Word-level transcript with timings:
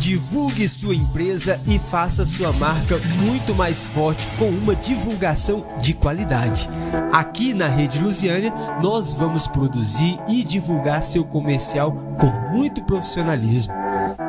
Divulgue 0.00 0.68
sua 0.68 0.94
empresa 0.94 1.58
e 1.66 1.78
faça 1.78 2.26
sua 2.26 2.52
marca 2.52 2.98
muito 3.20 3.54
mais 3.54 3.86
forte 3.86 4.28
com 4.38 4.50
uma 4.50 4.76
divulgação 4.76 5.64
de 5.80 5.94
qualidade. 5.94 6.68
Aqui 7.10 7.54
na 7.54 7.68
Rede 7.68 8.00
Lusiânia, 8.00 8.52
nós 8.82 9.14
vamos 9.14 9.46
produzir 9.46 10.18
e 10.28 10.44
divulgar 10.44 11.02
seu 11.02 11.24
comercial 11.24 11.92
com 12.20 12.26
muito 12.54 12.84
profissionalismo. 12.84 13.72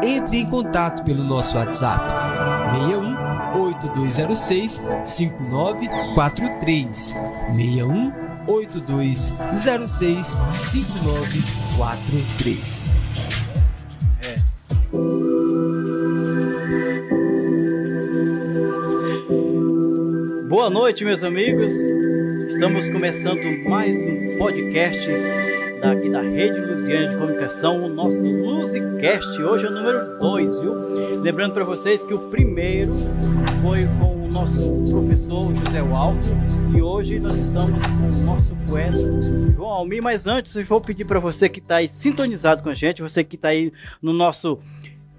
Entre 0.02 0.38
em 0.38 0.46
contato 0.46 1.04
pelo 1.04 1.22
nosso 1.22 1.58
WhatsApp 1.58 2.02
61 2.72 3.60
8206 3.60 4.82
5943 5.04 7.14
61 7.54 8.14
8206 8.48 9.34
5943 10.24 13.05
Boa 20.66 20.74
noite, 20.74 21.06
meus 21.06 21.24
amigos. 21.24 21.72
Estamos 22.50 22.90
começando 22.90 23.46
mais 23.70 24.04
um 24.04 24.36
podcast 24.36 25.12
daqui 25.80 26.10
da 26.10 26.22
Rede 26.22 26.60
Luziana 26.60 27.10
de 27.10 27.18
Comunicação, 27.18 27.86
o 27.86 27.88
nosso 27.88 28.28
Luzicast. 28.28 29.44
Hoje 29.44 29.68
é 29.68 29.70
o 29.70 29.72
número 29.72 30.18
2, 30.18 30.62
viu? 30.62 31.22
Lembrando 31.22 31.54
para 31.54 31.64
vocês 31.64 32.04
que 32.04 32.16
o 32.16 32.32
primeiro 32.32 32.94
foi 33.62 33.86
com 34.00 34.26
o 34.26 34.28
nosso 34.28 34.84
professor 34.90 35.54
José 35.54 35.80
Alves 35.94 36.34
e 36.76 36.82
hoje 36.82 37.20
nós 37.20 37.38
estamos 37.38 37.86
com 37.86 38.22
o 38.22 38.26
nosso 38.26 38.56
poeta 38.68 38.98
João 39.56 39.70
Almir. 39.70 40.02
Mas 40.02 40.26
antes, 40.26 40.56
eu 40.56 40.66
vou 40.66 40.82
pedir 40.82 41.06
para 41.06 41.20
você 41.20 41.48
que 41.48 41.60
está 41.60 41.76
aí 41.76 41.88
sintonizado 41.88 42.64
com 42.64 42.70
a 42.70 42.74
gente, 42.74 43.04
você 43.04 43.24
que 43.24 43.36
está 43.36 43.50
aí 43.50 43.72
no 44.02 44.12
nosso 44.12 44.58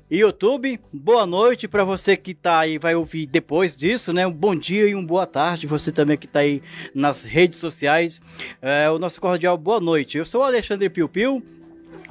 YouTube, 0.08 0.78
boa 0.92 1.26
noite 1.26 1.66
para 1.66 1.82
você 1.82 2.16
que 2.16 2.32
tá 2.32 2.60
aí, 2.60 2.78
vai 2.78 2.94
ouvir 2.94 3.26
depois 3.26 3.74
disso, 3.74 4.12
né? 4.12 4.24
Um 4.24 4.32
bom 4.32 4.54
dia 4.54 4.86
e 4.86 4.94
uma 4.94 5.02
boa 5.02 5.26
tarde, 5.26 5.66
você 5.66 5.90
também 5.90 6.16
que 6.16 6.28
tá 6.28 6.40
aí 6.40 6.62
nas 6.94 7.24
redes 7.24 7.58
sociais. 7.58 8.20
É, 8.62 8.88
o 8.88 9.00
nosso 9.00 9.20
cordial 9.20 9.58
boa 9.58 9.80
noite. 9.80 10.16
Eu 10.16 10.24
sou 10.24 10.42
o 10.42 10.44
Alexandre 10.44 10.88
Piu 10.88 11.08
Piu, 11.08 11.42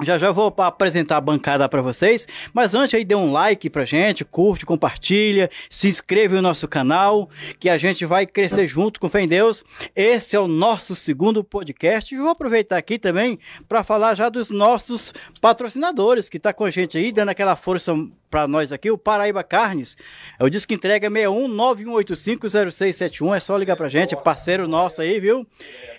já 0.02 0.18
já 0.18 0.30
vou 0.30 0.52
apresentar 0.58 1.16
a 1.16 1.20
bancada 1.20 1.68
para 1.68 1.80
vocês, 1.80 2.26
mas 2.52 2.74
antes 2.74 2.94
aí 2.94 3.04
dê 3.04 3.14
um 3.14 3.32
like 3.32 3.70
pra 3.70 3.84
gente, 3.84 4.24
curte, 4.24 4.66
compartilha, 4.66 5.48
se 5.70 5.88
inscreve 5.88 6.34
no 6.36 6.42
nosso 6.42 6.68
canal, 6.68 7.30
que 7.58 7.70
a 7.70 7.78
gente 7.78 8.04
vai 8.04 8.26
crescer 8.26 8.66
junto 8.66 9.00
com 9.00 9.08
fé 9.08 9.22
em 9.22 9.28
Deus. 9.28 9.64
Esse 9.94 10.36
é 10.36 10.40
o 10.40 10.48
nosso 10.48 10.94
segundo 10.94 11.42
podcast 11.42 12.14
e 12.14 12.18
vou 12.18 12.28
aproveitar 12.28 12.76
aqui 12.76 12.98
também 12.98 13.38
para 13.68 13.82
falar 13.82 14.14
já 14.14 14.28
dos 14.28 14.50
nossos 14.50 15.14
patrocinadores 15.40 16.28
que 16.28 16.38
tá 16.38 16.52
com 16.52 16.64
a 16.64 16.70
gente 16.70 16.98
aí, 16.98 17.10
dando 17.10 17.30
aquela 17.30 17.56
força 17.56 17.94
para 18.30 18.46
nós 18.46 18.72
aqui, 18.72 18.90
o 18.90 18.98
Paraíba 18.98 19.42
Carnes. 19.42 19.96
É 20.38 20.44
o 20.44 20.50
disco 20.50 20.72
entrega 20.72 21.08
61 22.70 23.34
É 23.34 23.40
só 23.40 23.56
ligar 23.56 23.76
pra 23.76 23.88
gente, 23.88 24.14
é 24.14 24.16
parceiro 24.16 24.68
nosso 24.68 25.00
aí, 25.00 25.18
viu? 25.20 25.46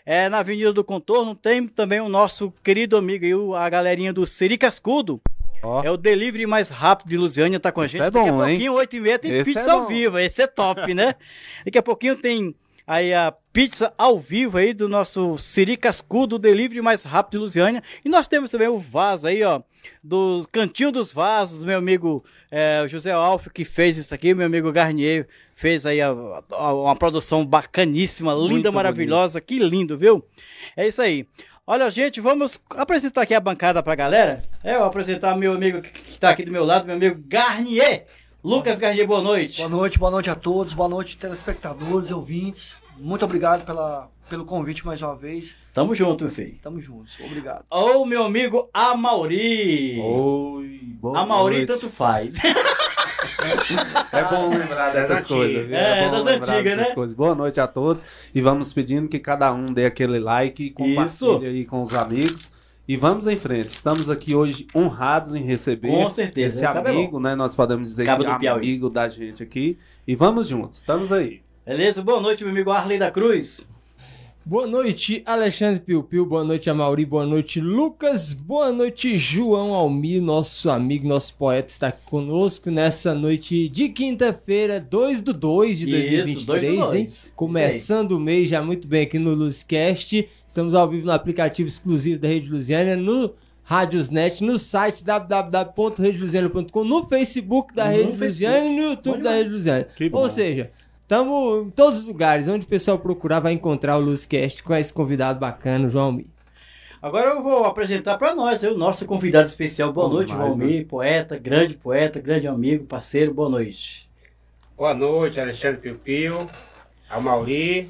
É 0.05 0.29
na 0.29 0.39
Avenida 0.39 0.71
do 0.71 0.83
Contorno 0.83 1.35
tem 1.35 1.67
também 1.67 1.99
o 1.99 2.09
nosso 2.09 2.53
querido 2.63 2.97
amigo 2.97 3.25
aí, 3.25 3.63
a 3.63 3.69
galerinha 3.87 4.11
do 4.11 4.27
Siri 4.27 4.57
Cascudo. 4.57 5.21
Oh. 5.63 5.81
É 5.81 5.89
o 5.89 5.97
delivery 5.97 6.45
mais 6.45 6.69
rápido 6.69 7.09
de 7.09 7.17
Lusiânia, 7.17 7.59
tá 7.59 7.71
com 7.71 7.81
a 7.81 7.87
gente. 7.87 8.01
É 8.01 8.11
bom, 8.11 8.19
Daqui 8.19 8.29
a 8.29 8.33
pouquinho, 8.33 8.73
8 8.73 8.95
e 8.95 8.99
meia, 8.99 9.19
tem 9.19 9.31
Esse 9.33 9.45
pizza 9.45 9.69
é 9.69 9.71
ao 9.71 9.87
vivo. 9.87 10.19
Esse 10.19 10.41
é 10.41 10.47
top, 10.47 10.93
né? 10.93 11.15
Daqui 11.65 11.77
a 11.77 11.83
pouquinho 11.83 12.15
tem 12.15 12.53
aí 12.85 13.13
a 13.13 13.33
pizza 13.51 13.93
ao 13.97 14.19
vivo 14.19 14.57
aí 14.57 14.73
do 14.73 14.87
nosso 14.87 15.37
Siri 15.37 15.75
Cascudo, 15.75 16.37
delivery 16.37 16.81
mais 16.81 17.03
rápido 17.03 17.31
de 17.33 17.37
Lusiânia. 17.39 17.81
E 18.03 18.09
nós 18.09 18.27
temos 18.27 18.51
também 18.51 18.67
o 18.67 18.77
vaso 18.77 19.25
aí, 19.25 19.43
ó, 19.43 19.61
do 20.03 20.47
Cantinho 20.51 20.91
dos 20.91 21.11
Vasos, 21.11 21.63
meu 21.63 21.77
amigo 21.77 22.23
é, 22.51 22.85
José 22.87 23.11
Alf, 23.11 23.47
que 23.47 23.65
fez 23.65 23.97
isso 23.97 24.13
aqui, 24.13 24.33
meu 24.33 24.45
amigo 24.45 24.71
Garnier 24.71 25.27
fez 25.55 25.87
aí 25.87 25.99
a, 25.99 26.09
a, 26.51 26.73
uma 26.73 26.95
produção 26.95 27.43
bacaníssima, 27.43 28.31
linda, 28.33 28.49
Muito 28.49 28.73
maravilhosa, 28.73 29.39
bonito. 29.39 29.47
que 29.47 29.57
lindo, 29.57 29.97
viu? 29.97 30.23
É 30.75 30.87
isso 30.87 31.01
aí. 31.01 31.25
Olha, 31.69 31.91
gente, 31.91 32.21
vamos 32.21 32.57
apresentar 32.69 33.23
aqui 33.23 33.33
a 33.33 33.41
bancada 33.41 33.83
pra 33.83 33.93
galera. 33.93 34.41
É, 34.63 34.75
eu 34.75 34.79
vou 34.79 34.87
apresentar 34.87 35.35
meu 35.35 35.51
amigo 35.51 35.81
que, 35.81 35.91
que 35.91 36.17
tá 36.17 36.29
aqui 36.29 36.45
do 36.45 36.51
meu 36.51 36.63
lado, 36.63 36.85
meu 36.85 36.95
amigo 36.95 37.21
Garnier. 37.27 38.05
Lucas 38.41 38.79
Garnier, 38.79 39.05
boa 39.05 39.21
noite. 39.21 39.57
Boa 39.57 39.67
noite, 39.67 39.99
boa 39.99 40.09
noite 40.09 40.29
a 40.29 40.35
todos, 40.35 40.73
boa 40.73 40.87
noite 40.87 41.17
telespectadores, 41.17 42.09
ouvintes. 42.09 42.77
Muito 42.99 43.23
obrigado 43.25 43.65
pela, 43.65 44.09
pelo 44.29 44.45
convite 44.45 44.85
mais 44.85 45.01
uma 45.01 45.15
vez. 45.15 45.55
Tamo 45.73 45.93
junto, 45.93 46.23
meu 46.23 46.33
filho. 46.33 46.57
Tamo 46.61 46.81
juntos, 46.81 47.13
obrigado. 47.23 47.63
Ô, 47.69 48.05
meu 48.05 48.23
amigo 48.23 48.69
Amauri. 48.73 49.99
Oi, 49.99 50.79
boa 50.99 51.19
Amauri 51.19 51.57
noite. 51.57 51.67
tanto 51.67 51.89
faz. 51.89 52.35
É 54.11 54.23
bom 54.23 54.49
lembrar 54.49 54.91
dessas 54.91 55.25
coisas. 55.25 55.65
Viu? 55.67 55.75
É, 55.75 56.05
é 56.05 56.11
das 56.11 56.25
antigas, 56.25 56.77
né? 56.77 56.85
Coisas. 56.93 57.15
Boa 57.15 57.35
noite 57.35 57.59
a 57.59 57.67
todos. 57.67 58.01
E 58.33 58.41
vamos 58.41 58.73
pedindo 58.73 59.07
que 59.07 59.19
cada 59.19 59.53
um 59.53 59.65
dê 59.65 59.85
aquele 59.85 60.19
like 60.19 60.63
e 60.65 60.69
compartilhe 60.71 61.47
aí 61.47 61.65
com 61.65 61.81
os 61.81 61.93
amigos. 61.93 62.51
E 62.87 62.95
vamos 62.95 63.27
em 63.27 63.37
frente. 63.37 63.67
Estamos 63.67 64.09
aqui 64.09 64.35
hoje 64.35 64.67
honrados 64.75 65.35
em 65.35 65.43
receber 65.43 65.89
Com 65.89 66.09
certeza, 66.09 66.57
esse 66.57 66.65
amigo, 66.65 67.19
né? 67.19 67.35
Nós 67.35 67.53
podemos 67.53 67.89
dizer 67.89 68.05
Cabo 68.05 68.23
que 68.23 68.29
é 68.29 68.39
Piauí. 68.39 68.59
amigo 68.59 68.89
da 68.89 69.07
gente 69.09 69.43
aqui. 69.43 69.77
E 70.07 70.15
vamos 70.15 70.47
juntos. 70.47 70.79
Estamos 70.79 71.11
aí. 71.11 71.41
Beleza? 71.67 72.01
Boa 72.01 72.21
noite, 72.21 72.43
meu 72.45 72.53
amigo 72.53 72.71
Arley 72.71 72.97
da 72.97 73.11
Cruz. 73.11 73.67
Boa 74.45 74.65
noite, 74.65 75.21
Alexandre 75.25 75.81
Piu 75.81 76.01
Piu. 76.01 76.25
Boa 76.25 76.41
noite, 76.45 76.69
Amauri. 76.69 77.05
Boa 77.05 77.25
noite, 77.25 77.59
Lucas. 77.59 78.31
Boa 78.31 78.71
noite, 78.71 79.17
João 79.17 79.73
Almir, 79.73 80.21
nosso 80.21 80.69
amigo, 80.69 81.05
nosso 81.05 81.35
poeta, 81.35 81.67
está 81.67 81.89
aqui 81.89 82.05
conosco 82.05 82.71
nessa 82.71 83.13
noite 83.13 83.67
de 83.67 83.89
quinta-feira, 83.89 84.79
2 84.79 85.19
do 85.19 85.33
2 85.33 85.79
de 85.79 85.89
Isso, 85.89 86.45
2023, 86.45 86.45
2 86.45 86.65
do 86.65 86.75
2. 86.77 86.93
hein? 86.93 87.03
Isso 87.03 87.33
Começando 87.35 88.13
o 88.13 88.19
mês 88.21 88.47
já 88.47 88.61
muito 88.63 88.87
bem 88.87 89.01
aqui 89.03 89.19
no 89.19 89.33
Luzcast. 89.33 90.29
Estamos 90.47 90.73
ao 90.73 90.89
vivo 90.89 91.05
no 91.07 91.11
aplicativo 91.11 91.67
exclusivo 91.67 92.21
da 92.21 92.29
Rede 92.29 92.49
Luziana, 92.49 92.95
no 92.95 93.33
Radiosnet, 93.63 94.41
no 94.41 94.57
site 94.57 95.03
www.redeluziana.com, 95.03 96.85
no 96.85 97.05
Facebook 97.05 97.75
da 97.75 97.83
No 97.87 97.91
Rede 97.91 98.17
Facebook. 98.17 98.23
Luziana 98.23 98.65
e 98.65 98.73
no 98.77 98.81
YouTube 98.91 99.15
Olha 99.15 99.23
da. 99.23 99.31
Rede 99.31 99.49
Luziana. 99.49 99.87
Ou 100.13 100.29
seja, 100.29 100.71
estamos 101.07 101.67
em 101.67 101.69
todos 101.69 102.01
os 102.01 102.05
lugares. 102.05 102.49
Onde 102.49 102.65
o 102.65 102.69
pessoal 102.69 102.99
procurar 102.99 103.39
vai 103.39 103.53
encontrar 103.53 103.97
o 103.97 104.01
Luzcast 104.01 104.61
com 104.61 104.75
esse 104.75 104.93
convidado 104.93 105.39
bacana, 105.39 105.87
o 105.87 105.89
João 105.89 106.05
Almir. 106.07 106.25
Agora 107.01 107.29
eu 107.29 107.41
vou 107.41 107.63
apresentar 107.63 108.17
para 108.17 108.35
nós 108.35 108.61
o 108.63 108.77
nosso 108.77 109.05
convidado 109.05 109.47
especial. 109.47 109.93
Boa 109.93 110.07
Bom 110.07 110.15
noite, 110.15 110.31
demais, 110.31 110.49
Valmir, 110.49 110.85
poeta, 110.85 111.37
grande 111.39 111.75
poeta, 111.75 112.19
grande 112.19 112.47
amigo, 112.47 112.85
parceiro. 112.85 113.33
Boa 113.33 113.49
noite. 113.49 114.09
Boa 114.75 114.93
noite, 114.93 115.39
Alexandre 115.39 115.79
Piu 115.79 115.95
Piu, 115.95 116.47
a 117.09 117.19
Mauri, 117.19 117.89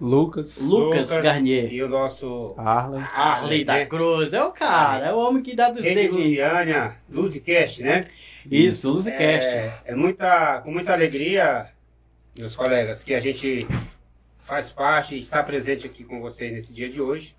Lucas, 0.00 0.58
Lucas, 0.58 1.10
Garnier. 1.10 1.72
e 1.72 1.82
o 1.82 1.88
nosso 1.88 2.54
Arlen. 2.56 3.02
Arley 3.14 3.64
da 3.64 3.84
Cruz, 3.84 4.32
é 4.32 4.42
o 4.42 4.50
cara, 4.50 5.06
é 5.06 5.12
o 5.12 5.18
homem 5.18 5.42
que 5.42 5.54
dá 5.54 5.70
dos 5.70 5.84
Rede 5.84 6.02
dedinhos. 6.02 6.24
Lusiânia, 6.24 6.96
Luzicast, 7.10 7.82
né? 7.82 8.06
Isso, 8.50 8.90
Luzicast. 8.90 9.46
É, 9.46 9.72
é 9.86 9.94
muita, 9.94 10.60
com 10.62 10.70
muita 10.70 10.92
alegria, 10.92 11.71
meus 12.36 12.56
colegas, 12.56 13.04
que 13.04 13.14
a 13.14 13.20
gente 13.20 13.66
faz 14.38 14.70
parte 14.70 15.14
e 15.14 15.20
está 15.20 15.42
presente 15.42 15.86
aqui 15.86 16.04
com 16.04 16.20
vocês 16.20 16.52
nesse 16.52 16.72
dia 16.72 16.88
de 16.88 17.00
hoje. 17.00 17.36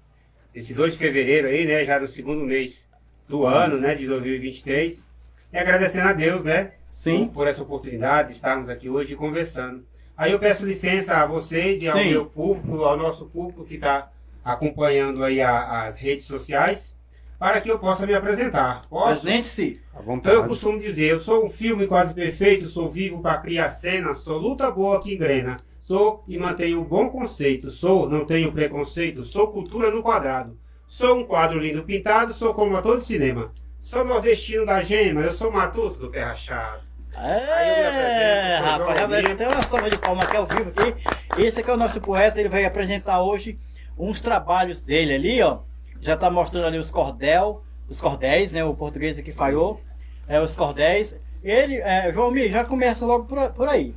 Esse 0.54 0.74
2 0.74 0.94
de 0.94 1.00
fevereiro 1.00 1.50
aí, 1.50 1.66
né? 1.66 1.84
Já 1.84 2.00
no 2.00 2.08
segundo 2.08 2.44
mês 2.46 2.88
do 3.28 3.46
ano, 3.46 3.80
né? 3.80 3.96
De 3.96 4.06
2023. 4.08 5.04
E 5.52 5.58
agradecendo 5.58 6.08
a 6.10 6.14
Deus, 6.14 6.44
né? 6.44 6.74
Sim. 6.92 7.28
por 7.28 7.48
essa 7.48 7.64
oportunidade 7.64 8.28
de 8.30 8.36
estarmos 8.36 8.70
aqui 8.70 8.88
hoje 8.88 9.16
conversando. 9.16 9.84
Aí 10.16 10.32
eu 10.32 10.38
peço 10.38 10.64
licença 10.64 11.16
a 11.18 11.26
vocês 11.26 11.82
e 11.82 11.88
ao 11.90 11.98
Sim. 11.98 12.12
meu 12.12 12.28
público, 12.28 12.84
ao 12.84 12.96
nosso 12.96 13.26
público 13.26 13.66
que 13.66 13.74
está 13.76 14.12
acompanhando 14.46 15.24
aí 15.24 15.42
a- 15.42 15.86
as 15.86 15.98
redes 15.98 16.26
sociais, 16.26 16.96
para 17.40 17.60
que 17.62 17.70
eu 17.70 17.78
possa 17.80 18.06
me 18.06 18.14
apresentar. 18.14 18.82
Posso? 18.90 19.22
Presente-se. 19.22 19.82
À 19.94 20.00
Então 20.00 20.06
vontade. 20.06 20.36
eu 20.36 20.48
costumo 20.48 20.80
dizer, 20.80 21.12
eu 21.12 21.20
sou 21.20 21.46
um 21.46 21.50
filme 21.50 21.88
quase 21.88 22.14
perfeito, 22.14 22.66
sou 22.68 22.90
vivo 22.90 23.22
para 23.22 23.38
criar 23.40 23.70
cena, 23.70 24.14
sou 24.14 24.38
luta 24.38 24.72
boa 24.72 25.00
que 25.00 25.14
engrena, 25.14 25.58
sou 25.80 26.24
e 26.28 26.38
mantenho 26.38 26.82
um 26.82 26.86
bom 26.86 27.10
conceito, 27.10 27.70
sou, 27.70 28.10
não 28.10 28.26
tenho 28.26 28.52
preconceito, 28.52 29.24
sou 29.24 29.48
cultura 29.52 29.92
no 29.92 30.02
quadrado, 30.02 30.58
sou 30.88 31.18
um 31.20 31.26
quadro 31.26 31.60
lindo 31.60 31.84
pintado, 31.84 32.34
sou 32.34 32.54
como 32.54 32.76
ator 32.78 32.98
de 32.98 33.04
cinema, 33.04 33.52
sou 33.82 34.06
nordestino 34.06 34.66
da 34.66 34.82
gema, 34.82 35.22
eu 35.22 35.34
sou 35.34 35.52
matuto 35.52 36.00
do 36.00 36.10
pé 36.10 36.24
rachado. 36.24 36.82
Aí 37.16 37.70
eu 37.70 37.94
me 37.94 38.00
É, 38.00 38.58
rapaz, 38.58 39.36
tem 39.38 39.48
uma 39.48 39.62
salva 39.62 39.90
de 39.90 39.98
palma 40.00 40.24
aqui 40.24 40.36
ao 40.36 40.48
vivo 40.48 40.72
aqui. 40.76 40.96
Esse 41.38 41.60
aqui 41.60 41.70
é 41.70 41.74
o 41.74 41.78
nosso 41.78 42.02
poeta, 42.02 42.40
ele 42.40 42.50
vai 42.50 42.66
apresentar 42.66 43.22
hoje 43.22 43.60
uns 43.98 44.20
trabalhos 44.20 44.82
dele 44.82 45.14
ali, 45.14 45.42
ó. 45.42 45.60
Já 46.04 46.18
tá 46.18 46.30
mostrando 46.30 46.68
ali 46.68 46.78
os 46.78 46.92
cordel, 46.92 47.64
os 47.88 48.02
cordéis, 48.02 48.52
né? 48.52 48.64
O 48.64 48.74
português 48.74 49.18
aqui 49.18 49.32
falhou. 49.32 49.82
É, 50.28 50.40
os 50.42 50.54
cordéis. 50.54 51.18
Ele, 51.42 51.78
é, 51.78 52.12
João 52.12 52.30
Mir, 52.30 52.52
já 52.52 52.66
começa 52.66 53.06
logo 53.06 53.24
por, 53.24 53.50
por 53.52 53.70
aí. 53.70 53.96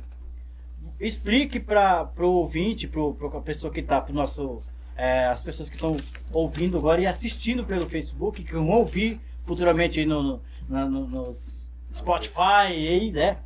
Explique 0.99 1.59
para 1.59 2.09
o 2.17 2.27
ouvinte, 2.27 2.87
para 2.87 3.01
a 3.37 3.41
pessoa 3.41 3.71
que 3.71 3.81
está, 3.81 4.01
para 4.01 4.13
nosso, 4.13 4.59
é, 4.95 5.25
as 5.25 5.41
pessoas 5.41 5.67
que 5.67 5.75
estão 5.75 5.97
ouvindo 6.31 6.77
agora 6.77 7.01
e 7.01 7.05
assistindo 7.05 7.65
pelo 7.65 7.87
Facebook, 7.87 8.41
que 8.41 8.53
vão 8.53 8.69
ouvir 8.69 9.19
futuramente 9.45 10.05
no, 10.05 10.41
no, 10.67 10.89
no, 10.89 11.07
nos 11.07 11.69
Spotify, 11.91 12.71
aí, 12.71 13.11
né? 13.11 13.37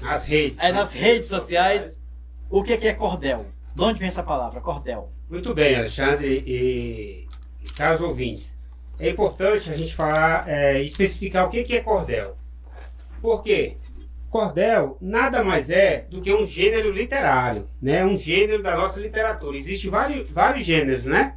Nas 0.00 0.24
redes. 0.24 0.58
É, 0.60 0.70
nas 0.70 0.92
redes 0.92 1.26
sociais. 1.26 2.00
O 2.48 2.62
que 2.62 2.72
é 2.72 2.94
cordel? 2.94 3.46
De 3.74 3.82
onde 3.82 3.98
vem 3.98 4.08
essa 4.08 4.22
palavra, 4.22 4.60
cordel? 4.60 5.12
Muito 5.28 5.54
bem, 5.54 5.76
Alexandre 5.76 6.42
e 6.46 7.28
caros 7.76 8.00
ouvintes. 8.00 8.54
É 8.98 9.08
importante 9.08 9.70
a 9.70 9.74
gente 9.74 9.94
falar, 9.94 10.48
é, 10.48 10.82
especificar 10.82 11.46
o 11.46 11.50
que 11.50 11.74
é 11.74 11.80
cordel. 11.80 12.36
Por 13.22 13.42
quê? 13.42 13.76
Cordel 14.28 14.96
nada 15.00 15.42
mais 15.42 15.70
é 15.70 16.06
do 16.08 16.20
que 16.20 16.32
um 16.32 16.46
gênero 16.46 16.92
literário, 16.92 17.66
né? 17.80 18.04
Um 18.04 18.16
gênero 18.16 18.62
da 18.62 18.76
nossa 18.76 19.00
literatura. 19.00 19.56
Existem 19.56 19.90
vários, 19.90 20.30
vários 20.30 20.64
gêneros, 20.64 21.04
né? 21.04 21.34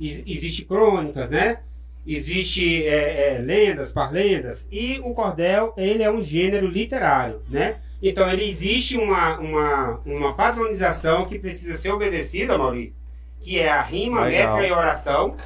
Existem 0.00 0.64
crônicas, 0.64 1.30
né? 1.30 1.58
Existe 2.06 2.86
é, 2.86 3.34
é, 3.34 3.38
lendas, 3.38 3.90
parlendas. 3.90 4.66
E 4.70 5.00
o 5.00 5.12
cordel, 5.12 5.74
ele 5.76 6.02
é 6.02 6.10
um 6.10 6.22
gênero 6.22 6.68
literário, 6.68 7.42
né? 7.48 7.76
Então, 8.00 8.30
ele 8.30 8.48
existe 8.48 8.96
uma, 8.96 9.38
uma, 9.40 10.00
uma 10.06 10.34
padronização 10.34 11.26
que 11.26 11.38
precisa 11.38 11.76
ser 11.76 11.90
obedecida, 11.90 12.56
Maurício, 12.56 12.94
que 13.40 13.58
é 13.58 13.68
a 13.68 13.82
rima, 13.82 14.24
Legal. 14.24 14.56
métrica 14.56 14.74
e 14.74 14.78
oração. 14.78 15.36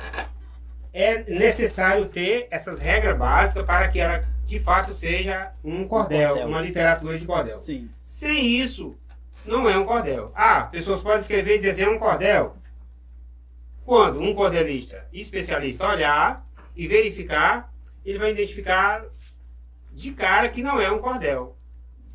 É 0.92 1.22
necessário 1.30 2.06
ter 2.06 2.48
essas 2.50 2.78
regras 2.78 3.16
básicas 3.16 3.64
para 3.64 3.88
que 3.88 3.98
ela, 3.98 4.24
de 4.46 4.58
fato, 4.58 4.94
seja 4.94 5.52
um 5.64 5.86
cordel, 5.86 6.30
cordel. 6.30 6.48
uma 6.48 6.60
literatura 6.60 7.18
de 7.18 7.24
cordel. 7.24 7.56
Sim. 7.56 7.88
Sem 8.04 8.46
isso, 8.46 8.94
não 9.46 9.68
é 9.68 9.76
um 9.76 9.84
cordel. 9.84 10.30
Ah, 10.34 10.64
pessoas 10.64 11.00
podem 11.00 11.20
escrever 11.20 11.54
e 11.54 11.56
dizer 11.58 11.70
assim, 11.70 11.82
é 11.82 11.88
um 11.88 11.98
cordel. 11.98 12.56
Quando 13.84 14.20
um 14.20 14.34
cordelista 14.34 15.06
especialista 15.12 15.86
olhar 15.86 16.46
e 16.76 16.86
verificar, 16.86 17.72
ele 18.04 18.18
vai 18.18 18.30
identificar 18.30 19.04
de 19.92 20.12
cara 20.12 20.48
que 20.48 20.62
não 20.62 20.80
é 20.80 20.90
um 20.90 20.98
cordel. 20.98 21.56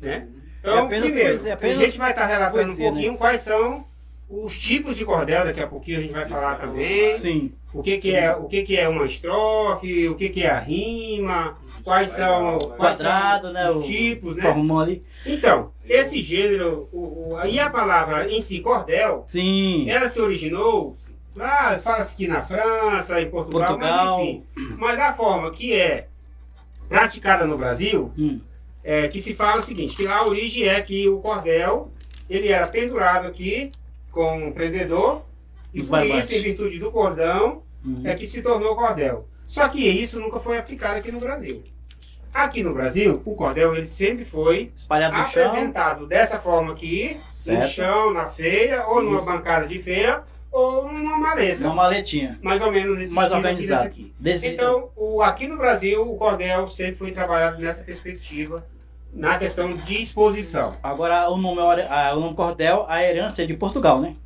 Né? 0.00 0.28
Então, 0.60 0.86
é 0.86 1.00
primeiro, 1.00 1.38
poesia, 1.38 1.54
a 1.54 1.74
gente 1.74 1.98
vai 1.98 2.10
estar 2.10 2.26
relatando 2.26 2.66
poesia, 2.66 2.84
um 2.84 2.88
pouquinho 2.90 3.12
né? 3.12 3.18
quais 3.18 3.40
são 3.40 3.86
os 4.28 4.58
tipos 4.58 4.96
de 4.96 5.04
cordel, 5.04 5.44
daqui 5.44 5.60
a 5.60 5.66
pouquinho 5.66 5.98
a 5.98 6.02
gente 6.02 6.12
vai 6.12 6.28
falar 6.28 6.56
também. 6.56 7.16
Sim. 7.18 7.52
O 7.72 7.82
que, 7.82 7.98
que 7.98 8.14
é, 8.14 8.34
o 8.34 8.44
que, 8.44 8.62
que 8.62 8.76
é 8.76 8.88
uma 8.88 9.04
estrofe, 9.04 10.08
o 10.08 10.14
que, 10.14 10.28
que 10.28 10.42
é 10.42 10.50
a 10.50 10.58
rima, 10.58 11.56
quais 11.84 12.12
são, 12.12 12.58
quais 12.76 12.98
Quadrado, 12.98 13.44
são 13.44 13.52
né, 13.52 13.70
os 13.70 13.86
tipos, 13.86 14.36
né? 14.36 14.44
ali. 14.80 15.02
Então, 15.26 15.72
esse 15.86 16.20
gênero, 16.22 16.88
o, 16.92 17.34
o, 17.34 17.46
e 17.46 17.58
a 17.58 17.70
palavra 17.70 18.30
em 18.30 18.40
si, 18.40 18.60
cordel, 18.60 19.24
Sim. 19.26 19.88
ela 19.88 20.08
se 20.08 20.20
originou, 20.20 20.96
ah, 21.38 21.78
fala-se 21.82 22.14
aqui 22.14 22.26
na 22.26 22.42
França, 22.42 23.20
em 23.20 23.30
Portugal, 23.30 23.68
Portugal, 23.68 24.18
mas 24.18 24.28
enfim. 24.28 24.44
Mas 24.78 24.98
a 24.98 25.12
forma 25.14 25.50
que 25.50 25.74
é 25.74 26.08
praticada 26.88 27.46
no 27.46 27.58
Brasil, 27.58 28.12
hum 28.16 28.40
é, 28.88 29.06
que 29.06 29.20
se 29.20 29.34
fala 29.34 29.60
o 29.60 29.64
seguinte, 29.64 29.94
que 29.94 30.06
a 30.06 30.22
origem 30.22 30.66
é 30.66 30.80
que 30.80 31.06
o 31.06 31.18
cordel, 31.18 31.92
ele 32.28 32.48
era 32.48 32.66
pendurado 32.66 33.26
aqui 33.26 33.70
com 34.18 34.48
um 34.48 34.50
prendedor, 34.50 35.22
e 35.72 35.80
por 35.80 36.04
isso, 36.04 36.34
em 36.34 36.42
virtude 36.42 36.80
do 36.80 36.90
cordão, 36.90 37.62
uhum. 37.86 38.02
é 38.02 38.16
que 38.16 38.26
se 38.26 38.42
tornou 38.42 38.74
cordel. 38.74 39.28
Só 39.46 39.68
que 39.68 39.78
isso 39.88 40.18
nunca 40.18 40.40
foi 40.40 40.58
aplicado 40.58 40.96
aqui 40.96 41.12
no 41.12 41.20
Brasil. 41.20 41.62
Aqui 42.34 42.60
no 42.64 42.74
Brasil, 42.74 43.22
o 43.24 43.36
cordel 43.36 43.76
ele 43.76 43.86
sempre 43.86 44.24
foi 44.24 44.72
Espalhado 44.74 45.14
apresentado 45.14 46.04
dessa 46.08 46.40
forma 46.40 46.72
aqui, 46.72 47.16
certo. 47.32 47.62
no 47.62 47.68
chão, 47.68 48.12
na 48.12 48.26
feira, 48.28 48.88
ou 48.88 49.00
isso. 49.00 49.08
numa 49.08 49.24
bancada 49.24 49.68
de 49.68 49.78
feira, 49.80 50.24
ou 50.50 50.90
numa 50.92 51.16
maleta. 51.16 51.64
Uma 51.64 51.74
maletinha. 51.76 52.36
Mais 52.42 52.60
ou 52.60 52.72
menos 52.72 52.98
nesse 52.98 53.14
Mais 53.14 53.30
organizado. 53.30 53.86
Aqui, 53.86 54.12
aqui. 54.20 54.46
Então, 54.48 54.88
o, 54.96 55.22
aqui 55.22 55.46
no 55.46 55.56
Brasil, 55.56 56.02
o 56.02 56.16
cordel 56.16 56.68
sempre 56.72 56.96
foi 56.96 57.12
trabalhado 57.12 57.60
nessa 57.60 57.84
perspectiva 57.84 58.66
na 59.12 59.38
questão 59.38 59.74
de 59.74 60.02
exposição. 60.02 60.76
Agora, 60.82 61.28
o 61.30 61.36
nome, 61.36 61.60
o 61.60 62.20
nome 62.20 62.34
cordel, 62.34 62.84
a 62.88 63.02
herança 63.02 63.42
é 63.42 63.46
de 63.46 63.54
Portugal, 63.54 64.00
né? 64.00 64.16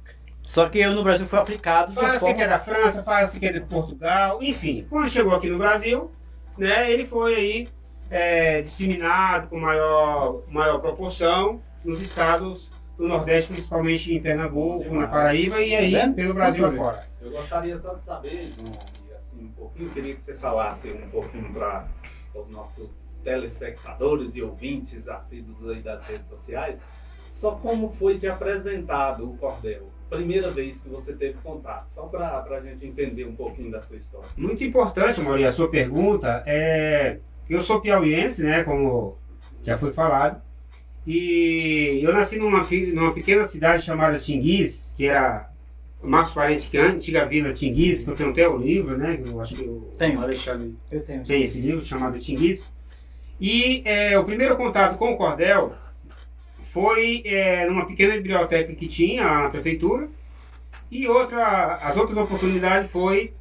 Só 0.42 0.68
que 0.68 0.84
no 0.86 1.02
Brasil 1.02 1.26
foi 1.26 1.38
aplicado. 1.38 1.92
Fala-se 1.92 2.18
forma... 2.18 2.34
que 2.34 2.42
é 2.42 2.48
da 2.48 2.58
França, 2.58 3.02
fala-se 3.02 3.38
que 3.38 3.46
é 3.46 3.52
de 3.52 3.60
Portugal, 3.60 4.42
enfim. 4.42 4.86
Quando 4.90 5.08
chegou 5.08 5.34
aqui 5.34 5.48
no 5.48 5.58
Brasil, 5.58 6.10
né, 6.58 6.90
ele 6.90 7.06
foi 7.06 7.34
aí 7.34 7.68
é, 8.10 8.60
disseminado 8.60 9.48
com 9.48 9.58
maior, 9.58 10.42
maior 10.48 10.78
proporção 10.80 11.62
nos 11.84 12.00
estados 12.00 12.70
do 12.98 13.08
Nordeste, 13.08 13.52
principalmente 13.52 14.12
em 14.12 14.20
Pernambuco, 14.20 14.92
na 14.94 15.06
Paraíba 15.06 15.60
e 15.60 15.74
aí 15.74 15.94
é 15.94 16.08
pelo 16.08 16.34
Brasil 16.34 16.66
afora. 16.66 17.06
Eu 17.20 17.30
gostaria 17.30 17.78
só 17.78 17.94
de 17.94 18.02
saber, 18.02 18.52
João, 18.58 18.72
assim, 19.16 19.44
um 19.44 19.52
pouquinho, 19.52 19.90
queria 19.90 20.14
que 20.14 20.22
você 20.22 20.34
falasse 20.34 20.90
um 20.90 21.08
pouquinho 21.08 21.52
para 21.52 21.86
os 22.34 22.50
nossos 22.50 23.01
telespectadores 23.22 24.36
e 24.36 24.42
ouvintes 24.42 25.08
assíduos 25.08 25.68
aí 25.68 25.80
das 25.80 26.06
redes 26.06 26.26
sociais, 26.26 26.78
só 27.26 27.52
como 27.52 27.92
foi 27.98 28.18
te 28.18 28.28
apresentado 28.28 29.30
o 29.30 29.36
cordel? 29.36 29.90
Primeira 30.08 30.50
vez 30.50 30.82
que 30.82 30.88
você 30.88 31.12
teve 31.14 31.38
contato, 31.42 31.88
só 31.94 32.02
para 32.02 32.44
a 32.44 32.60
gente 32.60 32.86
entender 32.86 33.24
um 33.24 33.34
pouquinho 33.34 33.70
da 33.70 33.80
sua 33.82 33.96
história. 33.96 34.28
Muito 34.36 34.62
importante, 34.62 35.20
Mauri, 35.20 35.44
a 35.44 35.52
sua 35.52 35.68
pergunta. 35.68 36.42
É... 36.46 37.18
Eu 37.48 37.60
sou 37.60 37.80
piauiense, 37.80 38.42
né, 38.42 38.62
como 38.62 39.16
já 39.62 39.76
foi 39.76 39.90
falado, 39.92 40.40
e 41.06 42.00
eu 42.02 42.12
nasci 42.12 42.36
numa, 42.36 42.66
numa 42.94 43.12
pequena 43.12 43.46
cidade 43.46 43.82
chamada 43.82 44.18
Tinguiz, 44.18 44.94
que 44.96 45.06
era 45.06 45.50
Marcos 46.02 46.32
Parente, 46.32 46.70
que 46.70 46.76
é 46.76 46.82
a 46.82 46.90
antiga 46.90 47.24
vila 47.26 47.52
Tinguiz, 47.52 48.02
que 48.02 48.10
eu 48.10 48.14
tenho 48.14 48.30
até 48.30 48.48
o 48.48 48.56
livro, 48.56 48.96
né? 48.96 49.20
Eu 49.24 49.40
acho 49.40 49.54
que 49.54 49.62
o 49.62 49.90
tenho. 49.98 50.20
Alexandre 50.20 50.74
eu 50.90 51.00
tenho. 51.02 51.24
tem 51.24 51.42
esse 51.42 51.60
livro 51.60 51.80
chamado 51.80 52.18
Tinguiz. 52.18 52.64
E 53.42 53.82
é, 53.84 54.16
o 54.16 54.22
primeiro 54.22 54.56
contato 54.56 54.96
com 54.96 55.14
o 55.14 55.16
cordel 55.16 55.74
foi 56.66 57.24
é, 57.26 57.66
numa 57.66 57.86
pequena 57.86 58.14
biblioteca 58.14 58.72
que 58.72 58.86
tinha 58.86 59.24
na 59.24 59.50
prefeitura. 59.50 60.08
E 60.88 61.08
outra, 61.08 61.74
as 61.82 61.96
outras 61.96 62.16
oportunidades 62.16 62.88
foi, 62.88 63.34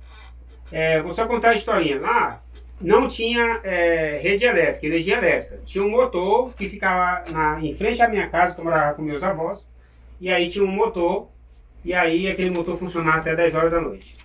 é, 0.71 1.00
vou 1.03 1.13
só 1.13 1.27
contar 1.27 1.51
a 1.51 1.53
historinha. 1.53 2.00
Lá 2.00 2.42
não 2.81 3.07
tinha 3.07 3.62
é, 3.63 4.19
rede 4.24 4.44
elétrica, 4.44 4.88
energia 4.88 5.19
elétrica. 5.19 5.59
Tinha 5.65 5.86
um 5.86 5.92
motor 5.92 6.51
que 6.56 6.68
ficava 6.68 7.24
na, 7.31 7.62
em 7.62 7.75
frente 7.75 8.01
à 8.01 8.09
minha 8.09 8.27
casa, 8.27 8.56
que 8.56 8.59
eu 8.59 8.65
morava 8.65 8.95
com 8.95 9.04
meus 9.04 9.21
avós. 9.21 9.63
E 10.19 10.31
aí 10.31 10.50
tinha 10.50 10.65
um 10.65 10.71
motor, 10.71 11.27
e 11.86 11.94
aí 11.94 12.27
aquele 12.27 12.50
motor 12.50 12.75
funcionava 12.75 13.19
até 13.19 13.36
10 13.36 13.54
horas 13.54 13.71
da 13.71 13.80
noite. 13.80 14.15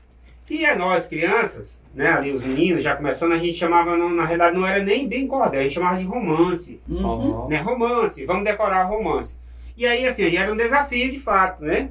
E 0.48 0.64
a 0.64 0.76
nós, 0.76 1.08
crianças, 1.08 1.82
né, 1.92 2.08
ali 2.08 2.32
os 2.32 2.44
meninos 2.44 2.84
já 2.84 2.94
começando, 2.94 3.32
a 3.32 3.38
gente 3.38 3.58
chamava, 3.58 3.96
não, 3.96 4.10
na 4.10 4.24
realidade 4.24 4.56
não 4.56 4.66
era 4.66 4.82
nem 4.82 5.08
bem 5.08 5.26
cordel, 5.26 5.60
a 5.60 5.62
gente 5.64 5.74
chamava 5.74 5.98
de 5.98 6.04
romance. 6.04 6.80
Uhum. 6.88 7.48
Né, 7.48 7.56
romance, 7.56 8.24
vamos 8.24 8.44
decorar 8.44 8.84
romance. 8.84 9.36
E 9.76 9.86
aí, 9.86 10.06
assim, 10.06 10.34
era 10.36 10.52
um 10.52 10.56
desafio 10.56 11.10
de 11.10 11.20
fato, 11.20 11.62
né? 11.62 11.90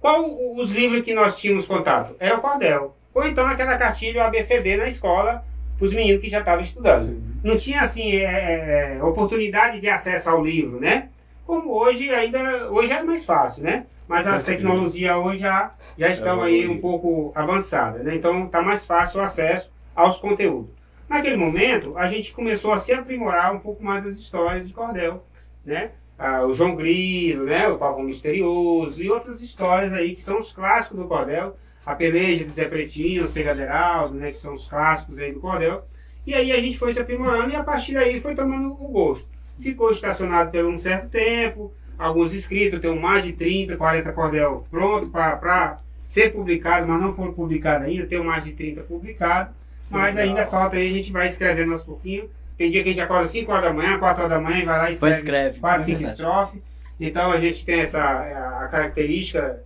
Qual 0.00 0.24
os 0.56 0.70
livros 0.70 1.02
que 1.02 1.14
nós 1.14 1.34
tínhamos 1.34 1.66
contato? 1.66 2.14
Era 2.20 2.36
o 2.36 2.40
cordel. 2.40 2.94
Ou 3.14 3.26
então 3.26 3.46
aquela 3.46 3.78
cartilha 3.78 4.26
ABCD 4.26 4.76
na 4.76 4.86
escola, 4.86 5.44
para 5.78 5.84
os 5.86 5.94
meninos 5.94 6.20
que 6.20 6.28
já 6.28 6.40
estavam 6.40 6.62
estudando. 6.62 7.06
Sim. 7.06 7.22
Não 7.42 7.56
tinha, 7.56 7.80
assim, 7.80 8.16
é, 8.16 8.96
é, 8.98 9.02
oportunidade 9.02 9.80
de 9.80 9.88
acesso 9.88 10.30
ao 10.30 10.44
livro, 10.44 10.78
né? 10.78 11.08
Como 11.46 11.72
hoje 11.72 12.10
ainda, 12.10 12.70
hoje 12.70 12.92
é 12.92 13.02
mais 13.02 13.24
fácil, 13.24 13.62
né? 13.62 13.86
Mas 14.06 14.26
as 14.26 14.44
tecnologias 14.44 15.16
hoje 15.16 15.38
já, 15.38 15.74
já 15.96 16.10
estão 16.10 16.42
aí 16.42 16.68
um 16.68 16.80
pouco 16.80 17.32
avançadas, 17.34 18.04
né? 18.04 18.14
Então 18.14 18.44
está 18.44 18.62
mais 18.62 18.84
fácil 18.84 19.20
o 19.20 19.24
acesso 19.24 19.70
aos 19.94 20.20
conteúdos. 20.20 20.70
Naquele 21.08 21.36
momento, 21.36 21.96
a 21.96 22.08
gente 22.08 22.32
começou 22.32 22.72
a 22.72 22.80
se 22.80 22.92
aprimorar 22.92 23.54
um 23.54 23.58
pouco 23.58 23.82
mais 23.82 24.04
das 24.04 24.16
histórias 24.16 24.66
de 24.66 24.72
cordel, 24.72 25.24
né? 25.64 25.92
Ah, 26.18 26.44
o 26.44 26.54
João 26.54 26.76
Grilo, 26.76 27.44
né? 27.44 27.68
O 27.68 27.78
Pavão 27.78 28.02
Misterioso 28.02 29.02
e 29.02 29.10
outras 29.10 29.40
histórias 29.40 29.92
aí 29.92 30.14
que 30.14 30.22
são 30.22 30.38
os 30.38 30.52
clássicos 30.52 30.98
do 30.98 31.08
cordel. 31.08 31.56
A 31.84 31.94
peleja 31.94 32.44
de 32.44 32.50
Zé 32.50 32.66
Pretinho, 32.66 33.24
o 33.24 33.28
Segaderaldo, 33.28 34.14
né? 34.14 34.30
Que 34.30 34.38
são 34.38 34.54
os 34.54 34.66
clássicos 34.66 35.18
aí 35.18 35.32
do 35.32 35.40
cordel. 35.40 35.84
E 36.26 36.34
aí 36.34 36.52
a 36.52 36.60
gente 36.60 36.78
foi 36.78 36.94
se 36.94 37.00
aprimorando 37.00 37.50
e 37.50 37.56
a 37.56 37.62
partir 37.62 37.94
daí 37.94 38.20
foi 38.20 38.34
tomando 38.34 38.72
o 38.72 38.88
gosto. 38.88 39.28
Ficou 39.60 39.90
estacionado 39.90 40.50
por 40.50 40.64
um 40.64 40.78
certo 40.78 41.10
tempo, 41.10 41.72
alguns 41.98 42.34
inscritos, 42.34 42.74
eu 42.74 42.80
tenho 42.80 43.00
mais 43.00 43.24
de 43.24 43.32
30, 43.32 43.76
40 43.76 44.12
cordel 44.12 44.66
pronto 44.70 45.08
para 45.10 45.78
ser 46.02 46.32
publicado, 46.32 46.86
mas 46.86 47.00
não 47.00 47.12
foram 47.12 47.32
publicados 47.32 47.86
ainda, 47.86 48.06
tenho 48.06 48.24
mais 48.24 48.44
de 48.44 48.52
30 48.52 48.82
publicados, 48.82 49.54
mas 49.90 50.16
legal. 50.16 50.28
ainda 50.28 50.46
falta 50.46 50.76
aí, 50.76 50.88
a 50.88 50.92
gente 50.92 51.12
vai 51.12 51.26
escrevendo 51.26 51.72
aos 51.72 51.82
pouquinhos. 51.82 52.28
Tem 52.56 52.70
dia 52.70 52.82
que 52.82 52.90
a 52.90 52.92
gente 52.92 53.02
acorda 53.02 53.26
5 53.26 53.50
horas 53.50 53.64
da 53.64 53.72
manhã, 53.72 53.98
4 53.98 54.24
horas 54.24 54.36
da 54.36 54.40
manhã 54.40 54.64
vai 54.64 54.78
lá 54.78 54.90
e 54.90 54.92
escreve, 54.92 55.16
escreve 55.16 55.58
4, 55.58 55.82
5 55.82 56.00
é 56.00 56.04
estrofes. 56.04 56.62
Então 57.00 57.32
a 57.32 57.40
gente 57.40 57.64
tem 57.64 57.80
essa 57.80 58.00
a 58.00 58.68
característica 58.68 59.60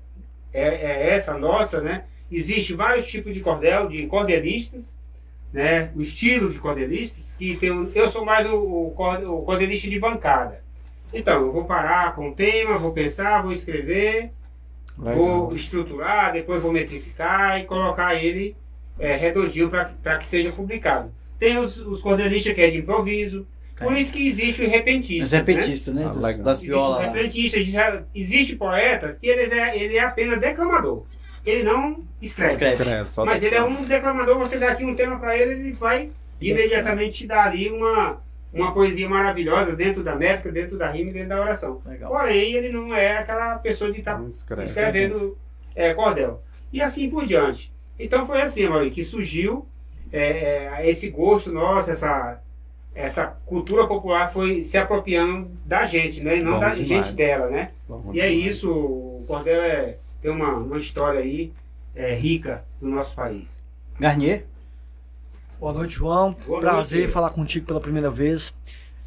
é, 0.53 0.69
é 0.69 1.15
essa 1.15 1.37
nossa, 1.37 1.81
né? 1.81 2.05
Existe 2.31 2.75
vários 2.75 3.07
tipos 3.07 3.35
de 3.35 3.41
cordel, 3.41 3.89
de 3.89 4.07
cordelistas, 4.07 4.97
né? 5.53 5.91
O 5.95 6.01
estilo 6.01 6.51
de 6.51 6.59
cordelistas, 6.59 7.35
que 7.37 7.57
tem 7.57 7.91
eu 7.95 8.09
sou 8.11 8.25
mais 8.25 8.47
o, 8.47 8.57
o 8.57 9.43
cordelista 9.45 9.89
de 9.89 10.01
bancada. 10.01 10.63
Então, 11.13 11.41
eu 11.47 11.53
vou 11.53 11.65
parar 11.65 12.15
com 12.15 12.31
o 12.31 12.35
tema, 12.35 12.79
vou 12.79 12.93
pensar, 12.93 13.43
vou 13.43 13.53
escrever, 13.53 14.31
Legal. 14.99 15.15
vou 15.17 15.55
estruturar, 15.55 16.33
depois 16.33 16.63
vou 16.63 16.73
metrificar 16.73 17.59
e 17.61 17.65
colocar 17.65 18.15
ele 18.15 18.57
é, 18.99 19.17
redondinho 19.17 19.71
para 19.71 20.19
que 20.19 20.27
seja 20.27 20.53
publicado. 20.53 21.13
Tem 21.39 21.57
os, 21.59 21.79
os 21.79 22.01
cordelistas 22.01 22.53
que 22.53 22.61
é 22.61 22.71
de 22.71 22.79
improviso. 22.79 23.47
Por 23.77 23.97
isso 23.97 24.13
que 24.13 24.27
existe 24.27 24.65
o 24.65 24.69
repentista. 24.69 25.25
Os 25.25 25.31
repentistas, 25.31 25.95
né? 25.95 26.11
Ah, 26.13 26.43
Das, 26.43 26.61
violas 26.61 26.99
o 26.99 27.03
lá. 27.07 27.13
repentista, 27.13 27.63
já 27.63 28.03
existe 28.13 28.57
poetas 28.57 29.19
que 29.19 29.29
eles 29.29 29.53
é, 29.53 29.79
ele 29.79 29.97
é 29.97 30.01
apenas 30.01 30.41
declamador. 30.41 31.05
Ele 31.47 31.63
não 31.63 32.03
escreve. 32.21 32.55
Escreve. 32.55 32.75
Escreve, 32.75 33.09
só 33.09 33.25
Mas 33.25 33.43
ele 33.45 33.55
é 33.55 33.63
um 33.63 33.85
declamador, 33.85 34.37
você 34.39 34.59
dá 34.59 34.73
aqui 34.73 34.85
um 34.85 34.97
tema 34.97 35.19
para 35.21 35.39
ele, 35.39 35.53
ele 35.53 35.73
vai 35.73 36.11
imediatamente 36.41 37.19
te 37.19 37.27
dar 37.29 37.47
ali 37.47 37.71
uma, 37.71 38.21
uma 38.53 38.73
poesia 38.73 39.09
maravilhosa 39.09 39.75
dentro 39.77 40.03
da 40.03 40.15
métrica, 40.15 40.51
dentro 40.51 40.79
da 40.79 40.91
rima 40.91 41.11
e 41.11 41.13
dentro 41.13 41.29
da 41.31 41.41
oração. 41.41 41.83
Legal. 41.85 42.11
Porém, 42.11 42.55
ele 42.55 42.71
não 42.71 42.95
é 42.95 43.19
aquela 43.19 43.59
pessoa 43.59 43.93
de 43.93 43.99
estar 44.01 44.21
escreve. 44.29 44.69
escrevendo 44.69 45.37
é, 45.75 45.93
cordel. 45.95 46.43
E 46.73 46.81
assim 46.81 47.09
por 47.11 47.27
diante. 47.27 47.73
Então 47.99 48.27
foi 48.27 48.41
assim, 48.41 48.69
Maurício, 48.69 48.95
que 48.95 49.05
surgiu 49.05 49.67
é, 50.13 50.71
é, 50.83 50.89
esse 50.91 51.11
gosto 51.11 51.53
nosso, 51.53 51.91
essa, 51.91 52.41
essa 52.95 53.27
cultura 53.47 53.87
popular 53.87 54.33
foi 54.33 54.63
se 54.65 54.79
apropriando 54.79 55.51
da 55.67 55.85
gente, 55.85 56.23
né? 56.23 56.39
E 56.39 56.43
não 56.43 56.55
Bom 56.55 56.61
da 56.61 56.69
demais. 56.71 56.89
gente 56.89 57.13
dela, 57.13 57.49
né? 57.49 57.71
Bom, 57.89 58.11
E 58.13 58.21
é 58.21 58.29
demais. 58.31 58.57
isso, 58.57 58.71
o 58.73 59.25
cordel 59.27 59.61
é, 59.63 59.97
tem 60.23 60.31
uma, 60.31 60.55
uma 60.55 60.79
história 60.79 61.21
aí 61.21 61.53
é, 61.95 62.15
rica 62.15 62.65
do 62.81 62.89
nosso 62.89 63.15
país. 63.15 63.63
Garnier. 63.99 64.45
Boa 65.59 65.73
noite, 65.73 65.95
João. 65.95 66.37
Boa 66.47 66.61
Prazer 66.61 67.01
noite. 67.01 67.13
falar 67.13 67.31
contigo 67.31 67.67
pela 67.67 67.81
primeira 67.81 68.11
vez. 68.11 68.55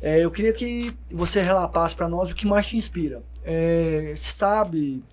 É, 0.02 0.20
eu 0.24 0.32
queria 0.32 0.52
que 0.52 0.92
você 1.10 1.40
relatasse 1.42 1.96
para 1.96 2.10
nós 2.10 2.32
o 2.32 2.36
que 2.36 2.46
mais 2.46 2.68
te 2.68 2.76
inspira. 2.76 3.24
É, 3.44 4.14
sabe, 4.18 5.04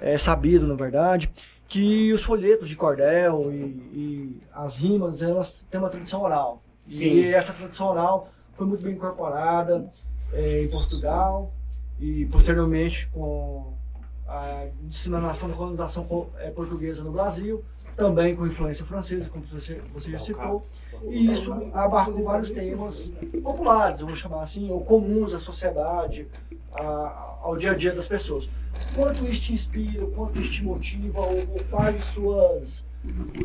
é 0.00 0.18
sabido, 0.18 0.66
na 0.66 0.74
verdade, 0.74 1.32
que 1.68 2.12
os 2.12 2.22
folhetos 2.22 2.68
de 2.68 2.76
cordel 2.76 3.50
e, 3.52 3.56
e 3.92 4.42
as 4.52 4.76
rimas, 4.76 5.22
elas 5.22 5.64
têm 5.70 5.80
uma 5.80 5.88
tradição 5.88 6.20
oral. 6.22 6.62
Sim. 6.90 7.04
E 7.04 7.32
essa 7.32 7.52
tradição 7.52 7.88
oral 7.88 8.28
foi 8.52 8.66
muito 8.66 8.82
bem 8.84 8.94
incorporada 8.94 9.90
é, 10.32 10.62
em 10.64 10.68
Portugal 10.68 11.52
e 11.98 12.26
posteriormente 12.26 13.08
com 13.12 13.72
a 14.26 14.66
disseminação 14.82 15.48
da 15.48 15.54
colonização 15.54 16.04
co- 16.04 16.30
eh, 16.38 16.50
portuguesa 16.50 17.04
no 17.04 17.12
Brasil, 17.12 17.62
também 17.96 18.34
com 18.34 18.46
influência 18.46 18.84
francesa, 18.84 19.30
como 19.30 19.44
você, 19.46 19.80
você 19.92 20.10
já 20.10 20.18
citou. 20.18 20.62
E 21.08 21.30
isso 21.32 21.52
abarcou 21.72 22.22
vários 22.24 22.50
temas 22.50 23.10
populares, 23.42 24.00
vamos 24.00 24.18
chamar 24.18 24.42
assim, 24.42 24.70
ou 24.70 24.80
comuns 24.80 25.34
à 25.34 25.38
sociedade, 25.38 26.26
a- 26.72 27.36
ao 27.42 27.56
dia 27.56 27.72
a 27.72 27.74
dia 27.74 27.92
das 27.92 28.08
pessoas. 28.08 28.48
Quanto 28.94 29.24
isso 29.26 29.42
te 29.42 29.52
inspira, 29.52 30.06
quanto 30.06 30.38
isso 30.40 30.52
te 30.52 30.64
motiva, 30.64 31.20
ou, 31.20 31.38
ou 31.38 31.64
quais 31.70 31.96
as 31.96 32.04
suas 32.06 32.84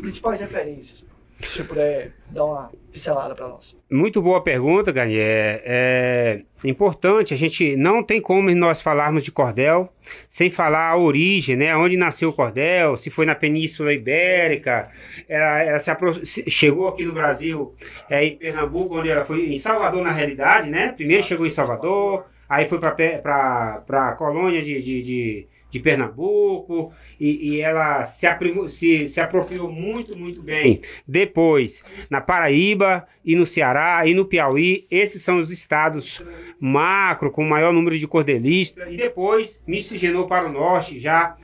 principais 0.00 0.40
referências? 0.40 1.04
Se 1.42 1.56
você 1.56 1.64
puder 1.64 2.12
dar 2.30 2.44
uma 2.44 2.70
pincelada 2.92 3.34
para 3.34 3.48
nós. 3.48 3.76
Muito 3.90 4.20
boa 4.20 4.42
pergunta, 4.42 4.92
Garnier. 4.92 5.62
É 5.64 6.42
importante, 6.64 7.32
a 7.32 7.36
gente 7.36 7.76
não 7.76 8.02
tem 8.02 8.20
como 8.20 8.54
nós 8.54 8.82
falarmos 8.82 9.24
de 9.24 9.32
cordel 9.32 9.90
sem 10.28 10.50
falar 10.50 10.90
a 10.90 10.96
origem, 10.98 11.56
né? 11.56 11.74
Onde 11.76 11.96
nasceu 11.96 12.28
o 12.28 12.32
cordel, 12.32 12.96
se 12.98 13.10
foi 13.10 13.24
na 13.24 13.34
Península 13.34 13.92
Ibérica, 13.92 14.90
ela, 15.28 15.62
ela 15.62 15.78
se 15.80 15.90
apro- 15.90 16.20
chegou 16.24 16.88
aqui 16.88 17.04
no 17.04 17.12
Brasil, 17.12 17.74
é, 18.10 18.24
em 18.24 18.36
Pernambuco, 18.36 18.98
onde 18.98 19.08
ela 19.08 19.24
foi, 19.24 19.46
em 19.52 19.58
Salvador 19.58 20.02
na 20.02 20.12
realidade, 20.12 20.68
né? 20.70 20.92
Primeiro 20.92 21.22
chegou 21.22 21.46
em 21.46 21.50
Salvador, 21.50 22.26
aí 22.48 22.68
foi 22.68 22.78
para 22.78 23.82
a 23.88 24.12
colônia 24.18 24.62
de, 24.62 24.82
de, 24.82 25.02
de, 25.02 25.46
de 25.70 25.78
Pernambuco, 25.80 26.92
e, 27.18 27.54
e 27.54 27.60
ela 27.60 28.04
se, 28.06 28.26
aprimo- 28.26 28.68
se, 28.68 29.08
se 29.08 29.20
apropriou 29.20 29.70
muito, 29.70 30.16
muito 30.16 30.42
bem. 30.42 30.82
Depois, 31.06 31.82
na 32.10 32.20
Paraíba 32.20 33.06
e 33.24 33.36
no 33.36 33.46
Ceará 33.46 34.06
e 34.06 34.14
no 34.14 34.24
Piauí, 34.24 34.86
esses 34.90 35.22
são 35.22 35.38
os 35.38 35.50
estados 35.52 36.24
macro 36.58 37.30
com 37.30 37.42
o 37.44 37.48
maior 37.48 37.72
número 37.72 37.98
de 37.98 38.06
cordelistas 38.06 38.92
e 38.92 38.96
depois 38.96 39.62
miscigenou 39.66 40.26
para 40.26 40.46
o 40.46 40.52
norte 40.52 40.98
já 40.98 41.36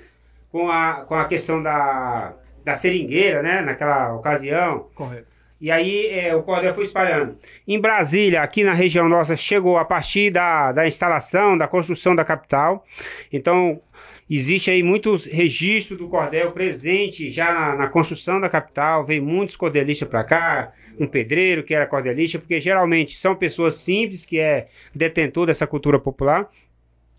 com 0.51 0.71
a, 0.71 1.05
com 1.07 1.15
a 1.15 1.27
questão 1.27 1.63
da, 1.63 2.35
da 2.65 2.77
seringueira, 2.77 3.43
né, 3.43 3.61
naquela 3.61 4.15
ocasião. 4.15 4.89
Correto. 4.95 5.37
E 5.59 5.71
aí 5.71 6.09
é, 6.09 6.37
o 6.37 6.43
cordel 6.43 6.75
foi 6.75 6.85
espalhando. 6.85 7.39
Em 7.67 7.81
Brasília, 7.81 8.43
aqui 8.43 8.63
na 8.63 8.75
região 8.75 9.09
nossa, 9.09 9.39
chegou 9.39 9.79
a 9.79 9.87
partir 9.87 10.31
da, 10.31 10.71
da 10.71 10.87
instalação, 10.87 11.57
da 11.57 11.67
construção 11.67 12.15
da 12.15 12.27
capital. 12.27 12.85
Então, 13.33 13.81
existe 14.29 14.71
aí 14.71 14.83
muitos 14.83 15.25
registros 15.25 15.99
do 15.99 16.09
cordel 16.09 16.51
presente 16.53 17.31
já 17.31 17.53
na, 17.53 17.77
na 17.77 17.89
construção 17.89 18.41
da 18.41 18.49
capital. 18.49 19.05
Veio 19.05 19.23
muitos 19.23 19.57
cordelistas 19.57 20.09
para 20.09 20.25
cá, 20.25 20.73
um 20.99 21.07
pedreiro 21.07 21.63
que 21.63 21.75
era 21.75 21.87
cordelista, 21.87 22.39
porque 22.39 22.61
geralmente 22.61 23.19
são 23.19 23.37
pessoas 23.37 23.77
simples 23.77 24.25
que 24.25 24.39
é 24.39 24.69
detentor 24.95 25.47
dessa 25.47 25.67
cultura 25.67 25.99
popular. 25.99 26.51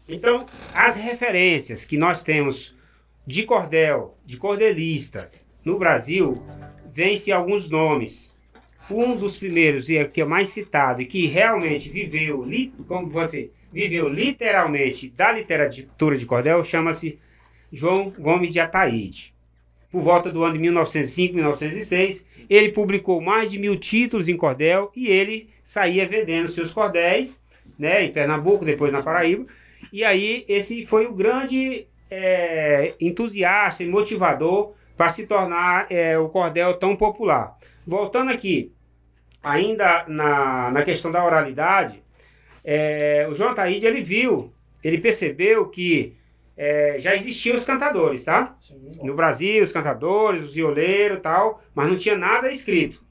Então, 0.08 0.46
as 0.74 0.96
referências 0.96 1.86
que 1.86 1.98
nós 1.98 2.24
temos 2.24 2.76
de 3.26 3.44
cordel, 3.44 4.18
de 4.26 4.38
cordelistas 4.38 5.46
no 5.64 5.78
Brasil, 5.78 6.42
vêm-se 6.94 7.32
alguns 7.32 7.70
nomes. 7.70 8.36
Um 8.90 9.18
dos 9.18 9.38
primeiros 9.38 9.90
e 9.90 9.98
é 9.98 10.04
o 10.04 10.10
que 10.10 10.22
é 10.22 10.26
mais 10.26 10.50
citado 10.50 11.02
e 11.02 11.06
que 11.06 11.28
realmente 11.28 11.90
viveu, 11.90 12.48
como 12.88 13.10
você 13.10 13.52
viveu 13.72 14.08
literalmente 14.08 15.10
da 15.10 15.32
literatura 15.32 16.18
de 16.18 16.26
cordel, 16.26 16.64
chama-se 16.64 17.20
João 17.72 18.12
Gomes 18.18 18.52
de 18.52 18.60
Ataíde. 18.60 19.34
Por 19.92 20.02
volta 20.02 20.32
do 20.32 20.44
ano 20.44 20.54
de 20.54 20.60
1905, 20.60 21.36
1906, 21.36 22.26
ele 22.50 22.72
publicou 22.72 23.22
mais 23.22 23.50
de 23.50 23.58
mil 23.58 23.78
títulos 23.78 24.28
em 24.28 24.38
cordel 24.38 24.92
e 24.96 25.08
ele 25.08 25.50
saía 25.64 26.08
vendendo 26.08 26.50
seus 26.50 26.74
cordéis, 26.74 27.42
né, 27.78 28.04
em 28.04 28.12
Pernambuco, 28.12 28.66
depois 28.66 28.92
na 28.92 29.04
Paraíba. 29.04 29.46
E 29.92 30.04
aí 30.04 30.46
esse 30.48 30.86
foi 30.86 31.06
o 31.06 31.14
grande 31.14 31.88
é, 32.10 32.94
entusiasta 33.00 33.84
e 33.84 33.88
motivador 33.88 34.74
para 34.96 35.10
se 35.10 35.28
tornar 35.28 35.88
é, 35.90 36.18
o 36.18 36.30
cordel 36.30 36.74
tão 36.76 36.96
popular. 36.96 37.58
Voltando 37.86 38.32
aqui, 38.32 38.72
ainda 39.44 40.06
na, 40.08 40.72
na 40.72 40.84
questão 40.84 41.12
da 41.12 41.24
oralidade, 41.24 42.02
é, 42.68 43.28
o 43.30 43.34
João 43.34 43.56
Taíde 43.56 43.88
ele 43.88 44.02
viu, 44.02 44.54
ele 44.84 45.00
percebeu 45.00 45.68
que 45.70 46.14
é, 46.58 46.98
já 47.00 47.16
existiam 47.16 47.56
os 47.58 47.66
cantadores, 47.66 48.26
tá? 48.26 48.58
No 49.02 49.16
Brasil, 49.16 49.64
os 49.64 49.72
cantadores, 49.72 50.44
os 50.46 50.54
violeiros 50.54 51.20
e 51.20 51.22
tal, 51.22 51.64
mas 51.74 51.88
não 51.90 51.98
tinha 51.98 52.18
nada 52.18 52.52
escrito. 52.52 53.02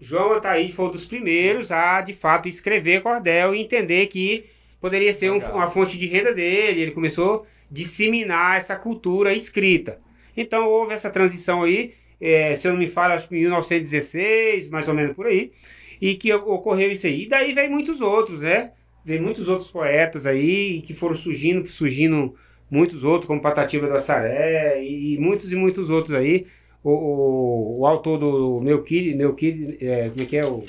João 0.00 0.34
Ataíde 0.34 0.72
foi 0.72 0.86
um 0.86 0.92
dos 0.92 1.06
primeiros 1.06 1.72
a, 1.72 2.00
de 2.02 2.14
fato, 2.14 2.48
escrever 2.48 3.02
cordel 3.02 3.54
e 3.54 3.60
entender 3.60 4.06
que 4.08 4.46
poderia 4.80 5.12
ser 5.12 5.30
um- 5.32 5.38
uma 5.38 5.70
fonte 5.70 5.98
de 5.98 6.06
renda 6.06 6.32
dele. 6.32 6.82
Ele 6.82 6.90
começou 6.92 7.42
a 7.42 7.46
disseminar 7.70 8.58
essa 8.58 8.76
cultura 8.76 9.34
escrita. 9.34 9.98
Então 10.36 10.68
houve 10.68 10.94
essa 10.94 11.10
transição 11.10 11.64
aí, 11.64 11.94
eh, 12.20 12.56
se 12.56 12.68
eu 12.68 12.72
não 12.72 12.78
me 12.78 12.88
falo, 12.88 13.14
acho 13.14 13.28
que 13.28 13.36
em 13.36 13.40
1916, 13.40 14.70
mais 14.70 14.88
ou 14.88 14.94
menos 14.94 15.16
por 15.16 15.26
aí, 15.26 15.52
e 16.00 16.14
que 16.14 16.32
ocorreu 16.32 16.92
isso 16.92 17.06
aí. 17.06 17.24
E 17.24 17.28
daí 17.28 17.54
vem 17.54 17.68
muitos 17.68 18.00
outros, 18.00 18.40
né? 18.40 18.72
Vem 19.04 19.20
muitos 19.20 19.48
outros 19.48 19.70
poetas 19.70 20.26
aí 20.26 20.82
que 20.82 20.94
foram 20.94 21.16
surgindo, 21.16 21.68
surgindo 21.68 22.34
muitos 22.70 23.04
outros, 23.04 23.26
como 23.26 23.40
Patativa 23.40 23.86
do 23.86 23.96
Assaré 23.96 24.82
e 24.84 25.16
muitos 25.18 25.50
e 25.52 25.56
muitos 25.56 25.90
outros 25.90 26.14
aí. 26.14 26.46
O, 26.82 26.90
o, 26.90 27.80
o 27.80 27.86
autor 27.86 28.18
do 28.18 28.60
Melquide, 28.60 29.14
Melquide 29.14 29.78
é, 29.84 30.10
como 30.10 30.22
é 30.22 30.26
que 30.26 30.36
é? 30.36 30.46
O, 30.46 30.64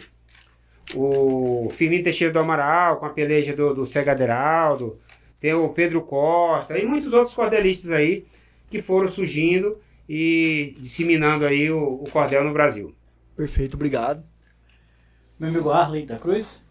o 0.96 1.70
Firmino 1.72 2.04
Teixeira 2.04 2.34
do 2.34 2.40
Amaral, 2.40 2.98
com 2.98 3.06
a 3.06 3.10
peleja 3.10 3.56
do, 3.56 3.74
do 3.74 3.88
Cega 3.88 4.14
Aderaldo, 4.14 5.00
tem 5.40 5.54
o 5.54 5.70
Pedro 5.70 6.02
Costa 6.02 6.78
e 6.78 6.86
muitos 6.86 7.14
outros 7.14 7.36
cordelistas 7.36 7.92
aí 7.92 8.26
que 8.70 8.82
foram 8.82 9.10
surgindo 9.10 9.78
e 10.08 10.76
disseminando 10.80 11.46
aí 11.46 11.70
o, 11.70 12.02
o 12.02 12.04
cordel 12.12 12.44
no 12.44 12.54
Brasil. 12.54 12.94
Perfeito, 13.36 13.76
obrigado. 13.76 14.24
Meu 15.40 15.50
amigo 15.50 15.70
Arley 15.70 16.06
da 16.06 16.18
Cruz. 16.18 16.62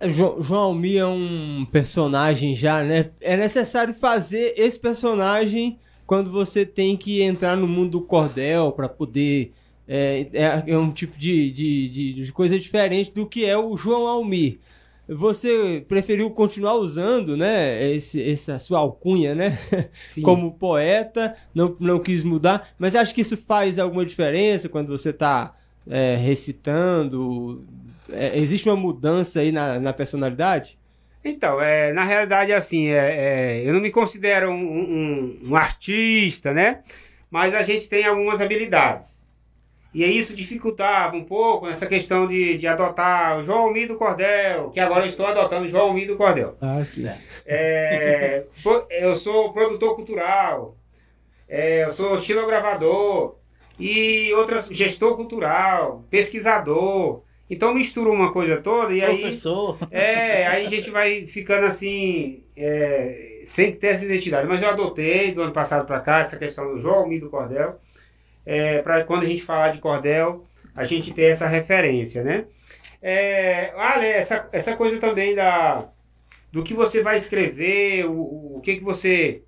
É, 0.00 0.08
Jo- 0.08 0.36
João 0.40 0.60
Almir 0.62 1.00
é 1.00 1.06
um 1.06 1.66
personagem 1.70 2.54
já, 2.54 2.82
né? 2.82 3.10
É 3.20 3.36
necessário 3.36 3.94
fazer 3.94 4.54
esse 4.56 4.78
personagem 4.78 5.78
quando 6.06 6.30
você 6.30 6.64
tem 6.66 6.96
que 6.96 7.22
entrar 7.22 7.56
no 7.56 7.66
mundo 7.66 7.92
do 7.92 8.02
cordel 8.02 8.72
para 8.72 8.88
poder. 8.88 9.52
É, 9.86 10.26
é- 10.32 10.64
é 10.68 10.78
um 10.78 10.90
tipo 10.90 11.18
de, 11.18 11.50
de, 11.50 11.88
de- 11.88 12.12
de 12.24 12.32
coisa 12.32 12.58
diferente 12.58 13.12
do 13.12 13.26
que 13.26 13.44
é 13.44 13.56
o 13.56 13.76
João 13.76 14.06
Almir. 14.06 14.58
Você 15.06 15.84
preferiu 15.86 16.30
continuar 16.30 16.76
usando, 16.76 17.36
né? 17.36 17.92
Esse, 17.92 18.22
essa 18.22 18.58
sua 18.58 18.78
alcunha, 18.78 19.34
né? 19.34 19.58
Como 20.22 20.52
poeta, 20.54 21.36
não, 21.54 21.76
não 21.78 22.00
quis 22.00 22.24
mudar, 22.24 22.70
mas 22.78 22.94
acho 22.96 23.14
que 23.14 23.20
isso 23.20 23.36
faz 23.36 23.78
alguma 23.78 24.06
diferença 24.06 24.66
quando 24.68 24.88
você 24.88 25.10
está 25.10 25.54
recitando. 26.16 27.64
É, 28.12 28.38
existe 28.38 28.68
uma 28.68 28.76
mudança 28.76 29.40
aí 29.40 29.50
na, 29.52 29.78
na 29.80 29.92
personalidade? 29.92 30.78
Então, 31.24 31.60
é, 31.60 31.92
na 31.92 32.04
realidade, 32.04 32.52
assim, 32.52 32.88
é, 32.88 33.60
é, 33.62 33.68
eu 33.68 33.72
não 33.72 33.80
me 33.80 33.90
considero 33.90 34.50
um, 34.50 34.54
um- 34.54 35.40
um 35.50 35.56
artista, 35.56 36.52
né? 36.52 36.82
Mas 37.30 37.54
a 37.54 37.62
gente 37.62 37.88
tem 37.88 38.04
algumas 38.04 38.40
habilidades. 38.40 39.24
E 39.94 40.02
aí 40.04 40.18
isso 40.18 40.34
dificultava 40.36 41.16
um 41.16 41.24
pouco 41.24 41.68
essa 41.68 41.86
questão 41.86 42.26
de, 42.26 42.58
de 42.58 42.66
adotar 42.66 43.38
o 43.38 43.44
João 43.44 43.60
Almir 43.60 43.86
do 43.88 43.94
Cordel, 43.96 44.70
que 44.70 44.80
agora 44.80 45.04
eu 45.06 45.08
estou 45.08 45.24
adotando 45.26 45.66
o 45.66 45.70
João 45.70 45.84
Almir 45.86 46.08
do 46.08 46.16
Cordel. 46.16 46.56
Ah, 46.60 46.82
sim. 46.84 47.08
É, 47.46 48.44
eu 48.90 49.16
sou 49.16 49.52
produtor 49.52 49.94
cultural, 49.94 50.76
é, 51.48 51.84
eu 51.84 51.92
sou 51.94 52.16
estilogravador 52.16 53.36
e 53.78 54.32
outras 54.34 54.68
gestor 54.68 55.16
cultural, 55.16 56.04
pesquisador. 56.10 57.22
Então 57.48 57.74
mistura 57.74 58.10
uma 58.10 58.32
coisa 58.32 58.60
toda 58.60 58.92
e 58.92 59.04
aí 59.04 59.20
Professor. 59.20 59.78
é, 59.90 60.46
aí 60.46 60.66
a 60.66 60.70
gente 60.70 60.90
vai 60.90 61.26
ficando 61.26 61.66
assim, 61.66 62.42
é, 62.56 63.42
sem 63.46 63.72
ter 63.72 63.88
essa 63.88 64.04
identidade. 64.04 64.48
Mas 64.48 64.62
eu 64.62 64.68
adotei 64.68 65.32
do 65.32 65.42
ano 65.42 65.52
passado 65.52 65.86
para 65.86 66.00
cá 66.00 66.20
essa 66.20 66.38
questão 66.38 66.72
do 66.72 66.80
João 66.80 67.00
Almir 67.00 67.20
do 67.20 67.30
Cordel, 67.30 67.78
é, 68.46 68.80
para 68.82 69.04
quando 69.04 69.24
a 69.24 69.26
gente 69.26 69.42
falar 69.42 69.72
de 69.72 69.78
cordel, 69.78 70.44
a 70.74 70.84
gente 70.84 71.12
ter 71.12 71.24
essa 71.24 71.46
referência, 71.46 72.22
né? 72.22 72.46
É, 73.00 73.72
Ale, 73.76 74.06
essa, 74.06 74.48
essa 74.50 74.76
coisa 74.76 74.98
também 74.98 75.34
da, 75.34 75.88
do 76.50 76.62
que 76.62 76.72
você 76.72 77.02
vai 77.02 77.18
escrever, 77.18 78.06
o, 78.06 78.56
o 78.56 78.60
que, 78.62 78.76
que 78.76 78.84
você 78.84 79.42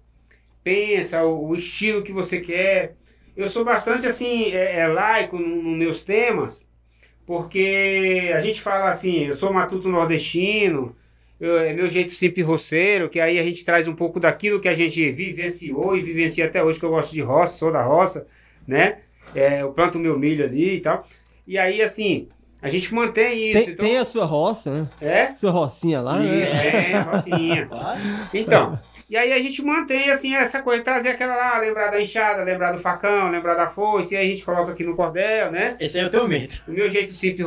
pensa, 0.62 1.23
o, 1.25 1.49
o 1.49 1.54
estilo 1.54 2.02
que 2.02 2.12
você 2.12 2.40
quer. 2.40 2.97
Eu 3.36 3.48
sou 3.50 3.64
bastante 3.64 4.06
assim, 4.08 4.44
é, 4.52 4.80
é, 4.80 4.86
laico 4.88 5.38
nos 5.38 5.62
no 5.64 5.70
meus 5.76 6.04
temas, 6.04 6.66
porque 7.26 8.30
a 8.34 8.40
gente 8.42 8.60
fala 8.62 8.90
assim, 8.90 9.24
eu 9.26 9.36
sou 9.36 9.52
matuto 9.52 9.88
nordestino, 9.88 10.96
eu- 11.40 11.58
é 11.58 11.72
meu 11.74 11.88
jeito 11.90 12.14
simples 12.14 12.46
roceiro, 12.46 13.10
que 13.10 13.20
aí 13.20 13.38
a 13.38 13.42
gente 13.44 13.64
traz 13.64 13.88
um 13.88 13.94
pouco 13.96 14.20
daquilo 14.20 14.60
que 14.60 14.68
a 14.68 14.74
gente 14.74 15.10
vivenciou 15.12 15.96
e 15.96 16.02
vivencia 16.02 16.46
até 16.46 16.62
hoje, 16.62 16.78
que 16.80 16.84
eu 16.86 16.90
gosto 16.90 17.12
de 17.12 17.20
roça, 17.22 17.58
sou 17.58 17.72
da 17.72 17.82
roça, 17.82 18.26
né? 18.66 19.00
É, 19.34 19.62
eu 19.62 19.72
planto 19.72 19.98
meu 19.98 20.18
milho 20.18 20.44
ali 20.44 20.76
e 20.76 20.80
tal. 20.80 21.06
E 21.46 21.58
aí, 21.58 21.82
assim, 21.82 22.28
a 22.62 22.70
gente 22.70 22.92
mantém 22.94 23.50
isso. 23.50 23.64
Tem, 23.64 23.72
então, 23.74 23.86
tem 23.86 23.98
a 23.98 24.04
sua 24.04 24.24
roça, 24.24 24.70
né? 24.72 24.88
É? 25.00 25.34
Sua 25.36 25.50
rocinha 25.50 26.00
lá, 26.00 26.18
né? 26.18 26.40
É, 26.42 27.00
rocinha. 27.00 27.68
Então, 28.32 28.78
e 29.08 29.16
aí 29.16 29.32
a 29.32 29.38
gente 29.38 29.62
mantém 29.62 30.10
assim 30.10 30.34
essa 30.34 30.60
coisa, 30.62 30.82
trazer 30.82 31.10
aquela 31.10 31.36
lá, 31.36 31.58
lembrar 31.58 31.90
da 31.90 32.00
enxada, 32.00 32.42
lembrar 32.42 32.72
do 32.72 32.80
facão, 32.80 33.30
lembrar 33.30 33.54
da 33.54 33.68
foice, 33.68 34.14
e 34.14 34.16
aí 34.16 34.26
a 34.26 34.30
gente 34.30 34.44
coloca 34.44 34.72
aqui 34.72 34.82
no 34.84 34.96
cordel, 34.96 35.50
né? 35.52 35.76
Esse 35.78 35.98
aí 35.98 36.04
eu 36.04 36.10
tenho 36.10 36.26
medo. 36.26 36.54
O 36.66 36.72
meu 36.72 36.90
jeito 36.90 37.12
simples 37.14 37.46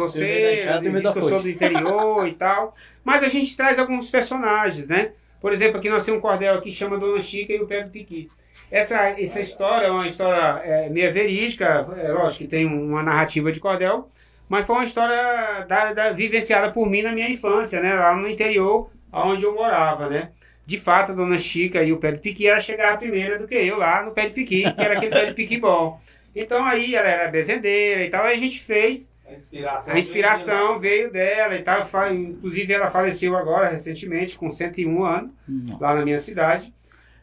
sou 1.21 1.29
foice. 1.29 1.43
do 1.43 1.49
interior 1.49 2.27
e 2.27 2.33
tal. 2.33 2.75
Mas 3.03 3.23
a 3.23 3.27
gente 3.27 3.55
traz 3.57 3.77
alguns 3.77 4.09
personagens, 4.09 4.87
né? 4.87 5.11
Por 5.41 5.51
exemplo, 5.53 5.77
aqui 5.79 5.89
nós 5.89 6.05
temos 6.05 6.19
um 6.19 6.21
cordel 6.21 6.55
aqui 6.55 6.69
que 6.69 6.75
chama 6.75 6.97
Dona 6.97 7.21
Chica 7.21 7.53
e 7.53 7.61
o 7.61 7.67
Pé 7.67 7.83
do 7.83 7.89
Piqui. 7.89 8.29
Essa, 8.71 9.09
essa 9.19 9.41
história 9.41 9.87
é 9.87 9.91
uma 9.91 10.07
história 10.07 10.61
é, 10.63 10.89
meio 10.89 11.11
verídica, 11.11 11.87
é 11.97 12.11
lógico 12.11 12.43
que 12.43 12.49
tem 12.49 12.65
uma 12.65 13.01
narrativa 13.01 13.51
de 13.51 13.59
cordel, 13.59 14.09
mas 14.47 14.65
foi 14.65 14.75
uma 14.75 14.85
história 14.85 15.65
da, 15.67 15.91
da- 15.93 16.11
vivenciada 16.11 16.71
por 16.71 16.87
mim 16.89 17.01
na 17.01 17.11
minha 17.11 17.29
infância, 17.29 17.81
né? 17.81 17.95
Lá 17.95 18.15
no 18.15 18.29
interior, 18.29 18.91
onde 19.11 19.43
eu 19.43 19.55
morava, 19.55 20.07
né? 20.07 20.29
De 20.69 20.79
fato, 20.79 21.11
a 21.11 21.15
Dona 21.15 21.39
Chica 21.39 21.81
e 21.83 21.91
o 21.91 21.97
Pé 21.97 22.11
do 22.11 22.19
Piqui, 22.19 22.47
ela 22.47 22.61
chegava 22.61 22.95
primeiro 22.97 23.39
do 23.39 23.47
que 23.47 23.55
eu 23.55 23.77
lá 23.77 24.03
no 24.03 24.11
Pé 24.11 24.27
do 24.29 24.33
Piqui, 24.35 24.71
que 24.71 24.81
era 24.81 24.93
aquele 24.95 25.11
Pé 25.11 25.25
do 25.25 25.33
Piqui 25.33 25.57
bom. 25.57 25.99
Então 26.35 26.63
aí 26.63 26.93
ela 26.93 27.07
era 27.07 27.31
bezendeira 27.31 28.03
e 28.05 28.09
tal, 28.11 28.23
aí 28.23 28.35
a 28.37 28.39
gente 28.39 28.59
fez 28.61 29.11
A 29.27 29.33
inspiração. 29.33 29.93
a 29.95 29.99
inspiração 29.99 30.79
veio 30.79 31.11
dela 31.11 31.55
e 31.55 31.63
tal. 31.63 31.87
fa- 31.87 32.13
Inclusive, 32.13 32.71
ela 32.71 32.91
faleceu 32.91 33.35
agora, 33.35 33.67
recentemente, 33.69 34.37
com 34.37 34.51
101 34.51 35.03
anos, 35.03 35.31
lá 35.79 35.95
na 35.95 36.05
minha 36.05 36.19
cidade. 36.19 36.71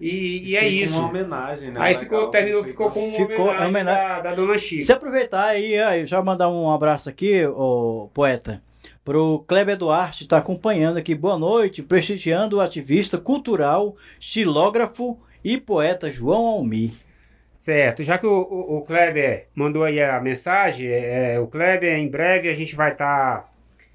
E, 0.00 0.50
e 0.50 0.56
é 0.56 0.66
isso. 0.68 0.98
Uma 0.98 1.08
homenagem, 1.08 1.70
né? 1.70 1.80
Aí 1.80 1.94
Legal, 1.94 2.02
ficou, 2.02 2.30
terminou, 2.30 2.64
ficou 2.64 2.90
com 2.90 3.00
uma 3.08 3.16
Ficou 3.16 3.46
homenagem, 3.46 3.66
homenagem. 3.68 4.02
Da, 4.08 4.20
da 4.20 4.34
Dona 4.34 4.58
Chica. 4.58 4.82
Se 4.82 4.92
aproveitar 4.92 5.46
aí, 5.46 5.78
aí, 5.80 6.04
já 6.04 6.20
mandar 6.20 6.50
um 6.50 6.70
abraço 6.70 7.08
aqui, 7.08 7.46
ô 7.46 8.10
poeta, 8.12 8.60
pro 9.06 9.44
Kleber 9.46 9.76
Duarte, 9.76 10.24
está 10.24 10.38
acompanhando 10.38 10.96
aqui. 10.96 11.14
Boa 11.14 11.38
noite, 11.38 11.80
prestigiando 11.80 12.56
o 12.56 12.60
ativista 12.60 13.16
cultural, 13.16 13.94
estilógrafo 14.18 15.16
e 15.44 15.56
poeta 15.58 16.10
João 16.10 16.44
Almir. 16.44 16.90
Certo, 17.60 18.02
já 18.02 18.18
que 18.18 18.26
o, 18.26 18.32
o, 18.32 18.78
o 18.78 18.82
Kleber 18.82 19.46
mandou 19.54 19.84
aí 19.84 20.02
a 20.02 20.20
mensagem, 20.20 20.88
é, 20.88 21.38
o 21.38 21.46
Kleber, 21.46 21.96
em 21.96 22.08
breve, 22.08 22.48
a 22.48 22.54
gente 22.54 22.74
vai 22.74 22.90
estar 22.90 23.48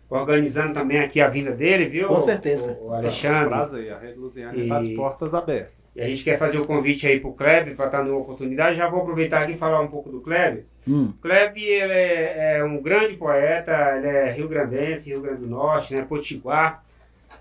organizando 0.09 0.73
também 0.73 0.99
aqui 1.01 1.19
a 1.19 1.27
vinda 1.27 1.51
dele, 1.51 1.87
viu? 1.87 2.07
Com 2.07 2.21
certeza. 2.21 2.77
O, 2.81 2.87
o 2.87 2.93
Alexandre. 2.93 3.49
Prazer, 3.49 3.91
a 3.91 3.99
Rede 3.99 4.17
Luziana 4.17 4.55
E- 4.55 4.63
está 4.63 4.81
de 4.81 4.95
portas 4.95 5.33
abertas. 5.33 5.93
E 5.93 5.99
a 5.99 6.07
gente 6.07 6.23
quer 6.23 6.39
fazer 6.39 6.57
o 6.57 6.65
convite 6.65 7.05
aí 7.05 7.19
pro 7.19 7.33
Kleber 7.33 7.75
para 7.75 7.87
estar 7.87 8.01
numa 8.01 8.17
oportunidade. 8.17 8.77
Já 8.77 8.87
vou 8.87 9.01
aproveitar 9.01 9.43
aqui 9.43 9.53
e 9.53 9.57
falar 9.57 9.81
um 9.81 9.87
pouco 9.87 10.09
do 10.09 10.21
Kleber. 10.21 10.63
Hum, 10.87 11.13
ele 11.23 11.93
é, 11.93 12.57
é 12.57 12.63
um 12.63 12.81
grande 12.81 13.15
poeta, 13.15 13.97
ele 13.97 14.07
é 14.07 14.31
rio-grandense, 14.31 15.09
Rio 15.09 15.21
Grande 15.21 15.41
do 15.41 15.47
Norte, 15.47 15.93
né, 15.93 16.05
Potiguar. 16.07 16.83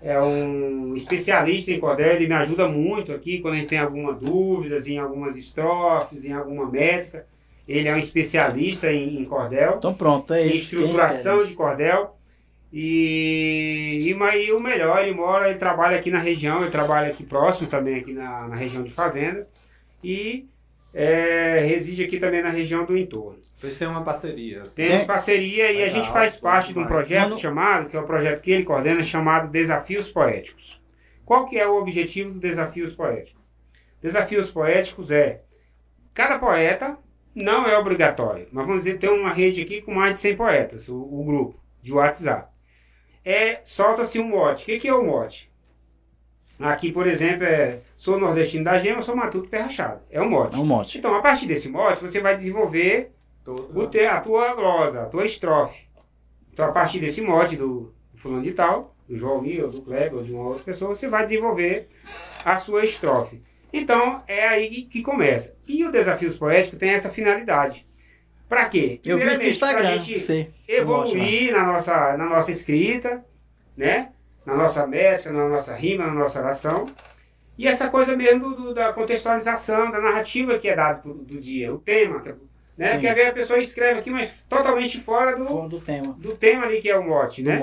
É 0.01 0.19
um 0.21 0.95
especialista 0.95 1.71
em 1.71 1.79
cordel, 1.79 2.15
ele 2.15 2.27
me 2.27 2.33
ajuda 2.33 2.67
muito 2.67 3.11
aqui 3.11 3.39
quando 3.39 3.55
a 3.55 3.57
gente 3.57 3.69
tem 3.69 3.79
alguma 3.79 4.13
dúvida 4.13 4.77
em 4.87 4.97
algumas 4.97 5.37
estrofes, 5.37 6.25
em 6.25 6.33
alguma 6.33 6.69
métrica. 6.69 7.25
Ele 7.67 7.87
é 7.87 7.93
um 7.93 7.99
especialista 7.99 8.91
em, 8.91 9.21
em 9.21 9.25
cordel, 9.25 9.75
então 9.77 9.93
pronto, 9.93 10.33
é 10.33 10.47
em 10.47 10.53
isso. 10.53 10.75
quem 10.75 10.79
estruturação 10.79 11.37
escreve. 11.37 11.49
de 11.49 11.55
cordel. 11.55 12.17
E, 12.73 14.05
e, 14.07 14.13
mas 14.13 14.47
e 14.47 14.51
o 14.53 14.59
melhor, 14.59 15.03
ele 15.03 15.13
mora, 15.13 15.49
ele 15.49 15.59
trabalha 15.59 15.97
aqui 15.97 16.09
na 16.09 16.19
região, 16.19 16.61
ele 16.61 16.71
trabalha 16.71 17.09
aqui 17.09 17.23
próximo 17.23 17.67
também, 17.67 17.97
aqui 17.97 18.13
na, 18.13 18.47
na 18.47 18.55
região 18.55 18.81
de 18.81 18.91
Fazenda. 18.91 19.47
E 20.03 20.47
é, 20.93 21.59
reside 21.59 22.03
aqui 22.03 22.19
também 22.19 22.41
na 22.43 22.49
região 22.49 22.85
do 22.85 22.97
entorno. 22.97 23.39
Vocês 23.55 23.77
têm 23.77 23.87
uma 23.87 24.03
parceria. 24.03 24.63
assim. 24.63 24.75
Temos 24.75 24.97
Tem- 24.97 25.07
parceria 25.07 25.71
e 25.71 25.83
a 25.83 25.89
gente 25.89 26.11
faz 26.11 26.37
parte 26.37 26.73
de 26.73 26.79
um 26.79 26.85
projeto 26.87 27.29
Mano- 27.29 27.39
chamado, 27.39 27.89
que 27.89 27.95
é 27.95 27.99
o 27.99 28.05
projeto 28.07 28.41
que 28.41 28.51
ele 28.51 28.63
coordena, 28.63 29.03
chamado 29.03 29.49
Desafios 29.51 30.11
Poéticos. 30.11 30.81
Qual 31.25 31.47
que 31.47 31.57
é 31.57 31.67
o 31.67 31.77
objetivo 31.77 32.31
do 32.33 32.39
Desafios 32.39 32.93
Poéticos? 32.93 33.41
Desafios 34.01 34.51
Poéticos 34.51 35.11
é, 35.11 35.41
cada 36.13 36.39
poeta 36.39 36.97
não 37.33 37.65
é 37.67 37.77
obrigatório, 37.77 38.47
mas 38.51 38.65
vamos 38.65 38.83
dizer, 38.83 38.97
tem 38.97 39.09
uma 39.09 39.31
rede 39.31 39.61
aqui 39.61 39.81
com 39.81 39.93
mais 39.93 40.13
de 40.15 40.19
100 40.19 40.35
poetas, 40.35 40.89
o, 40.89 40.97
o 40.97 41.23
grupo 41.23 41.59
de 41.81 41.93
WhatsApp. 41.93 42.49
É, 43.23 43.61
solta-se 43.63 44.19
um 44.19 44.27
mote. 44.27 44.63
O 44.63 44.65
que, 44.65 44.79
que 44.79 44.87
é 44.87 44.93
o 44.93 45.05
mote? 45.05 45.50
Aqui, 46.63 46.91
por 46.91 47.07
exemplo, 47.07 47.43
é, 47.45 47.79
sou 47.97 48.19
nordestino 48.19 48.63
da 48.65 48.77
gema, 48.77 49.01
sou 49.01 49.15
matuto 49.15 49.49
pé 49.49 49.61
rachado. 49.61 50.01
É 50.09 50.21
um 50.21 50.29
mote. 50.29 50.55
É 50.55 50.59
um 50.59 50.65
monte. 50.65 50.97
Então, 50.97 51.15
a 51.15 51.21
partir 51.21 51.47
desse 51.47 51.69
mote, 51.69 52.03
você 52.03 52.19
vai 52.19 52.35
desenvolver 52.37 53.11
Todo- 53.43 53.77
o 53.77 53.87
te, 53.87 54.05
a 54.05 54.19
tua 54.21 54.53
glosa, 54.53 55.03
a 55.03 55.05
tua 55.05 55.25
estrofe. 55.25 55.87
Então, 56.53 56.65
a 56.65 56.71
partir 56.71 56.99
desse 56.99 57.21
mote 57.21 57.55
do, 57.55 57.93
fulano 58.15 58.43
de 58.43 58.51
tal, 58.51 58.95
do 59.07 59.17
João 59.17 59.37
ou 59.37 59.69
do 59.69 59.81
Kleber, 59.81 60.15
ou 60.15 60.23
de 60.23 60.31
uma 60.31 60.43
outra 60.49 60.63
pessoa, 60.63 60.95
você 60.95 61.07
vai 61.07 61.25
desenvolver 61.25 61.87
a 62.45 62.57
sua 62.57 62.85
estrofe. 62.85 63.41
Então, 63.73 64.21
é 64.27 64.47
aí 64.47 64.83
que, 64.83 65.01
começa. 65.01 65.55
E 65.67 65.85
o 65.85 65.91
Desafios 65.91 66.37
Poéticos 66.37 66.77
tem 66.77 66.91
essa 66.91 67.09
finalidade. 67.09 67.87
Para 68.49 68.67
quê? 68.67 68.99
Eu 69.05 69.17
vi 69.17 69.23
no 69.23 69.29
Primeiramente, 69.31 69.59
pra 69.59 69.69
Instagram, 69.71 69.97
gente 69.99 70.19
você. 70.19 70.49
evoluir 70.67 71.53
na 71.53 71.63
nossa, 71.65 72.17
na 72.17 72.25
nossa 72.25 72.51
escrita, 72.51 73.23
né? 73.77 74.09
Na 74.45 74.55
nossa 74.55 74.85
métrica, 74.87 75.31
na 75.31 75.47
nossa 75.49 75.75
rima, 75.75 76.07
na 76.07 76.13
nossa 76.13 76.39
oração. 76.39 76.85
E 77.57 77.67
essa 77.67 77.89
coisa 77.89 78.15
mesmo 78.15 78.55
do- 78.55 78.73
da 78.73 78.91
contextualização, 78.93 79.91
da 79.91 79.99
narrativa 80.01 80.57
que 80.57 80.67
é 80.67 80.75
dada 80.75 80.99
pro- 80.99 81.13
do 81.13 81.39
dia, 81.39 81.73
o 81.73 81.77
tema. 81.77 82.21
é- 82.25 82.33
Né? 82.77 82.87
Sim. 82.97 83.05
Porque 83.05 83.21
a 83.21 83.33
pessoa 83.33 83.59
escreve 83.59 83.99
aqui, 83.99 84.09
mas 84.09 84.31
totalmente 84.49 84.99
fora 85.01 85.35
do, 85.35 85.45
Fora 85.45 85.67
do 85.69 85.79
tema. 85.79 86.13
do 86.17 86.35
tema 86.35 86.65
ali 86.65 86.81
que 86.81 86.89
é 86.89 86.97
o 86.97 87.05
mote, 87.05 87.43
né? 87.43 87.57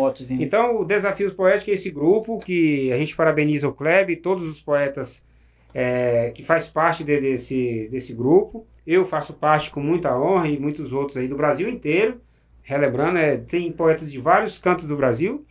Então, 0.44 0.76
o 0.78 0.84
Desafios 0.84 1.32
Poéticos 1.32 1.68
é 1.68 1.72
esse 1.72 1.90
grupo 1.90 2.38
que 2.38 2.92
a 2.92 2.96
gente 2.98 3.16
parabeniza 3.16 3.66
o 3.66 3.72
Kleb 3.72 4.10
e 4.12 4.16
todos 4.16 4.46
os 4.48 4.60
poetas 4.62 5.26
é, 5.74 6.30
que 6.34 6.44
faz 6.44 6.70
parte 6.70 7.02
de- 7.04 7.20
desse, 7.20 7.88
desse 7.90 8.12
grupo. 8.14 8.66
Eu 8.86 9.06
faço 9.06 9.32
parte 9.34 9.70
com 9.70 9.80
muita 9.80 10.16
honra 10.18 10.46
e 10.48 10.58
muitos 10.58 10.92
outros 10.92 11.16
aí 11.16 11.26
do 11.26 11.36
Brasil 11.36 11.68
inteiro. 11.68 12.20
Relembrando, 12.62 13.18
é, 13.18 13.36
tem 13.38 13.72
poetas 13.72 14.12
de 14.12 14.18
vários 14.20 14.58
cantos 14.58 14.86
do 14.86 14.96
Brasil. 14.96 15.44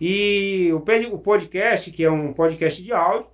E 0.00 0.70
o, 0.72 1.18
podcast, 1.18 1.90
que 1.90 2.04
é 2.04 2.10
um 2.10 2.32
podcast 2.32 2.82
de 2.82 2.92
áudio, 2.92 3.26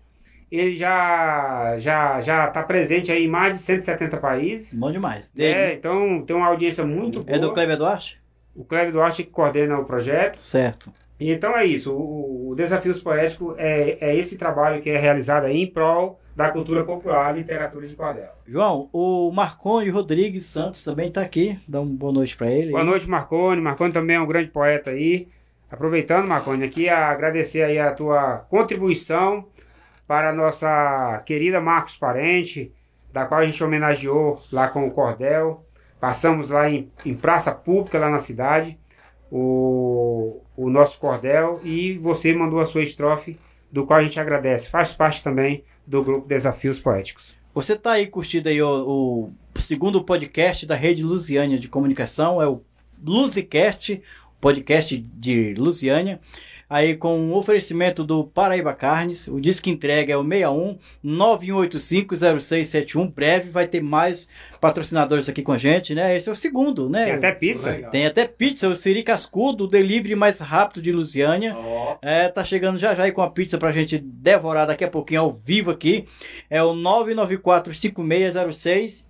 ele 0.51 0.77
já 0.77 1.77
já 1.79 2.21
já 2.21 2.49
está 2.49 2.63
presente 2.63 3.13
aí 3.13 3.25
em 3.25 3.29
mais 3.29 3.55
de 3.55 3.61
170 3.61 4.17
países. 4.19 4.79
Bom 4.79 4.91
demais. 4.91 5.33
É, 5.39 5.75
então 5.75 6.23
tem 6.23 6.35
uma 6.35 6.49
audiência 6.49 6.85
muito 6.85 7.23
boa. 7.23 7.37
é 7.37 7.39
do 7.39 7.53
Kleber 7.53 7.77
Duarte? 7.77 8.21
O 8.55 8.65
Cleber 8.65 8.93
Duarte 8.93 9.23
que 9.23 9.31
coordena 9.31 9.79
o 9.79 9.85
projeto. 9.85 10.39
Certo. 10.39 10.93
E 11.19 11.31
então 11.31 11.57
é 11.57 11.65
isso. 11.65 11.93
O, 11.93 12.51
o 12.51 12.55
Desafios 12.55 13.03
Poéticos 13.03 13.55
é, 13.59 13.99
é 14.01 14.17
esse 14.17 14.37
trabalho 14.37 14.83
que 14.83 14.91
é 14.91 14.99
realizado 14.99 15.45
aí 15.45 15.57
em 15.57 15.67
prol 15.67 16.19
da 16.35 16.51
cultura 16.51 16.85
popular, 16.85 17.37
literatura 17.37 17.87
de 17.87 17.95
cordel. 17.95 18.31
João, 18.47 18.89
o 18.93 19.31
Marconi 19.31 19.91
Rodrigues 19.91 20.47
Santos 20.47 20.83
também 20.83 21.09
está 21.09 21.21
aqui. 21.21 21.59
Dá 21.69 21.81
uma 21.81 21.95
boa 21.95 22.13
noite 22.13 22.37
para 22.37 22.51
ele. 22.51 22.71
Boa 22.71 22.85
noite, 22.85 23.09
Marconi. 23.09 23.61
Marconi 23.61 23.93
também 23.93 24.17
é 24.17 24.21
um 24.21 24.27
grande 24.27 24.49
poeta 24.49 24.91
aí. 24.91 25.29
Aproveitando, 25.71 26.29
Marconi, 26.29 26.65
aqui 26.65 26.89
agradecer 26.89 27.63
aí 27.63 27.79
a 27.79 27.93
tua 27.93 28.39
contribuição 28.51 29.47
para 30.07 30.31
a 30.31 30.33
nossa 30.33 31.23
querida 31.25 31.61
Marcos 31.61 31.97
Parente, 31.97 32.73
da 33.13 33.25
qual 33.25 33.41
a 33.41 33.47
gente 33.47 33.63
homenageou 33.63 34.43
lá 34.53 34.69
com 34.69 34.87
o 34.87 34.91
Cordel. 34.91 35.65
Passamos 36.01 36.51
lá 36.51 36.69
em, 36.69 36.91
em 37.05 37.15
praça 37.15 37.53
pública, 37.53 37.99
lá 37.99 38.09
na 38.09 38.19
cidade, 38.19 38.79
o, 39.31 40.43
o 40.57 40.69
nosso 40.69 40.99
cordel 40.99 41.61
e 41.63 41.97
você 41.99 42.35
mandou 42.35 42.61
a 42.61 42.67
sua 42.67 42.83
estrofe, 42.83 43.39
do 43.71 43.87
qual 43.87 44.01
a 44.01 44.03
gente 44.03 44.19
agradece. 44.19 44.69
Faz 44.69 44.95
parte 44.95 45.23
também 45.23 45.63
do 45.87 46.03
grupo 46.03 46.27
Desafios 46.27 46.81
Poéticos. 46.81 47.35
Você 47.55 47.77
tá 47.77 47.93
aí 47.93 48.07
curtindo 48.07 48.49
aí 48.49 48.61
o, 48.61 49.31
o 49.55 49.61
segundo 49.61 50.03
podcast 50.03 50.67
da 50.67 50.75
Rede 50.75 51.05
Lusiânia 51.05 51.59
de 51.59 51.69
Comunicação, 51.69 52.41
é 52.43 52.49
o 52.49 52.63
Luzicast, 53.03 54.03
podcast 54.41 54.97
de 54.97 55.55
Lusiânia 55.55 56.19
aí 56.71 56.97
com 56.97 57.31
o 57.31 57.37
oferecimento 57.37 58.03
do 58.05 58.23
Paraíba 58.23 58.73
Carnes. 58.73 59.27
O 59.27 59.41
disco 59.41 59.69
entrega 59.69 60.13
é 60.13 60.17
o 60.17 60.23
61 60.23 60.79
91850671. 61.05 63.13
Breve 63.13 63.51
vai 63.51 63.67
ter 63.67 63.83
mais 63.83 64.29
patrocinadores 64.61 65.29
aqui 65.29 65.43
com 65.43 65.51
a 65.51 65.59
gente, 65.59 65.97
né? 65.97 66.17
Esse 66.17 66.29
é 66.29 66.33
o 66.33 66.37
segundo, 66.37 66.89
né? 66.89 67.07
Tem 67.07 67.15
até 67.15 67.33
pizza. 67.33 67.73
Legal. 67.73 67.91
Tem 67.91 68.07
até 68.07 68.25
pizza, 68.25 68.69
o 68.69 68.77
Siri 68.77 69.03
Cascudo, 69.03 69.65
o 69.65 69.69
delivery 69.69 70.15
mais 70.15 70.39
rápido 70.39 70.81
de 70.81 70.93
Lusiânia. 70.93 71.57
Ó, 71.57 71.97
É, 72.01 72.29
tá 72.29 72.45
chegando 72.45 72.79
já 72.79 72.95
já 72.95 73.03
aí 73.03 73.11
com 73.11 73.23
a 73.23 73.29
pizza 73.29 73.59
pra 73.59 73.73
gente 73.73 73.99
devorar 73.99 74.69
daqui 74.69 74.85
a 74.85 74.89
pouquinho 74.89 75.23
ao 75.23 75.33
vivo 75.33 75.73
aqui. 75.73 76.05
É 76.49 76.63
o 76.63 76.73
994-5606. 76.75 79.10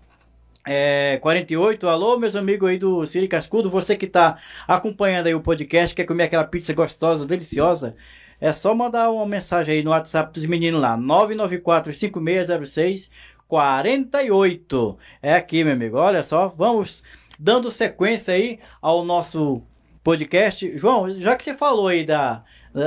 É, 0.67 1.19
48, 1.23 1.89
alô 1.89 2.19
meus 2.19 2.37
amigos 2.37 2.69
aí 2.69 2.79
do 2.79 3.07
Siri 3.07 3.27
Cascudo, 3.27 3.71
você 3.71 3.97
que 3.97 4.07
tá 4.07 4.37
acompanhando 4.69 5.27
aí 5.27 5.35
o 5.35 5.41
podcast, 5.41 5.95
quer 5.95 6.05
comer 6.05 6.25
aquela 6.25 6.45
pizza 6.45 6.73
gostosa, 6.75 7.25
deliciosa, 7.27 7.97
é 8.39 8.53
só 8.53 8.75
mandar 8.75 9.11
uma 9.11 9.25
mensagem 9.27 9.77
aí 9.77 9.83
no 9.83 9.91
WhatsApp 9.91 10.33
dos 10.35 10.45
meninos 10.45 10.81
lá, 10.81 10.99
994-5606 10.99 13.09
48. 13.49 14.99
É 15.23 15.35
aqui, 15.35 15.65
meu 15.65 15.73
amigo, 15.73 15.97
olha 15.97 16.23
só, 16.23 16.49
vamos 16.49 17.03
dando 17.39 17.71
sequência 17.71 18.35
aí 18.35 18.61
ao 18.81 19.05
nosso 19.05 19.63
podcast. 20.05 20.77
João, 20.79 21.19
já 21.21 21.35
que 21.37 21.43
você 21.43 21.55
falou 21.55 21.89
aí 21.89 22.05
da- 22.05 22.45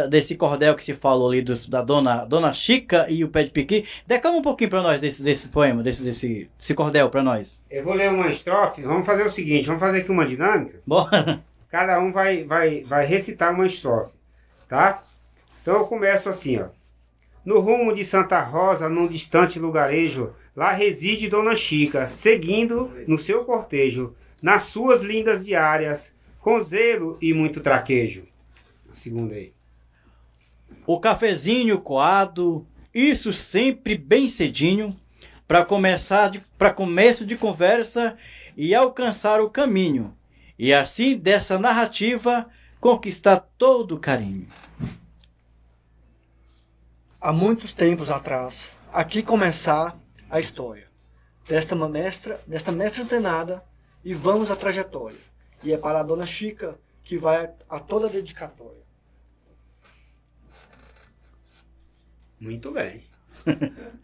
desse 0.10 0.36
cordel 0.36 0.76
que 0.76 0.84
se 0.84 0.94
falou 0.94 1.30
ali 1.30 1.42
do- 1.42 1.68
da 1.70 1.82
dona, 1.82 2.24
dona 2.26 2.54
Chica 2.54 3.06
e 3.10 3.24
o 3.24 3.30
pé 3.30 3.44
de 3.44 3.52
piqui, 3.52 3.86
declama 4.08 4.38
um 4.38 4.42
pouquinho 4.42 4.70
pra 4.70 4.82
nós 4.82 5.02
desse, 5.02 5.22
desse 5.22 5.50
poema, 5.50 5.84
desse, 5.84 6.04
desse, 6.04 6.50
desse 6.58 6.74
cordel 6.74 7.10
pra 7.10 7.22
nós. 7.24 7.60
Eu 7.70 7.84
vou 7.84 7.94
ler 7.94 8.10
uma 8.10 8.30
estrofe. 8.30 8.82
Vamos 8.82 9.06
fazer 9.06 9.26
o 9.26 9.32
seguinte: 9.32 9.66
vamos 9.68 9.82
fazer 9.82 10.00
aqui 10.00 10.12
uma 10.12 10.26
dinâmica. 10.26 10.80
Bora? 10.88 11.44
Cada 11.70 12.00
um 12.00 12.12
vai, 12.12 12.44
vai, 12.44 12.82
vai 12.84 13.06
recitar 13.06 13.52
uma 13.54 13.66
estrofe, 13.66 14.14
tá? 14.70 15.04
Então 15.62 15.76
eu 15.78 15.86
começo 15.86 16.30
assim, 16.30 16.60
ó. 16.62 16.68
No 17.44 17.60
rumo 17.60 17.94
de 17.94 18.06
Santa 18.06 18.40
Rosa, 18.42 18.88
num 18.88 19.08
distante 19.08 19.60
lugarejo, 19.60 20.34
lá 20.56 20.72
reside 20.72 21.28
Dona 21.30 21.56
Chica, 21.56 22.08
seguindo 22.08 22.90
no 23.08 23.18
seu 23.18 23.44
cortejo, 23.44 24.16
nas 24.42 24.66
suas 24.66 25.02
lindas 25.02 25.46
diárias, 25.46 26.14
com 26.40 26.62
zelo 26.62 27.18
e 27.22 27.34
muito 27.34 27.60
traquejo. 27.60 28.26
A 28.92 28.96
segunda 28.96 29.34
aí. 29.36 29.52
O 30.86 31.00
cafezinho 31.00 31.80
coado, 31.80 32.68
isso 32.94 33.32
sempre 33.34 33.98
bem 33.98 34.30
cedinho, 34.30 34.96
para 35.48 35.66
começar 35.66 36.32
para 36.58 36.74
começo 36.74 37.26
de 37.26 37.36
conversa 37.36 38.18
e 38.56 38.74
alcançar 38.74 39.42
o 39.42 39.50
caminho. 39.50 40.16
E 40.58 40.74
assim 40.74 41.18
dessa 41.18 41.60
narrativa 41.60 42.50
conquistar 42.80 43.40
todo 43.58 43.96
o 43.96 44.00
carinho. 44.00 44.48
Há 47.20 47.32
muitos 47.32 47.74
tempos 47.74 48.10
atrás, 48.10 48.72
aqui 48.92 49.24
começar 49.24 49.98
a 50.30 50.40
história 50.40 50.94
desta 51.48 51.76
mestra, 51.76 52.42
desta 52.48 52.72
mestra 52.72 53.04
antenada 53.04 53.64
e 54.04 54.14
vamos 54.14 54.52
à 54.52 54.56
trajetória. 54.56 55.20
E 55.64 55.72
é 55.72 55.78
para 55.78 56.00
a 56.00 56.04
dona 56.04 56.26
Chica 56.26 56.78
que 57.04 57.18
vai 57.18 57.50
a 57.70 57.80
toda 57.80 58.08
a 58.08 58.10
dedicatória. 58.10 58.83
Muito 62.44 62.72
bem. 62.72 63.04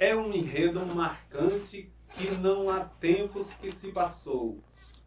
É 0.00 0.14
um 0.14 0.32
enredo 0.32 0.86
marcante 0.86 1.92
que 2.10 2.30
não 2.36 2.70
há 2.70 2.84
tempos 2.84 3.52
que 3.54 3.72
se 3.72 3.90
passou 3.90 4.62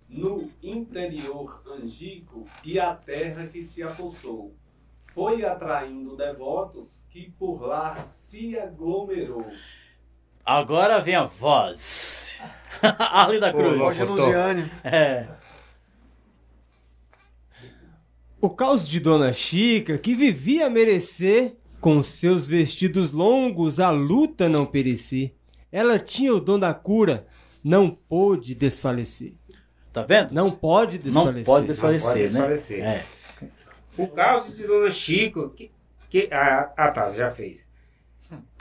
no 0.09 0.51
interior 0.61 1.63
angico 1.65 2.43
e 2.61 2.77
a 2.77 2.93
terra 2.93 3.47
que 3.47 3.63
se 3.63 3.81
apossou. 3.81 4.53
Foi 5.13 5.45
atraindo 5.45 6.17
devotos 6.17 7.05
que 7.09 7.31
por 7.39 7.61
lá 7.61 8.01
se 8.01 8.59
aglomerou. 8.59 9.49
Agora 10.43 10.99
vem 10.99 11.15
a 11.15 11.23
voz. 11.23 12.41
Arle 12.99 13.39
da 13.39 13.53
Pô, 13.53 13.59
Cruz. 13.59 13.79
Roger 13.79 14.07
Roger 14.09 14.25
Luziane. 14.25 14.71
É. 14.83 15.25
O 18.41 18.49
caos 18.49 18.87
de 18.87 18.99
Dona 18.99 19.31
Chica, 19.33 19.97
que 19.99 20.15
vivia 20.15 20.65
a 20.65 20.69
merecer, 20.69 21.55
com 21.79 22.01
seus 22.01 22.47
vestidos 22.47 23.11
longos 23.11 23.79
a 23.79 23.91
luta 23.91 24.49
não 24.49 24.65
perecer. 24.65 25.35
Ela 25.71 25.99
tinha 25.99 26.33
o 26.33 26.39
dom 26.39 26.57
da 26.57 26.73
cura, 26.73 27.27
não 27.63 27.89
pôde 27.91 28.55
desfalecer. 28.55 29.33
Tá 29.93 30.03
vendo? 30.03 30.31
Não 30.33 30.49
pode 30.49 30.97
Não 30.97 31.03
desfalecer. 31.03 31.45
pode 31.45 31.67
desfalecer, 31.67 32.31
Não 32.31 32.39
né? 32.41 32.47
pode 32.47 32.59
desfalecer. 32.59 32.83
É. 32.83 33.05
O 33.97 34.07
caos 34.07 34.55
de 34.55 34.65
Dona 34.65 34.89
Chico. 34.91 35.49
Que, 35.49 35.71
que, 36.09 36.27
ah, 36.31 36.71
ah, 36.75 36.91
tá, 36.91 37.11
já 37.11 37.29
fez. 37.29 37.65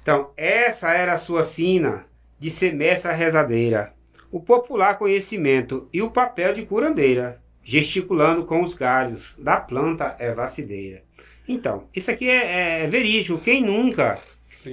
Então, 0.03 0.31
essa 0.37 0.93
era 0.93 1.15
a 1.15 1.19
sua 1.19 1.45
sina 1.45 2.05
de 2.39 2.51
ser 2.51 2.75
mestra 2.75 3.13
rezadeira, 3.13 3.95
o 4.31 4.41
popular 4.41 4.99
conhecimento 4.99 5.89
e 5.93 6.01
o 6.03 6.11
papel 6.11 6.55
de 6.55 6.65
curandeira, 6.65 7.41
gesticulando 7.71 8.45
com 8.45 8.65
os 8.65 8.77
galhos 8.77 9.37
da 9.39 9.61
planta 9.61 10.17
ervacideira. 10.19 11.05
Então, 11.47 11.85
isso 11.95 12.11
aqui 12.11 12.29
é, 12.29 12.83
é 12.83 12.87
verídico. 12.89 13.39
Quem 13.39 13.63
nunca 13.63 14.19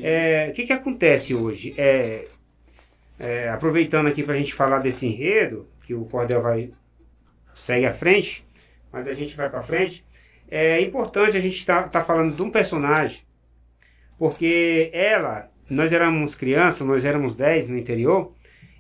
é, 0.01 0.47
o 0.49 0.53
que, 0.55 0.65
que 0.65 0.73
acontece 0.73 1.35
hoje? 1.35 1.75
É, 1.77 2.25
é, 3.19 3.49
aproveitando 3.49 4.07
aqui 4.07 4.23
para 4.23 4.33
a 4.33 4.37
gente 4.37 4.51
falar 4.51 4.79
desse 4.79 5.05
enredo, 5.05 5.67
que 5.85 5.93
o 5.93 6.05
Cordel 6.05 6.41
vai 6.41 6.71
segue 7.55 7.85
à 7.85 7.93
frente, 7.93 8.43
mas 8.91 9.07
a 9.07 9.13
gente 9.13 9.37
vai 9.37 9.47
para 9.47 9.61
frente. 9.61 10.03
É 10.49 10.81
importante 10.81 11.37
a 11.37 11.39
gente 11.39 11.57
estar 11.57 11.89
tá, 11.89 12.03
falando 12.03 12.35
de 12.35 12.41
um 12.41 12.49
personagem, 12.49 13.21
porque 14.17 14.89
ela, 14.91 15.51
nós 15.69 15.93
éramos 15.93 16.33
crianças, 16.33 16.81
nós 16.81 17.05
éramos 17.05 17.35
10 17.35 17.69
no 17.69 17.77
interior, 17.77 18.33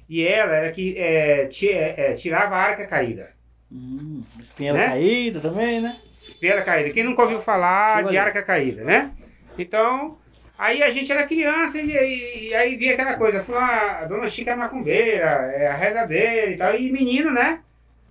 e 0.09 0.25
ela 0.25 0.55
era 0.55 0.71
que 0.71 0.97
é, 0.97 1.51
é, 1.51 2.13
tirava 2.15 2.55
a 2.55 2.63
arca 2.63 2.87
caída. 2.87 3.36
Hum, 3.71 4.23
espinhela 4.39 4.77
Né? 4.77 4.87
caída 4.89 5.39
também, 5.39 5.81
né? 5.81 5.95
Espelha 6.27 6.61
caída. 6.61 6.89
Quem 6.91 7.03
nunca 7.03 7.21
ouviu 7.23 7.41
falar 7.41 8.03
de 8.05 8.17
arca 8.17 8.41
caída, 8.43 8.83
né? 8.83 9.11
Então, 9.57 10.17
aí 10.57 10.83
a 10.83 10.91
gente 10.91 11.11
era 11.11 11.25
criança 11.27 11.79
e, 11.79 11.89
e- 11.91 12.49
e 12.49 12.53
aí 12.55 12.75
via 12.75 12.93
aquela 12.93 13.15
coisa, 13.15 13.43
falou, 13.43 13.61
ah, 13.61 13.99
a 14.01 14.05
dona 14.05 14.29
Chica 14.29 14.51
é 14.51 14.55
macumbeira, 14.55 15.25
é 15.55 15.67
a 15.67 15.73
rezadeira 15.75 16.51
e 16.51 16.57
tal, 16.57 16.75
e 16.75 16.91
menino, 16.91 17.31
né? 17.31 17.59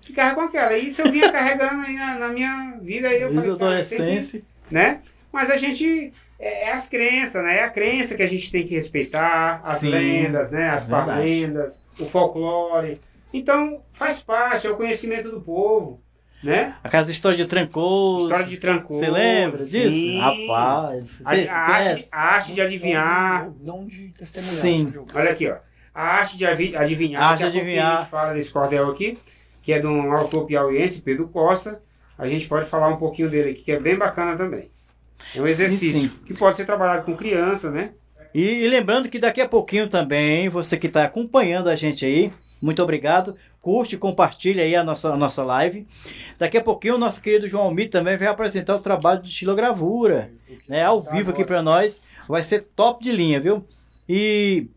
Ficava 0.04 0.34
com 0.34 0.42
aquela. 0.42 0.76
E 0.76 0.88
isso 0.88 1.02
eu 1.02 1.10
vinha 1.10 1.32
carregando 1.32 1.82
aí 1.84 1.94
na, 1.94 2.14
na 2.18 2.28
minha 2.28 2.78
vida. 2.80 3.08
Aí 3.08 3.20
eu 3.20 3.28
Desde 3.28 3.36
falei, 3.48 3.50
adolescência. 3.52 4.42
né? 4.70 5.00
Mas 5.32 5.50
a 5.50 5.56
gente. 5.56 6.12
É, 6.38 6.68
é 6.68 6.72
as 6.72 6.88
crenças, 6.88 7.42
né? 7.42 7.56
É 7.58 7.64
a 7.64 7.70
crença 7.70 8.14
que 8.14 8.22
a 8.22 8.28
gente 8.28 8.52
tem 8.52 8.66
que 8.66 8.74
respeitar, 8.74 9.60
as 9.64 9.78
Sim, 9.78 9.90
lendas, 9.90 10.52
né? 10.52 10.68
As 10.70 10.86
é 10.86 10.90
parlendas, 10.90 11.74
o 11.98 12.06
folclore. 12.06 13.00
Então, 13.36 13.82
faz 13.92 14.22
parte, 14.22 14.66
é 14.66 14.70
o 14.70 14.76
conhecimento 14.76 15.30
do 15.30 15.42
povo, 15.42 16.02
né? 16.42 16.74
Aquelas 16.82 17.06
histórias 17.10 17.38
de 17.38 17.46
Trancoso. 17.46 18.30
História 18.30 18.46
de 18.46 18.56
Trancoso. 18.56 18.98
Você 18.98 19.10
lembra 19.10 19.66
disso? 19.66 19.90
Sim. 19.90 20.18
Rapaz. 20.18 21.20
A, 21.22 21.32
a 21.32 21.58
arte, 21.58 22.08
a 22.10 22.20
arte 22.20 22.54
de 22.54 22.60
adivinhar. 22.62 23.52
Não 23.60 23.86
de 23.86 24.08
testemunhar. 24.16 24.54
Sim. 24.54 24.92
Olha 25.14 25.30
aqui, 25.32 25.50
ó. 25.50 25.56
A 25.94 26.02
arte 26.02 26.38
de 26.38 26.46
adivinhar. 26.46 27.22
Arte 27.22 27.38
de 27.40 27.44
a 27.44 27.48
adivinhar. 27.48 27.96
A 27.96 28.00
gente 28.00 28.10
fala 28.10 28.32
desse 28.32 28.50
cordel 28.50 28.90
aqui, 28.90 29.18
que 29.62 29.72
é 29.72 29.78
de 29.78 29.86
um 29.86 30.12
autor 30.12 30.46
piauiense, 30.46 31.02
Pedro 31.02 31.28
Costa. 31.28 31.82
A 32.16 32.26
gente 32.26 32.48
pode 32.48 32.66
falar 32.70 32.88
um 32.88 32.96
pouquinho 32.96 33.28
dele 33.28 33.50
aqui, 33.50 33.64
que 33.64 33.72
é 33.72 33.78
bem 33.78 33.98
bacana 33.98 34.34
também. 34.34 34.70
É 35.34 35.42
um 35.42 35.46
Sim, 35.46 35.52
exercício 35.52 36.00
sim. 36.00 36.10
que 36.24 36.32
pode 36.32 36.56
ser 36.56 36.64
trabalhado 36.64 37.04
com 37.04 37.14
criança, 37.14 37.70
né? 37.70 37.90
E, 38.34 38.64
e 38.64 38.68
lembrando 38.68 39.10
que 39.10 39.18
daqui 39.18 39.42
a 39.42 39.48
pouquinho 39.48 39.88
também, 39.88 40.48
você 40.48 40.78
que 40.78 40.86
está 40.86 41.04
acompanhando 41.04 41.68
a 41.68 41.76
gente 41.76 42.04
aí, 42.04 42.32
muito 42.60 42.82
obrigado. 42.82 43.36
Curte, 43.60 43.96
compartilha 43.96 44.62
aí 44.62 44.76
a 44.76 44.84
nossa, 44.84 45.12
a 45.12 45.16
nossa 45.16 45.42
live. 45.42 45.86
Daqui 46.38 46.56
a 46.56 46.62
pouquinho 46.62 46.94
o 46.94 46.98
nosso 46.98 47.20
querido 47.20 47.48
João 47.48 47.64
Almir 47.64 47.90
também 47.90 48.16
vai 48.16 48.28
apresentar 48.28 48.76
o 48.76 48.80
trabalho 48.80 49.20
de 49.20 49.28
estilogravura, 49.28 50.30
né? 50.68 50.84
Ao 50.84 51.02
vivo 51.02 51.30
aqui 51.30 51.44
para 51.44 51.62
nós. 51.62 52.02
Vai 52.28 52.42
ser 52.42 52.66
top 52.76 53.02
de 53.02 53.10
linha, 53.12 53.40
viu? 53.40 53.64
E, 54.08 54.68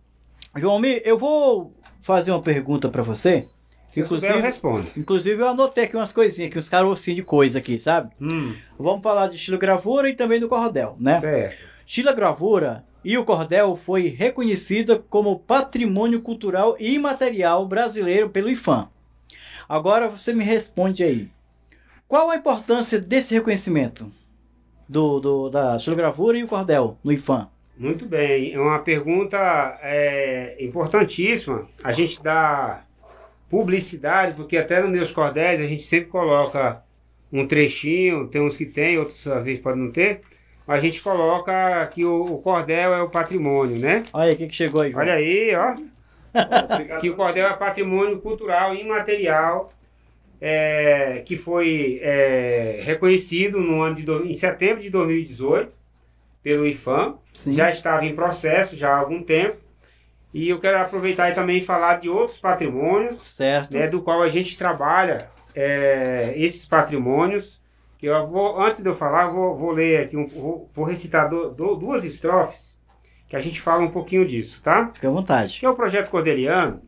João 0.57 0.73
Almir, 0.73 1.01
eu 1.05 1.17
vou 1.17 1.73
fazer 2.01 2.31
uma 2.31 2.41
pergunta 2.41 2.89
para 2.89 3.03
você. 3.03 3.47
Se 3.89 4.03
souber, 4.05 4.29
eu 4.31 4.37
Inclusive, 4.37 4.39
respondo. 4.41 4.87
inclusive 4.95 5.41
eu 5.41 5.47
anotei 5.47 5.83
aqui 5.85 5.95
umas 5.95 6.11
coisinhas, 6.11 6.49
aqui, 6.51 6.59
uns 6.59 6.69
carocinhos 6.69 7.15
de 7.15 7.23
coisa 7.23 7.57
aqui, 7.59 7.79
sabe? 7.79 8.11
Hum, 8.21 8.55
Vamos 8.77 9.01
falar 9.01 9.27
de 9.27 9.35
estilogravura 9.35 10.07
e 10.09 10.13
também 10.15 10.39
do 10.39 10.47
cordel, 10.47 10.95
né? 10.99 11.19
certo. 11.19 11.57
Estilogravura 11.87 12.83
e 13.03 13.17
o 13.17 13.23
cordel 13.23 13.75
foi 13.75 14.07
reconhecida 14.07 14.97
como 14.97 15.39
Patrimônio 15.39 16.21
Cultural 16.21 16.75
e 16.79 16.93
Imaterial 16.95 17.67
Brasileiro 17.67 18.29
pelo 18.29 18.49
IFAM. 18.49 18.89
Agora 19.67 20.09
você 20.09 20.33
me 20.33 20.43
responde 20.43 21.03
aí. 21.03 21.29
Qual 22.07 22.29
a 22.29 22.35
importância 22.35 22.99
desse 22.99 23.33
reconhecimento 23.35 24.12
do, 24.88 25.19
do 25.19 25.49
da 25.49 25.77
xilogravura 25.77 26.38
e 26.38 26.43
o 26.43 26.47
cordel 26.47 26.97
no 27.03 27.12
IFAM? 27.12 27.47
Muito 27.77 28.05
bem, 28.05 28.53
é 28.53 28.59
uma 28.59 28.79
pergunta 28.79 29.38
é, 29.81 30.57
importantíssima. 30.59 31.69
A 31.81 31.93
gente 31.93 32.21
dá 32.21 32.83
publicidade, 33.49 34.35
porque 34.35 34.57
até 34.57 34.81
nos 34.81 34.91
meus 34.91 35.12
cordéis 35.12 35.62
a 35.62 35.67
gente 35.67 35.83
sempre 35.83 36.09
coloca 36.09 36.83
um 37.31 37.47
trechinho, 37.47 38.27
tem 38.27 38.41
uns 38.41 38.57
que 38.57 38.65
tem, 38.65 38.97
outros 38.97 39.25
às 39.27 39.43
vezes 39.45 39.62
podem 39.62 39.83
não 39.83 39.91
ter, 39.91 40.21
a 40.69 40.79
gente 40.79 41.01
coloca 41.01 41.88
que 41.88 42.05
o, 42.05 42.21
o 42.21 42.41
cordel 42.41 42.93
é 42.93 43.01
o 43.01 43.10
patrimônio, 43.10 43.79
né? 43.79 44.03
Olha 44.13 44.29
aí, 44.29 44.36
o 44.36 44.38
que, 44.38 44.47
que 44.47 44.55
chegou 44.55 44.82
aí. 44.82 44.91
João? 44.91 45.01
Olha 45.01 45.13
aí, 45.13 45.55
ó. 45.55 46.99
que 47.01 47.10
o 47.10 47.15
cordel 47.15 47.47
é 47.47 47.53
patrimônio 47.53 48.19
cultural 48.19 48.75
imaterial 48.75 49.73
é, 50.39 51.23
que 51.25 51.38
foi 51.38 51.99
é, 52.01 52.82
reconhecido 52.84 53.60
no 53.60 53.82
ano 53.82 53.95
de 53.95 54.03
do, 54.03 54.25
em 54.25 54.34
setembro 54.34 54.82
de 54.82 54.89
2018 54.89 55.71
pelo 56.41 56.67
IFAM. 56.67 57.15
Sim. 57.34 57.53
Já 57.53 57.71
estava 57.71 58.05
em 58.05 58.15
processo 58.15 58.75
já 58.75 58.91
há 58.91 58.97
algum 58.97 59.21
tempo. 59.23 59.58
E 60.32 60.47
eu 60.47 60.60
quero 60.60 60.79
aproveitar 60.79 61.32
e 61.32 61.36
também 61.36 61.65
falar 61.65 61.99
de 61.99 62.08
outros 62.08 62.39
patrimônios, 62.39 63.27
certo. 63.27 63.73
Né, 63.73 63.88
do 63.88 64.01
qual 64.03 64.21
a 64.21 64.29
gente 64.29 64.55
trabalha 64.55 65.27
é, 65.55 66.34
esses 66.36 66.67
patrimônios 66.67 67.59
que 67.99 68.05
eu 68.05 68.25
vou, 68.27 68.59
antes 68.62 68.81
de 68.81 68.88
eu 68.88 68.95
falar, 68.95 69.27
vou, 69.27 69.57
vou 69.57 69.71
ler 69.71 70.05
aqui, 70.05 70.15
um, 70.15 70.25
vou, 70.25 70.71
vou 70.73 70.85
recitar 70.85 71.29
do, 71.29 71.51
do, 71.51 71.75
duas 71.75 72.05
estrofes, 72.05 72.77
que 73.27 73.35
a 73.35 73.41
gente 73.41 73.59
fala 73.59 73.83
um 73.83 73.91
pouquinho 73.91 74.25
disso, 74.25 74.62
tá? 74.63 74.89
Fique 74.93 75.05
à 75.05 75.09
vontade. 75.09 75.59
Que 75.59 75.65
é 75.65 75.69
o 75.69 75.75
projeto 75.75 76.09
Cordeliano, 76.09 76.81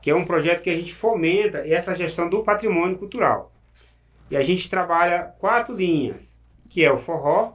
que 0.00 0.10
é 0.10 0.14
um 0.14 0.24
projeto 0.24 0.62
que 0.62 0.70
a 0.70 0.74
gente 0.74 0.94
fomenta 0.94 1.58
essa 1.66 1.96
gestão 1.96 2.30
do 2.30 2.44
patrimônio 2.44 2.96
cultural. 2.96 3.52
E 4.30 4.36
a 4.36 4.42
gente 4.42 4.70
trabalha 4.70 5.34
quatro 5.40 5.74
linhas, 5.74 6.24
que 6.70 6.84
é 6.84 6.92
o 6.92 7.00
forró, 7.00 7.52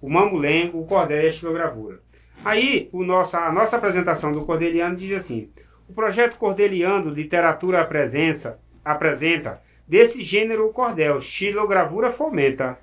o 0.00 0.08
mamulengo, 0.08 0.80
o 0.80 0.86
cordel 0.86 1.22
e 1.22 1.26
a 1.26 1.30
estilogravura. 1.30 2.00
Aí, 2.42 2.88
o 2.92 3.04
nosso, 3.04 3.36
a 3.36 3.52
nossa 3.52 3.76
apresentação 3.76 4.32
do 4.32 4.44
Cordeliano 4.44 4.96
diz 4.96 5.16
assim: 5.16 5.50
o 5.88 5.92
projeto 5.92 6.38
Cordeliano 6.38 7.10
Literatura 7.10 7.84
Presença 7.84 8.58
apresenta 8.84 9.60
Desse 9.88 10.22
gênero, 10.22 10.70
cordel 10.70 11.22
xilogravura 11.22 12.12
fomenta 12.12 12.78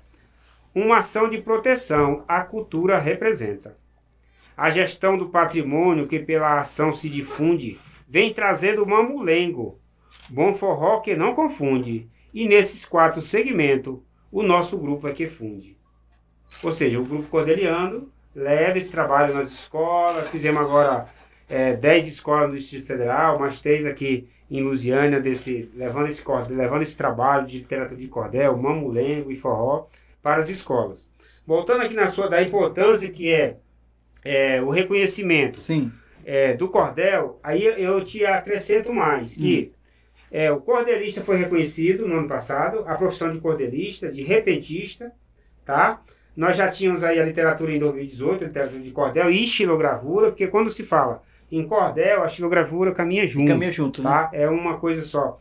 uma 0.74 0.98
ação 0.98 1.30
de 1.30 1.40
proteção 1.40 2.24
a 2.26 2.40
cultura 2.40 2.98
representa. 2.98 3.76
A 4.56 4.70
gestão 4.70 5.16
do 5.16 5.28
patrimônio 5.28 6.08
que 6.08 6.18
pela 6.18 6.60
ação 6.60 6.92
se 6.92 7.08
difunde 7.08 7.78
vem 8.08 8.34
trazendo 8.34 8.84
mamulengo, 8.84 9.78
bom 10.28 10.54
forró 10.54 10.98
que 10.98 11.14
não 11.14 11.32
confunde, 11.32 12.10
e 12.34 12.48
nesses 12.48 12.84
quatro 12.84 13.22
segmentos 13.22 14.00
o 14.32 14.42
nosso 14.42 14.76
grupo 14.76 15.06
é 15.06 15.12
que 15.12 15.28
funde. 15.28 15.78
Ou 16.60 16.72
seja, 16.72 17.00
o 17.00 17.04
grupo 17.04 17.28
Cordeliano 17.28 18.10
leva 18.34 18.78
esse 18.78 18.90
trabalho 18.90 19.32
nas 19.32 19.52
escolas, 19.52 20.28
fizemos 20.28 20.60
agora 20.60 21.06
é, 21.48 21.74
10 21.74 22.08
escolas 22.08 22.50
no 22.50 22.56
Distrito 22.56 22.86
Federal, 22.86 23.38
mais 23.38 23.62
três 23.62 23.86
aqui 23.86 24.28
em 24.50 24.62
Lusiânia, 24.62 25.20
desse, 25.20 25.70
levando, 25.74 26.08
esse, 26.08 26.24
levando 26.48 26.82
esse 26.82 26.96
trabalho 26.96 27.46
de 27.46 27.58
literatura 27.58 28.00
de 28.00 28.08
cordel, 28.08 28.56
mamulengo 28.56 29.32
e 29.32 29.36
forró 29.36 29.86
para 30.22 30.42
as 30.42 30.48
escolas. 30.48 31.10
Voltando 31.46 31.82
aqui 31.82 31.94
na 31.94 32.10
sua 32.10 32.28
da 32.28 32.42
importância 32.42 33.08
que 33.10 33.32
é, 33.32 33.56
é 34.24 34.60
o 34.60 34.70
reconhecimento 34.70 35.60
Sim. 35.60 35.92
É, 36.24 36.54
do 36.54 36.68
cordel, 36.68 37.38
aí 37.42 37.64
eu 37.64 38.04
te 38.04 38.24
acrescento 38.24 38.92
mais 38.92 39.36
que 39.36 39.72
hum. 39.72 40.16
é, 40.30 40.50
o 40.50 40.60
cordelista 40.60 41.22
foi 41.22 41.36
reconhecido 41.36 42.06
no 42.06 42.16
ano 42.16 42.28
passado, 42.28 42.84
a 42.86 42.96
profissão 42.96 43.32
de 43.32 43.40
cordelista, 43.40 44.10
de 44.10 44.24
repentista, 44.24 45.12
tá? 45.64 46.02
Nós 46.36 46.56
já 46.56 46.68
tínhamos 46.68 47.02
aí 47.02 47.18
a 47.18 47.24
literatura 47.24 47.72
em 47.72 47.78
2018, 47.78 48.44
a 48.44 48.46
literatura 48.48 48.82
de 48.82 48.90
cordel 48.90 49.30
e 49.30 49.44
estilogravura, 49.44 50.28
porque 50.28 50.48
quando 50.48 50.70
se 50.70 50.84
fala 50.84 51.22
em 51.50 51.66
cordel, 51.66 52.22
a 52.22 52.26
estilogravura 52.26 52.92
caminha 52.92 53.26
junto. 53.26 53.46
Caminha 53.46 53.70
junto, 53.70 54.02
tá? 54.02 54.30
né? 54.32 54.42
É 54.42 54.48
uma 54.48 54.78
coisa 54.78 55.04
só. 55.04 55.40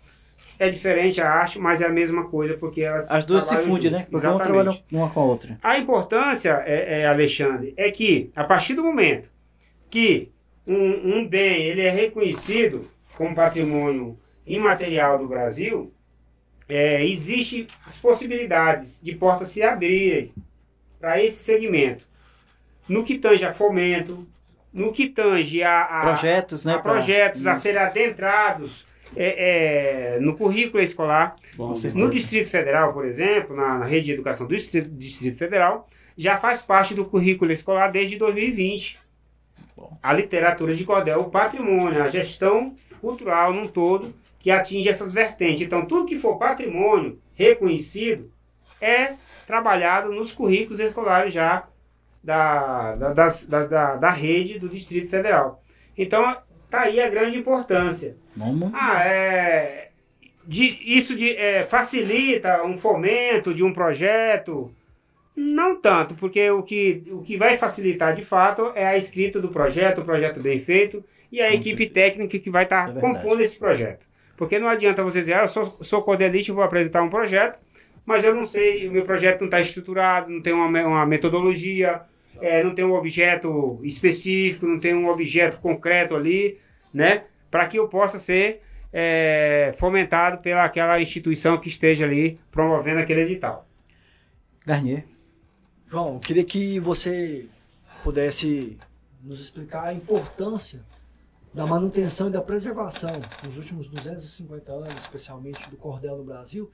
É 0.57 0.69
diferente 0.69 1.19
a 1.19 1.29
arte, 1.29 1.59
mas 1.59 1.81
é 1.81 1.85
a 1.85 1.91
mesma 1.91 2.25
coisa, 2.25 2.55
porque 2.55 2.81
elas. 2.81 3.09
As 3.11 3.25
duas 3.25 3.43
se 3.45 3.57
fundem, 3.57 3.91
né? 3.91 4.07
Exatamente. 4.11 4.25
Uma 4.25 4.43
trabalham 4.43 4.83
uma 4.91 5.09
com 5.09 5.19
a 5.19 5.25
outra. 5.25 5.59
A 5.61 5.77
importância, 5.77 6.63
é, 6.65 7.01
é, 7.01 7.07
Alexandre, 7.07 7.73
é 7.75 7.91
que 7.91 8.31
a 8.35 8.43
partir 8.43 8.73
do 8.73 8.83
momento 8.83 9.29
que 9.89 10.31
um, 10.67 11.17
um 11.17 11.27
bem 11.27 11.63
ele 11.63 11.81
é 11.81 11.89
reconhecido 11.89 12.89
como 13.17 13.35
patrimônio 13.35 14.17
imaterial 14.45 15.17
do 15.17 15.27
Brasil, 15.27 15.93
é, 16.67 17.05
existe 17.05 17.67
as 17.85 17.99
possibilidades 17.99 18.99
de 19.01 19.13
portas 19.15 19.49
se 19.49 19.61
abrirem 19.61 20.33
para 20.99 21.21
esse 21.23 21.43
segmento. 21.43 22.05
No 22.87 23.03
que 23.03 23.17
tange 23.17 23.45
a 23.45 23.53
fomento, 23.53 24.27
no 24.75 24.91
que 24.91 25.07
tange 25.07 25.63
a, 25.63 25.83
a 25.83 26.01
projetos, 26.01 26.65
né, 26.65 26.73
a 26.73 26.79
projetos 26.79 27.41
pra... 27.41 27.53
a 27.53 27.55
serem 27.55 27.81
adentrados 27.81 28.85
é, 29.15 30.15
é, 30.15 30.19
no 30.19 30.35
currículo 30.35 30.83
escolar. 30.83 31.38
Bom, 31.55 31.73
no 31.93 32.09
Distrito 32.09 32.49
Federal, 32.49 32.91
por 32.91 33.05
exemplo, 33.05 33.55
na, 33.55 33.77
na, 33.77 33.85
rede 33.85 34.07
de 34.07 34.11
educação 34.11 34.45
do 34.45 34.53
Distrito, 34.53 34.89
Distrito, 34.89 35.38
Federal, 35.38 35.88
já 36.17 36.38
faz 36.38 36.61
parte 36.61 36.93
do 36.93 37.05
currículo 37.05 37.53
escolar 37.53 37.89
desde 37.89 38.17
2020. 38.17 38.99
Bom. 39.77 39.97
A 40.03 40.11
literatura 40.11 40.75
de 40.75 40.83
cordel, 40.83 41.21
o 41.21 41.29
patrimônio, 41.29 42.03
a 42.03 42.09
gestão 42.09 42.75
cultural 42.99 43.53
num 43.53 43.67
todo 43.67 44.13
que 44.39 44.51
atinge 44.51 44.89
essas 44.89 45.13
vertentes. 45.13 45.65
Então, 45.65 45.85
tudo 45.85 46.05
que 46.05 46.19
for 46.19 46.38
patrimônio 46.38 47.17
reconhecido 47.33 48.29
é 48.81 49.13
trabalhado 49.47 50.11
nos 50.11 50.33
currículos 50.33 50.81
escolares 50.81 51.33
já 51.33 51.65
da, 52.25 52.95
da, 52.95 53.13
da, 53.13 53.65
da, 53.65 53.95
da 53.95 54.09
rede 54.09 54.57
do 54.57 54.67
Distrito 54.67 55.09
Federal. 55.09 55.61
Então, 55.95 56.35
tá 56.69 56.81
aí 56.81 56.99
a 56.99 57.09
grande 57.09 57.38
importância. 57.38 58.17
Vamos. 58.35 58.71
Ah, 58.73 59.05
é, 59.05 59.89
de, 60.43 60.79
isso 60.83 61.15
de, 61.15 61.35
é, 61.35 61.63
facilita 61.63 62.65
um 62.65 62.77
fomento 62.77 63.53
de 63.53 63.63
um 63.63 63.71
projeto? 63.71 64.73
Não 65.35 65.79
tanto, 65.79 66.15
porque 66.15 66.49
o 66.49 66.63
que, 66.63 67.03
o 67.11 67.21
que 67.21 67.38
vai 67.38 67.57
facilitar 67.57 68.15
de 68.15 68.25
fato 68.25 68.71
é 68.73 68.88
a 68.88 68.97
escrita 68.97 69.39
do 69.39 69.49
projeto, 69.49 70.01
o 70.01 70.05
projeto 70.05 70.41
bem 70.41 70.59
feito 70.59 71.03
e 71.31 71.41
a 71.41 71.49
Com 71.49 71.53
equipe 71.53 71.83
certeza. 71.83 71.93
técnica 71.93 72.39
que 72.39 72.49
vai 72.49 72.63
estar 72.63 72.91
tá 72.91 72.97
é 72.97 73.01
compondo 73.01 73.41
esse 73.41 73.57
projeto. 73.59 74.05
Porque 74.38 74.57
não 74.57 74.67
adianta 74.67 75.03
você 75.03 75.19
dizer, 75.19 75.33
ah, 75.33 75.43
eu 75.43 75.47
sou, 75.47 75.77
sou 75.81 76.01
cordelista 76.01 76.51
e 76.51 76.55
vou 76.55 76.63
apresentar 76.63 77.03
um 77.03 77.09
projeto, 77.09 77.59
mas 78.05 78.23
eu 78.23 78.33
não 78.33 78.45
sei, 78.45 78.88
o 78.88 78.91
meu 78.91 79.03
projeto 79.03 79.41
não 79.41 79.47
está 79.47 79.59
estruturado, 79.59 80.29
não 80.31 80.41
tem 80.41 80.53
uma, 80.53 80.67
uma 80.67 81.05
metodologia, 81.05 82.01
é, 82.41 82.63
não 82.63 82.74
tem 82.74 82.86
um 82.86 82.93
objeto 82.93 83.80
específico, 83.84 84.65
não 84.65 84.80
tem 84.80 84.93
um 84.93 85.08
objeto 85.10 85.60
concreto 85.60 86.15
ali, 86.15 86.60
né? 86.93 87.26
Para 87.50 87.67
que 87.67 87.78
eu 87.78 87.88
possa 87.88 88.19
ser 88.19 88.62
é, 88.91 89.74
fomentado 89.78 90.41
pela 90.41 90.63
aquela 90.63 91.02
instituição 91.02 91.60
que 91.60 91.69
esteja 91.69 92.06
ali 92.06 92.39
promovendo 92.52 93.00
aquele 93.00 93.21
edital. 93.21 93.67
Garnier. 94.65 95.06
João, 95.88 96.15
eu 96.15 96.19
queria 96.19 96.43
que 96.43 96.80
você 96.80 97.45
pudesse 98.04 98.78
nos 99.21 99.41
explicar 99.41 99.86
a 99.86 99.93
importância 99.93 100.82
da 101.54 101.65
manutenção 101.65 102.28
e 102.28 102.32
da 102.32 102.41
preservação 102.41 103.12
nos 103.45 103.58
últimos 103.58 103.88
250 103.88 104.71
anos, 104.71 104.93
especialmente 104.95 105.69
do 105.69 105.78
cordel 105.78 106.17
no 106.17 106.24
Brasil, 106.24 106.69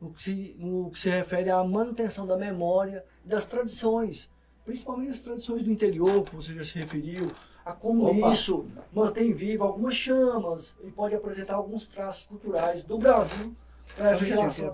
no 0.00 0.10
que 0.10 0.22
se, 0.22 0.56
no 0.58 0.90
que 0.90 0.98
se 0.98 1.10
refere 1.10 1.50
à 1.50 1.62
manutenção 1.62 2.26
da 2.26 2.36
memória 2.36 3.04
e 3.24 3.28
das 3.28 3.44
tradições 3.44 4.30
principalmente 4.64 5.10
as 5.10 5.20
tradições 5.20 5.62
do 5.62 5.70
interior, 5.70 6.22
que 6.22 6.36
você 6.36 6.54
já 6.54 6.64
se 6.64 6.78
referiu, 6.78 7.26
a 7.64 7.72
como 7.72 8.06
Opa. 8.06 8.32
isso 8.32 8.66
mantém 8.92 9.32
vivo 9.32 9.64
algumas 9.64 9.94
chamas 9.94 10.76
e 10.84 10.90
pode 10.90 11.14
apresentar 11.14 11.54
alguns 11.54 11.86
traços 11.86 12.26
culturais 12.26 12.82
do 12.82 12.98
Brasil 12.98 13.52
para 13.96 14.10
essa 14.10 14.24
geração 14.24 14.72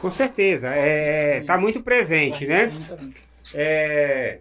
Com 0.00 0.10
certeza, 0.10 0.68
está 0.68 0.78
é, 0.78 1.40
tá 1.44 1.58
muito 1.58 1.82
presente, 1.82 2.46
né? 2.46 2.70
É, 3.54 4.38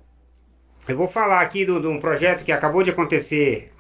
eu 0.88 0.96
vou 0.96 1.08
falar 1.08 1.42
aqui 1.42 1.66
de 1.66 1.72
um 1.72 2.00
projeto 2.00 2.44
que 2.46 2.52
acabou 2.52 2.84
de 2.84 2.92
acontecer. 2.92 3.72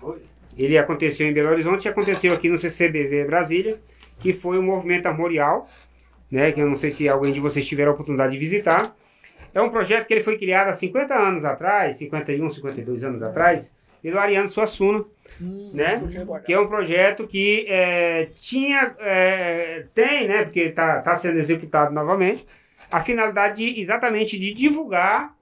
Ele 0.57 0.77
aconteceu 0.77 1.27
em 1.27 1.33
Belo 1.33 1.49
Horizonte 1.49 1.85
e 1.85 1.89
aconteceu 1.89 2.33
aqui 2.33 2.49
no 2.49 2.59
CCBV 2.59 3.25
Brasília, 3.25 3.79
que 4.19 4.33
foi 4.33 4.57
o 4.57 4.63
Movimento 4.63 5.05
Armorial, 5.07 5.67
né? 6.29 6.51
Que 6.51 6.59
eu 6.59 6.67
não 6.67 6.75
sei 6.75 6.91
se 6.91 7.07
alguém 7.07 7.31
de 7.31 7.39
vocês 7.39 7.65
tiveram 7.65 7.91
a 7.91 7.93
oportunidade 7.93 8.33
de 8.33 8.39
visitar 8.39 8.93
é 9.53 9.61
um 9.61 9.69
projeto 9.69 10.07
que 10.07 10.13
ele 10.13 10.23
foi 10.23 10.37
criado 10.37 10.69
há 10.69 10.75
50 10.75 11.13
anos 11.13 11.45
atrás, 11.45 11.97
51, 11.97 12.51
52 12.51 13.03
anos 13.03 13.23
atrás, 13.23 13.71
pelo 14.01 14.19
Ariano 14.19 14.49
Suassuna, 14.49 15.05
hum, 15.39 15.71
né? 15.73 16.01
Que 16.45 16.53
é 16.53 16.59
um 16.59 16.67
projeto 16.67 17.27
que 17.27 17.65
é, 17.69 18.29
tinha, 18.35 18.95
é, 18.99 19.85
tem, 19.93 20.27
né? 20.27 20.43
Porque 20.45 20.61
está 20.61 21.01
tá 21.01 21.17
sendo 21.17 21.37
executado 21.37 21.93
novamente, 21.93 22.45
a 22.91 23.01
finalidade 23.03 23.57
de, 23.57 23.81
exatamente 23.81 24.39
de 24.39 24.53
divulgar 24.53 25.35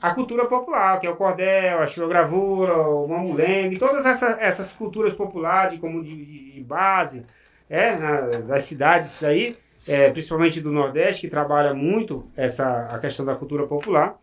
a 0.00 0.14
cultura 0.14 0.44
popular, 0.44 1.00
que 1.00 1.06
é 1.06 1.10
o 1.10 1.16
cordel, 1.16 1.80
a 1.80 1.86
xilogravura, 1.86 2.76
o 2.76 3.08
mamulengue, 3.08 3.78
todas 3.78 4.04
essas, 4.04 4.38
essas 4.38 4.74
culturas 4.74 5.14
populares 5.14 5.78
como 5.78 6.02
de, 6.04 6.14
de, 6.14 6.52
de 6.52 6.62
base, 6.62 7.24
é, 7.70 7.96
na, 7.96 8.20
das 8.20 8.66
cidades 8.66 9.24
aí, 9.24 9.56
é, 9.86 10.10
principalmente 10.10 10.60
do 10.60 10.72
Nordeste, 10.72 11.22
que 11.22 11.30
trabalha 11.30 11.74
muito 11.74 12.30
essa, 12.36 12.86
a 12.86 12.98
questão 12.98 13.24
da 13.24 13.34
cultura 13.34 13.66
popular. 13.66 14.16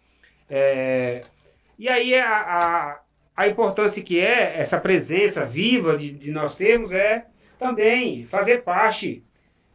É, 0.50 1.22
e 1.78 1.88
aí 1.88 2.16
a, 2.16 2.28
a, 2.28 3.00
a, 3.36 3.48
importância 3.48 4.02
que 4.04 4.20
é 4.20 4.60
essa 4.60 4.80
presença 4.80 5.46
viva 5.46 5.98
de, 5.98 6.12
de 6.12 6.32
nós 6.32 6.56
termos 6.56 6.92
é 6.92 7.26
também 7.58 8.26
fazer 8.26 8.64
parte 8.64 9.24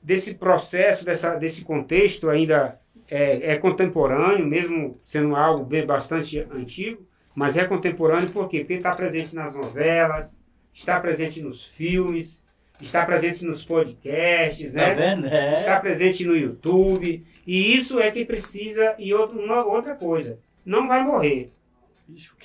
desse 0.03 0.35
processo, 0.35 1.05
dessa, 1.05 1.35
desse 1.37 1.64
contexto 1.64 2.29
ainda 2.29 2.79
é, 3.09 3.53
é, 3.53 3.57
contemporâneo, 3.57 4.46
mesmo 4.46 5.01
sendo 5.05 5.35
algo 5.35 5.64
bem, 5.64 5.87
bastante 5.87 6.38
antigo, 6.53 7.07
mas 7.35 7.57
é 7.57 7.64
contemporâneo 7.64 8.31
por 8.31 8.49
quê? 8.49 8.61
Porque 8.61 8.75
está 8.75 8.94
presente 8.94 9.35
nas 9.35 9.55
novelas, 9.55 10.35
está 10.72 11.01
presente 11.01 11.40
nos 11.40 11.64
filmes, 11.64 12.42
está 12.81 13.05
presente 13.07 13.45
nos 13.45 13.65
podcasts, 13.65 14.73
Tá 14.75 14.89
né? 14.89 14.95
vendo? 14.95 15.27
É. 15.27 15.55
está 15.59 15.79
presente 15.81 16.25
no 16.25 16.37
YouTube. 16.37 17.25
E 17.47 17.77
isso 17.77 18.01
é 18.01 18.11
que 18.11 18.25
precisa. 18.25 18.95
E 18.99 19.12
outra, 19.15 19.39
uma 19.39 19.65
outra 19.65 19.95
coisa: 19.95 20.39
não 20.65 20.87
vai 20.89 21.03
morrer. 21.05 21.51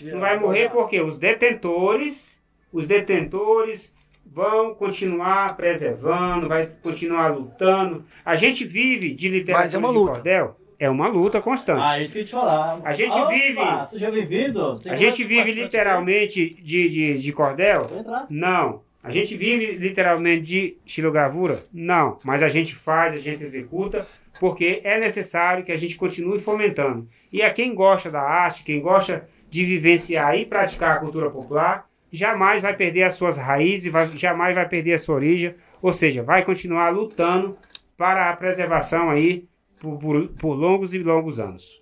Não 0.01 0.19
vai 0.19 0.39
morrer 0.39 0.69
porque 0.71 0.99
os 1.01 1.19
detentores, 1.19 2.41
os 2.73 2.87
detentores 2.87 3.93
vão 4.25 4.73
continuar 4.73 5.55
preservando, 5.55 6.47
vai 6.47 6.67
continuar 6.81 7.27
lutando. 7.35 8.05
A 8.25 8.35
gente 8.35 8.65
vive 8.65 9.13
de 9.13 9.27
literatura 9.29 9.65
Mas 9.65 9.73
é 9.73 9.77
uma 9.77 9.89
de 9.89 9.93
luta. 9.95 10.11
cordel, 10.13 10.55
é 10.79 10.89
uma 10.89 11.07
luta 11.07 11.41
constante. 11.41 11.81
Ah, 11.83 11.99
isso 11.99 12.13
que 12.13 12.19
eu 12.19 12.21
ia 12.21 12.25
te 12.25 12.31
falar. 12.31 12.79
A 12.83 12.93
gente 12.93 13.11
Opa, 13.13 13.27
vive- 13.29 13.55
Você 13.85 13.99
já 13.99 14.09
vivido? 14.09 14.75
Você 14.77 14.89
a 14.89 14.95
gente 14.95 15.23
vive 15.23 15.53
de- 15.53 15.61
literalmente 15.63 16.49
de, 16.55 16.89
de, 16.89 17.19
de 17.19 17.31
cordel? 17.33 17.83
Vou 17.85 17.99
entrar. 17.99 18.25
Não. 18.29 18.81
A 19.03 19.09
gente 19.09 19.35
vive 19.35 19.71
literalmente 19.77 20.45
de 20.45 20.77
xilogravura? 20.85 21.63
Não. 21.73 22.19
Mas 22.23 22.43
a 22.43 22.49
gente 22.49 22.75
faz, 22.75 23.15
a 23.15 23.19
gente 23.19 23.43
executa, 23.43 24.05
porque 24.39 24.79
é 24.83 24.99
necessário 24.99 25.63
que 25.65 25.71
a 25.71 25.77
gente 25.77 25.97
continue 25.97 26.39
fomentando. 26.39 27.07
E 27.33 27.41
a 27.41 27.51
quem 27.51 27.73
gosta 27.73 28.11
da 28.11 28.21
arte, 28.21 28.63
quem 28.63 28.79
gosta 28.79 29.27
de 29.49 29.65
vivenciar 29.65 30.37
e 30.37 30.45
praticar 30.45 30.97
a 30.97 30.99
cultura 30.99 31.29
popular, 31.31 31.89
jamais 32.11 32.61
vai 32.61 32.75
perder 32.75 33.03
as 33.03 33.15
suas 33.15 33.37
raízes, 33.37 33.91
vai- 33.91 34.07
jamais 34.09 34.55
vai 34.55 34.67
perder 34.69 34.93
a 34.93 34.99
sua 34.99 35.15
origem, 35.15 35.55
ou 35.81 35.93
seja, 35.93 36.21
vai 36.21 36.45
continuar 36.45 36.89
lutando 36.89 37.57
para 37.97 38.29
a 38.29 38.35
preservação 38.35 39.09
aí 39.09 39.47
por, 39.79 39.97
por- 39.97 40.27
por 40.27 40.53
longos 40.53 40.93
e 40.93 40.99
longos 40.99 41.39
anos. 41.39 41.81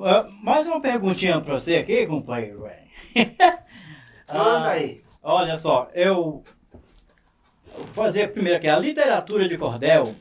Ah, 0.00 0.28
mais 0.42 0.66
uma 0.68 0.80
perguntinha 0.80 1.40
pra 1.40 1.58
você 1.58 1.76
aqui, 1.76 2.06
companheiro. 2.06 2.62
velho. 2.62 2.86
Manda 4.28 4.66
Ah, 4.66 4.70
aí. 4.72 5.00
Olha 5.28 5.56
só, 5.56 5.90
eu 5.92 6.44
vou 7.74 7.86
fazer 7.92 8.28
primeiro 8.28 8.58
aqui. 8.58 8.68
A 8.68 8.78
literatura 8.78 9.48
de 9.48 9.58
cordel 9.58 10.14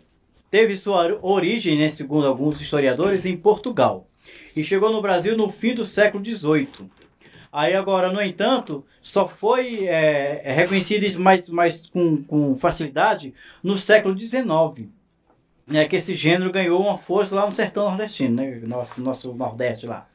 teve 0.50 0.76
sua 0.76 1.20
origem, 1.22 1.78
né, 1.78 1.92
segundo 1.92 2.26
alguns 2.26 2.60
historiadores, 2.60 3.24
em 3.24 3.38
Portugal. 3.38 4.08
E 4.56 4.64
chegou 4.64 4.92
no 4.92 5.04
Brasil 5.04 5.38
no 5.38 5.48
fim 5.48 5.76
do 5.76 5.86
século 5.86 6.26
XVIII. 6.26 6.90
Aí 7.54 7.76
agora, 7.76 8.12
no 8.12 8.20
entanto, 8.20 8.84
só 9.00 9.28
foi 9.28 9.86
é, 9.86 10.42
é, 10.44 10.52
reconhecido 10.52 11.20
mais, 11.20 11.48
mais 11.50 11.88
com, 11.88 12.24
com 12.24 12.58
facilidade 12.58 13.32
no 13.62 13.78
século 13.78 14.18
XIX. 14.18 14.90
Né, 15.68 15.86
que 15.86 15.98
esse 15.98 16.16
gênero 16.16 16.52
ganhou 16.52 16.82
uma 16.82 16.98
força 16.98 17.36
lá 17.36 17.46
no 17.46 17.52
sertão 17.52 17.86
nordestino, 17.86 18.38
né, 18.38 18.60
nosso, 18.64 19.04
nosso 19.04 19.36
Nordeste 19.36 19.86
lá. 19.86 20.08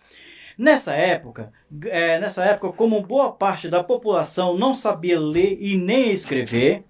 Nessa 0.61 0.93
época, 0.93 1.55
é, 1.87 2.21
nessa 2.21 2.45
época, 2.45 2.71
como 2.75 3.01
boa 3.01 3.33
parte 3.33 3.67
da 3.67 3.83
população 3.83 4.59
não 4.59 4.75
sabia 4.75 5.19
ler 5.19 5.57
e 5.59 5.75
nem 5.75 6.13
escrever, 6.13 6.85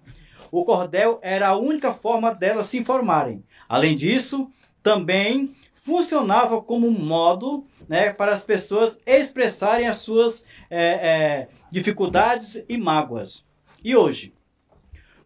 o 0.51 0.65
cordel 0.65 1.19
era 1.21 1.47
a 1.47 1.55
única 1.55 1.93
forma 1.93 2.35
delas 2.35 2.67
se 2.67 2.79
informarem. 2.79 3.45
Além 3.69 3.95
disso, 3.95 4.51
também 4.83 5.55
funcionava 5.73 6.61
como 6.61 6.85
um 6.85 6.91
modo 6.91 7.65
né, 7.87 8.11
para 8.11 8.33
as 8.33 8.43
pessoas 8.43 8.99
expressarem 9.05 9.87
as 9.87 9.99
suas 9.99 10.43
é, 10.69 10.83
é, 10.83 11.47
dificuldades 11.71 12.61
e 12.67 12.77
mágoas. 12.77 13.45
E 13.81 13.95
hoje, 13.95 14.33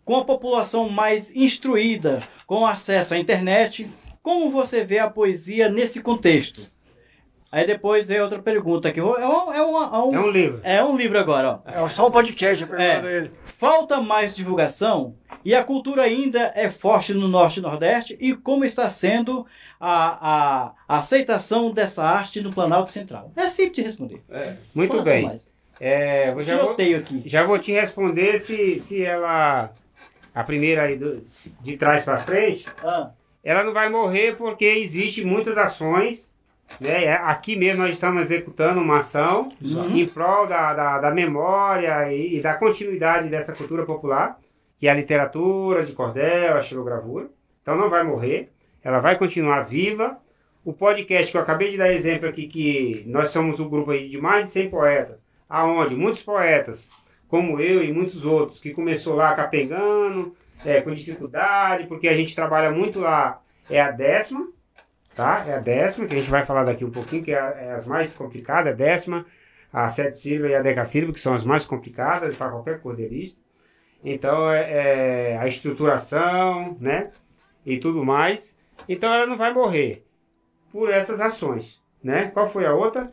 com 0.03 0.17
a 0.17 0.23
população 0.23 0.87
mais 0.87 1.35
instruída, 1.35 2.21
com 2.45 2.63
acesso 2.63 3.15
à 3.15 3.17
internet, 3.17 3.89
como 4.21 4.51
você 4.51 4.85
vê 4.85 4.99
a 4.99 5.09
poesia 5.09 5.67
nesse 5.67 5.99
contexto? 5.99 6.74
Aí 7.55 7.65
depois 7.65 8.05
vem 8.05 8.19
outra 8.19 8.39
pergunta 8.39 8.89
aqui. 8.89 8.99
É 8.99 9.03
um, 9.03 9.15
é 9.53 9.61
uma- 9.61 9.85
é 9.95 9.99
um- 10.01 10.13
É 10.15 10.19
um 10.19 10.29
livro. 10.29 10.59
é 10.61 10.83
um 10.83 10.97
livro 10.97 11.17
agora, 11.17 11.61
ó. 11.65 11.85
É 11.85 11.87
só 11.89 12.07
um 12.07 12.11
podcast, 12.11 12.67
É. 12.77 12.97
ele. 13.05 13.31
Falta 13.57 14.01
mais 14.01 14.35
divulgação 14.35 15.15
e 15.45 15.55
a 15.55 15.63
cultura 15.63 16.01
ainda 16.01 16.51
é 16.53 16.69
forte 16.69 17.13
no 17.13 17.29
Norte 17.29 17.59
e 17.59 17.63
Nordeste 17.63 18.17
e 18.19 18.33
como 18.35 18.65
está 18.65 18.89
sendo 18.89 19.45
a, 19.79 20.65
a- 20.67 20.71
a 20.85 20.97
aceitação 20.99 21.71
dessa 21.71 22.03
arte 22.03 22.41
no 22.41 22.51
Planalto 22.53 22.91
Central? 22.91 23.31
É 23.37 23.47
simples 23.47 23.75
de 23.77 23.81
responder. 23.83 24.21
Muito 24.73 24.91
Fala 24.91 25.03
bem. 25.03 25.25
mais. 25.25 25.49
É, 25.79 26.31
eu 26.31 26.43
já 26.43 26.57
vou. 26.57 26.75
Já 27.25 27.43
vou 27.45 27.57
te 27.57 27.71
responder 27.71 28.39
se, 28.39 28.81
se 28.81 29.01
ela. 29.01 29.71
A 30.33 30.43
primeira 30.43 30.81
aí 30.83 30.97
do- 30.97 31.25
de 31.61 31.77
trás 31.77 32.03
para 32.03 32.17
frente, 32.17 32.65
Ah, 32.83 33.11
ela 33.41 33.63
não 33.63 33.71
vai 33.71 33.87
morrer 33.89 34.35
porque 34.35 34.65
existe 34.65 35.23
muitas 35.23 35.57
ações. 35.57 36.34
Né? 36.79 37.13
Aqui 37.13 37.55
mesmo 37.55 37.83
nós 37.83 37.91
estamos 37.93 38.23
executando 38.23 38.81
uma 38.81 38.99
ação 38.99 39.51
Uhum. 39.61 39.95
em 39.95 40.05
prol 40.05 40.47
da, 40.47 40.73
da, 40.73 40.99
da 40.99 41.11
memória 41.11 42.11
e, 42.11 42.37
e 42.37 42.41
da 42.41 42.53
continuidade 42.55 43.29
dessa 43.29 43.53
cultura 43.53 43.85
popular, 43.85 44.39
que 44.79 44.87
é 44.87 44.91
a 44.91 44.95
literatura 44.95 45.85
de 45.85 45.93
cordel, 45.93 46.57
a 46.57 46.61
xilogravura. 46.61 47.27
Então 47.61 47.75
não 47.75 47.89
vai 47.89 48.03
morrer, 48.03 48.51
ela 48.83 48.99
vai 48.99 49.17
continuar 49.17 49.61
viva. 49.63 50.17
O 50.63 50.73
podcast 50.73 51.31
que 51.31 51.37
eu 51.37 51.41
acabei 51.41 51.71
de 51.71 51.77
dar 51.77 51.93
exemplo 51.93 52.27
aqui, 52.27 52.47
que 52.47 53.03
nós 53.07 53.29
somos 53.29 53.59
um 53.59 53.69
grupo 53.69 53.93
de 53.93 54.17
mais 54.19 54.45
de 54.45 54.51
100 54.51 54.69
poetas, 54.69 55.17
aonde 55.47 55.95
muitos 55.95 56.23
poetas, 56.23 56.89
como 57.27 57.59
eu 57.59 57.83
e 57.83 57.93
muitos 57.93 58.25
outros, 58.25 58.59
que 58.59 58.71
começou 58.71 59.15
lá 59.15 59.33
capengando, 59.35 60.35
é, 60.65 60.81
com 60.81 60.93
dificuldade, 60.93 61.85
porque 61.87 62.07
a 62.07 62.15
gente 62.17 62.35
trabalha 62.35 62.71
muito 62.71 62.99
lá, 62.99 63.41
é 63.69 63.79
a 63.79 63.91
décima, 63.91 64.47
tá? 65.15 65.45
É 65.47 65.55
a 65.55 65.59
décima, 65.59 66.07
que 66.07 66.15
a 66.15 66.19
gente 66.19 66.29
vai 66.29 66.45
falar 66.45 66.63
daqui 66.65 66.83
um 66.85 66.91
pouquinho, 66.91 67.23
que 67.23 67.31
é, 67.31 67.39
a- 67.39 67.49
é 67.57 67.71
as 67.73 67.85
mais 67.85 68.15
complicadas, 68.15 68.73
a 68.73 68.75
décima, 68.75 69.25
a 69.71 69.89
sete 69.91 70.17
sílaba 70.17 70.49
e 70.49 70.55
a 70.55 70.61
decassílaba, 70.61 71.13
que 71.13 71.19
são 71.19 71.33
as 71.33 71.45
mais 71.45 71.65
complicadas 71.65 72.35
para 72.37 72.49
qualquer 72.51 72.79
cordeirista. 72.81 73.41
Então, 74.03 74.51
é, 74.51 75.31
é 75.33 75.37
a 75.37 75.47
estruturação, 75.47 76.77
né? 76.79 77.09
E 77.65 77.79
tudo 77.79 78.05
mais. 78.05 78.55
Então, 78.87 79.11
ela 79.13 79.25
não 79.25 79.37
vai 79.37 79.53
morrer 79.53 80.05
por 80.71 80.89
essas 80.89 81.19
ações, 81.21 81.81
né? 82.03 82.29
Qual 82.33 82.49
foi 82.49 82.65
a 82.65 82.73
outra? 82.73 83.11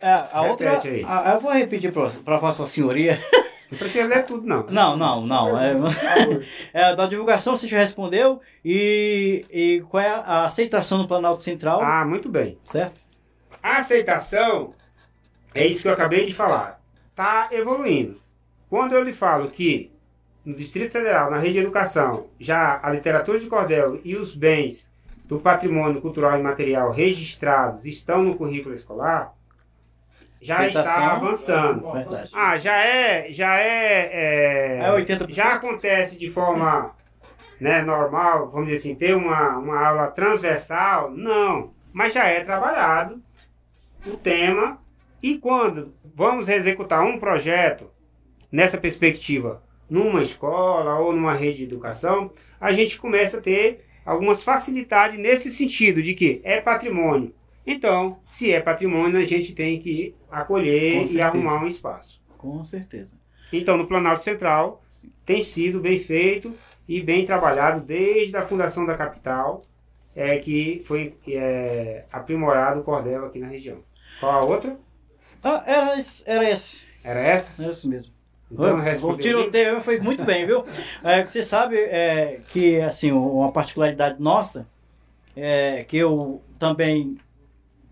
é, 0.00 0.12
a 0.32 0.42
outra. 0.42 0.70
Repete 0.70 0.88
aí. 0.88 1.04
a- 1.06 1.34
eu 1.34 1.40
vou 1.40 1.52
repetir 1.52 1.92
para 1.92 2.36
Vossa 2.38 2.66
Senhoria. 2.66 3.18
Não 3.72 3.78
precisa 3.78 4.06
ler 4.06 4.26
tudo, 4.26 4.46
não. 4.46 4.66
Não, 4.66 4.96
não, 4.96 5.26
não. 5.26 5.58
É, 5.58 5.74
é, 6.74 6.94
da 6.94 7.06
divulgação 7.06 7.56
você 7.56 7.66
já 7.66 7.78
respondeu. 7.78 8.38
E, 8.62 9.44
e 9.50 9.82
qual 9.88 10.02
é 10.02 10.08
a 10.10 10.44
aceitação 10.44 10.98
no 10.98 11.08
Planalto 11.08 11.42
Central? 11.42 11.80
Ah, 11.80 12.04
muito 12.04 12.28
bem. 12.28 12.58
Certo? 12.64 13.00
A 13.62 13.78
aceitação 13.78 14.74
é 15.54 15.66
isso 15.66 15.82
que 15.82 15.88
eu 15.88 15.92
acabei 15.92 16.26
de 16.26 16.34
falar. 16.34 16.80
Está 17.10 17.48
evoluindo. 17.50 18.20
Quando 18.68 18.92
eu 18.92 19.02
lhe 19.02 19.14
falo 19.14 19.48
que 19.50 19.90
no 20.44 20.54
Distrito 20.54 20.92
Federal, 20.92 21.30
na 21.30 21.38
rede 21.38 21.54
de 21.54 21.60
educação, 21.60 22.26
já 22.38 22.78
a 22.82 22.90
literatura 22.90 23.38
de 23.38 23.46
cordel 23.46 24.00
e 24.04 24.16
os 24.16 24.34
bens 24.34 24.90
do 25.24 25.38
patrimônio 25.38 26.02
cultural 26.02 26.38
e 26.38 26.42
material 26.42 26.92
registrados 26.92 27.86
estão 27.86 28.22
no 28.22 28.36
currículo 28.36 28.74
escolar, 28.74 29.32
já 30.42 30.66
está 30.68 31.12
avançando. 31.12 31.92
Verdade. 31.92 32.30
Ah, 32.34 32.58
já 32.58 32.76
é, 32.84 33.32
já 33.32 33.58
é, 33.58 34.10
é, 34.12 34.78
É 34.82 34.90
80%. 34.90 35.32
já 35.32 35.54
acontece 35.54 36.18
de 36.18 36.30
forma 36.30 36.94
né, 37.60 37.80
normal, 37.82 38.50
vamos 38.50 38.66
dizer 38.66 38.78
assim, 38.78 38.94
ter 38.94 39.14
uma, 39.14 39.56
uma 39.56 39.86
aula 39.86 40.06
transversal? 40.08 41.10
Não, 41.10 41.72
mas 41.92 42.12
já 42.12 42.24
é 42.26 42.42
trabalhado 42.42 43.22
o 44.06 44.16
tema 44.16 44.78
e 45.22 45.38
quando 45.38 45.94
vamos 46.14 46.48
executar 46.48 47.04
um 47.04 47.18
projeto 47.18 47.88
nessa 48.50 48.76
perspectiva 48.76 49.62
numa 49.88 50.22
escola 50.22 50.98
ou 50.98 51.12
numa 51.12 51.34
rede 51.34 51.58
de 51.58 51.64
educação, 51.64 52.32
a 52.60 52.72
gente 52.72 52.98
começa 52.98 53.38
a 53.38 53.40
ter 53.40 53.84
algumas 54.04 54.42
facilidades 54.42 55.18
nesse 55.18 55.52
sentido 55.52 56.02
de 56.02 56.14
que 56.14 56.40
é 56.42 56.60
patrimônio. 56.60 57.34
Então, 57.66 58.18
se 58.30 58.50
é 58.52 58.60
patrimônio, 58.60 59.20
a 59.20 59.24
gente 59.24 59.54
tem 59.54 59.80
que 59.80 60.14
acolher 60.30 61.04
e 61.10 61.20
arrumar 61.20 61.62
um 61.62 61.68
espaço. 61.68 62.20
Com 62.36 62.62
certeza. 62.64 63.16
Então, 63.52 63.76
no 63.76 63.86
Planalto 63.86 64.24
Central, 64.24 64.82
tem 65.24 65.42
sido 65.44 65.80
bem 65.80 66.00
feito 66.00 66.52
e 66.88 67.00
bem 67.00 67.24
trabalhado 67.24 67.80
desde 67.84 68.36
a 68.36 68.46
fundação 68.46 68.84
da 68.84 68.96
capital, 68.96 69.64
é, 70.14 70.38
que 70.38 70.82
foi 70.86 71.14
é, 71.28 72.04
aprimorado 72.10 72.80
o 72.80 72.84
cordel 72.84 73.26
aqui 73.26 73.38
na 73.38 73.46
região. 73.46 73.78
Qual 74.18 74.32
a 74.32 74.44
outra? 74.44 74.76
Ah, 75.42 75.62
era, 75.66 75.98
esse- 75.98 76.22
era 76.26 76.50
esse. 76.50 76.80
Era 77.04 77.20
essa? 77.20 77.62
Era 77.62 77.72
isso 77.72 77.88
mesmo. 77.88 78.12
Então, 78.50 78.78
o 79.10 79.16
tiroteio 79.16 79.80
foi 79.80 79.98
muito 80.00 80.24
bem, 80.24 80.46
viu? 80.46 80.64
É, 81.02 81.24
você 81.26 81.42
sabe 81.42 81.76
é, 81.76 82.40
que, 82.50 82.80
assim, 82.80 83.10
uma 83.12 83.50
particularidade 83.50 84.20
nossa 84.20 84.66
é 85.34 85.84
que 85.84 85.96
eu 85.96 86.42
também 86.58 87.16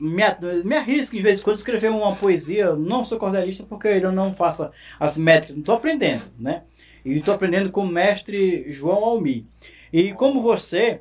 me, 0.00 0.22
me 0.64 0.76
arrisco 0.76 1.14
de 1.14 1.22
vez 1.22 1.38
em 1.38 1.42
quando 1.42 1.56
a 1.56 1.58
escrever 1.58 1.90
uma 1.90 2.14
poesia. 2.16 2.64
Eu 2.64 2.76
Não 2.76 3.04
sou 3.04 3.18
cordelista 3.18 3.64
porque 3.64 3.86
eu 3.86 3.92
ainda 3.92 4.10
não 4.10 4.34
faço 4.34 4.70
as 4.98 5.18
métricas, 5.18 5.56
não 5.56 5.60
estou 5.60 5.74
aprendendo, 5.74 6.22
né? 6.38 6.62
E 7.04 7.18
estou 7.18 7.34
aprendendo 7.34 7.70
com 7.70 7.82
o 7.82 7.88
mestre 7.88 8.70
João 8.72 9.04
Almi. 9.04 9.46
E 9.92 10.12
como 10.14 10.42
você, 10.42 11.00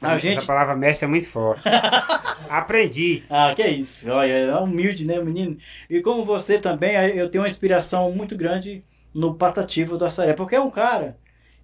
a 0.00 0.16
gente. 0.16 0.38
Essa 0.38 0.46
palavra 0.46 0.76
mestre 0.76 1.04
é 1.04 1.08
muito 1.08 1.28
forte. 1.28 1.62
Aprendiz. 2.48 3.30
Ah, 3.30 3.52
que 3.54 3.62
é 3.62 3.70
isso. 3.70 4.10
Olha, 4.10 4.32
é 4.32 4.56
humilde, 4.56 5.06
né, 5.06 5.20
menino? 5.20 5.56
E 5.88 6.00
como 6.00 6.24
você 6.24 6.58
também, 6.58 6.94
eu 7.14 7.30
tenho 7.30 7.42
uma 7.42 7.48
inspiração 7.48 8.10
muito 8.12 8.36
grande 8.36 8.84
no 9.14 9.34
Patativo 9.34 9.96
do 9.96 10.04
Assaré, 10.04 10.32
porque 10.32 10.56
é 10.56 10.60
um 10.60 10.70
cara 10.70 11.16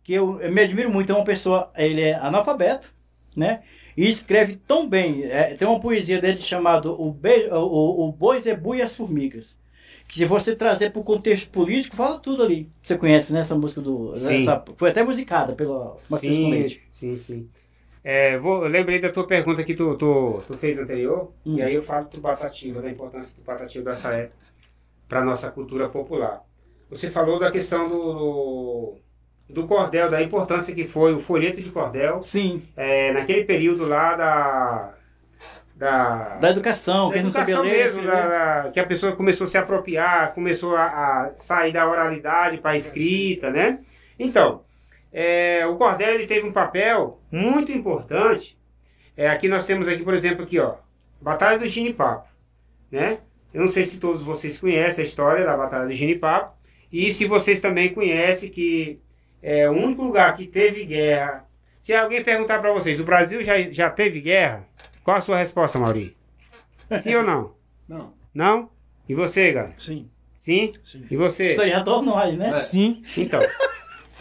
que 0.03 0.13
eu, 0.13 0.41
eu 0.41 0.53
me 0.53 0.61
admiro 0.61 0.91
muito, 0.91 1.11
é 1.11 1.15
uma 1.15 1.25
pessoa, 1.25 1.73
ele 1.77 2.01
é 2.01 2.15
analfabeto, 2.15 2.95
né? 3.37 3.63
E 3.97 4.09
escreve 4.11 4.57
tão 4.67 4.89
bem. 4.89 5.25
É, 5.25 5.55
tem 5.55 5.69
uma 5.69 5.79
poesia 5.81 6.21
dele 6.21 6.41
chamada 6.41 6.91
O, 6.91 7.13
Be 7.13 7.49
o, 7.53 8.09
o 8.09 8.13
Boi 8.13 8.41
Zebu 8.41 8.75
e 8.75 8.83
as 8.83 8.97
Formigas. 8.97 9.57
Que 10.09 10.15
se 10.17 10.25
você 10.25 10.55
trazer 10.55 10.91
para 10.91 11.01
o 11.01 11.05
contexto 11.05 11.51
político, 11.51 11.97
fala 11.97 12.19
tudo 12.19 12.43
ali. 12.43 12.71
Você 12.83 12.97
conhece, 12.97 13.33
né, 13.33 13.41
essa 13.41 13.57
música 13.57 13.81
do. 13.81 14.17
Sim. 14.17 14.37
essa- 14.39 14.65
foi 14.77 14.91
até 14.91 15.03
musicada 15.05 15.53
pela 15.55 15.97
Matheus 16.09 16.35
Sim, 16.37 16.45
Colete. 16.45 16.83
sim, 16.93 17.17
sim. 17.17 17.49
É, 18.05 18.39
vou, 18.39 18.63
eu 18.63 18.69
lembrei 18.69 19.01
da 19.01 19.11
tua 19.11 19.27
pergunta 19.27 19.65
que 19.65 19.75
tu, 19.75 19.97
tu, 19.97 20.41
tu 20.47 20.57
fez 20.59 20.79
anterior, 20.79 21.33
Hum. 21.45 21.57
e 21.57 21.63
aí 21.63 21.75
eu 21.75 21.83
falo 21.83 22.09
do 22.09 22.21
Batativa, 22.21 22.81
da 22.81 22.89
importância 22.89 23.35
do 23.37 23.43
Batativa 23.43 23.85
da 23.91 23.97
Saé 23.97 24.31
para 25.09 25.21
a 25.21 25.25
nossa 25.25 25.51
cultura 25.51 25.89
popular. 25.89 26.45
Você 26.89 27.11
falou 27.11 27.41
da 27.41 27.51
questão 27.51 27.89
do, 27.89 28.13
do 28.15 28.97
cordel, 29.67 30.11
da 30.11 30.23
importância 30.23 30.75
que 30.75 30.87
foi 30.89 31.15
o 31.15 31.21
folheto 31.21 31.61
de 31.61 31.71
cordel, 31.71 32.23
Sim, 32.23 32.63
é, 32.77 33.13
naquele 33.13 33.45
período 33.45 33.87
lá 33.87 34.15
da. 34.17 34.93
Da, 35.75 36.37
da 36.39 36.51
educação, 36.51 37.09
da 37.09 37.15
quem 37.15 37.23
não 37.23 37.31
sabia 37.31 37.55
educação 37.57 37.71
ler. 37.71 37.83
mesmo, 37.85 38.03
da- 38.03 38.63
da- 38.63 38.71
que 38.71 38.81
a 38.81 38.87
pessoa 38.87 39.15
começou 39.15 39.47
a 39.47 39.51
se 39.51 39.59
apropriar, 39.59 40.33
começou 40.33 40.75
a, 40.75 40.87
a 40.87 41.33
sair 41.37 41.71
da 41.71 41.87
oralidade 41.87 42.57
para 42.57 42.71
a 42.71 42.77
escrita, 42.79 43.51
né? 43.51 43.81
Então, 44.19 44.63
é, 45.13 45.67
o 45.67 45.77
cordel 45.77 46.15
ele 46.15 46.27
teve 46.27 46.49
um 46.49 46.53
papel 46.53 47.21
muito 47.31 47.71
importante. 47.73 48.59
É, 49.15 49.29
aqui 49.29 49.49
nós 49.49 49.67
temos 49.67 49.87
aqui, 49.87 50.03
por 50.03 50.15
exemplo, 50.15 50.45
aqui, 50.45 50.59
ó, 50.59 50.77
Batalha 51.21 51.59
do 51.59 51.67
Ginipapo, 51.67 52.27
né? 52.91 53.19
Eu 53.53 53.61
não 53.61 53.69
sei 53.69 53.85
se 53.85 54.01
todos 54.01 54.23
vocês 54.23 54.59
conhecem 54.59 55.05
a 55.05 55.07
história 55.07 55.45
da 55.45 55.59
Batalha 55.59 55.87
do 55.89 55.93
Ginipapo 55.93 56.55
e 56.91 57.13
se 57.13 57.27
vocês 57.27 57.61
também 57.61 57.93
conhecem 57.93 58.49
que 58.49 58.99
é 59.43 59.69
o 59.69 59.73
único 59.73 60.03
lugar 60.03 60.37
que 60.37 60.47
teve 60.47 60.85
guerra. 60.85 61.45
Se 61.81 61.95
alguém 61.95 62.25
perguntar 62.25 62.59
para 62.61 62.73
vocês, 62.73 62.99
o 62.99 63.05
Brasil 63.05 63.45
já, 63.45 63.61
já 63.71 63.91
teve 63.91 64.21
guerra? 64.21 64.67
Qual 65.05 65.17
a 65.17 65.21
sua 65.21 65.39
resposta, 65.39 65.79
Mauri? 65.79 66.17
Sim 67.03 67.15
ou 67.17 67.23
não? 67.23 67.55
Não. 67.89 68.13
Não? 68.35 68.71
E 69.09 69.15
você, 69.15 69.53
cara? 69.53 69.73
Sim. 69.79 70.11
Sim? 70.41 70.73
Sim. 70.83 71.07
E 71.09 71.17
você? 71.17 71.47
Historiador 71.47 72.03
nós, 72.03 72.37
né? 72.37 72.57
Sim. 72.57 73.01
Então, 73.17 73.41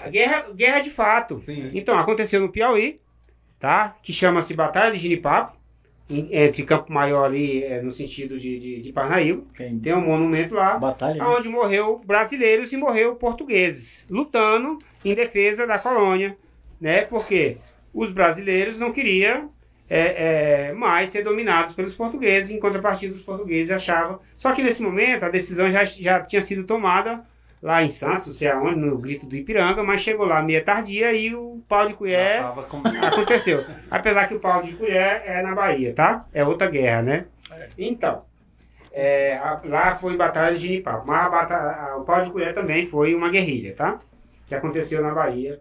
a 0.03 0.07
guerra, 0.07 0.45
guerra 0.53 0.81
de 0.81 0.91
fato. 0.91 1.41
Sim. 1.45 1.71
Então, 1.73 1.97
aconteceu 1.97 2.39
no 2.39 2.49
Piauí, 2.49 2.99
tá? 3.59 3.95
Que 4.03 4.13
chama-se 4.13 4.53
Batalha 4.53 4.91
de 4.91 4.99
Ginipapo, 4.99 5.54
entre 6.09 6.63
Campo 6.63 6.93
Maior 6.93 7.25
ali, 7.25 7.63
é, 7.63 7.81
no 7.81 7.91
sentido 7.91 8.39
de, 8.39 8.59
de, 8.59 8.81
de 8.81 8.93
Parnaíba. 8.93 9.43
Quem 9.55 9.79
Tem 9.79 9.93
um 9.93 10.01
monumento 10.01 10.53
lá, 10.53 10.77
batalha. 10.77 11.15
né? 11.15 11.25
onde 11.25 11.49
morreu 11.49 11.99
brasileiros 12.05 12.71
e 12.71 12.77
morreu 12.77 13.15
portugueses, 13.15 14.05
lutando 14.09 14.77
em 15.03 15.15
defesa 15.15 15.65
da 15.65 15.79
colônia, 15.79 16.37
né? 16.79 17.01
Porque 17.05 17.57
os 17.93 18.13
brasileiros 18.13 18.79
não 18.79 18.91
queriam 18.91 19.49
é, 19.89 20.67
é, 20.67 20.73
mais 20.73 21.09
ser 21.09 21.23
dominados 21.23 21.75
pelos 21.75 21.95
portugueses, 21.95 22.51
em 22.51 22.59
contrapartida 22.59 23.15
os 23.15 23.23
portugueses 23.23 23.71
achavam. 23.71 24.19
Só 24.37 24.51
que 24.53 24.61
nesse 24.63 24.83
momento 24.83 25.23
a 25.23 25.29
decisão 25.29 25.71
já, 25.71 25.85
já 25.85 26.19
tinha 26.21 26.41
sido 26.41 26.65
tomada 26.65 27.23
lá 27.65 27.83
em 27.83 27.89
Santos, 27.89 28.27
não 28.27 28.33
sei 28.35 28.47
aonde, 28.47 28.75
no 28.79 28.97
grito 28.97 29.25
do 29.25 29.35
Ipiranga, 29.35 29.81
mas 29.83 30.01
chegou 30.01 30.25
lá 30.25 30.41
meia 30.43 30.63
tardia 30.63 31.11
e 31.13 31.33
o 31.33 31.61
pau 31.67 31.87
de 31.87 31.95
colher 31.95 32.41
com- 32.69 32.81
aconteceu. 33.05 33.65
Apesar 33.89 34.27
que 34.27 34.35
o 34.35 34.39
pau 34.39 34.61
de 34.61 34.73
colher 34.73 35.23
é 35.25 35.41
na 35.41 35.55
Bahia, 35.55 35.93
tá? 35.93 36.27
É 36.31 36.45
outra 36.45 36.69
guerra, 36.69 37.01
né? 37.01 37.25
Então, 37.77 38.21
é, 38.91 39.35
a- 39.37 39.59
lá 39.65 39.95
foi 39.95 40.15
Batalha 40.15 40.55
de 40.55 40.67
Ginipapo. 40.67 41.07
Mas 41.07 41.25
a 41.25 41.29
bata- 41.29 41.55
a- 41.55 41.97
o 41.97 42.03
pau 42.05 42.23
de 42.23 42.29
colher 42.31 42.53
também 42.53 42.87
foi 42.87 43.15
uma 43.15 43.29
guerrilha, 43.29 43.73
tá? 43.75 43.99
Que 44.47 44.53
aconteceu 44.55 45.01
na 45.01 45.11
Bahia. 45.13 45.59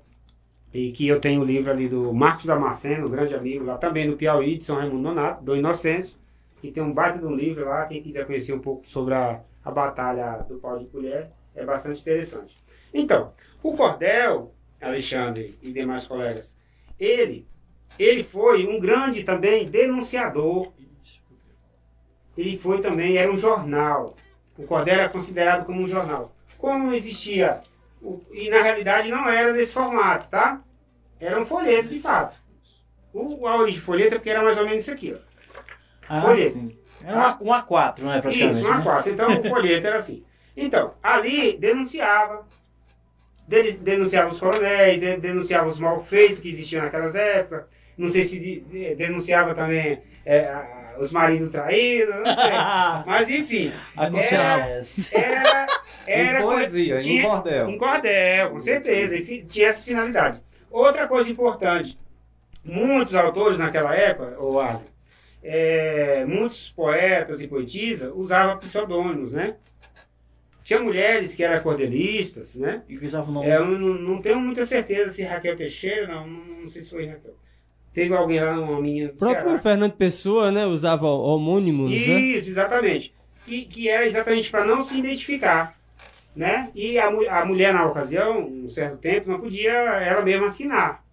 E 0.74 0.90
que 0.92 1.07
eu 1.09 1.20
tenho 1.20 1.40
o 1.40 1.44
livro 1.44 1.70
ali 1.70 1.88
do 1.88 2.12
Marcos 2.12 2.44
Damasceno, 2.46 3.09
grande 3.09 3.34
amigo 3.34 3.64
lá 3.64 3.78
também 3.78 4.09
no 4.09 4.16
Piauí, 4.16 4.59
de 4.59 4.64
São 4.64 4.76
Raimundo 4.76 5.02
Nonato, 5.02 5.42
do 5.42 5.57
Inocêncio. 5.57 6.16
Que 6.61 6.70
tem 6.70 6.82
um 6.82 6.92
baita 6.92 7.18
de 7.18 7.24
um 7.24 7.34
livro 7.34 7.64
lá. 7.64 7.86
Quem 7.86 8.02
quiser 8.02 8.26
conhecer 8.26 8.52
um 8.52 8.59
pouco 8.59 8.82
sobre 8.88 9.14
a, 9.14 9.40
a 9.64 9.70
batalha 9.70 10.44
do 10.48 10.57
pau 10.59 10.78
de 10.78 10.86
colher, 10.86 11.30
é 11.55 11.64
bastante 11.64 12.00
interessante. 12.00 12.57
Então, 12.92 13.32
o 13.62 13.76
Cordel, 13.76 14.55
Alexandre 14.80 15.59
e 15.62 15.72
demais 15.72 16.07
colegas, 16.07 16.57
ele, 16.98 17.46
ele 17.98 18.22
foi 18.22 18.66
um 18.66 18.78
grande 18.80 19.24
também 19.24 19.66
denunciador. 19.66 20.72
Ele 22.36 22.59
foi 22.59 22.80
também, 22.80 23.16
era 23.16 23.30
um 23.30 23.36
jornal. 23.36 24.14
O 24.57 24.64
Cordel 24.64 24.94
era 24.94 25.09
considerado 25.09 25.64
como 25.64 25.80
um 25.80 25.88
jornal. 25.88 26.34
Como 26.59 26.94
existia, 26.94 27.61
e 28.32 28.48
na 28.50 28.62
realidade 28.62 29.11
não 29.11 29.28
era 29.28 29.52
desse 29.52 29.72
formato, 29.72 30.28
tá? 30.28 30.62
Era 31.20 31.40
um 31.40 31.46
folheto 31.46 31.88
de 31.88 32.00
fato. 32.00 32.36
O, 33.12 33.46
a 33.46 33.57
origem 33.57 33.78
de 33.78 33.84
folheto 33.84 34.14
é 34.14 34.18
porque 34.18 34.30
era 34.30 34.42
mais 34.42 34.59
ou 34.59 34.64
menos 34.64 34.80
isso 34.80 34.92
aqui, 34.92 35.14
ó. 35.14 35.34
Ah, 36.09 36.20
folheto. 36.20 36.55
sim. 36.55 36.78
Era 37.02 37.16
uma, 37.16 37.42
um 37.42 37.62
A4, 37.62 37.98
não 38.00 38.12
é? 38.12 38.20
Praticamente. 38.20 38.61
Isso, 38.61 38.68
um 38.68 38.76
né? 38.76 38.84
A4. 38.84 39.07
Então 39.07 39.40
o 39.40 39.48
folheto 39.48 39.86
era 39.86 39.98
assim. 39.98 40.24
Então, 40.57 40.94
ali 41.02 41.57
denunciava. 41.59 42.46
de- 43.46 43.72
Denunciava 43.78 44.30
os 44.32 44.40
coronéis, 44.40 44.98
de- 45.00 45.16
denunciava 45.18 45.68
os 45.68 45.78
malfeitos 45.78 46.40
que 46.40 46.48
existiam 46.48 46.82
naquelas 46.82 47.14
épocas. 47.14 47.66
Não 47.96 48.09
sei 48.09 48.24
se 48.24 48.40
de- 48.40 48.61
de- 48.61 48.94
denunciava 48.94 49.55
também 49.55 50.00
é, 50.24 50.50
os 50.98 51.12
maridos 51.12 51.50
traídos, 51.50 52.14
não 52.14 52.34
sei. 52.34 52.52
Mas 53.07 53.28
enfim, 53.30 53.72
Aconselhava. 53.96 54.64
era. 55.12 55.66
Era 56.07 56.38
Em 56.38 56.42
poesia, 56.42 56.98
em 56.98 57.00
tinha- 57.02 57.22
cordel. 57.28 57.66
Um 57.68 57.78
cordel, 57.78 58.50
com 58.50 58.62
certeza. 58.62 59.16
E 59.16 59.44
tinha 59.44 59.68
essa 59.68 59.84
finalidade. 59.84 60.40
Outra 60.70 61.07
coisa 61.07 61.30
importante: 61.30 61.98
muitos 62.64 63.14
autores 63.14 63.59
naquela 63.59 63.94
época, 63.94 64.40
o 64.42 64.59
Arlen, 64.59 64.80
é, 65.42 66.24
muitos 66.26 66.70
poetas 66.70 67.42
e 67.42 67.46
poetisas 67.46 68.11
usavam 68.14 68.59
pseudônimos, 68.59 69.32
né? 69.34 69.57
Tinha 70.64 70.80
mulheres 70.80 71.36
que 71.36 71.44
eram 71.44 71.62
cordelistas, 71.62 72.56
né? 72.56 72.82
E 72.88 72.96
que 72.96 73.06
usava 73.06 73.30
o 73.30 73.34
nome. 73.34 73.46
É, 73.46 73.56
eu 73.58 73.66
não, 73.66 73.94
não 73.94 74.22
tenho 74.22 74.40
muita 74.40 74.64
certeza 74.64 75.12
se 75.12 75.22
Raquel 75.22 75.56
Teixeira, 75.56 76.08
não, 76.08 76.26
não, 76.26 76.62
não 76.62 76.70
sei 76.70 76.82
se 76.82 76.90
foi 76.90 77.06
Raquel. 77.06 77.34
Teve 77.92 78.14
alguém 78.16 78.40
lá, 78.40 78.58
uma 78.58 78.80
menina 78.80 79.10
O 79.10 79.14
próprio 79.16 79.44
Ceará. 79.44 79.58
Fernando 79.60 79.92
Pessoa, 79.92 80.50
né, 80.50 80.66
usava 80.66 81.06
homônimos, 81.06 81.90
né? 81.90 81.96
Isso, 81.96 82.50
exatamente. 82.50 83.14
Que, 83.44 83.66
que 83.66 83.88
era 83.88 84.06
exatamente 84.06 84.50
para 84.50 84.64
não 84.64 84.82
se 84.82 84.98
identificar. 84.98 85.78
Né? 86.34 86.70
E 86.74 86.98
a, 86.98 87.06
a 87.08 87.46
mulher, 87.46 87.72
na 87.72 87.86
ocasião, 87.86 88.40
um 88.48 88.68
certo 88.70 88.96
tempo, 88.96 89.30
não 89.30 89.38
podia 89.38 89.70
ela 89.70 90.22
mesma 90.22 90.46
assinar. 90.48 91.04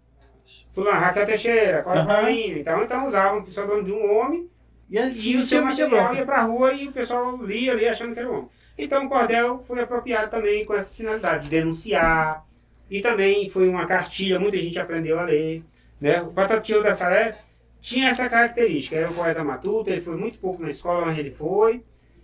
Fulano, 0.73 0.97
Raquel 0.99 1.25
Teixeira, 1.25 1.83
Cora 1.83 1.99
Aham. 1.99 2.07
Paulina. 2.07 2.57
Então, 2.57 2.83
então 2.83 3.07
usavam 3.07 3.39
o 3.39 3.43
pseudônimo 3.43 3.83
de 3.85 3.91
um 3.91 4.17
homem 4.17 4.49
E, 4.89 4.97
e 4.97 5.37
o 5.37 5.43
seu 5.43 5.61
material 5.61 5.89
branca. 6.05 6.15
ia 6.15 6.25
pra 6.25 6.41
rua 6.41 6.73
e 6.73 6.87
o 6.87 6.91
pessoal 6.91 7.37
lia 7.45 7.73
ali 7.73 7.87
achando 7.87 8.13
que 8.13 8.19
era 8.19 8.31
um 8.31 8.33
homem. 8.37 8.49
Então 8.83 9.05
o 9.05 9.09
cordel 9.09 9.63
foi 9.67 9.79
apropriado 9.81 10.31
também 10.31 10.65
com 10.65 10.73
essa 10.73 10.95
finalidade 10.95 11.43
de 11.45 11.49
denunciar. 11.51 12.43
E 12.89 12.99
também 12.99 13.47
foi 13.49 13.69
uma 13.69 13.85
cartilha, 13.85 14.39
muita 14.39 14.57
gente 14.57 14.79
aprendeu 14.79 15.19
a 15.19 15.23
ler. 15.23 15.63
Né? 15.99 16.21
O 16.21 16.31
Patativo 16.31 16.81
da 16.83 16.95
Salé 16.95 17.35
tinha 17.79 18.09
essa 18.09 18.27
característica. 18.27 18.95
Era 18.95 19.09
um 19.09 19.13
poeta 19.13 19.43
matuto, 19.43 19.89
ele 19.89 20.01
foi 20.01 20.17
muito 20.17 20.39
pouco 20.39 20.61
na 20.61 20.69
escola, 20.69 21.05
mas 21.05 21.17
ele 21.17 21.29
foi. 21.31 21.83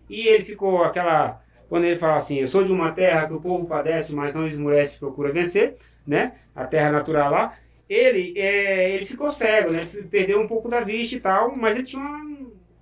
E 0.09 0.27
ele 0.27 0.43
ficou 0.43 0.83
aquela. 0.83 1.41
Quando 1.69 1.83
ele 1.85 1.99
fala 1.99 2.17
assim, 2.17 2.37
eu 2.39 2.47
sou 2.47 2.63
de 2.63 2.71
uma 2.73 2.91
terra 2.91 3.27
que 3.27 3.33
o 3.33 3.41
povo 3.41 3.65
padece, 3.67 4.13
mas 4.15 4.33
não 4.33 4.47
esmurece 4.47 4.95
e 4.95 4.99
procura 4.99 5.31
vencer, 5.31 5.75
né? 6.05 6.33
A 6.55 6.65
terra 6.65 6.91
natural 6.91 7.29
lá. 7.31 7.53
Ele, 7.89 8.33
é, 8.37 8.91
ele 8.95 9.05
ficou 9.05 9.31
cego, 9.31 9.71
né? 9.71 9.81
Ele 9.93 10.07
perdeu 10.07 10.41
um 10.41 10.47
pouco 10.47 10.67
da 10.69 10.81
vista 10.81 11.15
e 11.15 11.19
tal, 11.19 11.55
mas 11.55 11.77
ele 11.77 11.85
tinha 11.85 12.01
uma. 12.01 12.27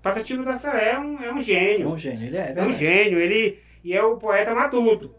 Patativo 0.02 0.46
da 0.46 0.56
Salé 0.58 0.92
é 0.92 1.00
um, 1.00 1.20
é 1.22 1.34
um 1.34 1.40
É 1.40 1.42
gênio. 1.42 1.90
um 1.90 1.98
gênio, 1.98 2.28
ele 2.28 2.38
é, 2.38 2.42
É 2.42 2.52
um 2.52 2.56
verdade. 2.56 2.78
gênio, 2.78 3.20
ele 3.20 3.60
e 3.86 3.94
é 3.94 4.04
o 4.04 4.18
poeta 4.18 4.54
matuto. 4.56 5.14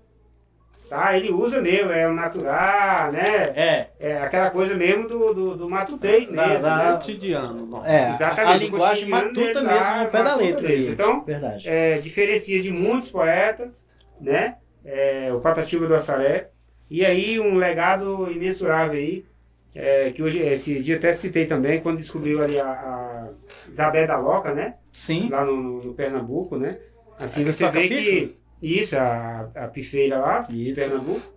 Tá? 0.89 1.17
Ele 1.17 1.33
usa 1.33 1.61
mesmo, 1.61 1.91
é 1.91 2.07
o 2.09 2.13
natural, 2.13 3.11
né? 3.11 3.53
É, 3.57 3.89
É 3.99 4.19
aquela 4.19 4.51
coisa 4.51 4.73
mesmo 4.75 5.09
do, 5.09 5.35
do, 5.35 5.57
do 5.57 5.69
matutez 5.69 6.29
Da- 6.29 6.47
mesmo, 6.47 6.63
da- 6.63 6.77
né? 6.77 6.93
Cotidiano. 6.99 7.83
é. 7.85 8.11
Exatamente, 8.15 8.41
A 8.53 8.57
linguagem 8.57 9.11
cotidiano 9.11 9.35
matuta 9.35 9.61
mesmo 9.63 9.75
lá, 9.81 10.05
no 10.05 10.11
pé 10.11 10.23
da 10.23 10.37
letra. 10.37 10.69
mesmo. 10.69 10.93
Então, 10.93 11.25
Verdade. 11.25 11.69
é, 11.69 11.95
diferencia 11.95 12.63
de 12.63 12.71
muitos 12.71 13.11
poetas, 13.11 13.85
né? 14.21 14.57
É, 14.85 15.33
o 15.33 15.41
Patativa 15.41 15.87
do 15.89 15.95
Assaré. 15.97 16.51
E 16.89 17.05
aí 17.05 17.41
um 17.41 17.57
legado 17.57 18.31
imensurável 18.31 18.93
aí, 19.01 19.25
é, 19.75 20.11
que 20.13 20.23
hoje, 20.23 20.41
esse 20.41 20.81
dia 20.81 20.97
até 20.99 21.13
citei 21.15 21.47
também, 21.47 21.81
quando 21.81 21.99
descobriu 21.99 22.41
ali 22.43 22.61
a, 22.61 22.65
a 22.71 23.29
Isabel 23.69 24.07
da 24.07 24.19
Loca, 24.19 24.55
né? 24.55 24.75
Sim. 24.93 25.29
Lá 25.31 25.45
no, 25.45 25.57
no- 25.57 25.83
no 25.83 25.95
Pernambuco, 25.95 26.57
né? 26.57 26.79
Assim 27.19 27.43
É, 27.43 27.45
você 27.53 27.69
vê 27.71 27.89
que. 27.89 28.37
Isso, 28.63 28.97
a, 28.99 29.51
a 29.55 29.69
pifeira 29.69 30.19
lá, 30.19 30.41
de 30.41 30.71
Isso. 30.71 30.81
Pernambuco. 30.81 31.33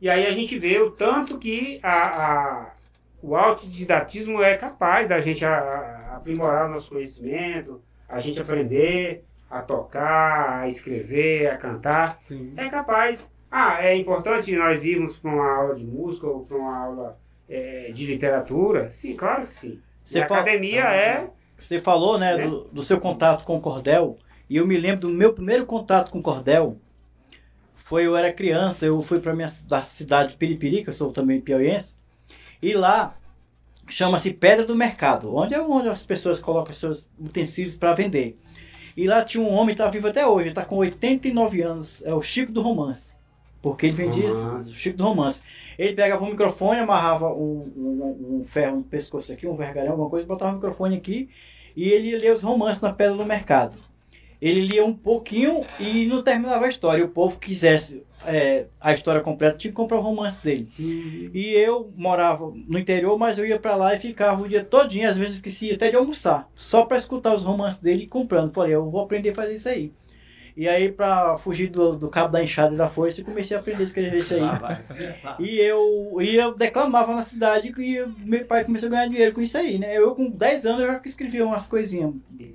E 0.00 0.08
aí 0.08 0.26
a 0.26 0.32
gente 0.32 0.58
vê 0.58 0.78
o 0.80 0.90
tanto 0.90 1.38
que 1.38 1.78
a, 1.82 1.92
a- 2.24 2.74
o 3.22 3.34
autodidatismo 3.36 4.42
é 4.42 4.56
capaz 4.56 5.08
da 5.08 5.20
gente 5.20 5.44
a- 5.44 5.58
a- 5.58 6.16
aprimorar 6.16 6.66
o 6.68 6.72
nosso 6.74 6.90
conhecimento, 6.90 7.80
a 8.08 8.20
gente 8.20 8.40
aprender 8.40 9.24
a 9.50 9.62
tocar, 9.62 10.60
a 10.62 10.68
escrever, 10.68 11.48
a 11.48 11.56
cantar. 11.56 12.18
Sim. 12.22 12.52
É 12.56 12.68
capaz. 12.68 13.30
Ah, 13.50 13.78
é 13.84 13.94
importante 13.96 14.54
nós 14.56 14.84
irmos 14.84 15.16
para 15.18 15.30
uma 15.30 15.54
aula 15.56 15.74
de 15.76 15.84
música 15.84 16.26
ou 16.26 16.44
para 16.44 16.56
uma 16.56 16.76
aula 16.76 17.18
é, 17.48 17.90
de 17.94 18.04
literatura? 18.06 18.90
Sim, 18.92 19.14
claro 19.14 19.42
que 19.44 19.52
sim. 19.52 19.80
Você 20.04 20.18
e 20.18 20.22
a 20.22 20.26
fala- 20.28 20.40
academia 20.40 20.82
é. 20.84 21.28
Você 21.56 21.78
falou, 21.78 22.18
né, 22.18 22.36
Né? 22.36 22.46
do, 22.48 22.64
do 22.64 22.82
seu 22.82 22.98
contato 23.00 23.44
com 23.44 23.56
o 23.56 23.60
cordel, 23.60 24.18
e 24.48 24.56
eu 24.56 24.66
me 24.66 24.76
lembro 24.76 25.08
do 25.08 25.14
meu 25.14 25.32
primeiro 25.32 25.64
contato 25.66 26.10
com 26.10 26.18
o 26.18 26.22
cordel. 26.22 26.76
Foi 27.76 28.06
eu 28.06 28.16
era 28.16 28.32
criança, 28.32 28.86
eu 28.86 29.00
fui 29.02 29.20
para 29.20 29.34
minha 29.34 29.48
da 29.68 29.82
cidade 29.82 30.30
de 30.32 30.36
Piripiri, 30.36 30.82
que 30.82 30.88
eu 30.90 30.94
sou 30.94 31.12
também 31.12 31.40
piauiense, 31.40 31.96
e 32.62 32.72
lá 32.72 33.16
chama-se 33.88 34.32
Pedra 34.32 34.64
do 34.64 34.74
Mercado, 34.74 35.34
onde 35.36 35.54
é 35.54 35.60
onde 35.60 35.88
as 35.88 36.02
pessoas 36.02 36.38
colocam 36.40 36.72
seus 36.72 37.10
utensílios 37.20 37.76
para 37.76 37.92
vender. 37.94 38.38
E 38.96 39.06
lá 39.06 39.22
tinha 39.24 39.42
um 39.42 39.52
homem 39.52 39.74
que 39.74 39.82
está 39.82 39.90
vivo 39.90 40.08
até 40.08 40.26
hoje, 40.26 40.48
está 40.50 40.64
com 40.64 40.76
89 40.76 41.60
anos, 41.62 42.02
é 42.06 42.14
o 42.14 42.22
Chico 42.22 42.52
do 42.52 42.62
Romance. 42.62 43.16
Porque 43.60 43.86
ele 43.86 43.96
vendia 43.96 44.28
Romance. 44.30 44.70
o 44.70 44.74
Chico 44.74 44.96
do 44.98 45.04
Romance. 45.04 45.42
Ele 45.78 45.94
pegava 45.94 46.22
um 46.24 46.30
microfone, 46.30 46.80
amarrava 46.80 47.28
um, 47.32 47.72
um- 47.76 48.38
um 48.40 48.44
ferro 48.44 48.76
no 48.76 48.82
pescoço 48.82 49.32
aqui, 49.32 49.46
um 49.46 49.54
vergalhão, 49.54 49.92
alguma 49.92 50.08
coisa, 50.10 50.26
botava 50.26 50.52
o 50.52 50.54
microfone 50.54 50.96
aqui 50.96 51.28
e 51.76 51.88
ele 51.88 52.10
ia 52.10 52.18
ler 52.18 52.32
os 52.32 52.42
romances 52.42 52.82
na 52.82 52.92
pedra 52.92 53.16
do 53.16 53.24
mercado. 53.24 53.76
Ele 54.44 54.60
lia 54.60 54.84
um 54.84 54.92
pouquinho 54.92 55.62
e 55.80 56.04
não 56.04 56.22
terminava 56.22 56.66
a 56.66 56.68
história. 56.68 57.00
E 57.00 57.04
o 57.04 57.08
povo 57.08 57.38
quisesse 57.38 58.02
é, 58.26 58.66
a 58.78 58.92
história 58.92 59.22
completa 59.22 59.56
tinha 59.56 59.70
que 59.70 59.76
comprar 59.76 59.96
o 59.96 60.02
romance 60.02 60.38
dele. 60.44 60.68
E 61.32 61.54
eu 61.54 61.90
morava 61.96 62.52
no 62.68 62.78
interior, 62.78 63.18
mas 63.18 63.38
eu 63.38 63.46
ia 63.46 63.58
pra 63.58 63.74
lá 63.74 63.94
e 63.94 63.98
ficava 63.98 64.42
o 64.42 64.48
dia 64.48 64.62
todinho, 64.62 65.08
às 65.08 65.16
vezes 65.16 65.36
esquecia 65.36 65.74
até 65.74 65.88
de 65.88 65.96
almoçar, 65.96 66.46
só 66.54 66.84
pra 66.84 66.98
escutar 66.98 67.34
os 67.34 67.42
romances 67.42 67.80
dele 67.80 68.04
e 68.04 68.06
comprando. 68.06 68.52
Falei, 68.52 68.74
eu 68.74 68.90
vou 68.90 69.00
aprender 69.00 69.30
a 69.30 69.34
fazer 69.34 69.54
isso 69.54 69.68
aí. 69.68 69.90
E 70.56 70.68
aí, 70.68 70.92
pra 70.92 71.36
fugir 71.36 71.68
do, 71.68 71.96
do 71.96 72.08
cabo 72.08 72.30
da 72.30 72.40
enxada 72.40 72.72
e 72.74 72.78
da 72.78 72.88
foice, 72.88 73.20
eu 73.20 73.24
comecei 73.24 73.56
a 73.56 73.60
aprender 73.60 73.82
a 73.82 73.86
escrever 73.86 74.20
isso 74.20 74.34
aí. 74.34 74.40
Vai. 74.40 74.84
E 75.40 75.58
eu, 75.58 76.16
e 76.20 76.36
eu 76.36 76.54
declamava 76.54 77.12
na 77.12 77.22
cidade 77.24 77.74
e 77.76 77.94
eu- 77.96 78.12
meu 78.24 78.44
pai 78.44 78.64
começou 78.64 78.86
a 78.88 78.92
ganhar 78.92 79.08
dinheiro 79.08 79.34
com 79.34 79.40
isso 79.42 79.58
aí, 79.58 79.78
né? 79.78 79.98
Eu 79.98 80.14
com 80.14 80.30
10 80.30 80.64
anos 80.64 80.80
eu 80.82 80.86
já 80.86 81.00
escrevia 81.04 81.44
umas 81.44 81.66
coisinhas 81.66 82.12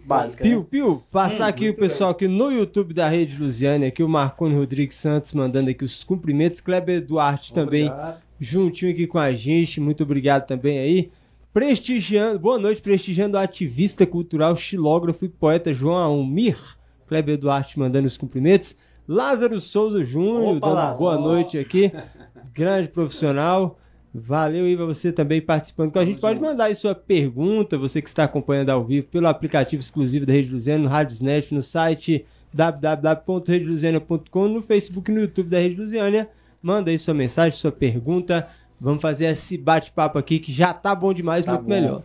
básicas. 0.08 0.48
Pio, 0.48 0.60
Né? 0.60 0.66
Pio, 0.72 1.04
passar 1.12 1.46
Hum, 1.46 1.50
aqui 1.50 1.70
o 1.70 1.74
pessoal 1.76 2.12
aqui 2.12 2.26
no 2.30 2.50
YouTube 2.50 2.94
da 2.94 3.10
Rede 3.10 3.38
Lusiane, 3.38 3.88
aqui 3.88 4.02
o 4.02 4.08
Marconi 4.08 4.56
Rodrigues 4.56 4.96
Santos 4.96 5.34
mandando 5.34 5.70
aqui 5.70 5.84
os 5.84 6.02
cumprimentos, 6.02 6.62
Kleber 6.62 7.06
Duarte 7.06 7.52
também 7.54 7.90
Obrigado. 7.90 8.22
juntinho 8.40 8.92
aqui 8.94 9.08
com 9.08 9.20
a 9.20 9.34
gente, 9.34 9.82
muito 9.82 10.04
obrigado 10.04 10.48
também 10.48 10.80
aí. 10.80 11.12
Prestigiando, 11.54 12.40
boa 12.40 12.58
noite, 12.58 12.82
prestigiando 12.82 13.36
o 13.36 13.40
ativista 13.42 14.06
cultural, 14.06 14.56
xilógrafo 14.56 15.26
e 15.26 15.30
poeta 15.30 15.74
João 15.74 15.98
Almir. 15.98 16.58
Kleber 17.10 17.38
Duarte 17.38 17.78
mandando 17.80 18.06
os 18.08 18.18
cumprimentos. 18.18 18.78
Lázaro 19.08 19.60
Souza 19.60 20.04
Júnior, 20.04 20.58
Opa, 20.58 20.68
dando 20.68 20.76
Lázaro. 20.76 21.00
boa 21.00 21.18
noite 21.18 21.58
aqui. 21.58 21.92
Grande 22.54 22.88
profissional. 22.88 23.78
Valeu 24.14 24.66
aí 24.66 24.76
pra 24.76 24.86
você 24.86 25.12
também 25.12 25.42
participando 25.42 25.92
com 25.92 26.00
a 26.00 26.06
gente. 26.06 26.20
Pode 26.20 26.40
mandar 26.40 26.66
aí 26.66 26.76
sua 26.76 26.96
pergunta, 26.96 27.78
você 27.78 28.02
que 28.02 28.10
está 28.10 28.24
acompanhando 28.24 28.70
ao 28.70 28.84
vivo 28.84 29.08
pelo 29.08 29.28
aplicativo 29.28 29.82
exclusivo 29.82 30.26
da 30.26 30.34
Rede 30.34 30.52
Luziana, 30.52 30.84
no 30.84 30.90
Radiosnet, 30.90 31.54
no 31.54 31.62
site 31.62 32.26
www.redeluziana.com, 32.54 34.48
no 34.48 34.62
Facebook 34.62 35.12
e 35.12 35.14
no 35.14 35.22
YouTube 35.22 35.50
da 35.50 35.60
Rede 35.60 35.80
Luziana. 35.80 36.28
Manda 36.62 36.92
aí 36.92 36.98
sua 36.98 37.14
mensagem, 37.14 37.58
sua 37.58 37.72
pergunta. 37.72 38.48
Vamos 38.80 39.02
fazer 39.02 39.26
esse 39.26 39.58
bate-papo 39.58 40.18
aqui 40.18 40.40
que 40.40 40.52
já 40.52 40.74
tá 40.74 40.94
bom 40.96 41.14
demais, 41.14 41.46
Tá 41.46 41.52
muito 41.54 41.64
bom. 41.64 41.70
melhor. 41.70 42.04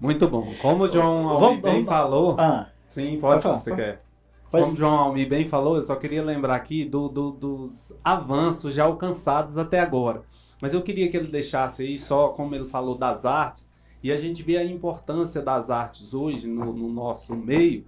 Muito 0.00 0.28
bom. 0.28 0.52
Como 0.60 0.84
o 0.84 1.00
Almi 1.00 1.40
Vamos- 1.40 1.62
bem 1.62 1.72
vamos- 1.72 1.88
falou. 1.88 2.36
Ah, 2.38 2.68
Sim, 2.90 3.18
Pode 3.20 3.42
pode, 3.42 3.58
se 3.58 3.64
você 3.64 3.74
quer. 3.76 4.02
Faz- 4.50 4.64
Como 4.66 4.76
João 4.76 4.94
Almi 4.98 5.26
bem 5.26 5.46
falou, 5.48 5.76
eu 5.76 5.82
só 5.84 5.94
queria 5.96 6.22
lembrar 6.24 6.54
aqui 6.56 6.84
do, 6.84 7.08
do- 7.08 7.30
dos 7.32 7.92
avanços 8.04 8.74
já 8.74 8.84
alcançados 8.84 9.56
até 9.58 9.80
agora. 9.80 10.22
Mas 10.60 10.72
eu 10.72 10.82
queria 10.82 11.10
que 11.10 11.16
ele 11.16 11.28
deixasse 11.28 11.82
aí, 11.82 11.98
só 11.98 12.28
como 12.30 12.54
ele 12.54 12.64
falou 12.64 12.96
das 12.96 13.24
artes, 13.26 13.72
e 14.02 14.10
a 14.10 14.16
gente 14.16 14.42
vê 14.42 14.56
a 14.56 14.64
importância 14.64 15.42
das 15.42 15.68
artes 15.70 16.14
hoje 16.14 16.48
no, 16.48 16.72
no 16.72 16.88
nosso 16.88 17.34
meio, 17.34 17.84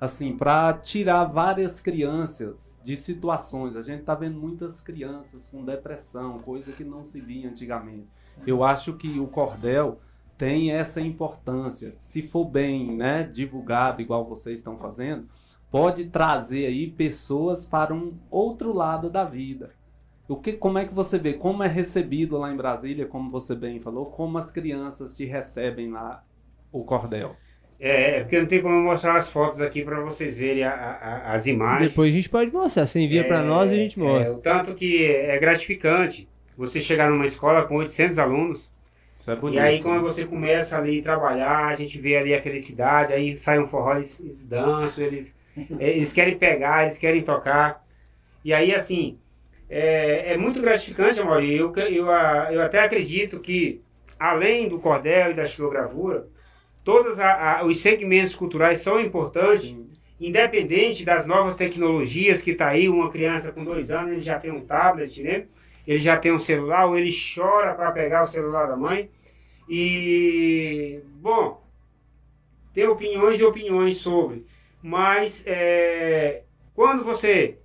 assim, 0.00 0.36
para 0.36 0.72
tirar 0.74 1.24
várias 1.24 1.80
crianças 1.80 2.78
de 2.84 2.96
situações. 2.96 3.74
A 3.76 3.82
gente 3.82 4.00
está 4.00 4.14
vendo 4.14 4.38
muitas 4.38 4.80
crianças 4.80 5.48
com 5.48 5.64
depressão, 5.64 6.38
coisa 6.40 6.72
que 6.72 6.84
não 6.84 7.04
se 7.04 7.20
via 7.20 7.48
antigamente. 7.48 8.06
Eu 8.46 8.62
acho 8.64 8.94
que 8.94 9.18
o 9.18 9.26
cordel 9.26 9.98
tem 10.36 10.72
essa 10.72 11.00
importância. 11.00 11.92
Se 11.96 12.22
for 12.22 12.44
bem 12.44 12.96
né, 12.96 13.22
divulgado, 13.22 14.02
igual 14.02 14.24
vocês 14.24 14.58
estão 14.58 14.76
fazendo, 14.76 15.28
pode 15.72 16.06
trazer 16.06 16.66
aí 16.66 16.88
pessoas 16.88 17.66
para 17.66 17.94
um 17.94 18.14
outro 18.30 18.72
lado 18.74 19.10
da 19.10 19.24
vida. 19.24 19.72
O 20.28 20.36
que, 20.36 20.54
como 20.54 20.78
é 20.78 20.86
que 20.86 20.94
você 20.94 21.18
vê? 21.18 21.34
Como 21.34 21.62
é 21.64 21.68
recebido 21.68 22.38
lá 22.38 22.52
em 22.52 22.56
Brasília, 22.56 23.06
como 23.06 23.30
você 23.30 23.54
bem 23.56 23.80
falou, 23.80 24.06
como 24.06 24.38
as 24.38 24.52
crianças 24.52 25.16
te 25.16 25.24
recebem 25.26 25.90
lá 25.90 26.24
o 26.72 26.84
cordel? 26.84 27.36
É, 27.80 28.18
é 28.18 28.20
porque 28.20 28.40
não 28.40 28.46
tem 28.46 28.62
como 28.62 28.74
eu 28.76 28.82
mostrar 28.82 29.16
as 29.18 29.30
fotos 29.30 29.60
aqui 29.60 29.84
para 29.84 30.00
vocês 30.02 30.38
verem 30.38 30.62
a- 30.64 30.72
a- 30.72 31.34
as 31.34 31.46
imagens. 31.46 31.90
Depois 31.90 32.12
a 32.14 32.16
gente 32.16 32.30
pode 32.30 32.52
mostrar. 32.52 32.86
Você 32.86 33.00
envia 33.00 33.26
pra 33.26 33.38
É, 33.38 33.42
nós 33.42 33.72
e 33.72 33.74
a 33.74 33.78
gente 33.78 33.98
É, 34.00 34.02
mostra. 34.04 34.36
o 34.36 34.40
tanto 34.40 34.74
que 34.74 35.04
é 35.06 35.38
gratificante 35.38 36.28
você 36.56 36.80
chegar 36.82 37.10
numa 37.10 37.26
escola 37.26 37.66
com 37.66 37.76
800 37.76 38.18
alunos 38.18 38.70
Isso 39.16 39.30
é 39.30 39.36
bonito. 39.36 39.56
e 39.56 39.58
aí 39.58 39.82
quando 39.82 40.02
você 40.02 40.26
começa 40.26 40.76
ali 40.78 41.00
a 41.00 41.02
trabalhar, 41.02 41.66
a 41.68 41.76
gente 41.76 41.98
vê 42.00 42.16
ali 42.16 42.34
a 42.34 42.42
felicidade, 42.42 43.12
aí 43.12 43.36
sai 43.36 43.58
um 43.60 43.68
forró, 43.68 43.96
eles, 43.96 44.20
eles 44.20 44.46
dançam, 44.46 45.04
eles, 45.04 45.36
eles 45.78 46.12
querem 46.12 46.38
pegar, 46.38 46.84
eles 46.84 46.98
querem 46.98 47.22
tocar. 47.22 47.84
E 48.44 48.52
aí 48.52 48.74
assim, 48.74 49.18
é, 49.68 50.34
é 50.34 50.36
muito 50.36 50.60
gratificante, 50.60 51.20
Amaury. 51.20 51.54
Eu, 51.56 51.72
eu, 51.76 52.06
eu 52.06 52.62
até 52.62 52.80
acredito 52.80 53.40
que 53.40 53.80
além 54.18 54.68
do 54.68 54.78
cordel 54.78 55.30
e 55.32 55.34
da 55.34 55.46
xilogravura, 55.48 56.26
todos 56.84 57.18
a- 57.20 57.60
a- 57.60 57.64
os 57.64 57.80
segmentos 57.80 58.34
culturais 58.36 58.80
são 58.80 59.00
importantes 59.00 59.70
Sim. 59.70 59.88
independente 60.20 61.04
das 61.04 61.26
novas 61.26 61.56
tecnologias 61.56 62.42
que 62.42 62.52
está 62.52 62.68
aí, 62.68 62.88
uma 62.88 63.10
criança 63.10 63.50
com 63.52 63.64
dois 63.64 63.90
anos, 63.90 64.12
ele 64.12 64.20
já 64.20 64.38
tem 64.38 64.50
um 64.52 64.60
tablet, 64.64 65.22
né? 65.22 65.46
Ele 65.86 65.98
já 66.00 66.16
tem 66.16 66.32
um 66.32 66.38
celular, 66.38 66.86
ou 66.86 66.96
ele 66.96 67.10
chora 67.34 67.74
para 67.74 67.90
pegar 67.90 68.22
o 68.22 68.26
celular 68.28 68.66
da 68.66 68.76
mãe. 68.76 69.10
E, 69.68 71.00
bom, 71.20 71.60
tem 72.74 72.86
opiniões 72.86 73.40
e 73.40 73.44
opiniões 73.44 73.98
sobre, 73.98 74.46
mas 74.82 75.44
é, 75.46 76.42
quando 76.74 77.04
você 77.04 77.58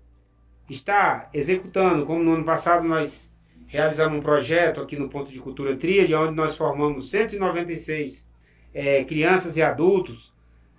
está 0.69 1.29
executando, 1.33 2.05
como 2.05 2.23
no 2.23 2.33
ano 2.33 2.43
passado 2.43 2.87
nós 2.87 3.31
realizamos 3.67 4.19
um 4.19 4.21
projeto 4.21 4.79
aqui 4.79 4.95
no 4.95 5.09
Ponto 5.09 5.31
de 5.31 5.39
Cultura 5.39 5.75
Tríade, 5.75 6.13
onde 6.15 6.35
nós 6.35 6.55
formamos 6.55 7.09
196 7.09 8.27
é, 8.73 9.03
crianças 9.03 9.57
e 9.57 9.61
adultos 9.61 10.33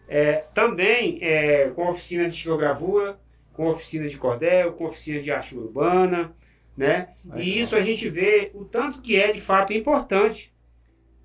é, 0.08 0.44
também 0.54 1.18
é, 1.20 1.70
com 1.70 1.90
oficina 1.90 2.28
de 2.28 2.34
estilogravura, 2.34 3.18
com 3.52 3.68
oficina 3.68 4.08
de 4.08 4.16
cordel, 4.16 4.72
com 4.72 4.86
oficina 4.86 5.20
de 5.20 5.30
arte 5.30 5.56
urbana, 5.56 6.32
né? 6.76 7.08
E 7.36 7.60
isso 7.60 7.74
a 7.76 7.82
gente 7.82 8.08
vê 8.08 8.52
o 8.54 8.64
tanto 8.64 9.02
que 9.02 9.16
é 9.16 9.32
de 9.32 9.40
fato 9.40 9.72
importante 9.72 10.54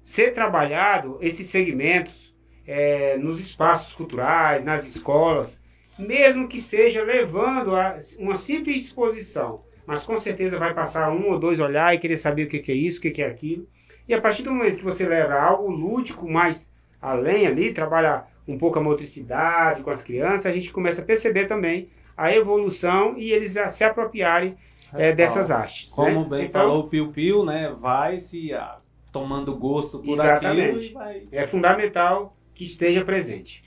ser 0.01 0.33
trabalhado 0.33 1.17
esses 1.21 1.47
segmentos 1.49 2.32
é, 2.65 3.17
nos 3.17 3.39
espaços 3.39 3.93
culturais, 3.95 4.65
nas 4.65 4.85
escolas, 4.87 5.59
mesmo 5.97 6.47
que 6.47 6.61
seja 6.61 7.03
levando 7.03 7.75
a 7.75 7.99
uma 8.17 8.37
simples 8.37 8.85
exposição, 8.85 9.61
mas 9.85 10.05
com 10.05 10.19
certeza 10.19 10.57
vai 10.57 10.73
passar 10.73 11.11
um 11.11 11.31
ou 11.31 11.39
dois 11.39 11.59
olhar 11.59 11.93
e 11.93 11.99
querer 11.99 12.17
saber 12.17 12.45
o 12.45 12.49
que 12.49 12.59
que 12.59 12.71
é 12.71 12.75
isso, 12.75 12.99
o 12.99 13.01
que 13.01 13.11
que 13.11 13.21
é 13.21 13.27
aquilo. 13.27 13.67
E 14.07 14.13
a 14.13 14.21
partir 14.21 14.43
do 14.43 14.51
momento 14.51 14.77
que 14.77 14.83
você 14.83 15.05
leva 15.05 15.35
algo 15.35 15.69
lúdico 15.69 16.29
mais 16.29 16.69
além 17.01 17.45
ali, 17.45 17.73
trabalha 17.73 18.25
um 18.47 18.57
pouco 18.57 18.79
a 18.79 18.83
motricidade 18.83 19.83
com 19.83 19.89
as 19.89 20.03
crianças, 20.03 20.45
a 20.45 20.51
gente 20.51 20.71
começa 20.71 21.01
a 21.01 21.05
perceber 21.05 21.47
também 21.47 21.89
a 22.15 22.33
evolução 22.33 23.17
e 23.17 23.31
eles 23.31 23.57
se 23.69 23.83
apropriarem 23.83 24.55
é, 24.93 25.11
dessas 25.11 25.51
artes. 25.51 25.89
Como 25.89 26.21
né? 26.23 26.29
bem 26.29 26.45
Então, 26.45 26.61
falou 26.61 26.83
o 26.83 26.87
Piu 26.87 27.11
Piu, 27.11 27.45
né? 27.45 27.73
Vai 27.79 28.19
se 28.19 28.53
ah, 28.53 28.77
tomando 29.11 29.55
gosto 29.55 29.99
por 29.99 30.13
Exatamente. 30.13 30.69
aquilo 30.69 30.93
vai. 30.93 31.27
É 31.31 31.47
fundamental 31.47 32.35
que 32.53 32.63
esteja 32.63 33.03
presente. 33.03 33.63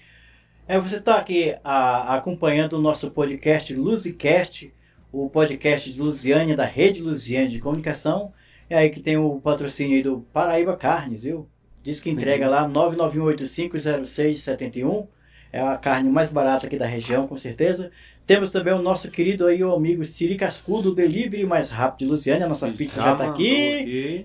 É, 0.68 0.78
você 0.78 0.97
está 0.97 1.16
aqui 1.16 1.55
a- 1.62 2.16
acompanhando 2.16 2.74
o 2.74 2.80
nosso 2.82 3.11
podcast 3.11 3.72
Luzicast, 3.74 4.72
o 5.12 5.28
podcast 5.30 5.93
de 5.93 6.01
Lusiânia, 6.01 6.57
da 6.57 6.64
Rede 6.64 7.01
Lusiânia 7.03 7.49
de 7.49 7.59
Comunicação. 7.61 8.32
É 8.68 8.76
aí 8.76 8.91
que 8.91 9.01
tem 9.01 9.16
o 9.16 9.41
patrocínio 9.41 9.97
aí 9.97 10.03
do 10.03 10.20
Paraíba 10.32 10.76
Carnes, 10.76 11.22
viu? 11.22 11.49
Diz 11.82 12.01
que 12.01 12.11
entrega 12.11 12.49
lá 12.49 12.68
991850671. 12.68 15.07
É 15.53 15.61
a 15.61 15.76
carne 15.76 16.11
mais 16.11 16.32
barata 16.32 16.66
aqui 16.66 16.76
da 16.76 16.87
região, 16.87 17.26
com 17.26 17.39
certeza. 17.39 17.91
Temos 18.26 18.51
também 18.51 18.74
o 18.74 18.82
nosso 18.82 19.11
querido 19.11 19.47
aí, 19.47 19.62
o 19.62 19.72
amigo 19.72 20.05
Siri 20.05 20.37
Cascudo, 20.37 20.95
delivery 20.95 21.47
mais 21.47 21.70
rápido 21.70 22.01
de 22.01 22.07
Lusiânia. 22.07 22.45
A 22.45 22.49
nossa 22.49 22.68
pizza 22.68 23.01
já 23.01 23.12
está 23.12 23.30
aqui. 23.30 23.47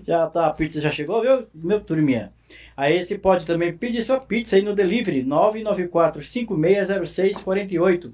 Já 0.06 0.26
tá, 0.26 0.46
a 0.48 0.52
pizza 0.52 0.80
já 0.80 0.90
chegou, 0.90 1.22
viu, 1.22 1.46
meu 1.54 1.80
turminha? 1.80 2.32
Aí 2.76 3.02
você 3.02 3.16
pode 3.18 3.44
também 3.46 3.72
pedir 3.72 4.02
sua 4.02 4.20
pizza 4.20 4.56
aí 4.56 4.62
no 4.62 4.74
delivery 4.74 5.24
994-560648. 5.24 8.10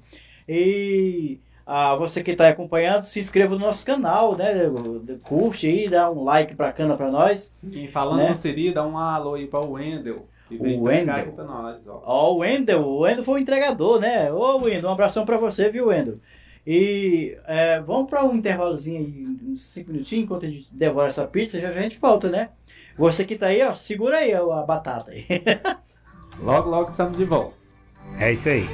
E 0.47 1.39
ah, 1.65 1.95
você 1.95 2.23
que 2.23 2.31
está 2.31 2.47
acompanhando, 2.49 3.03
se 3.03 3.19
inscreva 3.19 3.53
no 3.55 3.61
nosso 3.61 3.85
canal, 3.85 4.35
né? 4.35 4.53
Curte 5.23 5.67
aí, 5.67 5.87
dá 5.87 6.09
um 6.09 6.23
like 6.23 6.55
bacana 6.55 6.97
para 6.97 7.11
nós. 7.11 7.51
E 7.71 7.87
falando 7.87 8.17
Né? 8.19 8.29
no 8.29 8.35
Siri, 8.35 8.73
dá 8.73 8.85
um 8.85 8.97
alô 8.97 9.35
aí 9.35 9.45
para 9.45 9.59
o 9.59 9.73
Wendel. 9.73 10.25
O 10.51 10.55
Wendel. 10.85 11.13
Ó, 12.03 12.33
o 12.33 12.37
Wendel, 12.39 12.81
o 12.81 12.99
Wendel 13.01 13.23
foi 13.23 13.35
o 13.35 13.37
entregador, 13.43 13.99
né? 13.99 14.33
Ô, 14.33 14.57
Wendel, 14.57 14.89
um 14.89 14.93
abração 14.93 15.23
para 15.25 15.37
você, 15.37 15.69
viu, 15.69 15.87
Wendel? 15.89 16.17
E 16.65 17.37
é, 17.47 17.79
vamos 17.81 18.09
para 18.09 18.25
um 18.25 18.35
intervalozinho 18.35 18.99
aí, 18.99 19.25
uns 19.51 19.69
5 19.71 19.91
minutinhos, 19.91 20.25
enquanto 20.25 20.45
a 20.45 20.49
gente 20.49 20.73
devora 20.73 21.07
essa 21.07 21.25
pizza, 21.27 21.59
já, 21.59 21.71
já 21.71 21.79
a 21.79 21.83
gente 21.83 21.99
volta, 21.99 22.29
né? 22.29 22.49
Você 22.99 23.23
que 23.23 23.37
tá 23.37 23.47
aí, 23.47 23.63
ó, 23.63 23.73
segura 23.75 24.17
aí 24.17 24.33
a 24.33 24.43
batata 24.63 25.11
aí. 25.11 25.25
Logo, 26.37 26.69
logo 26.69 26.89
estamos 26.89 27.17
de 27.17 27.25
volta. 27.25 27.53
É 28.17 28.31
isso 28.31 28.47
aí. 28.47 28.65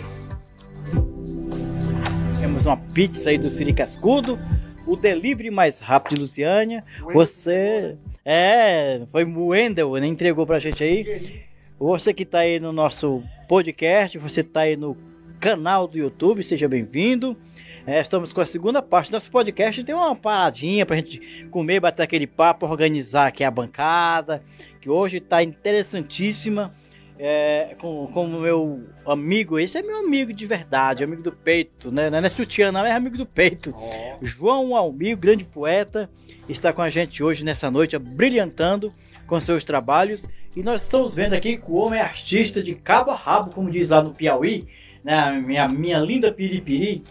Temos 2.40 2.66
uma 2.66 2.78
pizza 2.78 3.32
aí 3.32 3.40
do 3.40 3.50
Siri 3.50 3.74
Cascudo, 3.74 4.38
o 4.86 4.96
delivery 4.96 5.50
mais 5.50 5.80
rápido 5.80 6.16
de 6.16 6.22
Luciânia. 6.22 6.84
Você. 7.14 7.98
É, 8.24 9.02
foi 9.12 9.24
o 9.26 9.48
Wendel, 9.48 9.94
né? 9.96 10.06
Entregou 10.06 10.46
pra 10.46 10.60
gente 10.60 10.84
aí. 10.84 11.44
Você 11.80 12.14
que 12.14 12.24
tá 12.24 12.40
aí 12.40 12.60
no 12.60 12.72
nosso 12.72 13.24
podcast, 13.48 14.18
você 14.20 14.44
tá 14.44 14.62
aí 14.62 14.76
no 14.76 14.96
canal 15.40 15.88
do 15.88 15.98
YouTube, 15.98 16.44
seja 16.44 16.68
bem-vindo. 16.68 17.38
É, 17.86 18.00
estamos 18.02 18.34
com 18.34 18.42
a 18.42 18.46
segunda 18.46 18.82
parte 18.82 19.12
do 19.12 19.14
nosso 19.14 19.30
podcast. 19.30 19.84
Tem 19.84 19.94
uma 19.94 20.16
paradinha 20.16 20.86
pra 20.86 20.96
gente 20.96 21.46
comer, 21.52 21.80
bater 21.80 22.04
aquele 22.04 22.26
papo, 22.26 22.66
organizar 22.66 23.28
aqui 23.28 23.44
a 23.44 23.52
bancada, 23.52 24.42
que 24.82 24.90
hoje 24.90 25.20
tá 25.20 25.44
interessantíssima. 25.44 26.74
É, 27.18 27.78
com, 27.80 28.08
com 28.08 28.26
o 28.26 28.42
meu 28.42 28.84
amigo, 29.06 29.58
esse 29.58 29.78
é 29.78 29.82
meu 29.82 30.00
amigo 30.00 30.34
de 30.34 30.46
verdade, 30.46 31.02
amigo 31.02 31.24
do 31.24 31.32
peito, 31.32 31.90
né? 31.90 32.10
Não 32.10 32.18
é 32.18 32.30
sutiã, 32.30 32.74
não, 32.74 32.86
é 32.86 32.92
amigo 32.92 33.18
do 33.18 33.26
peito. 33.26 33.74
João 34.22 34.76
Almir, 34.76 35.16
grande 35.16 35.46
poeta, 35.46 36.10
está 36.50 36.74
com 36.74 36.82
a 36.82 36.90
gente 36.90 37.24
hoje 37.24 37.46
nessa 37.46 37.72
noite, 37.72 37.98
brilhantando 37.98 38.92
com 39.26 39.40
seus 39.40 39.64
trabalhos. 39.64 40.28
E 40.56 40.64
nós 40.64 40.84
estamos 40.84 41.14
vendo 41.14 41.34
aqui 41.34 41.58
que 41.58 41.72
o 41.72 41.76
homem 41.76 42.00
é 42.00 42.04
artista 42.04 42.62
de 42.62 42.76
cabo 42.76 43.12
a 43.12 43.16
rabo, 43.16 43.52
como 43.52 43.72
diz 43.72 43.90
lá 43.90 44.02
no 44.02 44.14
Piauí, 44.14 44.68
né? 45.06 45.32
Minha, 45.34 45.68
minha 45.68 46.00
linda 46.00 46.34
piripiri. 46.34 47.04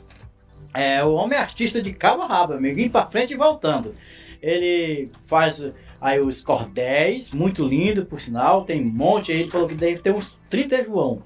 É, 0.74 1.04
o 1.04 1.14
homem 1.14 1.38
é 1.38 1.40
artista 1.40 1.80
de 1.80 1.92
cabo 1.92 2.22
a 2.22 2.26
rabo, 2.26 2.54
amigo, 2.54 2.80
indo 2.80 2.90
pra 2.90 3.06
frente 3.06 3.32
e 3.32 3.36
voltando. 3.36 3.94
Ele 4.42 5.08
faz 5.26 5.64
aí 6.00 6.18
os 6.18 6.42
cordéis, 6.42 7.30
muito 7.30 7.64
lindo, 7.64 8.04
por 8.04 8.20
sinal, 8.20 8.64
tem 8.64 8.82
um 8.82 8.90
monte 8.90 9.30
aí, 9.30 9.42
ele 9.42 9.50
falou 9.50 9.68
que 9.68 9.76
deve 9.76 10.00
ter 10.00 10.12
uns 10.12 10.36
30 10.50 10.82
João. 10.82 11.22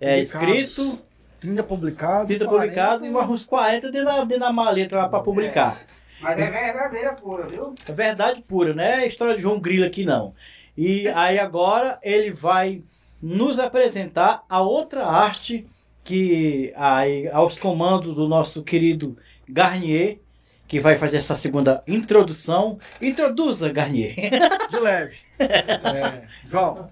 É 0.00 0.18
escrito, 0.18 0.98
30 1.38 1.62
publicados. 1.62 2.26
30 2.26 2.44
40. 2.44 2.66
publicados 2.66 3.06
e 3.06 3.10
uns 3.10 3.46
40 3.46 3.92
dentro 3.92 4.04
da, 4.04 4.24
dentro 4.24 4.40
da 4.40 4.52
maleta 4.52 4.96
lá 4.96 5.08
pra 5.08 5.20
publicar. 5.20 5.80
Mas 6.20 6.36
é 6.36 6.50
verdadeira 6.50 7.12
pura, 7.12 7.46
viu? 7.46 7.74
É 7.88 7.92
verdade 7.92 8.42
pura, 8.42 8.74
não 8.74 8.82
é 8.82 9.06
história 9.06 9.36
de 9.36 9.42
João 9.42 9.60
Grilo 9.60 9.86
aqui 9.86 10.04
não. 10.04 10.34
E 10.76 11.06
aí 11.08 11.38
agora 11.38 11.98
ele 12.02 12.32
vai 12.32 12.82
nos 13.22 13.60
apresentar 13.60 14.44
a 14.48 14.60
outra 14.60 15.06
arte 15.06 15.66
que 16.08 16.72
aí 16.74 17.28
aos 17.28 17.58
comandos 17.58 18.14
do 18.14 18.26
nosso 18.26 18.62
querido 18.62 19.14
Garnier, 19.46 20.18
que 20.66 20.80
vai 20.80 20.96
fazer 20.96 21.18
essa 21.18 21.36
segunda 21.36 21.82
introdução. 21.86 22.78
Introduza, 23.02 23.70
Garnier. 23.70 24.14
De 24.70 24.80
leve. 24.80 25.16
É, 25.38 26.26
João, 26.48 26.88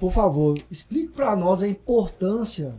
por 0.00 0.10
favor, 0.10 0.58
explique 0.70 1.12
para 1.12 1.36
nós 1.36 1.62
a 1.62 1.68
importância 1.68 2.74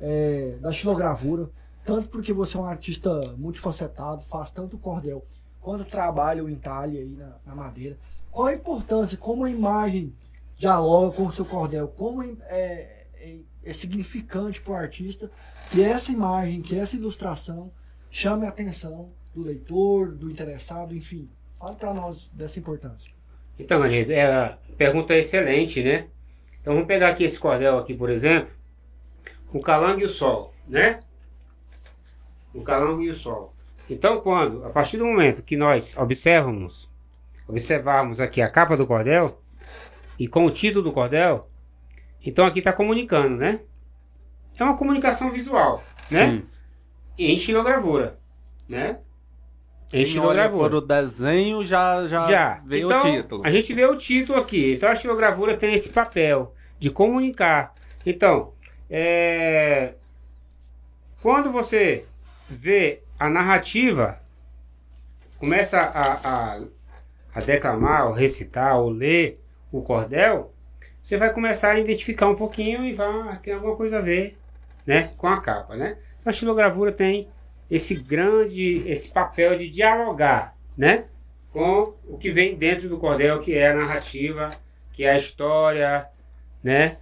é, 0.00 0.56
da 0.60 0.72
xilogravura, 0.72 1.48
tanto 1.84 2.08
porque 2.08 2.32
você 2.32 2.56
é 2.56 2.60
um 2.60 2.64
artista 2.64 3.32
multifacetado, 3.38 4.24
faz 4.24 4.50
tanto 4.50 4.76
cordel 4.76 5.24
quanto 5.60 5.84
trabalha 5.84 6.42
o 6.42 6.50
entalhe 6.50 6.98
aí 6.98 7.16
na, 7.16 7.36
na 7.46 7.54
madeira. 7.54 7.96
Qual 8.32 8.48
a 8.48 8.52
importância, 8.52 9.16
como 9.16 9.44
a 9.44 9.50
imagem 9.50 10.12
dialoga 10.56 11.16
com 11.16 11.28
o 11.28 11.32
seu 11.32 11.44
cordel, 11.44 11.86
como 11.96 12.24
é, 12.48 12.95
é, 13.66 13.72
significante 13.72 14.60
para 14.60 14.72
o 14.72 14.76
artista 14.76 15.30
que 15.70 15.82
essa 15.82 16.12
imagem, 16.12 16.62
que 16.62 16.78
essa 16.78 16.96
ilustração 16.96 17.72
chame 18.10 18.46
a 18.46 18.48
atenção 18.48 19.12
do 19.34 19.42
leitor, 19.42 20.12
do 20.12 20.30
interessado, 20.30 20.94
enfim. 20.94 21.28
Fale 21.58 21.76
para 21.76 21.92
nós 21.92 22.30
dessa 22.32 22.58
importância. 22.58 23.10
Então, 23.58 23.82
Angelito, 23.82 24.12
é, 24.12 24.24
a 24.24 24.58
pergunta 24.76 25.14
é 25.14 25.20
excelente, 25.20 25.82
né? 25.82 26.06
Então 26.60 26.74
vamos 26.74 26.86
pegar 26.86 27.10
aqui 27.10 27.24
esse 27.24 27.38
cordel 27.38 27.78
aqui, 27.78 27.94
por 27.94 28.10
exemplo, 28.10 28.50
o 29.52 29.60
calango 29.60 30.00
e 30.00 30.04
o 30.04 30.10
sol, 30.10 30.54
né? 30.68 31.00
O 32.54 32.62
calango 32.62 33.02
e 33.02 33.10
o 33.10 33.16
sol. 33.16 33.54
Então, 33.88 34.20
quando, 34.20 34.64
a 34.64 34.70
partir 34.70 34.96
do 34.96 35.04
momento 35.04 35.42
que 35.42 35.56
nós 35.56 35.96
observamos, 35.96 36.88
observarmos 37.46 38.20
aqui 38.20 38.42
a 38.42 38.50
capa 38.50 38.76
do 38.76 38.86
cordel 38.86 39.40
e 40.18 40.26
com 40.26 40.44
o 40.44 40.50
título 40.50 40.82
do 40.82 40.92
cordel, 40.92 41.48
então 42.26 42.44
aqui 42.44 42.58
está 42.58 42.72
comunicando, 42.72 43.36
né? 43.36 43.60
É 44.58 44.64
uma 44.64 44.76
comunicação 44.76 45.30
visual, 45.30 45.82
né? 46.10 46.26
Sim. 46.28 46.46
Em 47.18 47.38
xilogravura, 47.38 48.18
né? 48.68 48.98
Em 49.92 50.04
xilogravura. 50.04 50.70
por 50.70 50.76
o 50.76 50.80
desenho 50.80 51.64
já, 51.64 52.06
já, 52.08 52.28
Já. 52.28 52.60
veio 52.66 52.88
Então, 52.88 52.98
o 52.98 53.02
título. 53.02 53.46
A 53.46 53.50
gente 53.50 53.72
vê 53.72 53.86
o 53.86 53.96
título 53.96 54.38
aqui. 54.38 54.74
Então 54.74 54.88
a 54.88 54.96
xilogravura 54.96 55.56
tem 55.56 55.74
esse 55.74 55.90
papel 55.90 56.52
de 56.78 56.90
comunicar. 56.90 57.72
Então, 58.04 58.52
é, 58.90 59.94
quando 61.22 61.52
você 61.52 62.04
vê 62.48 63.02
a 63.18 63.28
narrativa, 63.30 64.20
começa 65.38 65.78
a, 65.78 66.54
a, 66.56 66.60
a 67.34 67.40
declamar, 67.40 68.08
ou 68.08 68.12
recitar, 68.12 68.76
ou 68.78 68.90
ler 68.90 69.40
o 69.70 69.82
cordel, 69.82 70.52
você 71.06 71.16
vai 71.16 71.32
começar 71.32 71.70
a 71.70 71.78
identificar 71.78 72.28
um 72.28 72.34
pouquinho 72.34 72.84
e 72.84 72.92
vai, 72.92 73.38
tem 73.38 73.54
alguma 73.54 73.76
coisa 73.76 73.98
a 73.98 74.00
ver 74.00 74.36
né, 74.84 75.12
com 75.16 75.28
a 75.28 75.40
capa. 75.40 75.76
Né? 75.76 75.96
A 76.24 76.32
xilogravura 76.32 76.90
tem 76.90 77.28
esse 77.70 77.94
grande, 77.94 78.82
esse 78.86 79.08
papel 79.08 79.56
de 79.56 79.70
dialogar, 79.70 80.56
né? 80.76 81.04
com 81.52 81.94
o 82.08 82.18
que 82.18 82.32
vem 82.32 82.56
dentro 82.56 82.88
do 82.88 82.98
cordel, 82.98 83.38
que 83.38 83.54
é 83.54 83.70
a 83.70 83.76
narrativa, 83.76 84.50
que 84.92 85.04
é 85.04 85.12
a 85.12 85.18
história, 85.18 86.06
né? 86.62 86.98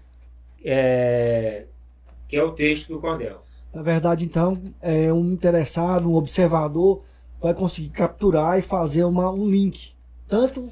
É, 0.62 1.64
que 2.28 2.36
é 2.36 2.42
o 2.42 2.52
texto 2.52 2.88
do 2.88 3.00
cordel. 3.00 3.42
Na 3.72 3.82
verdade, 3.82 4.24
então, 4.24 4.62
é 4.80 5.12
um 5.12 5.32
interessado, 5.32 6.08
um 6.08 6.14
observador, 6.14 7.02
vai 7.40 7.52
conseguir 7.52 7.88
capturar 7.88 8.58
e 8.58 8.62
fazer 8.62 9.02
uma, 9.02 9.30
um 9.30 9.48
link, 9.48 9.94
tanto 10.28 10.70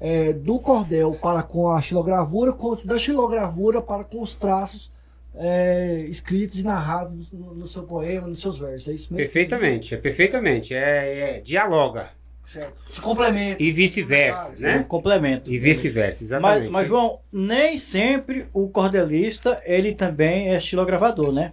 é, 0.00 0.32
do 0.32 0.58
cordel 0.58 1.12
para 1.12 1.42
com 1.42 1.70
a 1.70 1.80
xilogravura, 1.80 2.52
quanto 2.52 2.86
da 2.86 2.98
xilogravura 2.98 3.80
para 3.80 4.04
com 4.04 4.20
os 4.20 4.34
traços 4.34 4.90
é, 5.34 6.04
escritos 6.08 6.60
e 6.60 6.64
narrados 6.64 7.30
no, 7.30 7.54
no 7.54 7.66
seu 7.66 7.82
poema, 7.82 8.26
nos 8.26 8.40
seus 8.40 8.58
versos. 8.58 8.88
É 8.88 8.92
isso 8.92 9.12
mesmo? 9.12 9.32
Perfeitamente, 9.32 9.94
é 9.94 9.98
perfeitamente. 9.98 10.74
É, 10.74 11.38
é 11.38 11.40
dialoga. 11.40 12.10
Certo. 12.44 12.82
Se 12.86 13.00
complementa. 13.00 13.62
E 13.62 13.70
vice-versa, 13.70 14.54
né? 14.58 14.82
complemento. 14.88 15.52
E 15.52 15.58
vice-versa, 15.58 16.24
exatamente. 16.24 16.62
Mas, 16.62 16.70
mas, 16.70 16.88
João, 16.88 17.20
nem 17.30 17.76
sempre 17.76 18.46
o 18.54 18.68
cordelista 18.70 19.60
ele 19.66 19.94
também 19.94 20.48
é 20.48 20.56
estilogravador, 20.56 21.30
né? 21.30 21.52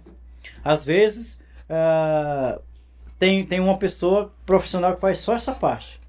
Às 0.64 0.86
vezes 0.86 1.38
ah, 1.68 2.58
tem, 3.18 3.44
tem 3.44 3.60
uma 3.60 3.76
pessoa 3.76 4.32
profissional 4.46 4.94
que 4.94 5.00
faz 5.00 5.18
só 5.18 5.34
essa 5.34 5.52
parte, 5.52 6.00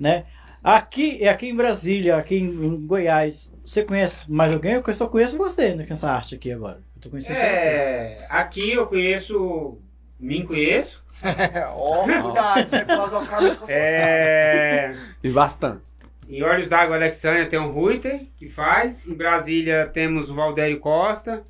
né? 0.00 0.24
Aqui, 0.62 1.26
aqui 1.26 1.48
em 1.48 1.56
Brasília, 1.56 2.16
aqui 2.16 2.36
em, 2.36 2.44
em 2.46 2.86
Goiás, 2.86 3.52
você 3.64 3.84
conhece 3.84 4.30
mais 4.30 4.52
alguém? 4.52 4.74
Eu 4.74 4.94
só 4.94 5.08
conheço 5.08 5.36
você 5.36 5.74
né, 5.74 5.84
com 5.86 5.92
essa 5.92 6.10
arte 6.10 6.34
aqui 6.36 6.52
agora. 6.52 6.80
Eu 6.96 7.02
tô 7.02 7.10
conhecendo 7.10 7.34
só 7.36 7.42
você. 7.42 7.48
É, 7.48 8.26
aqui 8.28 8.72
eu 8.72 8.86
conheço, 8.86 9.78
me 10.20 10.44
conheço, 10.44 11.02
Ó, 11.74 12.04
cuidado, 12.04 12.64
isso 12.64 12.76
é 12.76 12.84
filosoficamente. 12.84 13.58
É, 13.68 14.94
E 15.22 15.30
bastante. 15.30 15.82
em 16.28 16.42
Olhos 16.42 16.68
d'Água, 16.68 16.96
Alexandria 16.96 17.48
tem 17.48 17.58
o 17.58 17.70
Ruiter, 17.70 18.26
que 18.36 18.48
faz. 18.48 19.08
Em 19.08 19.14
Brasília 19.14 19.88
temos 19.92 20.30
o 20.30 20.34
Valdério 20.34 20.78
Costa. 20.80 21.44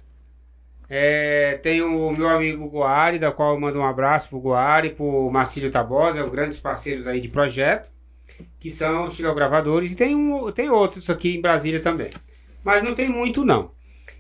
É, 0.88 1.58
tem 1.62 1.80
o 1.80 2.10
meu 2.10 2.28
amigo 2.28 2.66
Guari, 2.68 3.18
da 3.18 3.32
qual 3.32 3.54
eu 3.54 3.60
mando 3.60 3.78
um 3.78 3.84
abraço 3.86 4.28
pro 4.28 4.38
Guari, 4.40 4.90
pro 4.90 5.30
Marcílio 5.30 5.70
Tabosa, 5.70 6.22
grandes 6.28 6.60
parceiros 6.60 7.08
aí 7.08 7.18
de 7.20 7.28
projeto, 7.28 7.88
que 8.58 8.70
são 8.70 9.06
estilogravadores. 9.06 9.92
E 9.92 9.96
tem, 9.96 10.14
um, 10.14 10.50
tem 10.52 10.70
outros 10.70 11.08
aqui 11.10 11.36
em 11.36 11.40
Brasília 11.40 11.80
também. 11.80 12.10
Mas 12.64 12.84
não 12.84 12.94
tem 12.94 13.08
muito, 13.08 13.44
não. 13.44 13.72